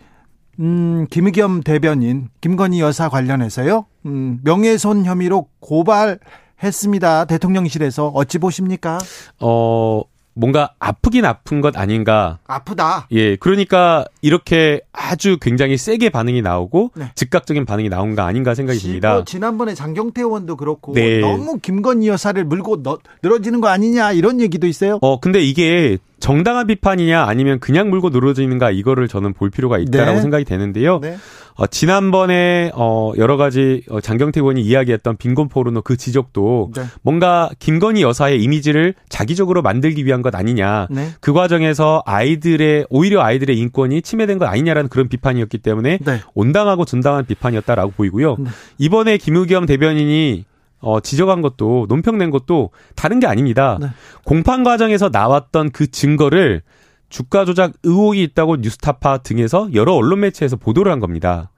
음, 0.60 1.06
김의겸 1.10 1.62
대변인, 1.62 2.28
김건희 2.40 2.80
여사 2.80 3.08
관련해서요, 3.08 3.86
음, 4.06 4.40
명예훼손 4.42 5.04
혐의로 5.04 5.48
고발했습니다. 5.60 7.26
대통령실에서 7.26 8.08
어찌 8.08 8.38
보십니까? 8.38 8.98
어, 9.40 10.02
뭔가 10.38 10.74
아프긴 10.78 11.24
아픈 11.24 11.62
것 11.62 11.76
아닌가. 11.78 12.38
아프다. 12.46 13.08
예. 13.10 13.36
그러니까 13.36 14.04
이렇게 14.20 14.82
아주 14.92 15.38
굉장히 15.40 15.78
세게 15.78 16.10
반응이 16.10 16.42
나오고 16.42 16.90
네. 16.94 17.10
즉각적인 17.14 17.64
반응이 17.64 17.88
나온 17.88 18.14
거 18.14 18.22
아닌가 18.22 18.54
생각이 18.54 18.78
듭니다. 18.78 19.24
지난번에 19.24 19.74
장경태 19.74 20.20
의원도 20.20 20.56
그렇고 20.56 20.92
네. 20.92 21.20
너무 21.20 21.58
김건희 21.58 22.08
여사를 22.08 22.44
물고 22.44 22.82
너, 22.82 22.98
늘어지는 23.22 23.62
거 23.62 23.68
아니냐 23.68 24.12
이런 24.12 24.40
얘기도 24.42 24.66
있어요. 24.66 24.98
어, 25.00 25.20
근데 25.20 25.40
이게 25.40 25.96
정당한 26.26 26.66
비판이냐 26.66 27.22
아니면 27.22 27.60
그냥 27.60 27.88
물고 27.88 28.10
늘어지는가 28.10 28.72
이거를 28.72 29.06
저는 29.06 29.32
볼 29.32 29.48
필요가 29.48 29.78
있다라고 29.78 30.16
네. 30.16 30.20
생각이 30.22 30.44
되는데요. 30.44 30.98
네. 30.98 31.16
어, 31.54 31.68
지난번에 31.68 32.72
어, 32.74 33.12
여러 33.16 33.36
가지 33.36 33.84
어, 33.88 34.00
장경태 34.00 34.40
의원이 34.40 34.60
이야기했던 34.60 35.18
빈곤 35.18 35.48
포르노 35.48 35.82
그 35.82 35.96
지적도 35.96 36.72
네. 36.74 36.82
뭔가 37.02 37.48
김건희 37.60 38.02
여사의 38.02 38.42
이미지를 38.42 38.94
자기적으로 39.08 39.62
만들기 39.62 40.04
위한 40.04 40.20
것 40.20 40.34
아니냐. 40.34 40.88
네. 40.90 41.10
그 41.20 41.32
과정에서 41.32 42.02
아이들의 42.06 42.88
오히려 42.90 43.22
아이들의 43.22 43.56
인권이 43.56 44.02
침해된 44.02 44.38
것 44.38 44.46
아니냐라는 44.46 44.90
그런 44.90 45.08
비판이었기 45.08 45.58
때문에 45.58 46.00
네. 46.04 46.20
온당하고 46.34 46.84
준당한 46.84 47.24
비판이었다라고 47.24 47.92
보이고요. 47.92 48.34
네. 48.40 48.50
이번에 48.78 49.16
김우겸 49.16 49.66
대변인이 49.66 50.44
어, 50.80 51.00
지적한 51.00 51.42
것도 51.42 51.86
논평낸 51.88 52.30
것도 52.30 52.70
다른 52.94 53.20
게 53.20 53.26
아닙니다. 53.26 53.78
네. 53.80 53.88
공판 54.24 54.62
과정에서 54.62 55.08
나왔던 55.10 55.70
그 55.70 55.90
증거를 55.90 56.62
주가 57.08 57.44
조작 57.44 57.72
의혹이 57.82 58.22
있다고 58.22 58.56
뉴스타파 58.56 59.18
등에서 59.18 59.68
여러 59.74 59.94
언론 59.94 60.20
매체에서 60.20 60.56
보도를 60.56 60.90
한 60.92 61.00
겁니다. 61.00 61.50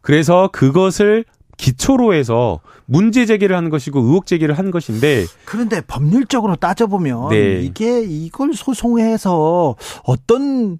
그래서 0.00 0.48
그것을 0.52 1.24
기초로 1.56 2.14
해서 2.14 2.60
문제 2.84 3.24
제기를 3.26 3.56
하는 3.56 3.70
것이고 3.70 4.00
의혹 4.00 4.26
제기를 4.26 4.56
한 4.58 4.70
것인데 4.70 5.24
그런데 5.44 5.80
법률적으로 5.80 6.56
따져보면 6.56 7.30
네. 7.30 7.60
이게 7.62 8.02
이걸 8.02 8.52
소송해서 8.54 9.74
어떤 10.04 10.78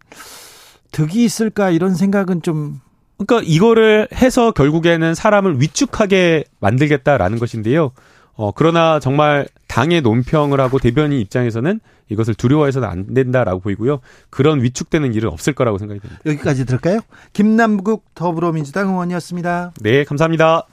득이 0.92 1.24
있을까 1.24 1.70
이런 1.70 1.94
생각은 1.94 2.42
좀 2.42 2.80
그러니까 3.18 3.46
이거를 3.46 4.08
해서 4.14 4.50
결국에는 4.50 5.14
사람을 5.14 5.60
위축하게 5.60 6.44
만들겠다라는 6.60 7.38
것인데요. 7.38 7.92
어, 8.34 8.52
그러나 8.52 9.00
정말 9.00 9.48
당의 9.66 10.02
논평을 10.02 10.60
하고 10.60 10.78
대변인 10.78 11.18
입장에서는 11.20 11.80
이것을 12.10 12.34
두려워해서는 12.34 12.88
안 12.88 13.14
된다라고 13.14 13.60
보이고요. 13.60 14.00
그런 14.30 14.62
위축되는 14.62 15.14
일은 15.14 15.30
없을 15.30 15.54
거라고 15.54 15.78
생각이 15.78 16.00
됩니다. 16.00 16.20
여기까지 16.26 16.66
들을까요? 16.66 17.00
김남국 17.32 18.04
더불어민주당 18.14 18.90
의원이었습니다. 18.90 19.72
네, 19.80 20.04
감사합니다. 20.04 20.66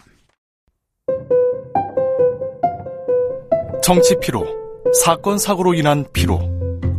정치 3.82 4.15
피로, 4.22 4.45
사건 5.03 5.38
사고로 5.38 5.74
인한 5.74 6.06
피로, 6.14 6.40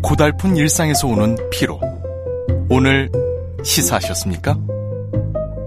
고달픈 0.02 0.56
일상에서 0.56 1.08
오는 1.08 1.36
피로. 1.50 1.80
오늘 2.68 3.10
시사하셨습니까? 3.62 4.73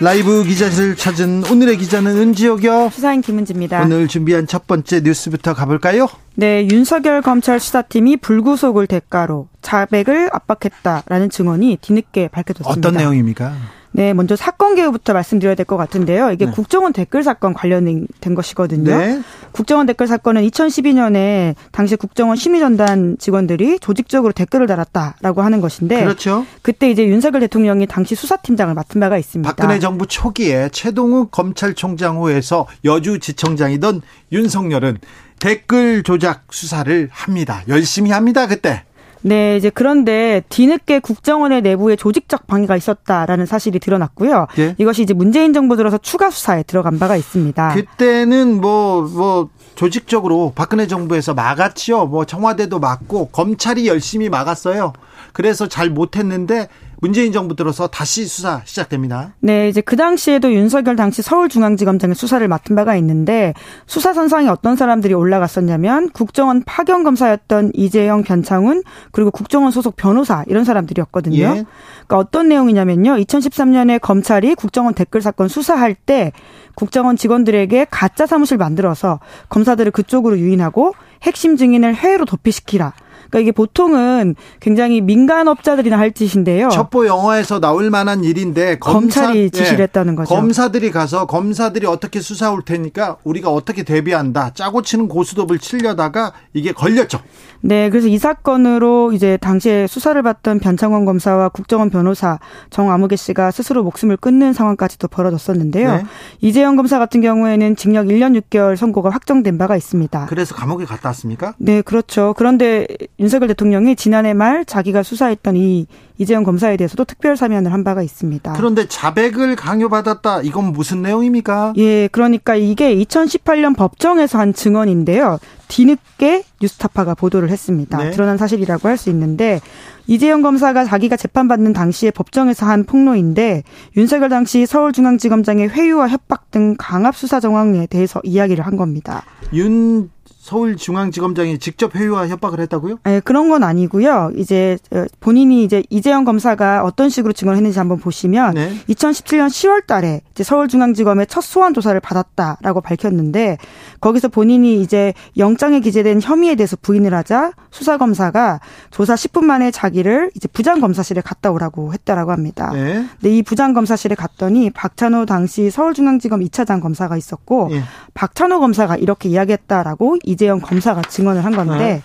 라이브 0.00 0.44
기자실 0.44 0.94
찾은 0.94 1.50
오늘의 1.50 1.76
기자는 1.76 2.16
은지옥이요. 2.16 2.90
수사인 2.92 3.20
김은지입니다. 3.20 3.82
오늘 3.82 4.06
준비한 4.06 4.46
첫 4.46 4.68
번째 4.68 5.00
뉴스부터 5.00 5.54
가볼까요? 5.54 6.06
네, 6.36 6.68
윤석열 6.70 7.20
검찰 7.20 7.58
수사팀이 7.58 8.18
불구속을 8.18 8.86
대가로 8.86 9.48
자백을 9.60 10.30
압박했다라는 10.32 11.30
증언이 11.30 11.78
뒤늦게 11.80 12.28
밝혀졌습니다. 12.28 12.70
어떤 12.70 12.96
내용입니까? 12.96 13.56
네, 13.92 14.12
먼저 14.12 14.36
사건 14.36 14.74
개요부터 14.74 15.12
말씀드려야 15.12 15.54
될 15.54 15.66
것 15.66 15.76
같은데요. 15.76 16.30
이게 16.30 16.46
네. 16.46 16.52
국정원 16.52 16.92
댓글 16.92 17.22
사건 17.22 17.54
관련된 17.54 18.06
것이거든요. 18.34 18.96
네. 18.96 19.20
국정원 19.52 19.86
댓글 19.86 20.06
사건은 20.06 20.42
2012년에 20.48 21.54
당시 21.72 21.96
국정원 21.96 22.36
심의전단 22.36 23.16
직원들이 23.18 23.80
조직적으로 23.80 24.32
댓글을 24.32 24.66
달았다라고 24.66 25.42
하는 25.42 25.60
것인데, 25.60 26.04
그렇죠. 26.04 26.46
그때 26.62 26.90
이제 26.90 27.06
윤석열 27.06 27.40
대통령이 27.40 27.86
당시 27.86 28.14
수사팀장을 28.14 28.72
맡은 28.74 29.00
바가 29.00 29.18
있습니다. 29.18 29.54
박근혜 29.54 29.78
정부 29.78 30.06
초기에 30.06 30.68
최동욱 30.70 31.30
검찰총장 31.30 32.18
후에서 32.18 32.66
여주지청장이던 32.84 34.02
윤석열은 34.32 34.98
댓글 35.38 36.02
조작 36.02 36.44
수사를 36.50 37.08
합니다. 37.12 37.62
열심히 37.68 38.10
합니다. 38.10 38.46
그때. 38.46 38.82
네, 39.22 39.56
이제 39.56 39.70
그런데 39.70 40.42
뒤늦게 40.48 41.00
국정원의 41.00 41.62
내부에 41.62 41.96
조직적 41.96 42.46
방해가 42.46 42.76
있었다라는 42.76 43.46
사실이 43.46 43.78
드러났고요. 43.78 44.46
예? 44.58 44.74
이것이 44.78 45.02
이제 45.02 45.14
문재인 45.14 45.52
정부 45.52 45.76
들어서 45.76 45.98
추가 45.98 46.30
수사에 46.30 46.62
들어간 46.62 46.98
바가 46.98 47.16
있습니다. 47.16 47.74
그때는 47.74 48.60
뭐뭐 48.60 49.08
뭐 49.08 49.48
조직적으로 49.74 50.52
박근혜 50.54 50.86
정부에서 50.86 51.34
막았지요. 51.34 52.06
뭐 52.06 52.24
청와대도 52.24 52.80
막고 52.80 53.28
검찰이 53.28 53.86
열심히 53.86 54.28
막았어요. 54.28 54.92
그래서 55.32 55.68
잘 55.68 55.90
못했는데 55.90 56.68
문재인 57.00 57.32
정부 57.32 57.54
들어서 57.54 57.86
다시 57.86 58.26
수사 58.26 58.62
시작됩니다. 58.64 59.34
네, 59.40 59.68
이제 59.68 59.80
그 59.80 59.96
당시에도 59.96 60.52
윤석열 60.52 60.96
당시 60.96 61.22
서울중앙지검장의 61.22 62.16
수사를 62.16 62.46
맡은 62.48 62.74
바가 62.74 62.96
있는데 62.96 63.54
수사 63.86 64.12
선상에 64.12 64.48
어떤 64.48 64.76
사람들이 64.76 65.14
올라갔었냐면 65.14 66.10
국정원 66.10 66.62
파견 66.64 67.04
검사였던 67.04 67.72
이재영, 67.74 68.24
변창훈 68.24 68.82
그리고 69.12 69.30
국정원 69.30 69.70
소속 69.70 69.94
변호사 69.96 70.44
이런 70.48 70.64
사람들이었거든요. 70.64 71.38
예. 71.38 71.44
그러니까 71.44 72.18
어떤 72.18 72.48
내용이냐면요. 72.48 73.16
2013년에 73.16 74.00
검찰이 74.00 74.54
국정원 74.56 74.94
댓글 74.94 75.22
사건 75.22 75.48
수사할 75.48 75.94
때 75.94 76.32
국정원 76.74 77.16
직원들에게 77.16 77.86
가짜 77.90 78.26
사무실 78.26 78.56
만들어서 78.56 79.20
검사들을 79.48 79.92
그쪽으로 79.92 80.38
유인하고 80.38 80.94
핵심 81.22 81.56
증인을 81.56 81.94
해외로 81.94 82.24
도피시키라. 82.24 82.92
그러니까 83.30 83.40
이게 83.40 83.52
보통은 83.52 84.34
굉장히 84.60 85.00
민간 85.00 85.48
업자들이나 85.48 85.98
할 85.98 86.12
짓인데요. 86.12 86.68
첩보 86.70 87.06
영화에서 87.06 87.60
나올 87.60 87.90
만한 87.90 88.24
일인데 88.24 88.78
검사, 88.78 89.22
검찰이 89.22 89.50
지시를 89.50 89.80
예, 89.80 89.82
했다는 89.84 90.16
거죠. 90.16 90.34
검사들이 90.34 90.90
가서 90.90 91.26
검사들이 91.26 91.86
어떻게 91.86 92.20
수사 92.20 92.50
올 92.50 92.62
테니까 92.62 93.16
우리가 93.24 93.50
어떻게 93.50 93.82
대비한다. 93.82 94.52
짜고 94.54 94.82
치는 94.82 95.08
고스톱을 95.08 95.58
치려다가 95.58 96.32
이게 96.52 96.72
걸렸죠. 96.72 97.20
네, 97.60 97.90
그래서 97.90 98.06
이 98.06 98.18
사건으로 98.18 99.12
이제 99.12 99.36
당시에 99.36 99.86
수사를 99.86 100.20
받던 100.22 100.60
변창원 100.60 101.04
검사와 101.04 101.48
국정원 101.48 101.90
변호사 101.90 102.38
정아무개 102.70 103.16
씨가 103.16 103.50
스스로 103.50 103.82
목숨을 103.82 104.16
끊는 104.16 104.52
상황까지도 104.52 105.08
벌어졌었는데요. 105.08 105.96
네. 105.96 106.04
이재영 106.40 106.76
검사 106.76 106.98
같은 106.98 107.20
경우에는 107.20 107.76
징역 107.76 108.06
1년 108.06 108.40
6개월 108.40 108.76
선고가 108.76 109.10
확정된 109.10 109.58
바가 109.58 109.76
있습니다. 109.76 110.26
그래서 110.26 110.54
감옥에 110.54 110.84
갔다 110.84 111.08
왔습니까? 111.08 111.54
네, 111.58 111.82
그렇죠. 111.82 112.34
그런데 112.36 112.86
윤석열 113.20 113.48
대통령이 113.48 113.96
지난해 113.96 114.32
말 114.32 114.64
자기가 114.64 115.02
수사했던 115.02 115.56
이 115.56 115.86
이재용 116.18 116.44
검사에 116.44 116.76
대해서도 116.76 117.04
특별 117.04 117.36
사면을 117.36 117.72
한 117.72 117.84
바가 117.84 118.02
있습니다. 118.02 118.52
그런데 118.54 118.86
자백을 118.86 119.56
강요받았다. 119.56 120.42
이건 120.42 120.72
무슨 120.72 121.02
내용입니까? 121.02 121.74
예, 121.76 122.08
그러니까 122.08 122.54
이게 122.54 122.94
2018년 122.96 123.76
법정에서 123.76 124.38
한 124.38 124.52
증언인데요. 124.52 125.38
뒤늦게 125.68 126.44
뉴스타파가 126.60 127.14
보도를 127.14 127.50
했습니다. 127.50 127.98
네. 127.98 128.10
드러난 128.10 128.36
사실이라고 128.38 128.88
할 128.88 128.98
수 128.98 129.10
있는데 129.10 129.60
이재용 130.08 130.42
검사가 130.42 130.84
자기가 130.84 131.16
재판받는 131.16 131.72
당시에 131.72 132.10
법정에서 132.10 132.66
한 132.66 132.82
폭로인데 132.84 133.62
윤석열 133.96 134.28
당시 134.28 134.66
서울중앙지검장의 134.66 135.68
회유와 135.68 136.08
협박 136.08 136.50
등 136.50 136.74
강압 136.78 137.14
수사 137.14 137.38
정황에 137.38 137.86
대해서 137.86 138.20
이야기를 138.24 138.66
한 138.66 138.76
겁니다. 138.76 139.22
윤 139.52 140.10
서울중앙지검장이 140.48 141.58
직접 141.58 141.94
회유와 141.94 142.28
협박을 142.28 142.60
했다고요? 142.60 142.98
네, 143.04 143.20
그런 143.20 143.50
건 143.50 143.62
아니고요. 143.62 144.32
이제 144.36 144.78
어, 144.90 145.04
본인이 145.20 145.62
이제 145.62 145.82
이재영 145.90 146.24
검사가 146.24 146.84
어떤 146.84 147.10
식으로 147.10 147.34
증언했는지 147.34 147.78
한번 147.78 147.98
보시면 147.98 148.54
네. 148.54 148.72
2017년 148.88 149.48
10월 149.48 149.86
달에 149.86 150.22
이제 150.30 150.42
서울중앙지검의 150.44 151.26
첫 151.26 151.42
소환 151.42 151.74
조사를 151.74 151.98
받았다라고 152.00 152.80
밝혔는데 152.80 153.58
거기서 154.00 154.28
본인이 154.28 154.80
이제 154.80 155.12
영장에 155.36 155.80
기재된 155.80 156.22
혐의에 156.22 156.54
대해서 156.54 156.76
부인을 156.80 157.12
하자 157.12 157.52
수사 157.70 157.98
검사가 157.98 158.60
조사 158.90 159.14
10분 159.14 159.44
만에 159.44 159.70
자기를 159.70 160.30
이제 160.34 160.48
부장 160.48 160.80
검사실에 160.80 161.20
갔다 161.20 161.50
오라고 161.50 161.92
했다라고 161.92 162.32
합니다. 162.32 162.70
네. 162.72 163.04
근데 163.20 163.36
이 163.36 163.42
부장 163.42 163.74
검사실에 163.74 164.14
갔더니 164.14 164.70
박찬호 164.70 165.26
당시 165.26 165.70
서울중앙지검 165.70 166.40
2차장 166.40 166.80
검사가 166.80 167.18
있었고 167.18 167.68
네. 167.70 167.82
박찬호 168.14 168.60
검사가 168.60 168.96
이렇게 168.96 169.28
이야기했다라고 169.28 170.16
이 170.24 170.37
이재영 170.38 170.60
검사가 170.60 171.02
증언을 171.02 171.44
한 171.44 171.54
건데 171.54 171.76
네. 171.78 172.02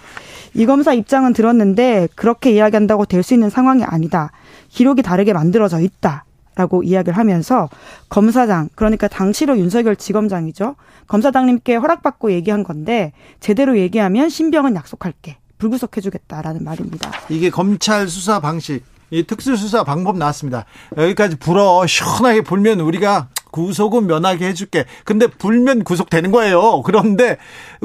이 0.55 0.65
검사 0.65 0.93
입장은 0.93 1.33
들었는데 1.33 2.09
그렇게 2.15 2.51
이야기한다고 2.51 3.05
될 3.05 3.23
수 3.23 3.33
있는 3.35 3.49
상황이 3.49 3.83
아니다. 3.83 4.31
기록이 4.69 5.03
다르게 5.03 5.33
만들어져 5.33 5.79
있다. 5.79 6.25
라고 6.55 6.83
이야기를 6.83 7.17
하면서 7.17 7.67
검사장 8.09 8.69
그러니까 8.75 9.07
당시로 9.07 9.57
윤석열 9.57 9.95
지검장이죠. 9.95 10.75
검사장님께 11.07 11.75
허락받고 11.75 12.31
얘기한 12.31 12.63
건데 12.63 13.11
제대로 13.39 13.77
얘기하면 13.77 14.29
신병은 14.29 14.75
약속할게. 14.75 15.37
불구속해주겠다라는 15.57 16.63
말입니다. 16.63 17.11
이게 17.29 17.49
검찰 17.49 18.07
수사 18.07 18.39
방식, 18.39 18.83
이 19.09 19.23
특수수사 19.23 19.83
방법 19.83 20.17
나왔습니다. 20.17 20.65
여기까지 20.97 21.37
불어 21.37 21.87
시원하게 21.87 22.41
불면 22.41 22.81
우리가 22.81 23.29
구속은 23.53 24.07
면하게 24.07 24.47
해줄게. 24.47 24.85
근데 25.05 25.27
불면 25.27 25.83
구속되는 25.83 26.31
거예요. 26.31 26.81
그런데 26.83 27.37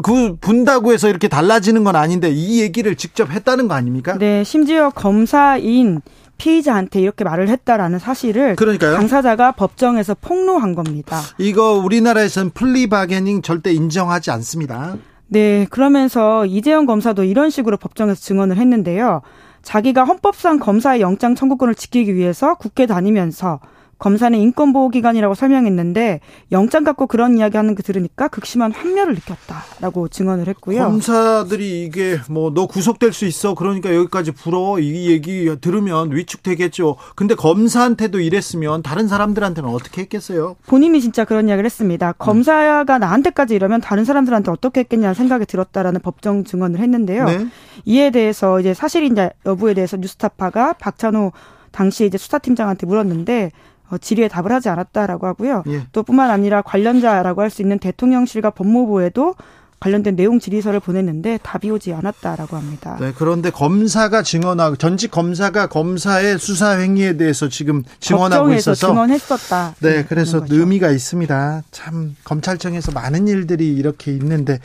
그 0.02 0.36
분다고 0.40 0.92
해서 0.92 1.08
이렇게 1.08 1.28
달라지는 1.28 1.84
건 1.84 1.94
아닌데 1.94 2.30
이 2.30 2.60
얘기를 2.60 2.96
직접 2.96 3.30
했다는 3.30 3.68
거 3.68 3.74
아닙니까? 3.74 4.16
네, 4.18 4.42
심지어 4.42 4.90
검사인 4.90 6.00
피의자한테 6.38 7.00
이렇게 7.00 7.24
말을 7.24 7.48
했다라는 7.48 7.98
사실을 7.98 8.56
그러니까요. 8.56 8.96
당사자가 8.96 9.52
법정에서 9.52 10.16
폭로한 10.20 10.74
겁니다. 10.74 11.20
이거 11.36 11.74
우리나라에서는 11.74 12.50
플리바게닝 12.50 13.42
절대 13.42 13.72
인정하지 13.72 14.30
않습니다. 14.30 14.96
네, 15.26 15.66
그러면서 15.68 16.46
이재영 16.46 16.86
검사도 16.86 17.24
이런 17.24 17.50
식으로 17.50 17.76
법정에서 17.76 18.20
증언을 18.20 18.56
했는데요. 18.56 19.20
자기가 19.62 20.04
헌법상 20.04 20.60
검사의 20.60 21.02
영장 21.02 21.34
청구권을 21.34 21.74
지키기 21.74 22.14
위해서 22.14 22.54
국회 22.54 22.86
다니면서 22.86 23.60
검사는 23.98 24.38
인권보호기관이라고 24.38 25.34
설명했는데 25.34 26.20
영장 26.52 26.84
갖고 26.84 27.06
그런 27.06 27.38
이야기하는 27.38 27.74
거 27.74 27.82
들으니까 27.82 28.28
극심한 28.28 28.72
환멸을 28.72 29.14
느꼈다라고 29.14 30.08
증언을 30.08 30.46
했고요. 30.48 30.82
검사들이 30.84 31.84
이게 31.84 32.18
뭐 32.28 32.48
너 32.58 32.66
구속될 32.66 33.12
수 33.12 33.26
있어 33.26 33.54
그러니까 33.54 33.94
여기까지 33.94 34.32
불어 34.32 34.78
이 34.80 35.08
얘기 35.10 35.48
들으면 35.60 36.10
위축되겠죠. 36.14 36.96
근데 37.14 37.34
검사한테도 37.34 38.20
이랬으면 38.20 38.82
다른 38.82 39.06
사람들한테는 39.06 39.68
어떻게 39.68 40.02
했겠어요? 40.02 40.56
본인이 40.66 41.00
진짜 41.00 41.24
그런 41.24 41.48
이야기를 41.48 41.66
했습니다. 41.66 42.12
검사가 42.12 42.98
나한테까지 42.98 43.54
이러면 43.54 43.80
다른 43.80 44.04
사람들한테 44.04 44.50
어떻게 44.50 44.80
했겠냐는 44.80 45.14
생각이 45.14 45.46
들었다라는 45.46 46.00
법정 46.00 46.44
증언을 46.44 46.80
했는데요. 46.80 47.24
네. 47.26 47.46
이에 47.84 48.10
대해서 48.10 48.60
이제 48.60 48.74
사실인자 48.74 49.30
여부에 49.46 49.74
대해서 49.74 49.96
뉴스타파가 49.96 50.74
박찬호 50.74 51.32
당시 51.70 52.06
이제 52.06 52.16
수사팀장한테 52.18 52.86
물었는데 52.86 53.52
어, 53.90 53.98
질의에 53.98 54.28
답을 54.28 54.52
하지 54.52 54.68
않았다라고 54.68 55.26
하고요. 55.26 55.64
예. 55.68 55.86
또 55.92 56.02
뿐만 56.02 56.30
아니라 56.30 56.62
관련자라고 56.62 57.42
할 57.42 57.50
수 57.50 57.62
있는 57.62 57.78
대통령실과 57.78 58.50
법무부에도 58.50 59.34
관련된 59.80 60.16
내용 60.16 60.40
질의서를 60.40 60.80
보냈는데 60.80 61.38
답이 61.42 61.70
오지 61.70 61.92
않았다라고 61.94 62.56
합니다. 62.56 62.96
네, 63.00 63.12
그런데 63.16 63.50
검사가 63.50 64.22
증언하고 64.24 64.74
전직 64.76 65.10
검사가 65.12 65.68
검사의 65.68 66.38
수사 66.40 66.70
행위에 66.72 67.16
대해서 67.16 67.48
지금 67.48 67.84
증언하고 68.00 68.52
있어서 68.54 68.88
증언했었다. 68.88 69.76
네, 69.80 70.04
그래서 70.04 70.44
의미가 70.50 70.90
있습니다. 70.90 71.62
참 71.70 72.16
검찰청에서 72.24 72.90
많은 72.90 73.28
일들이 73.28 73.72
이렇게 73.72 74.10
있는데 74.12 74.58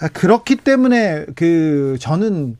아, 0.00 0.08
그렇기 0.08 0.56
때문에 0.56 1.26
그 1.36 1.96
저는 2.00 2.56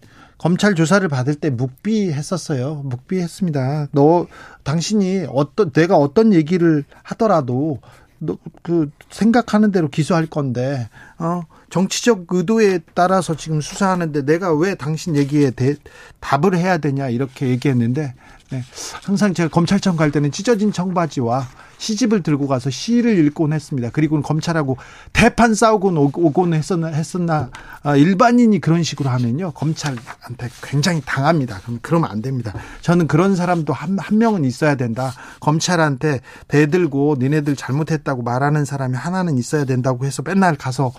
검찰 0.46 0.76
조사를 0.76 1.08
받을 1.08 1.34
때 1.34 1.50
묵비했었어요. 1.50 2.82
묵비했습니다. 2.84 3.88
너 3.90 4.28
당신이 4.62 5.26
어떤 5.28 5.72
내가 5.72 5.96
어떤 5.96 6.32
얘기를 6.32 6.84
하더라도 7.02 7.80
너 8.18 8.38
그 8.66 8.90
생각하는 9.10 9.70
대로 9.70 9.88
기소할 9.88 10.26
건데 10.26 10.88
어 11.18 11.42
정치적 11.70 12.26
의도에 12.30 12.80
따라서 12.94 13.36
지금 13.36 13.60
수사하는데 13.60 14.24
내가 14.24 14.52
왜 14.52 14.74
당신 14.74 15.14
얘기에 15.14 15.52
대, 15.52 15.76
답을 16.18 16.56
해야 16.56 16.78
되냐 16.78 17.08
이렇게 17.08 17.48
얘기했는데 17.48 18.14
네. 18.50 18.62
항상 19.04 19.34
제가 19.34 19.48
검찰청 19.50 19.96
갈 19.96 20.10
때는 20.10 20.32
찢어진 20.32 20.72
청바지와 20.72 21.46
시집을 21.78 22.22
들고 22.22 22.46
가서 22.46 22.70
시를 22.70 23.18
읽곤 23.18 23.52
했습니다. 23.52 23.90
그리고 23.92 24.20
검찰하고 24.20 24.76
대판 25.12 25.54
싸우곤 25.54 25.96
오곤 25.96 26.54
했었나, 26.54 26.88
했었나, 26.88 27.50
아, 27.82 27.96
일반인이 27.96 28.60
그런 28.60 28.82
식으로 28.82 29.10
하면요. 29.10 29.52
검찰한테 29.52 30.48
굉장히 30.62 31.02
당합니다. 31.04 31.60
그럼, 31.64 31.78
그러면 31.82 32.10
안 32.10 32.22
됩니다. 32.22 32.52
저는 32.80 33.06
그런 33.06 33.36
사람도 33.36 33.72
한, 33.72 33.98
한 33.98 34.18
명은 34.18 34.44
있어야 34.44 34.74
된다. 34.74 35.12
검찰한테 35.40 36.20
대들고 36.48 37.16
니네들 37.18 37.56
잘못했다고 37.56 38.22
말하는 38.22 38.64
사람이 38.64 38.96
하나는 38.96 39.38
있어야 39.38 39.64
된다고 39.64 40.04
해서 40.04 40.22
맨날 40.22 40.56
가서 40.56 40.92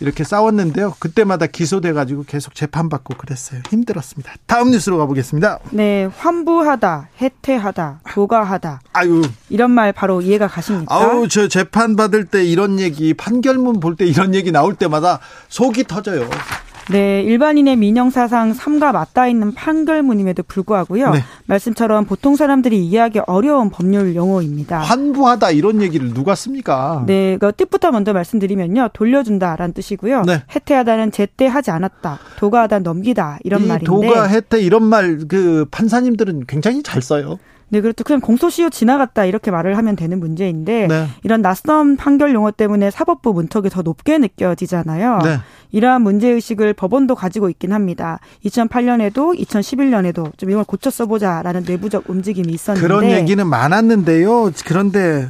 이렇게 0.00 0.22
싸웠는데요. 0.22 0.94
그때마다 0.98 1.46
기소돼가지고 1.46 2.24
계속 2.24 2.54
재판받고 2.54 3.14
그랬어요. 3.16 3.62
힘들었습니다. 3.68 4.32
다음 4.46 4.70
뉴스로 4.70 4.96
가보겠습니다. 4.98 5.58
네. 5.70 6.08
환부하다, 6.16 7.08
해태하다, 7.20 8.00
도가하다. 8.12 8.80
아유. 8.92 9.22
이런 9.48 9.70
말 9.72 9.92
바로 9.98 10.20
이해가 10.20 10.46
가십니까? 10.46 10.94
아우 10.94 11.26
저 11.26 11.48
재판 11.48 11.96
받을 11.96 12.24
때 12.24 12.44
이런 12.44 12.78
얘기 12.78 13.14
판결문 13.14 13.80
볼 13.80 13.96
때 13.96 14.06
이런 14.06 14.32
얘기 14.32 14.52
나올 14.52 14.74
때마다 14.76 15.18
속이 15.48 15.84
터져요. 15.84 16.28
네, 16.90 17.20
일반인의 17.22 17.76
민영사상 17.76 18.54
삼가 18.54 18.92
맞닿아 18.92 19.26
있는 19.26 19.52
판결문임에도 19.52 20.44
불구하고요. 20.44 21.10
네. 21.10 21.24
말씀처럼 21.46 22.04
보통 22.06 22.36
사람들이 22.36 22.78
이해하기 22.86 23.20
어려운 23.26 23.70
법률 23.70 24.14
용어입니다. 24.14 24.78
환부하다 24.78 25.50
이런 25.50 25.82
얘기를 25.82 26.14
누가 26.14 26.34
씁니까? 26.36 27.02
네, 27.06 27.36
그 27.38 27.52
뜻부터 27.52 27.90
먼저 27.90 28.12
말씀드리면요. 28.14 28.90
돌려준다라는 28.94 29.74
뜻이고요. 29.74 30.22
네. 30.22 30.42
해태하다는 30.54 31.10
제때 31.12 31.46
하지 31.46 31.70
않았다. 31.72 32.20
도가하다 32.38 32.78
넘기다 32.78 33.38
이런 33.42 33.66
말인데. 33.66 33.84
도가 33.84 34.24
해태 34.24 34.60
이런 34.60 34.84
말 34.84 35.18
그 35.28 35.66
판사님들은 35.70 36.44
굉장히 36.46 36.82
잘 36.84 37.02
써요. 37.02 37.38
네, 37.70 37.80
그렇죠. 37.80 38.04
그냥 38.04 38.20
공소시효 38.20 38.70
지나갔다 38.70 39.24
이렇게 39.24 39.50
말을 39.50 39.76
하면 39.76 39.96
되는 39.96 40.18
문제인데 40.18 40.86
네. 40.86 41.06
이런 41.22 41.42
낯선 41.42 41.96
판결 41.96 42.34
용어 42.34 42.50
때문에 42.50 42.90
사법부 42.90 43.32
문턱이 43.34 43.68
더 43.68 43.82
높게 43.82 44.18
느껴지잖아요. 44.18 45.18
네. 45.22 45.38
이러한 45.70 46.02
문제 46.02 46.28
의식을 46.28 46.72
법원도 46.72 47.14
가지고 47.14 47.50
있긴 47.50 47.72
합니다. 47.72 48.20
2008년에도 48.44 49.38
2011년에도 49.38 50.36
좀 50.38 50.50
이걸 50.50 50.64
고쳐 50.64 50.90
써보자라는 50.90 51.64
내부적 51.66 52.08
움직임이 52.08 52.52
있었는데 52.52 52.86
그런 52.86 53.10
얘기는 53.10 53.46
많았는데요. 53.46 54.50
그런데 54.64 55.28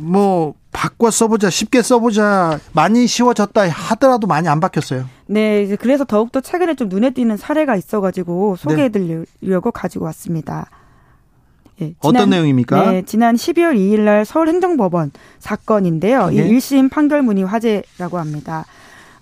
뭐 0.00 0.54
바꿔 0.72 1.10
써보자, 1.10 1.48
쉽게 1.48 1.80
써보자, 1.82 2.58
많이 2.72 3.06
쉬워졌다 3.06 3.66
하더라도 3.68 4.26
많이 4.26 4.46
안 4.48 4.60
바뀌었어요. 4.60 5.06
네, 5.26 5.74
그래서 5.76 6.04
더욱더 6.04 6.40
최근에 6.40 6.74
좀 6.74 6.88
눈에 6.88 7.10
띄는 7.10 7.38
사례가 7.38 7.76
있어가지고 7.76 8.56
소개해드리려고 8.56 9.26
네. 9.40 9.70
가지고 9.72 10.04
왔습니다. 10.06 10.68
네, 11.78 11.94
지난, 12.00 12.16
어떤 12.16 12.30
내용입니까? 12.30 12.90
네, 12.90 13.02
지난 13.02 13.34
12월 13.34 13.76
2일 13.76 14.00
날 14.00 14.24
서울행정법원 14.24 15.12
사건인데요. 15.38 16.28
네. 16.28 16.36
이 16.36 16.52
1심 16.52 16.90
판결문이 16.90 17.42
화제라고 17.42 18.18
합니다. 18.18 18.64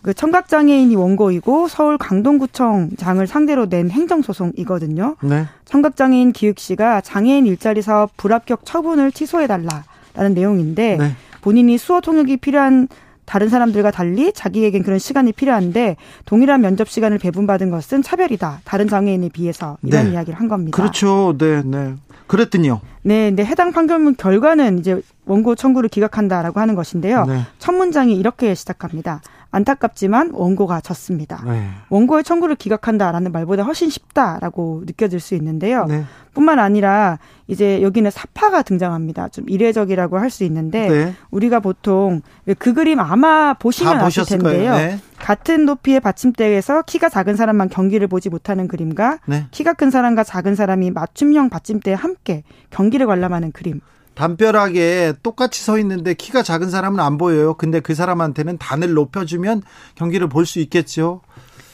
그 0.02 0.12
청각장애인이 0.12 0.94
원고이고 0.96 1.68
서울 1.68 1.96
강동구청장을 1.96 3.26
상대로 3.26 3.68
낸 3.68 3.90
행정소송이거든요. 3.90 5.16
네. 5.22 5.46
청각장애인 5.64 6.32
기욱 6.32 6.58
씨가 6.58 7.00
장애인 7.00 7.46
일자리 7.46 7.80
사업 7.80 8.14
불합격 8.18 8.66
처분을 8.66 9.12
취소해달라라는 9.12 10.34
내용인데 10.34 10.96
네. 10.98 11.12
본인이 11.40 11.78
수어 11.78 12.02
통역이 12.02 12.36
필요한 12.36 12.88
다른 13.24 13.48
사람들과 13.48 13.90
달리 13.90 14.32
자기에겐 14.32 14.82
그런 14.82 14.98
시간이 14.98 15.32
필요한데 15.32 15.96
동일한 16.24 16.60
면접 16.60 16.88
시간을 16.88 17.18
배분받은 17.18 17.70
것은 17.70 18.02
차별이다. 18.02 18.60
다른 18.64 18.88
장애인에 18.88 19.30
비해서 19.30 19.78
이런 19.82 20.04
네. 20.06 20.12
이야기를 20.12 20.38
한 20.38 20.48
겁니다. 20.48 20.76
그렇죠. 20.76 21.34
네, 21.38 21.62
네. 21.62 21.94
그랬더니요. 22.26 22.80
네, 23.02 23.30
네 23.30 23.44
해당 23.44 23.72
판결문 23.72 24.16
결과는 24.16 24.78
이제 24.78 25.00
원고 25.26 25.54
청구를 25.54 25.88
기각한다라고 25.88 26.60
하는 26.60 26.74
것인데요. 26.74 27.26
네. 27.26 27.42
첫 27.58 27.72
문장이 27.72 28.16
이렇게 28.16 28.54
시작합니다. 28.54 29.20
안타깝지만 29.54 30.30
원고가 30.32 30.80
졌습니다. 30.80 31.42
네. 31.46 31.68
원고의 31.88 32.24
청구를 32.24 32.56
기각한다라는 32.56 33.30
말보다 33.32 33.62
훨씬 33.62 33.88
쉽다라고 33.88 34.82
느껴질 34.84 35.20
수 35.20 35.34
있는데요. 35.36 35.84
네. 35.86 36.04
뿐만 36.34 36.58
아니라 36.58 37.20
이제 37.46 37.80
여기는 37.80 38.10
사파가 38.10 38.62
등장합니다. 38.62 39.28
좀 39.28 39.48
이례적이라고 39.48 40.18
할 40.18 40.30
수 40.34 40.42
있는데 40.44 40.88
네. 40.88 41.14
우리가 41.30 41.60
보통 41.60 42.22
그 42.58 42.74
그림 42.74 42.98
아마 42.98 43.54
보시면 43.54 44.00
아실 44.00 44.24
텐데요. 44.24 44.72
네. 44.74 44.98
같은 45.18 45.64
높이의 45.64 46.00
받침대에서 46.00 46.82
키가 46.82 47.08
작은 47.08 47.36
사람만 47.36 47.68
경기를 47.68 48.08
보지 48.08 48.30
못하는 48.30 48.66
그림과 48.66 49.18
네. 49.26 49.46
키가 49.52 49.74
큰 49.74 49.90
사람과 49.92 50.24
작은 50.24 50.56
사람이 50.56 50.90
맞춤형 50.90 51.50
받침대에 51.50 51.94
함께 51.94 52.42
경기를 52.70 53.06
관람하는 53.06 53.52
그림. 53.52 53.80
담벼락에 54.14 55.14
똑같이 55.22 55.62
서 55.62 55.78
있는데 55.78 56.14
키가 56.14 56.42
작은 56.42 56.70
사람은 56.70 57.00
안 57.00 57.18
보여요. 57.18 57.54
근데 57.54 57.80
그 57.80 57.94
사람한테는 57.94 58.58
단을 58.58 58.94
높여주면 58.94 59.62
경기를 59.94 60.28
볼 60.28 60.46
수 60.46 60.60
있겠죠. 60.60 61.22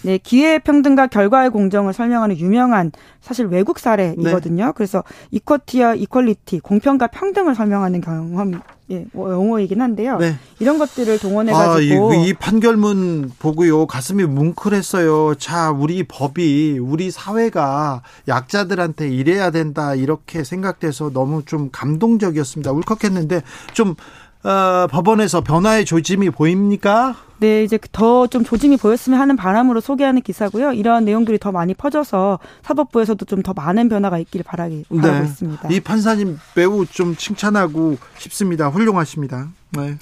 네, 0.02 0.18
기회 0.18 0.58
평등과 0.58 1.08
결과의 1.08 1.50
공정을 1.50 1.92
설명하는 1.92 2.38
유명한 2.38 2.92
사실 3.20 3.46
외국 3.46 3.78
사례이거든요. 3.78 4.66
네. 4.66 4.72
그래서 4.74 5.04
이퀄티와 5.30 5.94
이퀄리티, 5.94 6.60
공평과 6.60 7.08
평등을 7.08 7.54
설명하는 7.54 8.00
경험 8.00 8.60
예, 8.90 9.06
뭐 9.12 9.30
용어이긴 9.30 9.80
한데요. 9.80 10.18
네. 10.18 10.36
이런 10.58 10.78
것들을 10.78 11.18
동원해가지고 11.20 12.12
아, 12.12 12.14
이, 12.16 12.28
이, 12.28 12.34
판결문 12.34 13.30
보고요 13.38 13.86
가슴이 13.86 14.24
뭉클했어요. 14.24 15.36
자, 15.36 15.70
우리 15.70 16.02
법이 16.02 16.78
우리 16.80 17.10
사회가 17.12 18.02
약자들한테 18.26 19.08
이래야 19.08 19.50
된다 19.50 19.94
이렇게 19.94 20.42
생각돼서 20.42 21.10
너무 21.10 21.44
좀 21.44 21.68
감동적이었습니다. 21.70 22.72
울컥했는데 22.72 23.42
좀 23.74 23.94
어, 24.42 24.86
법원에서 24.90 25.42
변화의 25.42 25.84
조짐이 25.84 26.30
보입니까? 26.30 27.16
네, 27.40 27.62
이제 27.64 27.78
더 27.92 28.26
좀 28.26 28.44
조짐이 28.44 28.76
보였으면 28.76 29.18
하는 29.20 29.36
바람으로 29.36 29.80
소개하는 29.80 30.20
기사고요. 30.22 30.72
이러한 30.72 31.04
내용들이 31.04 31.38
더 31.38 31.52
많이 31.52 31.74
퍼져서 31.74 32.38
사법부에서도 32.62 33.24
좀 33.24 33.42
더 33.42 33.52
많은 33.54 33.88
변화가 33.88 34.18
있기를 34.18 34.44
바라기, 34.44 34.84
네. 34.90 35.00
바라고 35.00 35.24
있습니다. 35.24 35.68
이 35.70 35.80
판사님 35.80 36.38
매우 36.54 36.84
좀 36.86 37.16
칭찬하고 37.16 37.96
싶습니다. 38.18 38.68
훌륭하십니다. 38.68 39.48
네. 39.70 39.96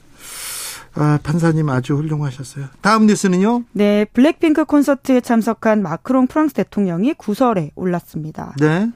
아, 0.94 1.18
판사님 1.22 1.68
아주 1.68 1.94
훌륭하셨어요. 1.94 2.66
다음 2.80 3.06
뉴스는요? 3.06 3.62
네, 3.72 4.04
블랙핑크 4.12 4.64
콘서트에 4.64 5.20
참석한 5.20 5.82
마크롱 5.82 6.26
프랑스 6.26 6.54
대통령이 6.54 7.14
구설에 7.14 7.70
올랐습니다. 7.76 8.54
네. 8.58 8.90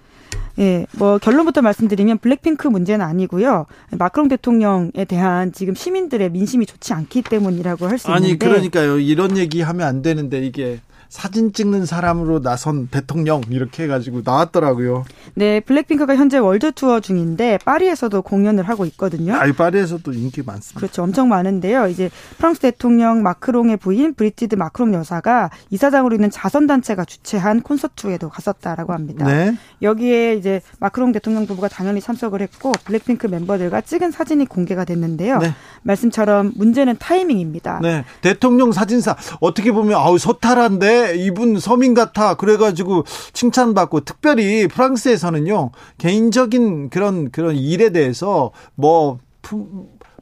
예, 0.58 0.86
뭐 0.92 1.18
결론부터 1.18 1.62
말씀드리면 1.62 2.18
블랙핑크 2.18 2.68
문제는 2.68 3.04
아니고요. 3.04 3.66
마크롱 3.90 4.28
대통령에 4.28 5.04
대한 5.08 5.52
지금 5.52 5.74
시민들의 5.74 6.30
민심이 6.30 6.66
좋지 6.66 6.92
않기 6.92 7.22
때문이라고 7.22 7.86
할 7.88 7.98
수 7.98 8.08
있는데 8.08 8.26
아니 8.26 8.38
그러니까요. 8.38 8.98
이런 8.98 9.36
얘기 9.36 9.60
하면 9.62 9.86
안 9.86 10.02
되는데 10.02 10.44
이게 10.44 10.80
사진 11.12 11.52
찍는 11.52 11.84
사람으로 11.84 12.40
나선 12.40 12.86
대통령 12.86 13.42
이렇게 13.50 13.82
해가지고 13.82 14.22
나왔더라고요. 14.24 15.04
네, 15.34 15.60
블랙핑크가 15.60 16.16
현재 16.16 16.38
world 16.38 16.72
tour 16.72 17.00
중인데 17.00 17.58
파리에서도 17.66 18.22
공연을 18.22 18.66
하고 18.66 18.86
있거든요. 18.86 19.34
아, 19.34 19.44
파리에서도 19.52 20.10
인기 20.14 20.42
많습니다. 20.42 20.80
그렇죠, 20.80 21.02
엄청 21.02 21.28
많은데요. 21.28 21.88
이제 21.88 22.08
프랑스 22.38 22.60
대통령 22.60 23.22
마크롱의 23.22 23.76
부인 23.76 24.14
브리지트 24.14 24.54
마크롱 24.54 24.94
여사가 24.94 25.50
이사장으로 25.68 26.14
있는 26.14 26.30
자선 26.30 26.66
단체가 26.66 27.04
주최한 27.04 27.60
콘서트에도 27.60 28.30
갔었다라고 28.30 28.94
합니다. 28.94 29.26
네. 29.26 29.54
여기에 29.82 30.36
이제 30.36 30.62
마크롱 30.80 31.12
대통령 31.12 31.46
부부가 31.46 31.68
당연히 31.68 32.00
참석을 32.00 32.40
했고 32.40 32.72
블랙핑크 32.86 33.26
멤버들과 33.26 33.82
찍은 33.82 34.12
사진이 34.12 34.46
공개가 34.46 34.86
됐는데요. 34.86 35.40
네. 35.40 35.52
말씀처럼 35.82 36.52
문제는 36.56 36.96
타이밍입니다. 36.98 37.80
네, 37.82 38.04
대통령 38.20 38.72
사진사 38.72 39.16
어떻게 39.40 39.72
보면 39.72 39.98
아우 39.98 40.18
소탈한데 40.18 41.16
이분 41.16 41.58
서민 41.58 41.94
같아 41.94 42.34
그래가지고 42.34 43.04
칭찬받고 43.32 44.00
특별히 44.00 44.68
프랑스에서는요 44.68 45.70
개인적인 45.98 46.90
그런 46.90 47.30
그런 47.30 47.56
일에 47.56 47.90
대해서 47.90 48.50
뭐 48.74 49.18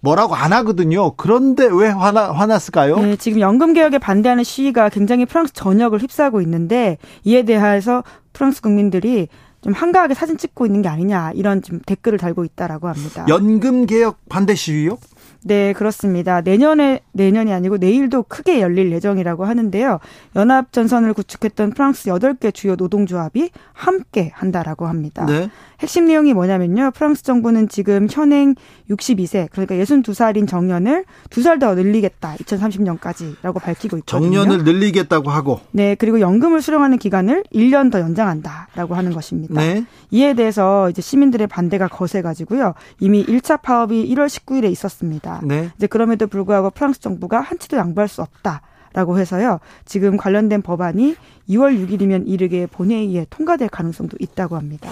뭐라고 0.03 0.35
안 0.35 0.53
하거든요. 0.53 1.13
그런데 1.17 1.69
왜 1.71 1.89
화나, 1.89 2.33
화났을까요? 2.33 2.99
네, 3.01 3.17
지금 3.17 3.41
연금 3.41 3.75
개혁에 3.75 3.99
반대하는 3.99 4.45
시위가 4.45 4.89
굉장히 4.89 5.27
프랑스 5.27 5.53
전역을 5.53 6.01
휩싸고 6.01 6.41
있는데 6.43 6.97
이에 7.25 7.43
대해서 7.43 8.03
프랑스 8.33 8.63
국민들이 8.63 9.29
좀 9.61 9.75
한가하게 9.75 10.15
사진 10.15 10.39
찍고 10.39 10.65
있는 10.65 10.81
게 10.81 10.89
아니냐 10.89 11.33
이런 11.35 11.61
좀 11.61 11.81
댓글을 11.85 12.19
달고 12.19 12.45
있다라고 12.45 12.89
합니다. 12.89 13.27
연금 13.29 13.85
개혁 13.85 14.19
반대 14.29 14.55
시위요? 14.55 14.97
네, 15.43 15.73
그렇습니다. 15.73 16.41
내년에 16.43 17.01
내년이 17.13 17.53
아니고 17.53 17.79
내일도 17.79 18.23
크게 18.25 18.61
열릴 18.61 18.93
예정이라고 18.93 19.45
하는데요. 19.45 19.99
연합 20.37 20.73
전선을 20.73 21.15
구축했던 21.15 21.71
프랑스 21.71 22.11
8개 22.11 22.53
주요 22.53 22.77
노동조합이 22.77 23.51
함께 23.73 24.31
한다라고 24.35 24.87
합니다. 24.87 25.25
네. 25.27 25.49
핵심 25.81 26.05
내용이 26.05 26.35
뭐냐면요. 26.35 26.91
프랑스 26.95 27.23
정부는 27.23 27.69
지금 27.69 28.07
현행 28.11 28.55
62세 28.91 29.49
그러니까 29.51 29.77
62살인 29.77 30.47
정년을 30.47 31.05
2살 31.31 31.59
더 31.59 31.75
늘리겠다. 31.75 32.35
2030년까지라고 32.37 33.63
밝히고 33.63 33.99
있거든요. 33.99 34.03
정년을 34.45 34.65
늘리겠다고 34.65 35.31
하고 35.31 35.61
네, 35.71 35.95
그리고 35.95 36.21
연금을 36.21 36.61
수령하는 36.61 36.99
기간을 36.99 37.45
1년 37.55 37.91
더 37.91 38.01
연장한다라고 38.01 38.95
하는 38.95 39.13
것입니다. 39.13 39.55
네. 39.55 39.85
이에 40.11 40.35
대해서 40.35 40.91
이제 40.91 41.01
시민들의 41.01 41.47
반대가 41.47 41.89
거세 41.89 42.21
가지고요. 42.21 42.75
이미 42.99 43.25
1차 43.25 43.63
파업이 43.63 44.07
1월 44.15 44.27
19일에 44.27 44.71
있었습니다. 44.71 45.30
네. 45.43 45.71
이제 45.77 45.87
그럼에도 45.87 46.27
불구하고 46.27 46.71
프랑스 46.71 47.01
정부가 47.01 47.41
한치도 47.41 47.77
양보할 47.77 48.09
수 48.09 48.23
없다. 48.23 48.63
라고 48.93 49.21
해서요. 49.21 49.61
지금 49.85 50.17
관련된 50.17 50.63
법안이 50.63 51.15
2월 51.49 51.79
6일이면 51.79 52.25
이르게 52.27 52.67
본회의에 52.67 53.25
통과될 53.31 53.69
가능성도 53.69 54.17
있다고 54.19 54.57
합니다. 54.57 54.91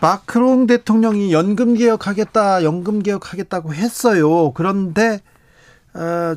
마크롱 0.00 0.68
대통령이 0.68 1.32
연금 1.32 1.74
개혁하겠다, 1.74 2.62
연금 2.62 3.02
개혁하겠다고 3.02 3.74
했어요. 3.74 4.52
그런데 4.52 5.14
어, 5.14 5.31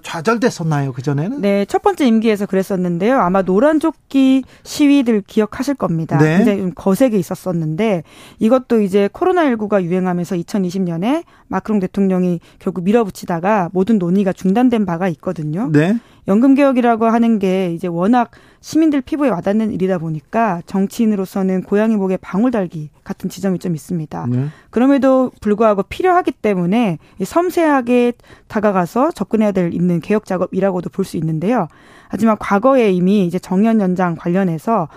좌절됐었나요 0.03 0.91
그 0.93 1.01
전에는? 1.01 1.41
네, 1.41 1.65
첫 1.65 1.81
번째 1.81 2.05
임기에서 2.05 2.45
그랬었는데요. 2.45 3.19
아마 3.19 3.41
노란 3.41 3.79
조끼 3.79 4.43
시위들 4.63 5.23
기억하실 5.25 5.75
겁니다. 5.75 6.17
네. 6.17 6.37
굉장히 6.37 6.59
좀 6.59 6.71
거세게 6.75 7.17
있었었는데 7.17 8.03
이것도 8.39 8.81
이제 8.81 9.09
코로나 9.11 9.43
19가 9.43 9.81
유행하면서 9.83 10.35
2020년에 10.35 11.23
마크롱 11.47 11.79
대통령이 11.79 12.39
결국 12.59 12.83
밀어붙이다가 12.83 13.69
모든 13.71 13.97
논의가 13.97 14.33
중단된 14.33 14.85
바가 14.85 15.07
있거든요. 15.09 15.69
네. 15.71 15.97
연금 16.27 16.55
개혁이라고 16.55 17.05
하는 17.05 17.39
게 17.39 17.71
이제 17.73 17.87
워낙 17.87 18.31
시민들 18.61 19.01
피부에 19.01 19.29
와닿는 19.29 19.71
일이다 19.71 19.99
보니까 19.99 20.61
정치인으로서는 20.65 21.61
고양이 21.63 21.95
목에 21.95 22.17
방울 22.17 22.49
달기 22.49 22.89
같은 23.03 23.29
지점이 23.29 23.59
좀 23.59 23.75
있습니다. 23.75 24.25
네. 24.27 24.47
그럼에도 24.71 25.31
불구하고 25.39 25.83
필요하기 25.83 26.31
때문에 26.31 26.97
섬세하게 27.23 28.13
다가가서 28.47 29.11
접근해야 29.11 29.51
될 29.51 29.71
있는 29.73 29.99
개혁 29.99 30.25
작업이라고도 30.25 30.89
볼 30.89 31.05
수 31.05 31.17
있는데요. 31.17 31.67
하지만 32.09 32.37
과거에 32.39 32.91
이미 32.91 33.25
이제 33.25 33.37
정년 33.37 33.79
연장 33.79 34.15
관련해서 34.15 34.87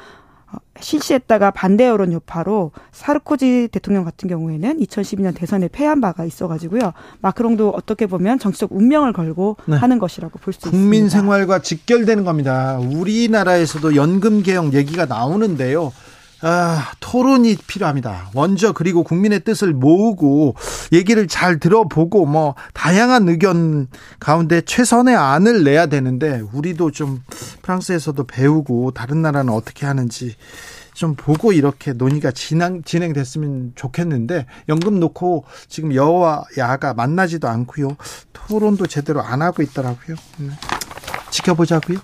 실시했다가 0.81 1.51
반대 1.51 1.87
여론 1.89 2.13
여파로 2.13 2.71
사르코지 2.93 3.69
대통령 3.73 4.05
같은 4.05 4.29
경우에는 4.29 4.79
2012년 4.79 5.35
대선에 5.35 5.69
패한 5.69 6.01
바가 6.01 6.25
있어가지고요. 6.25 6.93
마크롱도 7.21 7.71
어떻게 7.71 8.07
보면 8.07 8.39
정치적 8.39 8.71
운명을 8.73 9.13
걸고 9.13 9.57
네. 9.67 9.77
하는 9.77 9.99
것이라고 9.99 10.39
볼 10.39 10.53
수 10.53 10.59
있습니다. 10.59 10.79
국민 10.79 11.09
생활과 11.09 11.61
직결되는 11.61 12.25
겁니다. 12.25 12.79
우리나라에서도 12.79 13.97
연금 13.97 14.43
개혁 14.43 14.73
얘기가 14.75 15.07
나오는데요. 15.07 15.93
아, 16.41 16.93
토론이 17.01 17.57
필요합니다. 17.67 18.31
먼저 18.33 18.73
그리고 18.73 19.03
국민의 19.03 19.41
뜻을 19.41 19.73
모으고 19.73 20.55
얘기를 20.93 21.27
잘 21.27 21.59
들어보고 21.59 22.27
뭐 22.27 22.55
다양한 22.75 23.29
의견 23.29 23.89
가운데 24.21 24.61
최선의 24.61 25.17
안을 25.17 25.65
내야 25.65 25.87
되는데 25.87 26.43
우리도 26.53 26.93
좀 26.93 27.23
프랑스에서도 27.63 28.25
배우고 28.25 28.93
다른 28.93 29.23
나라는 29.23 29.53
어떻게 29.53 29.85
하는지 29.85 30.37
좀 30.95 31.15
보고 31.15 31.53
이렇게 31.53 31.93
논의가 31.93 32.31
진행, 32.33 32.83
진행됐으면 32.83 33.73
좋겠는데 33.75 34.47
연금 34.69 34.99
놓고 35.01 35.45
지금 35.69 35.95
여와 35.95 36.45
야가 36.57 36.95
만나지도 36.95 37.49
않고요. 37.49 37.97
토론도 38.33 38.87
제대로 38.87 39.23
안 39.23 39.43
하고 39.43 39.63
있더라고요. 39.63 40.17
네. 41.29 41.31
지켜보자고요. 41.31 41.99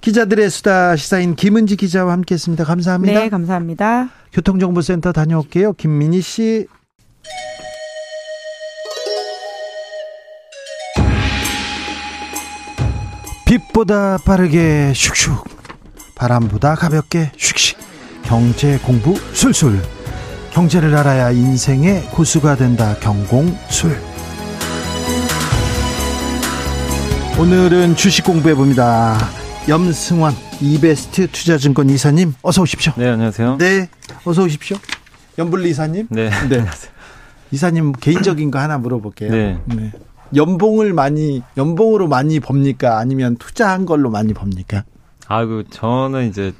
기자들의 0.00 0.50
수다 0.50 0.96
시사인 0.96 1.34
김은지 1.34 1.76
기자와 1.76 2.12
함께했습니다. 2.12 2.64
감사합니다. 2.64 3.20
네, 3.20 3.28
감사합니다. 3.28 4.08
교통정보센터 4.32 5.12
다녀올게요. 5.12 5.74
김민희 5.74 6.20
씨. 6.20 6.66
빛보다 13.46 14.18
빠르게 14.26 14.92
슉슉 14.94 15.42
바람보다 16.16 16.74
가볍게 16.74 17.32
슉슉 17.36 17.76
경제 18.22 18.78
공부 18.78 19.14
술술 19.32 19.80
경제를 20.52 20.94
알아야 20.94 21.30
인생의 21.30 22.02
고수가 22.10 22.56
된다 22.56 22.94
경공술 23.00 24.07
오늘은 27.38 27.94
주식 27.94 28.24
공부해 28.24 28.54
봅니다. 28.56 29.16
염승환 29.68 30.32
이베스트 30.60 31.28
투자증권 31.28 31.88
이사님 31.88 32.34
어서 32.42 32.62
오십시오. 32.62 32.92
네 32.96 33.08
안녕하세요. 33.08 33.58
네 33.58 33.88
어서 34.24 34.42
오십시오. 34.42 34.76
연불리 35.38 35.70
이사님. 35.70 36.08
네. 36.10 36.30
네. 36.30 36.34
안녕하세요. 36.58 36.92
이사님 37.52 37.92
개인적인 37.92 38.50
거 38.50 38.58
하나 38.58 38.78
물어볼게요. 38.78 39.30
네. 39.30 39.60
네. 39.66 39.92
연봉을 40.34 40.92
많이 40.92 41.42
연봉으로 41.56 42.08
많이 42.08 42.40
법니까 42.40 42.98
아니면 42.98 43.36
투자한 43.36 43.86
걸로 43.86 44.10
많이 44.10 44.34
법니까? 44.34 44.84
아그 45.28 45.66
저는 45.70 46.28
이제 46.28 46.52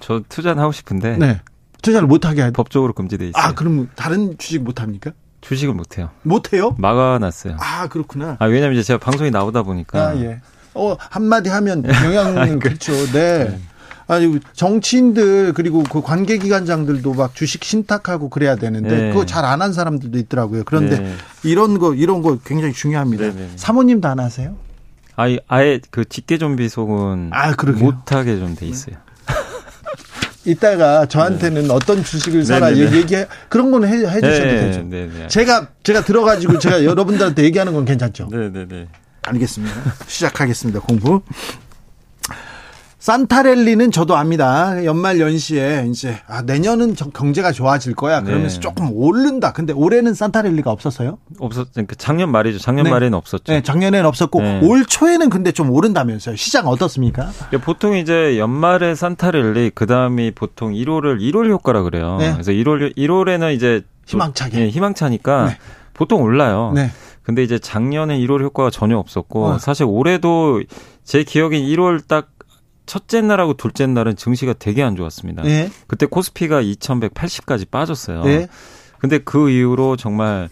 저 0.00 0.22
투자는 0.28 0.62
하고 0.62 0.72
싶은데. 0.72 1.18
네. 1.18 1.40
투자를 1.82 2.08
못 2.08 2.24
하게 2.24 2.50
법적으로 2.50 2.94
금지돼 2.94 3.28
있어요. 3.28 3.42
아 3.42 3.52
그럼 3.52 3.90
다른 3.94 4.38
주식 4.38 4.62
못 4.62 4.80
합니까? 4.80 5.12
주식을 5.44 5.74
못 5.74 5.98
해요. 5.98 6.10
못 6.22 6.52
해요? 6.52 6.74
막아놨어요. 6.78 7.56
아 7.60 7.86
그렇구나. 7.88 8.36
아 8.40 8.46
왜냐면 8.46 8.74
이제 8.74 8.82
제가 8.82 8.98
방송에 8.98 9.30
나오다 9.30 9.62
보니까. 9.62 10.08
아 10.08 10.16
예. 10.16 10.40
어 10.74 10.96
한마디 10.98 11.50
하면 11.50 11.84
영향은 11.84 12.58
그렇죠. 12.60 12.92
네. 13.12 13.44
네. 13.50 13.60
아니 14.06 14.38
정치인들 14.52 15.52
그리고 15.54 15.82
그 15.82 16.02
관계 16.02 16.36
기관장들도 16.36 17.14
막 17.14 17.34
주식 17.34 17.64
신탁하고 17.64 18.28
그래야 18.28 18.56
되는데 18.56 18.90
네. 18.96 19.08
그거 19.12 19.24
잘 19.24 19.44
안 19.44 19.62
한 19.62 19.72
사람들도 19.72 20.18
있더라고요. 20.18 20.64
그런데 20.64 20.98
네. 20.98 21.14
이런 21.42 21.78
거 21.78 21.94
이런 21.94 22.20
거 22.22 22.36
굉장히 22.44 22.72
중요합니다. 22.74 23.24
네, 23.24 23.30
네, 23.32 23.38
네. 23.40 23.50
사모님도 23.56 24.08
안 24.08 24.20
하세요? 24.20 24.56
아예 25.16 25.38
아예 25.46 25.80
그 25.90 26.04
직계 26.04 26.38
좀비 26.38 26.68
속은 26.68 27.30
아, 27.32 27.54
못하게 27.78 28.38
좀 28.38 28.56
돼 28.56 28.66
있어요. 28.66 28.96
이따가 30.44 31.06
저한테는 31.06 31.68
네. 31.68 31.72
어떤 31.72 32.04
주식을 32.04 32.44
사라 32.44 32.70
네네네. 32.70 32.96
얘기 32.96 33.16
그런 33.48 33.70
거는 33.70 33.88
해, 33.88 33.96
해 34.06 34.20
주셔도 34.20 34.44
네, 34.44 34.60
되죠. 34.60 34.82
네네. 34.82 35.28
제가 35.28 35.68
제가 35.82 36.04
들어가지고 36.04 36.58
제가 36.58 36.84
여러분들한테 36.84 37.44
얘기하는 37.44 37.72
건 37.72 37.84
괜찮죠. 37.84 38.28
네네네. 38.30 38.88
알겠습니다. 39.22 39.74
시작하겠습니다. 40.06 40.80
공부. 40.80 41.22
산타랠리는 43.04 43.90
저도 43.90 44.16
압니다. 44.16 44.82
연말 44.86 45.20
연시에 45.20 45.84
이제 45.90 46.16
아, 46.26 46.40
내년은 46.40 46.94
경제가 46.94 47.52
좋아질 47.52 47.94
거야. 47.94 48.22
그러면서 48.22 48.54
네. 48.54 48.60
조금 48.60 48.92
오른다. 48.94 49.52
근데 49.52 49.74
올해는 49.74 50.14
산타랠리가 50.14 50.70
없었어요? 50.70 51.18
없었. 51.38 51.68
그 51.86 51.96
작년 51.96 52.30
말이죠. 52.30 52.58
작년 52.60 52.84
네. 52.84 52.90
말에는 52.90 53.12
없었죠. 53.12 53.52
네, 53.52 53.62
작년에는 53.62 54.06
없었고 54.06 54.40
네. 54.40 54.60
올 54.62 54.86
초에는 54.86 55.28
근데 55.28 55.52
좀 55.52 55.68
오른다면서요. 55.68 56.36
시장 56.36 56.66
어떻습니까? 56.66 57.30
보통 57.62 57.94
이제 57.94 58.38
연말에 58.38 58.94
산타랠리 58.94 59.72
그다음이 59.74 60.30
보통 60.30 60.72
1월을 60.72 61.20
1월 61.20 61.50
효과라 61.50 61.82
그래요. 61.82 62.16
네. 62.18 62.32
그래서 62.32 62.52
1월 62.52 62.96
1월에는 62.96 63.54
이제 63.54 63.82
희망차게 64.06 64.60
예, 64.60 64.68
희망차니까 64.70 65.44
네. 65.48 65.58
보통 65.92 66.22
올라요. 66.22 66.72
네. 66.74 66.90
근데 67.22 67.42
이제 67.42 67.58
작년에 67.58 68.18
1월 68.20 68.42
효과가 68.42 68.70
전혀 68.70 68.96
없었고 68.96 69.44
어. 69.44 69.58
사실 69.58 69.84
올해도 69.86 70.62
제 71.04 71.22
기억엔 71.22 71.62
1월 71.62 72.00
딱 72.08 72.28
첫째 72.86 73.20
날하고 73.20 73.54
둘째 73.54 73.86
날은 73.86 74.16
증시가 74.16 74.52
되게 74.52 74.82
안 74.82 74.96
좋았습니다. 74.96 75.42
네. 75.42 75.70
그때 75.86 76.06
코스피가 76.06 76.62
2180까지 76.62 77.70
빠졌어요. 77.70 78.24
네. 78.24 78.48
근데 78.98 79.18
그 79.18 79.50
이후로 79.50 79.96
정말 79.96 80.48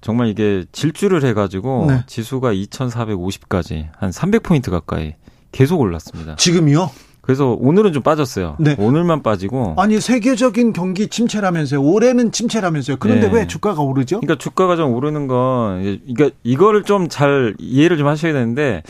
정말 0.00 0.28
이게 0.28 0.64
질주를 0.72 1.24
해 1.24 1.32
가지고 1.34 1.86
네. 1.88 2.04
지수가 2.06 2.52
2,450까지 2.52 3.88
한 3.98 4.10
300포인트 4.10 4.70
가까이 4.70 5.14
계속 5.52 5.80
올랐습니다. 5.80 6.36
지금이요? 6.36 6.90
그래서 7.20 7.54
오늘은 7.60 7.92
좀 7.92 8.02
빠졌어요. 8.02 8.56
네. 8.58 8.74
오늘만 8.78 9.22
빠지고. 9.22 9.74
아니 9.76 10.00
세계적인 10.00 10.72
경기 10.72 11.08
침체라면서요. 11.08 11.82
올해는 11.82 12.32
침체라면서요. 12.32 12.96
그런데 13.00 13.28
네. 13.28 13.34
왜 13.40 13.46
주가가 13.46 13.82
오르죠? 13.82 14.20
그러니까 14.20 14.42
주가가 14.42 14.76
좀 14.76 14.94
오르는 14.94 15.26
건 15.26 16.00
그러니까 16.06 16.36
이거를 16.42 16.84
좀 16.84 17.08
잘 17.08 17.54
이해를 17.58 17.98
좀 17.98 18.06
하셔야 18.06 18.32
되는데 18.32 18.82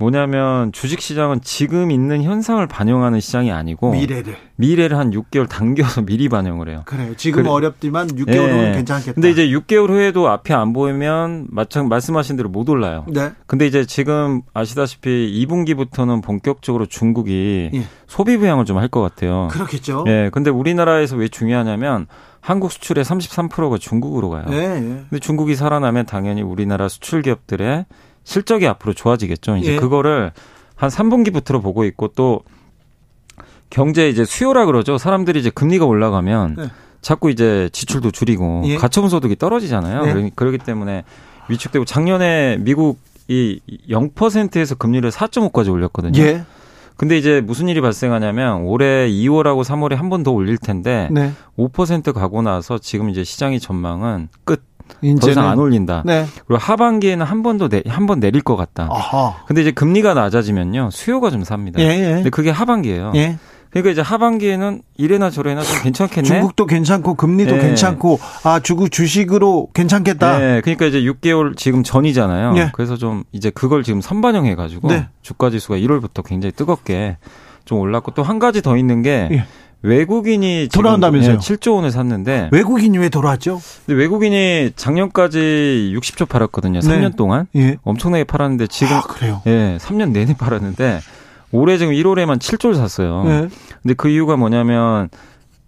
뭐냐면 0.00 0.72
주식 0.72 1.00
시장은 1.00 1.40
지금 1.42 1.90
있는 1.90 2.22
현상을 2.22 2.66
반영하는 2.66 3.20
시장이 3.20 3.52
아니고 3.52 3.92
미래를 3.92 4.36
미래를 4.56 4.96
한 4.98 5.10
6개월 5.12 5.48
당겨서 5.48 6.02
미리 6.06 6.28
반영을 6.28 6.68
해요. 6.68 6.82
그래요. 6.86 7.14
지금 7.16 7.42
그래. 7.44 7.52
어렵지만 7.52 8.08
6개월 8.08 8.38
후는 8.50 8.62
네. 8.64 8.72
괜찮겠다. 8.72 9.12
근데 9.14 9.30
이제 9.30 9.48
6개월 9.48 9.90
후에도 9.90 10.28
앞이 10.28 10.52
안 10.52 10.72
보이면 10.72 11.46
마찬 11.50 11.88
말씀하신 11.88 12.36
대로 12.36 12.48
못 12.48 12.68
올라요. 12.68 13.04
네. 13.08 13.30
근데 13.46 13.66
이제 13.66 13.84
지금 13.86 14.42
아시다시피 14.54 15.46
2분기부터는 15.46 16.22
본격적으로 16.22 16.86
중국이 16.86 17.70
예. 17.74 17.84
소비 18.06 18.36
부양을 18.36 18.64
좀 18.64 18.78
할 18.78 18.88
것 18.88 19.02
같아요. 19.02 19.48
그렇겠죠. 19.52 20.04
예. 20.08 20.30
근데 20.32 20.50
우리나라에서 20.50 21.16
왜 21.16 21.28
중요하냐면 21.28 22.06
한국 22.40 22.72
수출의 22.72 23.04
33%가 23.04 23.76
중국으로 23.78 24.30
가요. 24.30 24.44
예, 24.50 24.56
예. 24.56 24.80
근데 25.10 25.18
중국이 25.20 25.54
살아나면 25.54 26.06
당연히 26.06 26.40
우리나라 26.42 26.88
수출 26.88 27.20
기업들의 27.22 27.84
실적이 28.30 28.68
앞으로 28.68 28.92
좋아지겠죠. 28.94 29.56
이제 29.56 29.72
예. 29.72 29.76
그거를 29.76 30.30
한 30.76 30.88
3분기부터 30.88 31.60
보고 31.60 31.84
있고 31.84 32.08
또 32.14 32.42
경제 33.70 34.08
이제 34.08 34.24
수요라 34.24 34.66
그러죠. 34.66 34.98
사람들이 34.98 35.40
이제 35.40 35.50
금리가 35.50 35.84
올라가면 35.84 36.54
네. 36.56 36.70
자꾸 37.00 37.30
이제 37.30 37.68
지출도 37.72 38.12
줄이고 38.12 38.62
예. 38.66 38.76
가처분 38.76 39.10
소득이 39.10 39.34
떨어지잖아요. 39.36 40.14
네. 40.14 40.30
그러기 40.36 40.58
때문에 40.58 41.02
위축되고 41.48 41.84
작년에 41.84 42.58
미국이 42.60 43.60
0%에서 43.88 44.76
금리를 44.76 45.10
4.5까지 45.10 45.72
올렸거든요. 45.72 46.20
예. 46.22 46.44
근데 46.96 47.18
이제 47.18 47.40
무슨 47.40 47.66
일이 47.68 47.80
발생하냐면 47.80 48.62
올해 48.62 49.08
2월하고 49.08 49.64
3월에 49.64 49.96
한 49.96 50.08
번 50.08 50.22
더 50.22 50.30
올릴 50.30 50.56
텐데 50.56 51.08
네. 51.10 51.32
5% 51.58 52.12
가고 52.12 52.42
나서 52.42 52.78
지금 52.78 53.10
이제 53.10 53.24
시장의 53.24 53.58
전망은 53.58 54.28
끝. 54.44 54.69
더 55.20 55.30
이상 55.30 55.48
안 55.48 55.58
올린다. 55.58 56.02
네. 56.04 56.26
그리고 56.46 56.58
하반기에는 56.60 57.24
한 57.26 57.42
번 57.42 57.58
더 57.58 57.68
한 57.88 58.06
번 58.06 58.20
내릴 58.20 58.42
것 58.42 58.56
같다. 58.56 58.88
아하. 58.90 59.34
근데 59.46 59.62
이제 59.62 59.70
금리가 59.70 60.14
낮아지면요 60.14 60.90
수요가 60.92 61.30
좀 61.30 61.44
삽니다. 61.44 61.80
예, 61.80 61.86
예. 61.88 62.14
근데 62.14 62.30
그게 62.30 62.50
하반기예요. 62.50 63.12
예. 63.14 63.38
그러니까 63.70 63.92
이제 63.92 64.00
하반기에는 64.00 64.82
이래나 64.96 65.30
저래나 65.30 65.62
좀 65.62 65.82
괜찮겠네. 65.84 66.26
중국도 66.28 66.66
괜찮고 66.66 67.14
금리도 67.14 67.54
네. 67.54 67.60
괜찮고 67.60 68.18
아 68.42 68.58
중국 68.60 68.90
주식으로 68.90 69.68
괜찮겠다. 69.72 70.38
네, 70.38 70.60
그러니까 70.60 70.86
이제 70.86 71.00
6개월 71.02 71.56
지금 71.56 71.84
전이잖아요. 71.84 72.52
네. 72.54 72.70
그래서 72.72 72.96
좀 72.96 73.22
이제 73.30 73.50
그걸 73.50 73.84
지금 73.84 74.00
선반영해 74.00 74.56
가지고 74.56 74.88
네. 74.88 75.06
주가 75.22 75.50
지수가 75.50 75.76
1월부터 75.76 76.24
굉장히 76.24 76.52
뜨겁게 76.52 77.16
좀 77.64 77.78
올랐고 77.78 78.10
또 78.14 78.24
한 78.24 78.40
가지 78.40 78.60
더 78.60 78.76
있는 78.76 79.02
게 79.02 79.28
예. 79.30 79.44
외국인이 79.82 80.68
돌아온다면서요? 80.72 81.38
7조 81.38 81.74
원을 81.76 81.90
샀는데 81.90 82.50
외국인이 82.52 82.96
왜 82.98 83.08
돌아왔죠? 83.08 83.60
근데 83.86 83.98
외국인이 83.98 84.72
작년까지 84.76 85.92
60조 85.96 86.28
팔았거든요. 86.28 86.80
3년 86.80 87.16
동안 87.16 87.46
예. 87.56 87.78
엄청나게 87.82 88.24
팔았는데 88.24 88.66
지금 88.66 88.96
아, 88.96 89.02
그래요? 89.02 89.40
예, 89.46 89.78
3년 89.80 90.10
내내 90.12 90.34
팔았는데 90.36 91.00
올해 91.52 91.78
지금 91.78 91.92
1월에만 91.94 92.38
7조를 92.38 92.76
샀어요. 92.76 93.24
네. 93.24 93.48
근데 93.82 93.94
그 93.94 94.08
이유가 94.08 94.36
뭐냐면 94.36 95.08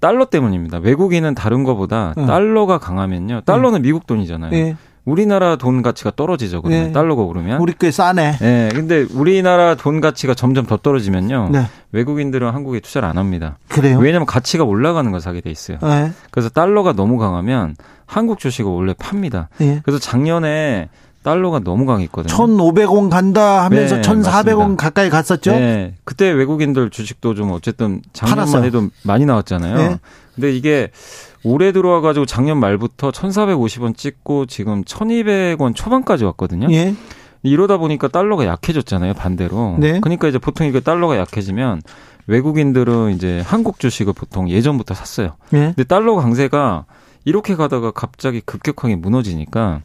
달러 0.00 0.24
때문입니다. 0.24 0.78
외국인은 0.78 1.34
다른 1.34 1.64
거보다 1.64 2.12
네. 2.16 2.26
달러가 2.26 2.78
강하면요. 2.78 3.42
달러는 3.44 3.82
네. 3.82 3.88
미국 3.88 4.06
돈이잖아요. 4.06 4.50
네. 4.50 4.76
우리나라 5.04 5.56
돈 5.56 5.82
가치가 5.82 6.12
떨어지죠. 6.14 6.62
그러면 6.62 6.86
네. 6.86 6.92
달러가 6.92 7.22
오르면. 7.22 7.60
우리 7.60 7.72
꽤 7.78 7.90
싸네. 7.90 8.38
네. 8.38 8.68
근데 8.72 9.04
우리나라 9.12 9.74
돈 9.74 10.00
가치가 10.00 10.34
점점 10.34 10.64
더 10.66 10.76
떨어지면요. 10.76 11.48
네. 11.50 11.66
외국인들은 11.90 12.50
한국에 12.50 12.80
투자를 12.80 13.08
안 13.08 13.18
합니다. 13.18 13.58
그래요? 13.68 13.98
왜냐하면 13.98 14.26
가치가 14.26 14.64
올라가는 14.64 15.10
걸 15.10 15.20
사게 15.20 15.40
돼 15.40 15.50
있어요. 15.50 15.78
네. 15.82 16.12
그래서 16.30 16.48
달러가 16.48 16.92
너무 16.92 17.18
강하면 17.18 17.74
한국 18.06 18.38
주식을 18.38 18.70
원래 18.70 18.94
팝니다. 18.96 19.48
네. 19.58 19.80
그래서 19.84 19.98
작년에 19.98 20.88
달러가 21.24 21.60
너무 21.60 21.86
강했거든요. 21.86 22.34
1,500원 22.34 23.08
간다 23.08 23.64
하면서 23.64 23.96
네, 23.96 24.02
1,400원 24.02 24.58
맞습니다. 24.58 24.84
가까이 24.84 25.08
갔었죠? 25.08 25.52
네. 25.52 25.94
그때 26.04 26.28
외국인들 26.30 26.90
주식도 26.90 27.34
좀 27.34 27.52
어쨌든 27.52 28.02
작년만. 28.12 28.64
해도 28.64 28.88
많이 29.02 29.24
나왔잖아요. 29.24 29.76
네. 29.76 29.98
근데 30.34 30.52
이게 30.52 30.90
올해 31.44 31.72
들어와 31.72 32.00
가지고 32.00 32.26
작년 32.26 32.58
말부터 32.58 33.10
1,450원 33.10 33.96
찍고 33.96 34.46
지금 34.46 34.84
1,200원 34.84 35.74
초반까지 35.74 36.24
왔거든요. 36.24 36.68
예. 36.72 36.94
이러다 37.42 37.76
보니까 37.76 38.08
달러가 38.08 38.46
약해졌잖아요, 38.46 39.14
반대로. 39.14 39.76
네. 39.78 40.00
그러니까 40.00 40.28
이제 40.28 40.38
보통 40.38 40.66
이게 40.66 40.80
달러가 40.80 41.16
약해지면 41.18 41.82
외국인들은 42.26 43.10
이제 43.14 43.42
한국 43.44 43.80
주식을 43.80 44.12
보통 44.12 44.48
예전부터 44.48 44.94
샀어요. 44.94 45.36
예. 45.52 45.58
근데 45.74 45.84
달러 45.84 46.14
강세가 46.14 46.84
이렇게 47.24 47.56
가다가 47.56 47.90
갑자기 47.90 48.40
급격하게 48.40 48.96
무너지니까 48.96 49.80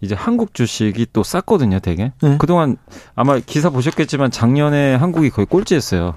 이제 0.00 0.14
한국 0.14 0.52
주식이 0.52 1.06
또 1.12 1.22
쌌거든요, 1.22 1.78
되게. 1.78 2.12
네. 2.20 2.36
그동안 2.38 2.76
아마 3.14 3.38
기사 3.38 3.70
보셨겠지만 3.70 4.30
작년에 4.30 4.94
한국이 4.94 5.30
거의 5.30 5.46
꼴찌했어요. 5.46 6.14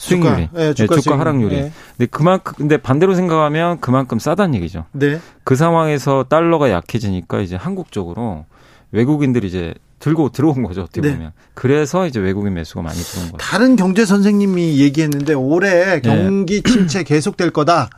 수익률이. 0.00 0.46
주가, 0.46 0.58
네, 0.58 0.74
주가, 0.74 0.94
네, 0.94 1.00
주가 1.02 1.18
하락률이. 1.18 1.56
네. 1.56 1.72
근데 1.96 2.06
그만큼 2.06 2.54
근데 2.56 2.76
반대로 2.78 3.14
생각하면 3.14 3.80
그만큼 3.80 4.18
싸다는 4.18 4.54
얘기죠. 4.54 4.86
네. 4.92 5.20
그 5.44 5.56
상황에서 5.56 6.24
달러가 6.28 6.70
약해지니까 6.70 7.40
이제 7.40 7.54
한국 7.54 7.92
쪽으로 7.92 8.46
외국인들이 8.92 9.46
이제 9.46 9.74
들고 9.98 10.30
들어온 10.30 10.62
거죠 10.62 10.80
어떻게 10.80 11.02
네. 11.02 11.12
보면 11.12 11.32
그래서 11.52 12.06
이제 12.06 12.18
외국인 12.18 12.54
매수가 12.54 12.80
많이 12.80 12.98
들어온 12.98 13.32
거죠. 13.32 13.36
다른 13.36 13.76
경제 13.76 14.06
선생님이 14.06 14.80
얘기했는데 14.80 15.34
올해 15.34 16.00
네. 16.00 16.00
경기 16.00 16.62
침체 16.62 17.02
계속될 17.02 17.50
거다. 17.50 17.90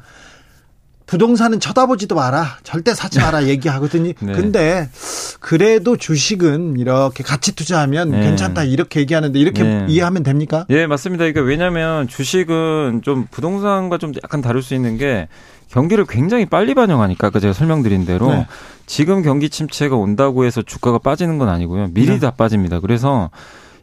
부동산은 1.06 1.60
쳐다보지도 1.60 2.14
마라. 2.14 2.58
절대 2.62 2.94
사지 2.94 3.18
마라 3.18 3.46
얘기하거든요. 3.48 4.12
네. 4.20 4.32
근데 4.32 4.88
그래도 5.40 5.96
주식은 5.96 6.78
이렇게 6.78 7.22
같이 7.22 7.54
투자하면 7.54 8.10
네. 8.10 8.20
괜찮다 8.20 8.64
이렇게 8.64 9.00
얘기하는데 9.00 9.38
이렇게 9.38 9.62
네. 9.62 9.86
이해하면 9.88 10.22
됩니까? 10.22 10.66
예, 10.70 10.86
맞습니다. 10.86 11.24
그러니까 11.24 11.42
왜냐하면 11.42 12.08
주식은 12.08 13.00
좀 13.02 13.26
부동산과 13.30 13.98
좀 13.98 14.12
약간 14.22 14.40
다를 14.40 14.62
수 14.62 14.74
있는 14.74 14.96
게 14.96 15.28
경기를 15.68 16.04
굉장히 16.06 16.44
빨리 16.46 16.74
반영하니까 16.74 17.28
아까 17.28 17.40
제가 17.40 17.52
설명드린 17.52 18.04
대로 18.04 18.30
네. 18.30 18.46
지금 18.86 19.22
경기 19.22 19.48
침체가 19.48 19.96
온다고 19.96 20.44
해서 20.44 20.60
주가가 20.60 20.98
빠지는 20.98 21.38
건 21.38 21.48
아니고요. 21.48 21.88
미리 21.92 22.08
네. 22.12 22.18
다 22.18 22.30
빠집니다. 22.30 22.80
그래서 22.80 23.30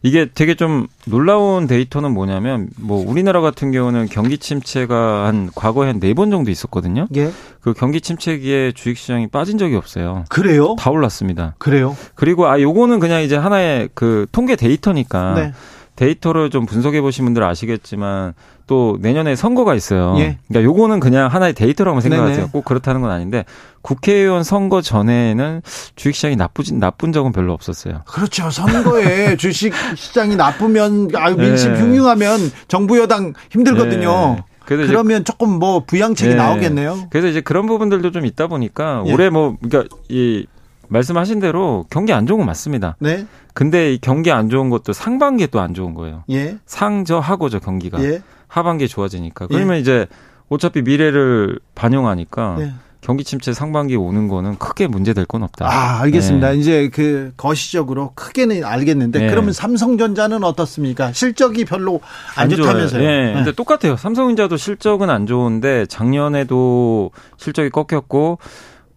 이게 0.02 0.28
되게 0.34 0.56
좀 0.56 0.88
놀라운 1.06 1.68
데이터는 1.68 2.12
뭐냐면 2.14 2.70
뭐 2.78 3.04
우리나라 3.06 3.42
같은 3.42 3.72
경우는 3.72 4.08
경기 4.08 4.38
침체가 4.38 5.26
한 5.28 5.50
과거에 5.54 5.88
한 5.88 6.00
네 6.00 6.14
번 6.14 6.32
정도 6.32 6.52
있었거든요. 6.52 7.08
예. 7.16 7.32
그 7.62 7.74
경기 7.74 8.00
침체기에 8.00 8.72
주식 8.74 8.98
시장이 8.98 9.28
빠진 9.28 9.58
적이 9.58 9.76
없어요. 9.76 10.24
그래요? 10.30 10.76
다 10.80 10.90
올랐습니다. 10.92 11.56
그래요? 11.58 11.98
그리고 12.16 12.48
아 12.48 12.62
요거는 12.62 13.00
그냥 13.00 13.22
이제 13.24 13.36
하나의 13.36 13.90
그 13.94 14.26
통계 14.32 14.56
데이터니까 14.56 15.34
네. 15.36 15.54
데이터를 16.00 16.50
좀 16.50 16.66
분석해 16.66 17.02
보신 17.02 17.26
분들 17.26 17.44
아시겠지만 17.44 18.34
또 18.68 18.98
내년에 19.02 19.36
선거가 19.36 19.76
있어요. 19.76 20.16
예. 20.20 20.38
그러니까 20.48 20.64
요거는 20.64 21.02
그냥 21.02 21.28
하나의 21.28 21.52
데이터라고 21.54 22.00
생각하세요. 22.00 22.38
네네. 22.38 22.50
꼭 22.54 22.64
그렇다는 22.64 23.02
건 23.02 23.12
아닌데 23.12 23.44
국회의원 23.82 24.46
선거 24.46 24.82
전에는 24.82 25.62
주식시장이 25.98 26.38
나쁘진 26.38 26.80
나쁜 26.80 27.12
적은 27.12 27.34
별로 27.34 27.52
없었어요. 27.52 28.04
그렇죠. 28.06 28.50
선거에 28.50 29.36
주식 29.38 29.74
시장이 29.98 30.38
나쁘면 30.38 31.10
아 31.16 31.32
민심 31.32 31.74
네. 31.74 31.82
흉흉하면 31.82 32.50
정부 32.70 32.98
여당 32.98 33.34
힘들거든요. 33.50 34.38
네. 34.38 34.44
그러면 34.66 35.26
조금 35.26 35.50
뭐 35.50 35.84
부양책이 35.84 36.30
네. 36.30 36.36
나오겠네요. 36.38 37.08
그래서 37.10 37.28
이제 37.28 37.42
그런 37.42 37.66
부분들도 37.66 38.12
좀 38.12 38.26
있다 38.26 38.48
보니까 38.48 39.04
예. 39.06 39.14
올해 39.14 39.30
뭐 39.30 39.58
그러니까 39.62 39.94
이 40.08 40.46
말씀하신 40.90 41.40
대로 41.40 41.86
경기 41.90 42.14
안 42.14 42.26
좋은 42.26 42.40
건 42.40 42.46
맞습니다. 42.48 42.96
네. 43.00 43.26
근데 43.54 43.94
이 43.94 43.98
경기 44.00 44.32
안 44.32 44.50
좋은 44.50 44.70
것도 44.70 44.94
상반기에 44.94 45.48
또 45.48 45.60
안 45.60 45.74
좋은 45.74 45.94
거예요. 45.94 46.24
예. 46.30 46.58
상저하고죠 46.66 47.60
경기가. 47.60 48.02
예. 48.04 48.22
하반기에 48.48 48.88
좋아지니까. 48.88 49.48
그러면 49.48 49.76
예. 49.76 49.80
이제 49.80 50.08
어차피 50.50 50.82
미래를 50.82 51.60
반영하니까 51.76 52.58
예. 52.60 52.74
경기 53.02 53.24
침체 53.24 53.54
상반기에 53.54 53.96
오는 53.96 54.28
거는 54.28 54.58
크게 54.58 54.88
문제될 54.88 55.26
건 55.26 55.44
없다. 55.44 55.66
아, 55.68 56.02
알겠습니다. 56.02 56.52
네. 56.52 56.58
이제 56.58 56.90
그 56.94 57.32
거시적으로 57.38 58.12
크게는 58.16 58.66
알겠는데 58.66 59.20
네. 59.20 59.28
그러면 59.30 59.54
삼성전자는 59.54 60.44
어떻습니까? 60.44 61.14
실적이 61.14 61.64
별로 61.66 62.02
안, 62.36 62.44
안 62.44 62.50
좋다면서요. 62.50 63.02
네. 63.02 63.26
네. 63.28 63.34
근데 63.34 63.52
똑같아요. 63.54 63.96
삼성전자도 63.96 64.58
실적은 64.58 65.10
안 65.10 65.28
좋은데 65.28 65.86
작년에도 65.86 67.12
실적이 67.38 67.70
꺾였고 67.70 68.38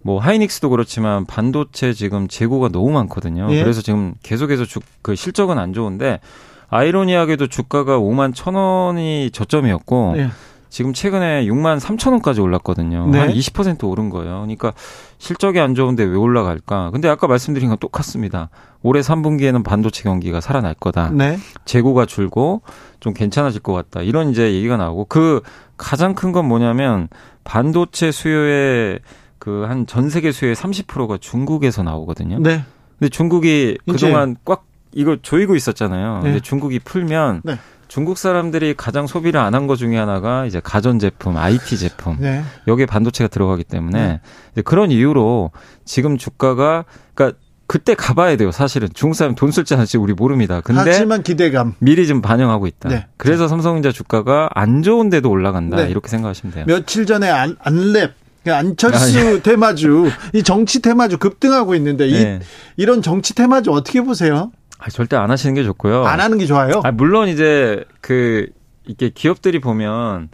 뭐 0.02 0.18
하이닉스도 0.20 0.68
그렇지만 0.70 1.24
반도체 1.26 1.92
지금 1.92 2.28
재고가 2.28 2.68
너무 2.68 2.90
많거든요. 2.90 3.46
예. 3.50 3.62
그래서 3.62 3.82
지금 3.82 4.14
계속해서 4.22 4.64
주, 4.64 4.80
그 5.02 5.14
실적은 5.14 5.58
안 5.58 5.72
좋은데 5.72 6.20
아이러니하게도 6.68 7.48
주가가 7.48 7.98
5만 7.98 8.32
1천 8.34 8.54
원이 8.56 9.30
저점이었고 9.32 10.14
예. 10.16 10.28
지금 10.70 10.94
최근에 10.94 11.44
6만 11.44 11.78
3천 11.78 12.12
원까지 12.12 12.40
올랐거든요. 12.40 13.06
네. 13.08 13.26
한20% 13.28 13.86
오른 13.86 14.08
거예요. 14.08 14.36
그러니까 14.40 14.72
실적이 15.18 15.60
안 15.60 15.74
좋은데 15.74 16.02
왜 16.02 16.16
올라갈까? 16.16 16.90
근데 16.92 17.08
아까 17.10 17.26
말씀드린 17.26 17.68
건 17.68 17.76
똑같습니다. 17.76 18.48
올해 18.80 19.02
3분기에는 19.02 19.62
반도체 19.64 20.02
경기가 20.02 20.40
살아날 20.40 20.72
거다. 20.72 21.10
네. 21.10 21.36
재고가 21.66 22.06
줄고 22.06 22.62
좀 23.00 23.12
괜찮아질 23.12 23.60
것 23.60 23.74
같다. 23.74 24.00
이런 24.00 24.30
이제 24.30 24.54
얘기가 24.54 24.78
나오고 24.78 25.04
그 25.10 25.42
가장 25.76 26.14
큰 26.14 26.32
건 26.32 26.46
뭐냐면 26.48 27.08
반도체 27.44 28.10
수요의 28.10 29.00
그 29.42 29.66
한 29.66 29.86
전 29.86 30.08
세계 30.08 30.30
수요의 30.30 30.54
30%가 30.54 31.18
중국에서 31.20 31.82
나오거든요. 31.82 32.38
네. 32.38 32.64
근데 32.98 33.08
중국이 33.08 33.76
그동안 33.90 34.36
꽉 34.44 34.64
이거 34.92 35.16
조이고 35.20 35.56
있었잖아요. 35.56 36.18
네. 36.18 36.22
근데 36.22 36.40
중국이 36.40 36.78
풀면 36.78 37.40
네. 37.44 37.58
중국 37.88 38.18
사람들이 38.18 38.74
가장 38.76 39.06
소비를 39.08 39.40
안 39.40 39.54
한 39.54 39.66
것 39.66 39.76
중에 39.76 39.96
하나가 39.98 40.46
이제 40.46 40.60
가전 40.62 40.98
제품, 41.00 41.36
IT 41.36 41.76
제품 41.76 42.18
네. 42.20 42.42
여기에 42.68 42.86
반도체가 42.86 43.26
들어가기 43.28 43.64
때문에 43.64 44.20
네. 44.54 44.62
그런 44.62 44.92
이유로 44.92 45.50
지금 45.84 46.16
주가가 46.18 46.84
그러니까 47.14 47.36
그때 47.66 47.94
가봐야 47.94 48.36
돼요. 48.36 48.50
사실은 48.52 48.88
중국 48.94 49.14
사람 49.16 49.34
돈 49.34 49.50
쓸지 49.50 49.74
않을지 49.74 49.98
우리 49.98 50.12
모릅니다. 50.12 50.60
근데 50.60 50.82
하지만 50.92 51.22
기대감 51.24 51.74
미리 51.80 52.06
좀 52.06 52.22
반영하고 52.22 52.66
있다. 52.68 52.88
네. 52.90 53.06
그래서 53.16 53.48
삼성전자 53.48 53.90
주가가 53.90 54.50
안 54.54 54.82
좋은데도 54.82 55.28
올라간다. 55.28 55.78
네. 55.78 55.90
이렇게 55.90 56.06
생각하시면 56.08 56.54
돼요. 56.54 56.64
며칠 56.68 57.06
전에 57.06 57.28
안, 57.28 57.56
안랩 57.56 58.12
안철수 58.50 59.18
아, 59.18 59.32
예. 59.34 59.40
테마주 59.40 60.10
이 60.32 60.42
정치 60.42 60.82
테마주 60.82 61.18
급등하고 61.18 61.74
있는데 61.76 62.08
이, 62.08 62.12
네. 62.12 62.40
이런 62.76 63.02
정치 63.02 63.34
테마주 63.34 63.72
어떻게 63.72 64.00
보세요? 64.00 64.50
아, 64.78 64.88
절대 64.90 65.16
안 65.16 65.30
하시는 65.30 65.54
게 65.54 65.62
좋고요. 65.62 66.04
안 66.04 66.20
하는 66.20 66.38
게 66.38 66.46
좋아요. 66.46 66.80
아, 66.84 66.90
물론 66.90 67.28
이제 67.28 67.84
그 68.00 68.46
이게 68.86 69.10
기업들이 69.10 69.60
보면 69.60 70.28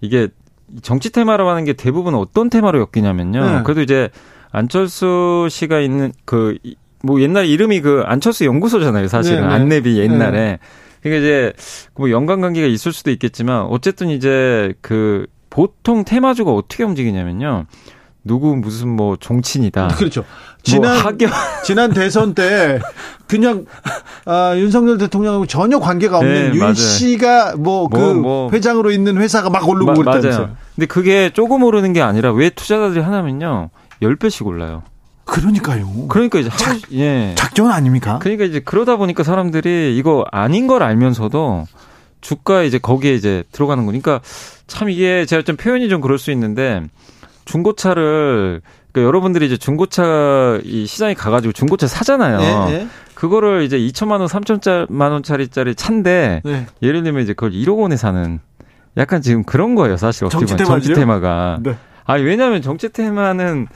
이게 0.00 0.28
정치 0.82 1.10
테마로 1.10 1.48
하는 1.48 1.64
게 1.64 1.74
대부분 1.74 2.14
어떤 2.14 2.48
테마로 2.48 2.86
엮이냐면요. 2.94 3.44
네. 3.44 3.62
그래도 3.64 3.82
이제 3.82 4.08
안철수 4.50 5.48
씨가 5.50 5.80
있는 5.80 6.12
그 6.24 6.56
뭐 7.02 7.20
옛날 7.20 7.46
이름이 7.46 7.80
그 7.80 8.02
안철수 8.06 8.44
연구소잖아요. 8.44 9.08
사실은 9.08 9.42
네, 9.42 9.48
네. 9.48 9.54
안내비 9.54 9.98
옛날에. 9.98 10.30
네. 10.30 10.58
그러니까 11.02 11.24
이제 11.24 11.52
뭐 11.96 12.10
연관 12.10 12.40
관계가 12.40 12.66
있을 12.66 12.92
수도 12.92 13.10
있겠지만 13.10 13.62
어쨌든 13.62 14.08
이제 14.08 14.72
그 14.80 15.26
보통 15.52 16.02
테마주가 16.02 16.50
어떻게 16.50 16.82
움직이냐면요. 16.82 17.66
누구 18.24 18.56
무슨 18.56 18.88
뭐 18.88 19.16
종친이다. 19.16 19.88
그렇죠. 19.88 20.22
뭐 20.22 20.28
지난 20.62 21.02
뭐. 21.02 21.12
지난 21.62 21.92
대선 21.92 22.34
때 22.34 22.80
그냥 23.26 23.66
아, 24.24 24.54
윤석열 24.56 24.96
대통령하고 24.96 25.44
전혀 25.44 25.78
관계가 25.78 26.16
없는 26.16 26.52
네, 26.52 26.56
윤 26.56 26.72
씨가 26.72 27.56
뭐그 27.56 27.98
뭐, 27.98 28.14
뭐, 28.14 28.50
회장으로 28.50 28.92
있는 28.92 29.18
회사가 29.18 29.50
막 29.50 29.68
오르고 29.68 29.92
그랬다면서요. 29.92 30.56
근데 30.74 30.86
그게 30.86 31.28
조금 31.34 31.62
오르는 31.62 31.92
게 31.92 32.00
아니라 32.00 32.32
왜 32.32 32.48
투자자들이 32.48 33.00
하냐면요. 33.02 33.68
10배씩 34.00 34.46
올라요. 34.46 34.82
그러니까요. 35.26 36.08
그러니까 36.08 36.38
이제 36.38 36.48
작, 36.48 36.78
예. 36.94 37.34
작전 37.36 37.70
아닙니까? 37.70 38.18
그러니까 38.20 38.44
이제 38.44 38.60
그러다 38.60 38.96
보니까 38.96 39.22
사람들이 39.22 39.96
이거 39.98 40.24
아닌 40.32 40.66
걸 40.66 40.82
알면서도 40.82 41.66
주가 42.22 42.62
이제 42.62 42.78
거기에 42.78 43.12
이제 43.14 43.44
들어가는 43.52 43.84
거니까 43.84 44.22
참 44.66 44.88
이게 44.88 45.26
제가 45.26 45.42
좀 45.42 45.56
표현이 45.56 45.90
좀 45.90 46.00
그럴 46.00 46.18
수 46.18 46.30
있는데 46.30 46.82
중고차를 47.44 48.62
그러니까 48.92 49.08
여러분들이 49.08 49.46
이제 49.46 49.56
중고차 49.56 50.60
이 50.64 50.86
시장에 50.86 51.14
가가지고 51.14 51.52
중고차 51.52 51.86
사잖아요. 51.86 52.38
네, 52.38 52.78
네. 52.78 52.88
그거를 53.14 53.62
이제 53.62 53.78
2천만 53.78 54.20
원, 54.20 54.26
3천만 54.26 55.12
원짜리짜리 55.12 55.74
차인데 55.74 56.42
네. 56.44 56.66
예를 56.82 57.02
들면 57.02 57.22
이제 57.22 57.32
그걸 57.32 57.52
1억 57.52 57.78
원에 57.78 57.96
사는 57.96 58.40
약간 58.96 59.22
지금 59.22 59.42
그런 59.44 59.74
거예요, 59.74 59.96
사실 59.96 60.24
어떻게 60.24 60.44
보면 60.44 60.64
정치 60.64 60.92
테마가. 60.94 61.60
네. 61.62 61.76
아니 62.04 62.22
왜냐하면 62.22 62.62
정치 62.62 62.90
테마는 62.90 63.68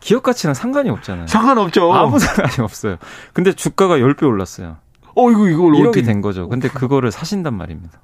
기업 0.00 0.22
가치랑 0.22 0.54
상관이 0.54 0.90
없잖아요. 0.90 1.26
상관없죠. 1.26 1.92
아무 1.92 2.18
상관이 2.20 2.54
없어요. 2.60 2.96
근데 3.32 3.52
주가가 3.52 3.98
10배 3.98 4.24
올랐어요. 4.24 4.76
어, 5.18 5.30
이거, 5.30 5.48
이걸 5.48 5.72
1억이 5.72 5.88
어떻게... 5.88 6.02
된 6.02 6.20
거죠. 6.20 6.48
근데 6.48 6.68
그거를 6.68 7.10
사신단 7.10 7.54
말입니다. 7.54 8.00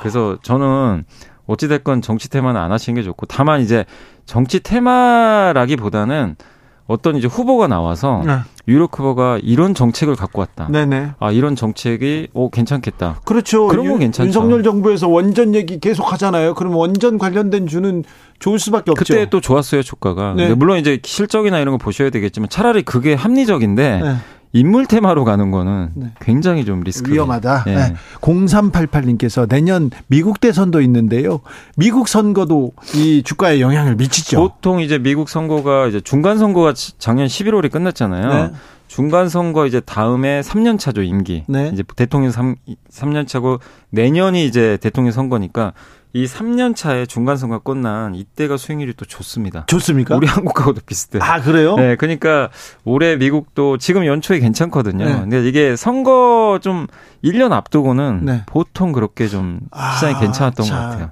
그래서 0.00 0.38
저는 0.42 1.04
어찌 1.46 1.68
됐건 1.68 2.02
정치 2.02 2.30
테마는 2.30 2.60
안 2.60 2.72
하시는 2.72 2.94
게 2.94 3.02
좋고 3.02 3.26
다만 3.26 3.60
이제 3.60 3.84
정치 4.26 4.60
테마라기보다는 4.60 6.36
어떤 6.86 7.16
이제 7.16 7.26
후보가 7.26 7.68
나와서 7.68 8.22
네. 8.26 8.38
유로크버가 8.68 9.38
이런 9.42 9.74
정책을 9.74 10.14
갖고 10.14 10.40
왔다. 10.40 10.68
네네. 10.70 11.12
아 11.18 11.32
이런 11.32 11.56
정책이 11.56 12.28
오 12.34 12.50
괜찮겠다. 12.50 13.20
그렇죠. 13.24 13.66
그런 13.68 13.88
건 13.88 13.98
괜찮죠. 14.00 14.26
윤석열 14.26 14.62
정부에서 14.62 15.08
원전 15.08 15.54
얘기 15.54 15.80
계속 15.80 16.12
하잖아요. 16.12 16.54
그럼 16.54 16.76
원전 16.76 17.18
관련된 17.18 17.66
주는 17.66 18.04
좋을 18.40 18.58
수밖에 18.58 18.90
없죠. 18.90 19.04
그때 19.04 19.30
또 19.30 19.40
좋았어요 19.40 19.82
주가가. 19.82 20.34
네. 20.36 20.54
물론 20.54 20.78
이제 20.78 20.98
실적이나 21.02 21.60
이런 21.60 21.72
거 21.72 21.78
보셔야 21.78 22.10
되겠지만 22.10 22.48
차라리 22.48 22.82
그게 22.82 23.14
합리적인데 23.14 24.00
네. 24.02 24.14
인물 24.52 24.86
테마로 24.86 25.24
가는 25.24 25.50
거는 25.50 25.90
네. 25.94 26.06
굉장히 26.20 26.64
좀 26.64 26.80
리스크 26.80 27.12
위험하다. 27.12 27.64
네. 27.64 27.74
네. 27.74 27.94
0388님께서 28.20 29.48
내년 29.48 29.90
미국 30.08 30.40
대선도 30.40 30.80
있는데요. 30.82 31.40
미국 31.76 32.08
선거도 32.08 32.72
이 32.94 33.22
주가에 33.22 33.60
영향을 33.60 33.96
미치죠. 33.96 34.40
보통 34.40 34.80
이제 34.80 34.98
미국 34.98 35.28
선거가 35.28 35.86
이제 35.86 36.00
중간 36.00 36.38
선거가 36.38 36.74
작년 36.98 37.26
11월에 37.26 37.70
끝났잖아요. 37.70 38.28
네. 38.28 38.52
중간 38.88 39.30
선거 39.30 39.66
이제 39.66 39.80
다음에 39.80 40.42
3년 40.42 40.78
차죠 40.78 41.02
임기. 41.02 41.44
네. 41.48 41.70
이제 41.72 41.82
대통령 41.96 42.30
3, 42.30 42.56
3년 42.90 43.26
차고 43.26 43.58
내년이 43.88 44.44
이제 44.44 44.76
대통령 44.82 45.12
선거니까 45.12 45.72
이 46.14 46.26
3년 46.26 46.76
차에 46.76 47.06
중간 47.06 47.36
선거 47.38 47.58
끝난 47.58 48.14
이때가 48.14 48.58
수익률이 48.58 48.92
또 48.96 49.04
좋습니다. 49.06 49.64
좋습니까? 49.66 50.16
우리 50.16 50.26
한국하고도 50.26 50.82
비슷해요. 50.84 51.22
아, 51.22 51.40
그래요? 51.40 51.76
네, 51.76 51.96
그러니까 51.96 52.50
올해 52.84 53.16
미국도 53.16 53.78
지금 53.78 54.04
연초에 54.04 54.38
괜찮거든요. 54.40 55.04
네. 55.06 55.20
근데 55.20 55.48
이게 55.48 55.74
선거 55.74 56.58
좀 56.62 56.86
1년 57.24 57.52
앞두고는 57.52 58.20
네. 58.26 58.42
보통 58.46 58.92
그렇게 58.92 59.26
좀 59.26 59.60
시장이 59.94 60.14
아, 60.14 60.20
괜찮았던 60.20 60.66
자. 60.66 60.74
것 60.74 60.80
같아요. 60.82 61.10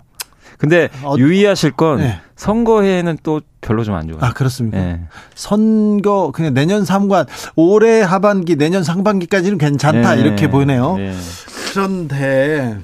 근데 0.59 0.90
어, 1.02 1.14
유의하실 1.16 1.70
건 1.72 1.98
네. 2.01 2.20
선거해는 2.36 3.16
또 3.22 3.40
별로 3.62 3.82
좀 3.82 3.94
안 3.94 4.06
좋아요. 4.06 4.18
아, 4.20 4.35
그렇습니까? 4.35 4.77
네. 4.77 5.01
선거 5.35 6.31
그냥 6.35 6.52
내년 6.52 6.82
3관 6.82 7.27
올해 7.56 8.02
하반기 8.02 8.56
내년 8.56 8.85
상반기까지는 8.85 9.56
괜찮다 9.56 10.16
네. 10.16 10.20
이렇게 10.20 10.51
보이네요. 10.51 10.97
네. 10.98 11.16
그런데 11.72 12.78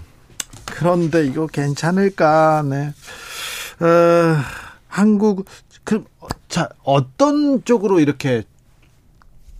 그런데 0.66 1.26
이거 1.26 1.46
괜찮을까? 1.46 2.64
네. 2.68 2.92
어, 3.80 4.36
한국 4.88 5.46
그 5.84 6.04
자, 6.48 6.68
어떤 6.84 7.64
쪽으로 7.64 8.00
이렇게 8.00 8.42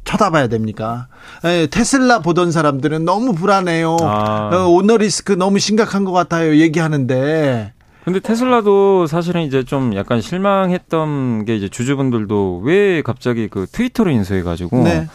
쳐다봐야 0.05 0.47
됩니까? 0.47 1.09
에, 1.45 1.67
테슬라 1.67 2.21
보던 2.21 2.53
사람들은 2.53 3.05
너무 3.05 3.35
불안해요. 3.35 3.97
아. 4.01 4.51
어, 4.53 4.69
오너 4.69 4.97
리스크 4.99 5.33
너무 5.33 5.59
심각한 5.59 6.05
것 6.05 6.13
같아요. 6.13 6.57
얘기하는데. 6.57 7.73
근데 8.05 8.21
테슬라도 8.21 9.09
사실은 9.09 9.43
이제 9.43 9.65
좀 9.65 9.97
약간 9.97 10.21
실망했던 10.21 11.45
게 11.45 11.57
이제 11.57 11.69
주주분들도 11.69 12.63
왜 12.65 13.03
갑자기 13.03 13.49
그 13.49 13.67
트위터로 13.71 14.13
인수해가지고 14.13 14.85
네. 14.85 15.09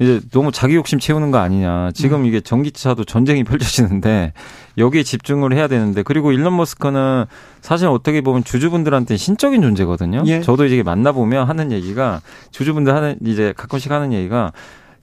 이제 0.00 0.20
너무 0.32 0.50
자기 0.50 0.74
욕심 0.74 0.98
채우는 0.98 1.30
거 1.30 1.38
아니냐. 1.38 1.90
지금 1.94 2.20
음. 2.22 2.26
이게 2.26 2.40
전기차도 2.40 3.04
전쟁이 3.04 3.44
펼쳐지는데 3.44 4.32
여기에 4.76 5.02
집중을 5.04 5.52
해야 5.54 5.68
되는데 5.68 6.02
그리고 6.02 6.32
일론 6.32 6.56
머스크는 6.56 7.26
사실 7.60 7.86
어떻게 7.88 8.20
보면 8.20 8.44
주주분들한테 8.44 9.16
신적인 9.16 9.62
존재거든요. 9.62 10.24
예. 10.26 10.40
저도 10.40 10.66
이제 10.66 10.82
만나보면 10.82 11.48
하는 11.48 11.70
얘기가 11.70 12.20
주주분들 12.50 12.94
하는 12.94 13.16
이제 13.24 13.54
가끔씩 13.56 13.92
하는 13.92 14.12
얘기가 14.12 14.52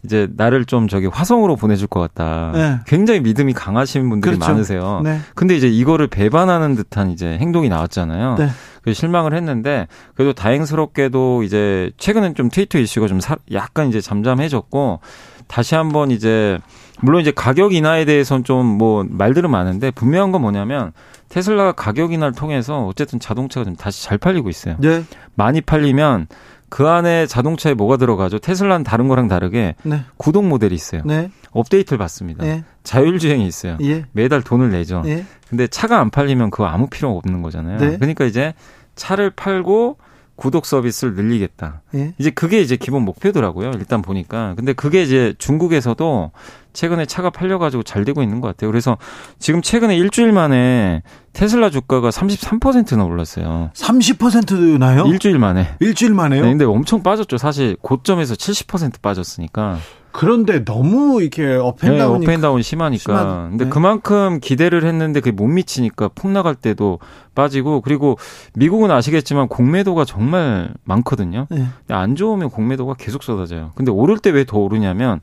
이제 0.04 0.28
나를 0.36 0.66
좀 0.66 0.88
저기 0.88 1.06
화성으로 1.06 1.56
보내줄 1.56 1.88
것 1.88 2.00
같다. 2.00 2.52
네. 2.54 2.80
굉장히 2.88 3.20
믿음이 3.20 3.54
강하신 3.54 4.10
분들이 4.10 4.36
그렇죠. 4.36 4.52
많으세요. 4.52 5.02
네. 5.04 5.20
근데 5.36 5.56
이제 5.56 5.68
이거를 5.70 6.08
배반하는 6.08 6.76
듯한 6.76 7.12
이제 7.12 7.38
행동이 7.38 7.70
나왔잖아요. 7.70 8.36
네. 8.40 8.50
그 8.82 8.94
실망을 8.94 9.34
했는데 9.34 9.88
그래도 10.16 10.34
다행스럽게도 10.34 11.44
이제 11.44 11.92
최근엔 11.98 12.36
좀 12.36 12.50
트위터 12.50 12.80
이슈가 12.80 13.08
좀 13.08 13.20
사, 13.20 13.38
약간 13.52 13.90
이제 13.90 14.02
잠잠해졌고 14.02 15.00
다시 15.48 15.76
한번 15.76 16.12
이제 16.12 16.58
물론 17.02 17.22
이제 17.22 17.32
가격 17.32 17.74
인하에 17.74 18.06
대해서는 18.06 18.44
좀 18.44 18.66
뭐 18.82 19.06
말들은 19.08 19.50
많은데 19.52 19.92
분명한 19.92 20.32
건 20.32 20.42
뭐냐면 20.42 20.92
테슬라가 21.30 21.72
가격 21.74 22.14
인하를 22.14 22.34
통해서 22.34 22.86
어쨌든 22.86 23.20
자동차가 23.20 23.66
좀 23.66 23.76
다시 23.76 24.04
잘 24.04 24.18
팔리고 24.18 24.50
있어요. 24.50 24.76
네. 24.80 25.04
많이 25.36 25.62
팔리면 25.62 26.28
그 26.72 26.88
안에 26.88 27.28
자동차에 27.28 27.74
뭐가 27.74 27.98
들어가죠? 27.98 28.40
테슬라는 28.40 28.86
다른 28.86 29.10
거랑 29.10 29.28
다르게 29.28 29.76
네. 29.84 30.06
구독 30.16 30.46
모델이 30.46 30.74
있어요. 30.74 31.02
네. 31.04 31.30
업데이트를 31.52 31.98
받습니다. 31.98 32.46
네. 32.46 32.64
자율주행이 32.84 33.46
있어요. 33.46 33.78
예. 33.82 34.06
매달 34.14 34.42
돈을 34.42 34.72
내죠. 34.72 35.04
예. 35.06 35.26
근데 35.50 35.68
차가 35.68 36.00
안 36.00 36.10
팔리면 36.10 36.50
그거 36.50 36.68
아무 36.68 36.88
필요 36.88 37.18
없는 37.18 37.42
거잖아요. 37.42 37.78
네. 37.78 37.98
그러니까 37.98 38.24
이제 38.24 38.54
차를 38.96 39.32
팔고 39.32 39.98
구독 40.38 40.66
서비스를 40.66 41.14
늘리겠다. 41.16 41.82
예. 41.94 42.14
이제 42.18 42.30
그게 42.30 42.62
이제 42.62 42.78
기본 42.78 43.04
목표더라고요. 43.04 43.72
일단 43.76 44.02
보니까. 44.02 44.54
근데 44.56 44.72
그게 44.72 45.04
이제 45.04 45.36
중국에서도 45.40 46.32
최근에 46.72 47.06
차가 47.06 47.30
팔려가지고 47.30 47.84
잘 47.84 48.06
되고 48.06 48.24
있는 48.24 48.40
것 48.40 48.48
같아요. 48.48 48.72
그래서 48.72 48.98
지금 49.40 49.62
최근에 49.62 49.98
일주일 49.98 50.32
만에 50.32 51.04
테슬라 51.34 51.70
주가가 51.70 52.10
33%나 52.10 53.04
올랐어요. 53.06 53.70
30%나요? 53.74 55.06
일주일 55.08 55.40
만에. 55.40 55.68
일주일 55.80 56.14
만에요? 56.14 56.44
네, 56.44 56.50
근데 56.50 56.66
엄청 56.66 57.04
빠졌죠. 57.04 57.38
사실 57.38 57.78
고점에서 57.82 58.36
70% 58.36 59.02
빠졌으니까. 59.02 59.78
그런데 60.14 60.66
너무 60.66 61.22
이렇게 61.22 61.54
업앤다운이 61.54 62.26
네, 62.26 62.26
up 62.32 62.39
and 62.39 62.49
down 62.49 62.62
심하니까. 62.62 63.00
심한, 63.00 63.50
근데 63.52 63.64
네. 63.64 63.70
그만큼 63.70 64.40
기대를 64.42 64.84
했는데 64.84 65.22
그게 65.22 65.32
못 65.32 65.48
미치니까 65.48 66.10
폭락할 66.14 66.54
때도 66.54 67.00
빠지고 67.34 67.80
그리고 67.80 68.18
미국은 68.56 68.92
아시겠지만 68.92 69.48
공매도가 69.48 70.04
정말 70.04 70.74
많거든요. 70.84 71.48
네. 71.50 71.66
근데 71.88 71.94
안 71.94 72.18
좋으면 72.18 72.50
공매도가 72.50 72.96
계속 72.96 73.24
쏟아져요. 73.24 73.72
근데 73.76 73.90
오를 73.90 74.18
때 74.20 74.32
왜 74.32 74.44
더 74.44 74.58
오르냐면 74.60 75.22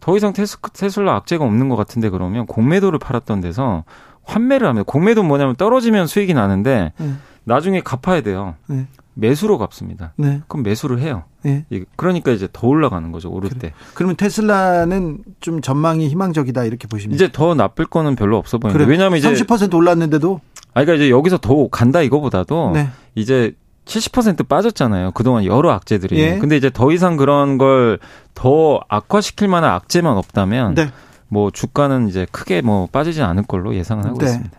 더 0.00 0.16
이상 0.16 0.32
테슬라 0.32 1.16
악재가 1.16 1.44
없는 1.44 1.68
것 1.68 1.76
같은데 1.76 2.08
그러면 2.08 2.46
공매도를 2.46 2.98
팔았던 2.98 3.42
데서 3.42 3.84
환매를 4.24 4.66
하면 4.68 4.84
공매도 4.84 5.22
뭐냐면 5.22 5.56
떨어지면 5.56 6.06
수익이 6.06 6.34
나는데 6.34 6.92
네. 6.96 7.12
나중에 7.44 7.80
갚아야 7.80 8.20
돼요. 8.22 8.54
네. 8.66 8.86
매수로 9.14 9.58
갚습니다. 9.58 10.12
네. 10.16 10.40
그럼 10.46 10.62
매수를 10.62 11.00
해요. 11.00 11.24
네. 11.42 11.64
그러니까 11.96 12.30
이제 12.30 12.48
더 12.52 12.68
올라가는 12.68 13.10
거죠 13.12 13.30
오를 13.30 13.48
그래. 13.50 13.58
때. 13.58 13.72
그러면 13.94 14.16
테슬라는 14.16 15.18
좀 15.40 15.60
전망이 15.60 16.08
희망적이다 16.08 16.64
이렇게 16.64 16.86
보시면 16.86 17.14
이제 17.14 17.28
더 17.32 17.54
나쁠 17.54 17.86
거는 17.86 18.14
별로 18.16 18.36
없어 18.38 18.58
보이는데 18.58 18.84
그래. 18.84 18.90
왜냐하면 18.90 19.18
이제 19.18 19.32
30% 19.32 19.74
올랐는데도. 19.74 20.40
아 20.74 20.84
그러니까 20.84 20.94
이제 20.94 21.10
여기서 21.10 21.38
더 21.38 21.68
간다 21.68 22.00
이거보다도 22.02 22.70
네. 22.74 22.88
이제 23.14 23.52
70% 23.86 24.46
빠졌잖아요. 24.46 25.10
그동안 25.12 25.44
여러 25.44 25.72
악재들이. 25.72 26.18
예. 26.20 26.38
근데 26.38 26.56
이제 26.56 26.70
더 26.72 26.92
이상 26.92 27.16
그런 27.16 27.58
걸 27.58 27.98
더 28.34 28.80
악화시킬 28.88 29.48
만한 29.48 29.70
악재만 29.74 30.16
없다면 30.16 30.74
네. 30.74 30.88
뭐 31.30 31.50
주가는 31.50 32.08
이제 32.08 32.26
크게 32.30 32.60
뭐 32.60 32.86
빠지지 32.90 33.22
않을 33.22 33.44
걸로 33.44 33.74
예상을 33.74 34.04
하고 34.04 34.18
네. 34.18 34.26
있습니다. 34.26 34.50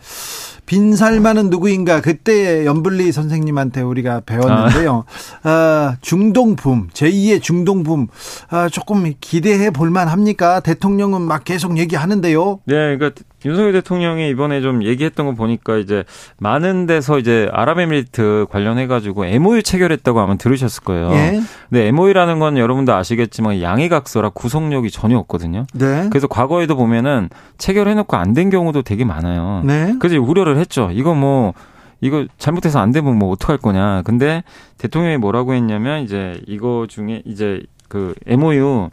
빈살만은 0.65 1.49
누구인가 1.49 1.99
그때 1.99 2.65
연블리 2.65 3.11
선생님한테 3.11 3.81
우리가 3.81 4.21
배웠는데요. 4.21 5.03
아. 5.43 5.49
아, 5.49 5.97
중동붐 5.99 6.91
제2의 6.93 7.41
중동붐 7.41 8.07
아, 8.49 8.69
조금 8.69 9.13
기대해 9.19 9.69
볼만 9.69 10.07
합니까? 10.07 10.61
대통령은 10.61 11.21
막 11.23 11.43
계속 11.43 11.77
얘기하는데요. 11.77 12.61
네, 12.63 12.97
그러니까 12.97 13.21
윤석열 13.45 13.73
대통령이 13.73 14.29
이번에 14.29 14.61
좀 14.61 14.83
얘기했던 14.83 15.25
거 15.27 15.33
보니까 15.33 15.77
이제 15.77 16.03
많은 16.39 16.87
데서 16.87 17.19
이제 17.19 17.47
아랍에미리트 17.53 18.47
관련해 18.49 18.87
가지고 18.87 19.25
MOU 19.25 19.61
체결했다고 19.61 20.19
아마 20.19 20.35
들으셨을 20.35 20.83
거예요. 20.83 21.11
예. 21.11 21.41
근데 21.69 21.87
MOU라는 21.87 22.39
건 22.39 22.57
여러분도 22.57 22.93
아시겠지만 22.93 23.61
양해각서라 23.61 24.29
구속력이 24.29 24.89
전혀 24.91 25.17
없거든요. 25.19 25.65
네. 25.73 26.07
그래서 26.09 26.27
과거에도 26.27 26.75
보면은 26.75 27.29
체결해 27.59 27.93
놓고 27.93 28.17
안 28.17 28.31
된 28.33 28.49
경우도 28.49 28.83
되게 28.83 29.03
많아요. 29.03 29.61
네. 29.65 29.93
그래서 29.99 30.21
우려를 30.21 30.57
했죠. 30.57 30.89
이거 30.93 31.13
뭐 31.13 31.53
이거 31.99 32.25
잘못해서 32.37 32.79
안 32.79 32.91
되면 32.91 33.19
뭐 33.19 33.29
어떡할 33.31 33.57
거냐. 33.57 34.01
근데 34.03 34.43
대통령이 34.77 35.17
뭐라고 35.17 35.53
했냐면 35.53 36.03
이제 36.03 36.41
이거 36.47 36.87
중에 36.89 37.21
이제 37.25 37.61
그 37.89 38.15
MOU 38.25 38.89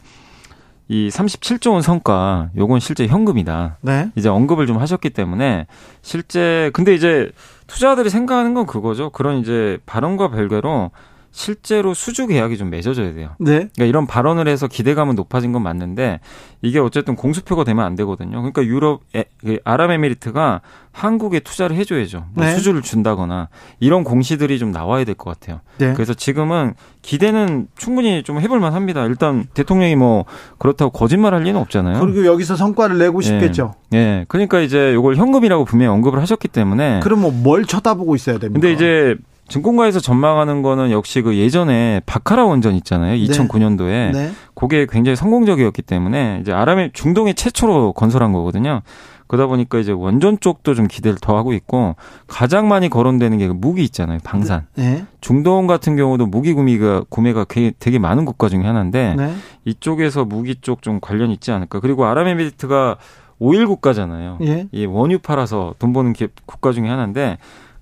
이 0.89 1.09
37조 1.09 1.73
원 1.73 1.83
성과 1.83 2.51
요건 2.57 2.81
실제 2.81 3.07
현금이다. 3.07 3.77
네. 3.83 4.11
이제 4.17 4.29
언급을 4.29 4.67
좀 4.67 4.79
하셨기 4.79 5.11
때문에 5.11 5.67
실제 6.01 6.71
근데 6.73 6.95
이제 6.95 7.31
투자자들이 7.67 8.09
생각하는 8.09 8.55
건 8.55 8.67
그거죠. 8.67 9.11
그런 9.11 9.39
이제 9.39 9.79
발언과 9.85 10.31
별개로 10.31 10.91
실제로 11.31 11.95
수주 11.95 12.27
계약이 12.27 12.57
좀 12.59 12.71
맺어져야 12.71 13.15
돼요. 13.15 13.31
네. 13.39 13.53
그러니까 13.75 13.85
이런 13.85 14.07
발언을 14.07 14.49
해서 14.49 14.67
기대감은 14.67 15.15
높아진 15.15 15.53
건 15.53 15.63
맞는데 15.63 16.21
이게 16.63 16.79
어쨌든 16.81 17.15
공수표가 17.15 17.65
되면 17.65 17.85
안 17.85 17.95
되거든요. 17.97 18.39
그러니까 18.39 18.65
유럽 18.65 19.03
에, 19.15 19.25
그 19.39 19.59
아랍에미리트가 19.65 20.61
한국에 20.91 21.39
투자를 21.41 21.77
해줘야죠. 21.77 22.27
뭐 22.35 22.45
네. 22.45 22.55
수주를 22.55 22.83
준다거나 22.83 23.49
이런 23.79 24.03
공시들이 24.03 24.59
좀 24.59 24.73
나와야 24.73 25.05
될 25.05 25.15
것 25.15 25.39
같아요. 25.39 25.61
네. 25.79 25.93
그래서 25.95 26.13
지금은 26.15 26.75
기대는 27.03 27.69
충분히 27.77 28.23
좀 28.25 28.41
해볼만 28.41 28.75
합니다. 28.75 29.05
일단 29.05 29.47
대통령이 29.55 29.95
뭐 29.95 30.25
그렇다고 30.59 30.91
거짓말할 30.91 31.43
리는 31.43 31.61
없잖아요. 31.61 32.01
그리고 32.01 32.27
여기서 32.27 32.57
성과를 32.57 32.99
내고 32.99 33.21
싶겠죠. 33.21 33.75
예. 33.93 33.97
네. 33.97 34.25
그러니까 34.29 34.59
이제 34.61 34.93
이걸 34.93 35.15
현금이라고 35.17 35.65
분명히 35.67 35.93
언급을 35.93 36.21
하셨기 36.21 36.49
때문에. 36.49 37.01
그럼 37.05 37.21
뭐 37.21 37.31
뭘 37.31 37.65
쳐다보고 37.65 38.17
있어야 38.17 38.39
됩니까? 38.39 38.61
근데 38.61 38.73
이제 38.73 39.15
증권가에서 39.49 40.01
전망하는 40.01 40.63
거는 40.63 40.91
역시 40.91 41.23
그 41.23 41.37
예전에 41.37 42.01
바카라 42.07 42.45
원전 42.45 42.75
있잖아요. 42.75 43.17
2009년도에. 43.17 44.13
네. 44.13 44.31
그게 44.55 44.87
굉장히 44.89 45.17
성공적이었기 45.17 45.83
때문에 45.83 46.39
이제 46.43 46.53
아람의 46.53 46.91
중동에 46.93 47.33
최초로 47.33 47.93
건설한 47.95 48.33
거거든요. 48.33 48.83
그러다 49.27 49.47
보니까 49.47 49.79
이제 49.79 49.93
원전 49.93 50.41
쪽도 50.41 50.75
좀 50.75 50.87
기대를 50.87 51.19
더 51.21 51.37
하고 51.37 51.53
있고 51.53 51.97
가장 52.27 52.67
많이 52.69 52.89
거론되는 52.89 53.37
게 53.39 53.44
그 53.44 53.53
무기 53.53 53.85
있잖아요. 53.85 54.19
방산. 54.25 54.67
네. 54.75 55.05
중동 55.21 55.67
같은 55.67 55.97
경우도 55.97 56.27
무기 56.27 56.55
구매가 56.55 57.05
구매가 57.11 57.45
되게 57.79 57.99
많은 57.99 58.25
국가 58.25 58.49
중에 58.49 58.63
하나인데 58.65 59.15
네. 59.17 59.35
이쪽에서 59.67 60.25
무기 60.25 60.55
쪽 60.57 60.81
좀 60.81 60.99
관련 61.01 61.31
있지 61.31 61.51
않을까. 61.53 61.81
그리고 61.81 62.07
아랍에미리트가 62.07 62.97
오일 63.41 63.67
국가잖아요. 63.67 64.39
예. 64.43 64.69
이 64.73 64.87
원유 64.87 65.19
팔아서 65.19 65.75
돈 65.79 65.93
버는 65.93 66.15
국가 66.47 66.73
중에 66.73 66.89
하나인데 66.89 67.39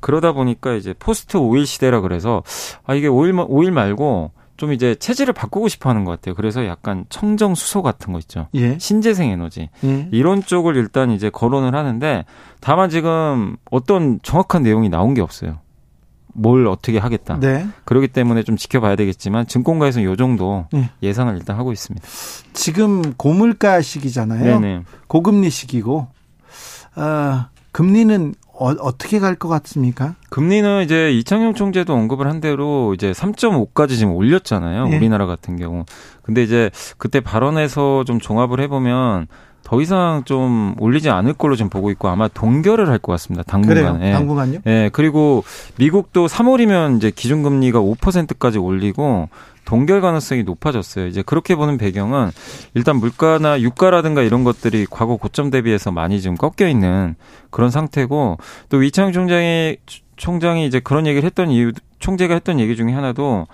그러다 0.06 0.30
보니까 0.30 0.74
이제 0.74 0.94
포스트 0.96 1.36
오일 1.36 1.66
시대라 1.66 2.00
그래서 2.00 2.44
아 2.84 2.94
이게 2.94 3.08
오일 3.08 3.34
오일 3.48 3.72
말고 3.72 4.30
좀 4.56 4.72
이제 4.72 4.94
체질을 4.94 5.34
바꾸고 5.34 5.66
싶어 5.66 5.90
하는 5.90 6.04
것 6.04 6.12
같아요. 6.12 6.36
그래서 6.36 6.64
약간 6.64 7.06
청정 7.08 7.56
수소 7.56 7.82
같은 7.82 8.12
거 8.12 8.20
있죠. 8.20 8.46
예. 8.54 8.78
신재생 8.78 9.30
에너지. 9.30 9.68
예. 9.82 10.08
이런 10.12 10.44
쪽을 10.44 10.76
일단 10.76 11.10
이제 11.10 11.28
거론을 11.28 11.74
하는데 11.74 12.24
다만 12.60 12.88
지금 12.88 13.56
어떤 13.68 14.20
정확한 14.22 14.62
내용이 14.62 14.88
나온 14.90 15.12
게 15.12 15.22
없어요. 15.22 15.58
뭘 16.34 16.68
어떻게 16.68 16.98
하겠다. 16.98 17.40
네. 17.40 17.66
그렇기 17.84 18.06
때문에 18.06 18.44
좀 18.44 18.56
지켜봐야 18.56 18.94
되겠지만 18.94 19.48
증권가에서는 19.48 20.06
요 20.06 20.14
정도 20.14 20.66
네. 20.72 20.88
예상을 21.02 21.36
일단 21.36 21.56
하고 21.56 21.72
있습니다. 21.72 22.06
지금 22.52 23.12
고물가 23.14 23.80
시기잖아요. 23.80 24.60
네네. 24.60 24.82
고금리 25.08 25.50
시기고 25.50 26.06
어, 26.94 27.46
금리는 27.72 28.34
어, 28.58 28.96
떻게 28.96 29.18
갈 29.18 29.36
것 29.36 29.48
같습니까? 29.48 30.14
금리는 30.30 30.82
이제 30.82 31.10
이창용 31.12 31.54
총재도 31.54 31.92
언급을 31.92 32.26
한 32.26 32.40
대로 32.40 32.94
이제 32.94 33.12
3.5까지 33.12 33.90
지금 33.90 34.12
올렸잖아요. 34.14 34.88
예. 34.92 34.96
우리나라 34.96 35.26
같은 35.26 35.56
경우. 35.56 35.84
근데 36.22 36.42
이제 36.42 36.70
그때 36.98 37.20
발언에서 37.20 38.04
좀 38.04 38.18
종합을 38.18 38.60
해보면 38.60 39.26
더 39.62 39.80
이상 39.80 40.22
좀 40.24 40.74
올리지 40.78 41.10
않을 41.10 41.34
걸로 41.34 41.56
좀 41.56 41.68
보고 41.68 41.90
있고 41.90 42.08
아마 42.08 42.28
동결을 42.28 42.88
할 42.88 42.98
것 42.98 43.12
같습니다. 43.12 43.42
당분간. 43.42 44.00
예. 44.02 44.12
당분간요? 44.12 44.60
예. 44.66 44.90
그리고 44.92 45.42
미국도 45.76 46.26
3월이면 46.28 46.96
이제 46.98 47.10
기준금리가 47.10 47.80
5%까지 47.80 48.58
올리고 48.58 49.28
동결 49.66 50.00
가능성이 50.00 50.44
높아졌어요. 50.44 51.08
이제 51.08 51.20
그렇게 51.20 51.54
보는 51.54 51.76
배경은 51.76 52.30
일단 52.74 52.96
물가나 52.96 53.60
유가라든가 53.60 54.22
이런 54.22 54.44
것들이 54.44 54.86
과거 54.88 55.16
고점 55.16 55.50
대비해서 55.50 55.90
많이 55.90 56.22
지금 56.22 56.36
꺾여 56.36 56.68
있는 56.68 57.16
그런 57.50 57.70
상태고 57.70 58.38
또 58.70 58.82
이창용 58.82 59.12
총장이 59.12 59.76
총장이 60.16 60.66
이제 60.66 60.80
그런 60.80 61.06
얘기를 61.06 61.26
했던 61.26 61.50
이유 61.50 61.72
총재가 61.98 62.32
했던 62.32 62.58
얘기 62.60 62.76
중에 62.76 62.92
하나도 62.92 63.46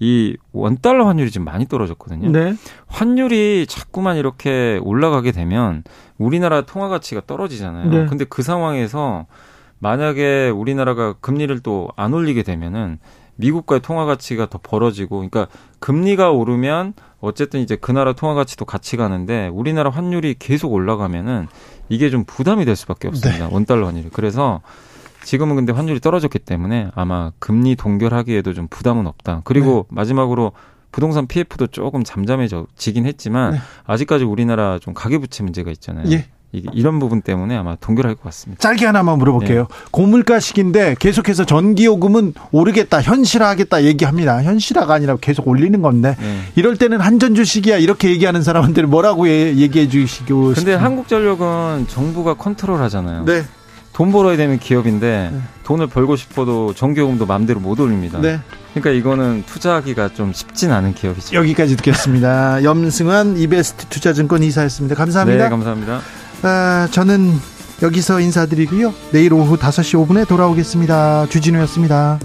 이 0.00 0.36
원달러 0.52 1.06
환율이 1.06 1.30
지금 1.30 1.44
많이 1.44 1.66
떨어졌거든요. 1.66 2.30
네. 2.32 2.54
환율이 2.88 3.66
자꾸만 3.68 4.16
이렇게 4.16 4.80
올라가게 4.82 5.30
되면 5.30 5.84
우리나라 6.18 6.62
통화 6.62 6.88
가치가 6.88 7.22
떨어지잖아요. 7.24 7.88
네. 7.88 8.06
근데 8.06 8.24
그 8.24 8.42
상황에서 8.42 9.26
만약에 9.78 10.50
우리나라가 10.50 11.14
금리를 11.20 11.60
또 11.60 11.88
안 11.96 12.14
올리게 12.14 12.42
되면은 12.42 12.98
미국과의 13.36 13.80
통화 13.80 14.04
가치가 14.04 14.46
더 14.46 14.58
벌어지고 14.62 15.16
그러니까 15.16 15.46
금리가 15.78 16.30
오르면 16.30 16.94
어쨌든 17.20 17.60
이제 17.60 17.76
그 17.76 17.92
나라 17.92 18.12
통화 18.12 18.34
가치도 18.34 18.64
같이 18.64 18.96
가는데 18.96 19.48
우리나라 19.48 19.90
환율이 19.90 20.36
계속 20.38 20.72
올라가면은 20.72 21.48
이게 21.88 22.10
좀 22.10 22.24
부담이 22.24 22.64
될 22.64 22.76
수밖에 22.76 23.08
없습니다. 23.08 23.48
네. 23.48 23.54
원달러 23.54 23.86
환율이. 23.86 24.10
그래서 24.12 24.60
지금은 25.24 25.56
근데 25.56 25.72
환율이 25.72 26.00
떨어졌기 26.00 26.40
때문에 26.40 26.90
아마 26.94 27.32
금리 27.38 27.76
동결하기에도 27.76 28.54
좀 28.54 28.66
부담은 28.68 29.06
없다. 29.06 29.42
그리고 29.44 29.86
네. 29.88 29.96
마지막으로 29.96 30.52
부동산 30.90 31.26
PF도 31.26 31.68
조금 31.68 32.04
잠잠해지긴 32.04 33.06
했지만 33.06 33.52
네. 33.52 33.58
아직까지 33.84 34.24
우리나라 34.24 34.78
좀 34.78 34.94
가계부채 34.94 35.42
문제가 35.42 35.70
있잖아요. 35.70 36.10
예. 36.10 36.26
이런 36.52 36.98
부분 36.98 37.22
때문에 37.22 37.56
아마 37.56 37.76
동결할 37.76 38.14
것 38.14 38.24
같습니다. 38.24 38.60
짧게 38.60 38.84
하나만 38.84 39.18
물어볼게요. 39.18 39.60
네. 39.62 39.84
고물가 39.90 40.38
시기인데 40.38 40.96
계속해서 40.98 41.46
전기요금은 41.46 42.34
오르겠다, 42.50 43.00
현실화하겠다 43.00 43.84
얘기합니다. 43.84 44.42
현실화가 44.42 44.92
아니라 44.94 45.16
계속 45.16 45.48
올리는 45.48 45.80
건데 45.80 46.14
네. 46.20 46.40
이럴 46.54 46.76
때는 46.76 47.00
한전 47.00 47.34
주식이야 47.34 47.78
이렇게 47.78 48.10
얘기하는 48.10 48.42
사람한테는 48.42 48.90
뭐라고 48.90 49.28
얘기해 49.28 49.88
주시고 49.88 50.52
근데 50.54 50.74
한국전력은 50.74 51.86
정부가 51.88 52.34
컨트롤하잖아요. 52.34 53.24
네. 53.24 53.44
돈 53.94 54.10
벌어야 54.10 54.36
되는 54.36 54.58
기업인데 54.58 55.30
네. 55.32 55.40
돈을 55.64 55.86
벌고 55.86 56.16
싶어도 56.16 56.74
전기요금도 56.74 57.26
마음대로 57.26 57.60
못 57.60 57.78
올립니다. 57.80 58.20
네. 58.20 58.40
그러니까 58.74 58.90
이거는 58.90 59.44
투자하기가 59.46 60.14
좀 60.14 60.32
쉽진 60.32 60.70
않은 60.72 60.94
기업이죠. 60.94 61.36
여기까지 61.36 61.76
듣겠습니다. 61.76 62.64
염승환 62.64 63.36
이베스트 63.36 63.86
투자증권 63.86 64.42
이사였습니다. 64.42 64.94
감사합니다. 64.94 65.44
네, 65.44 65.50
감사합니다. 65.50 66.00
아, 66.42 66.88
저는 66.90 67.38
여기서 67.82 68.20
인사드리고요. 68.20 68.92
내일 69.12 69.32
오후 69.32 69.56
5시 69.56 70.06
5분에 70.06 70.26
돌아오겠습니다. 70.26 71.26
주진우였습니다. 71.28 72.18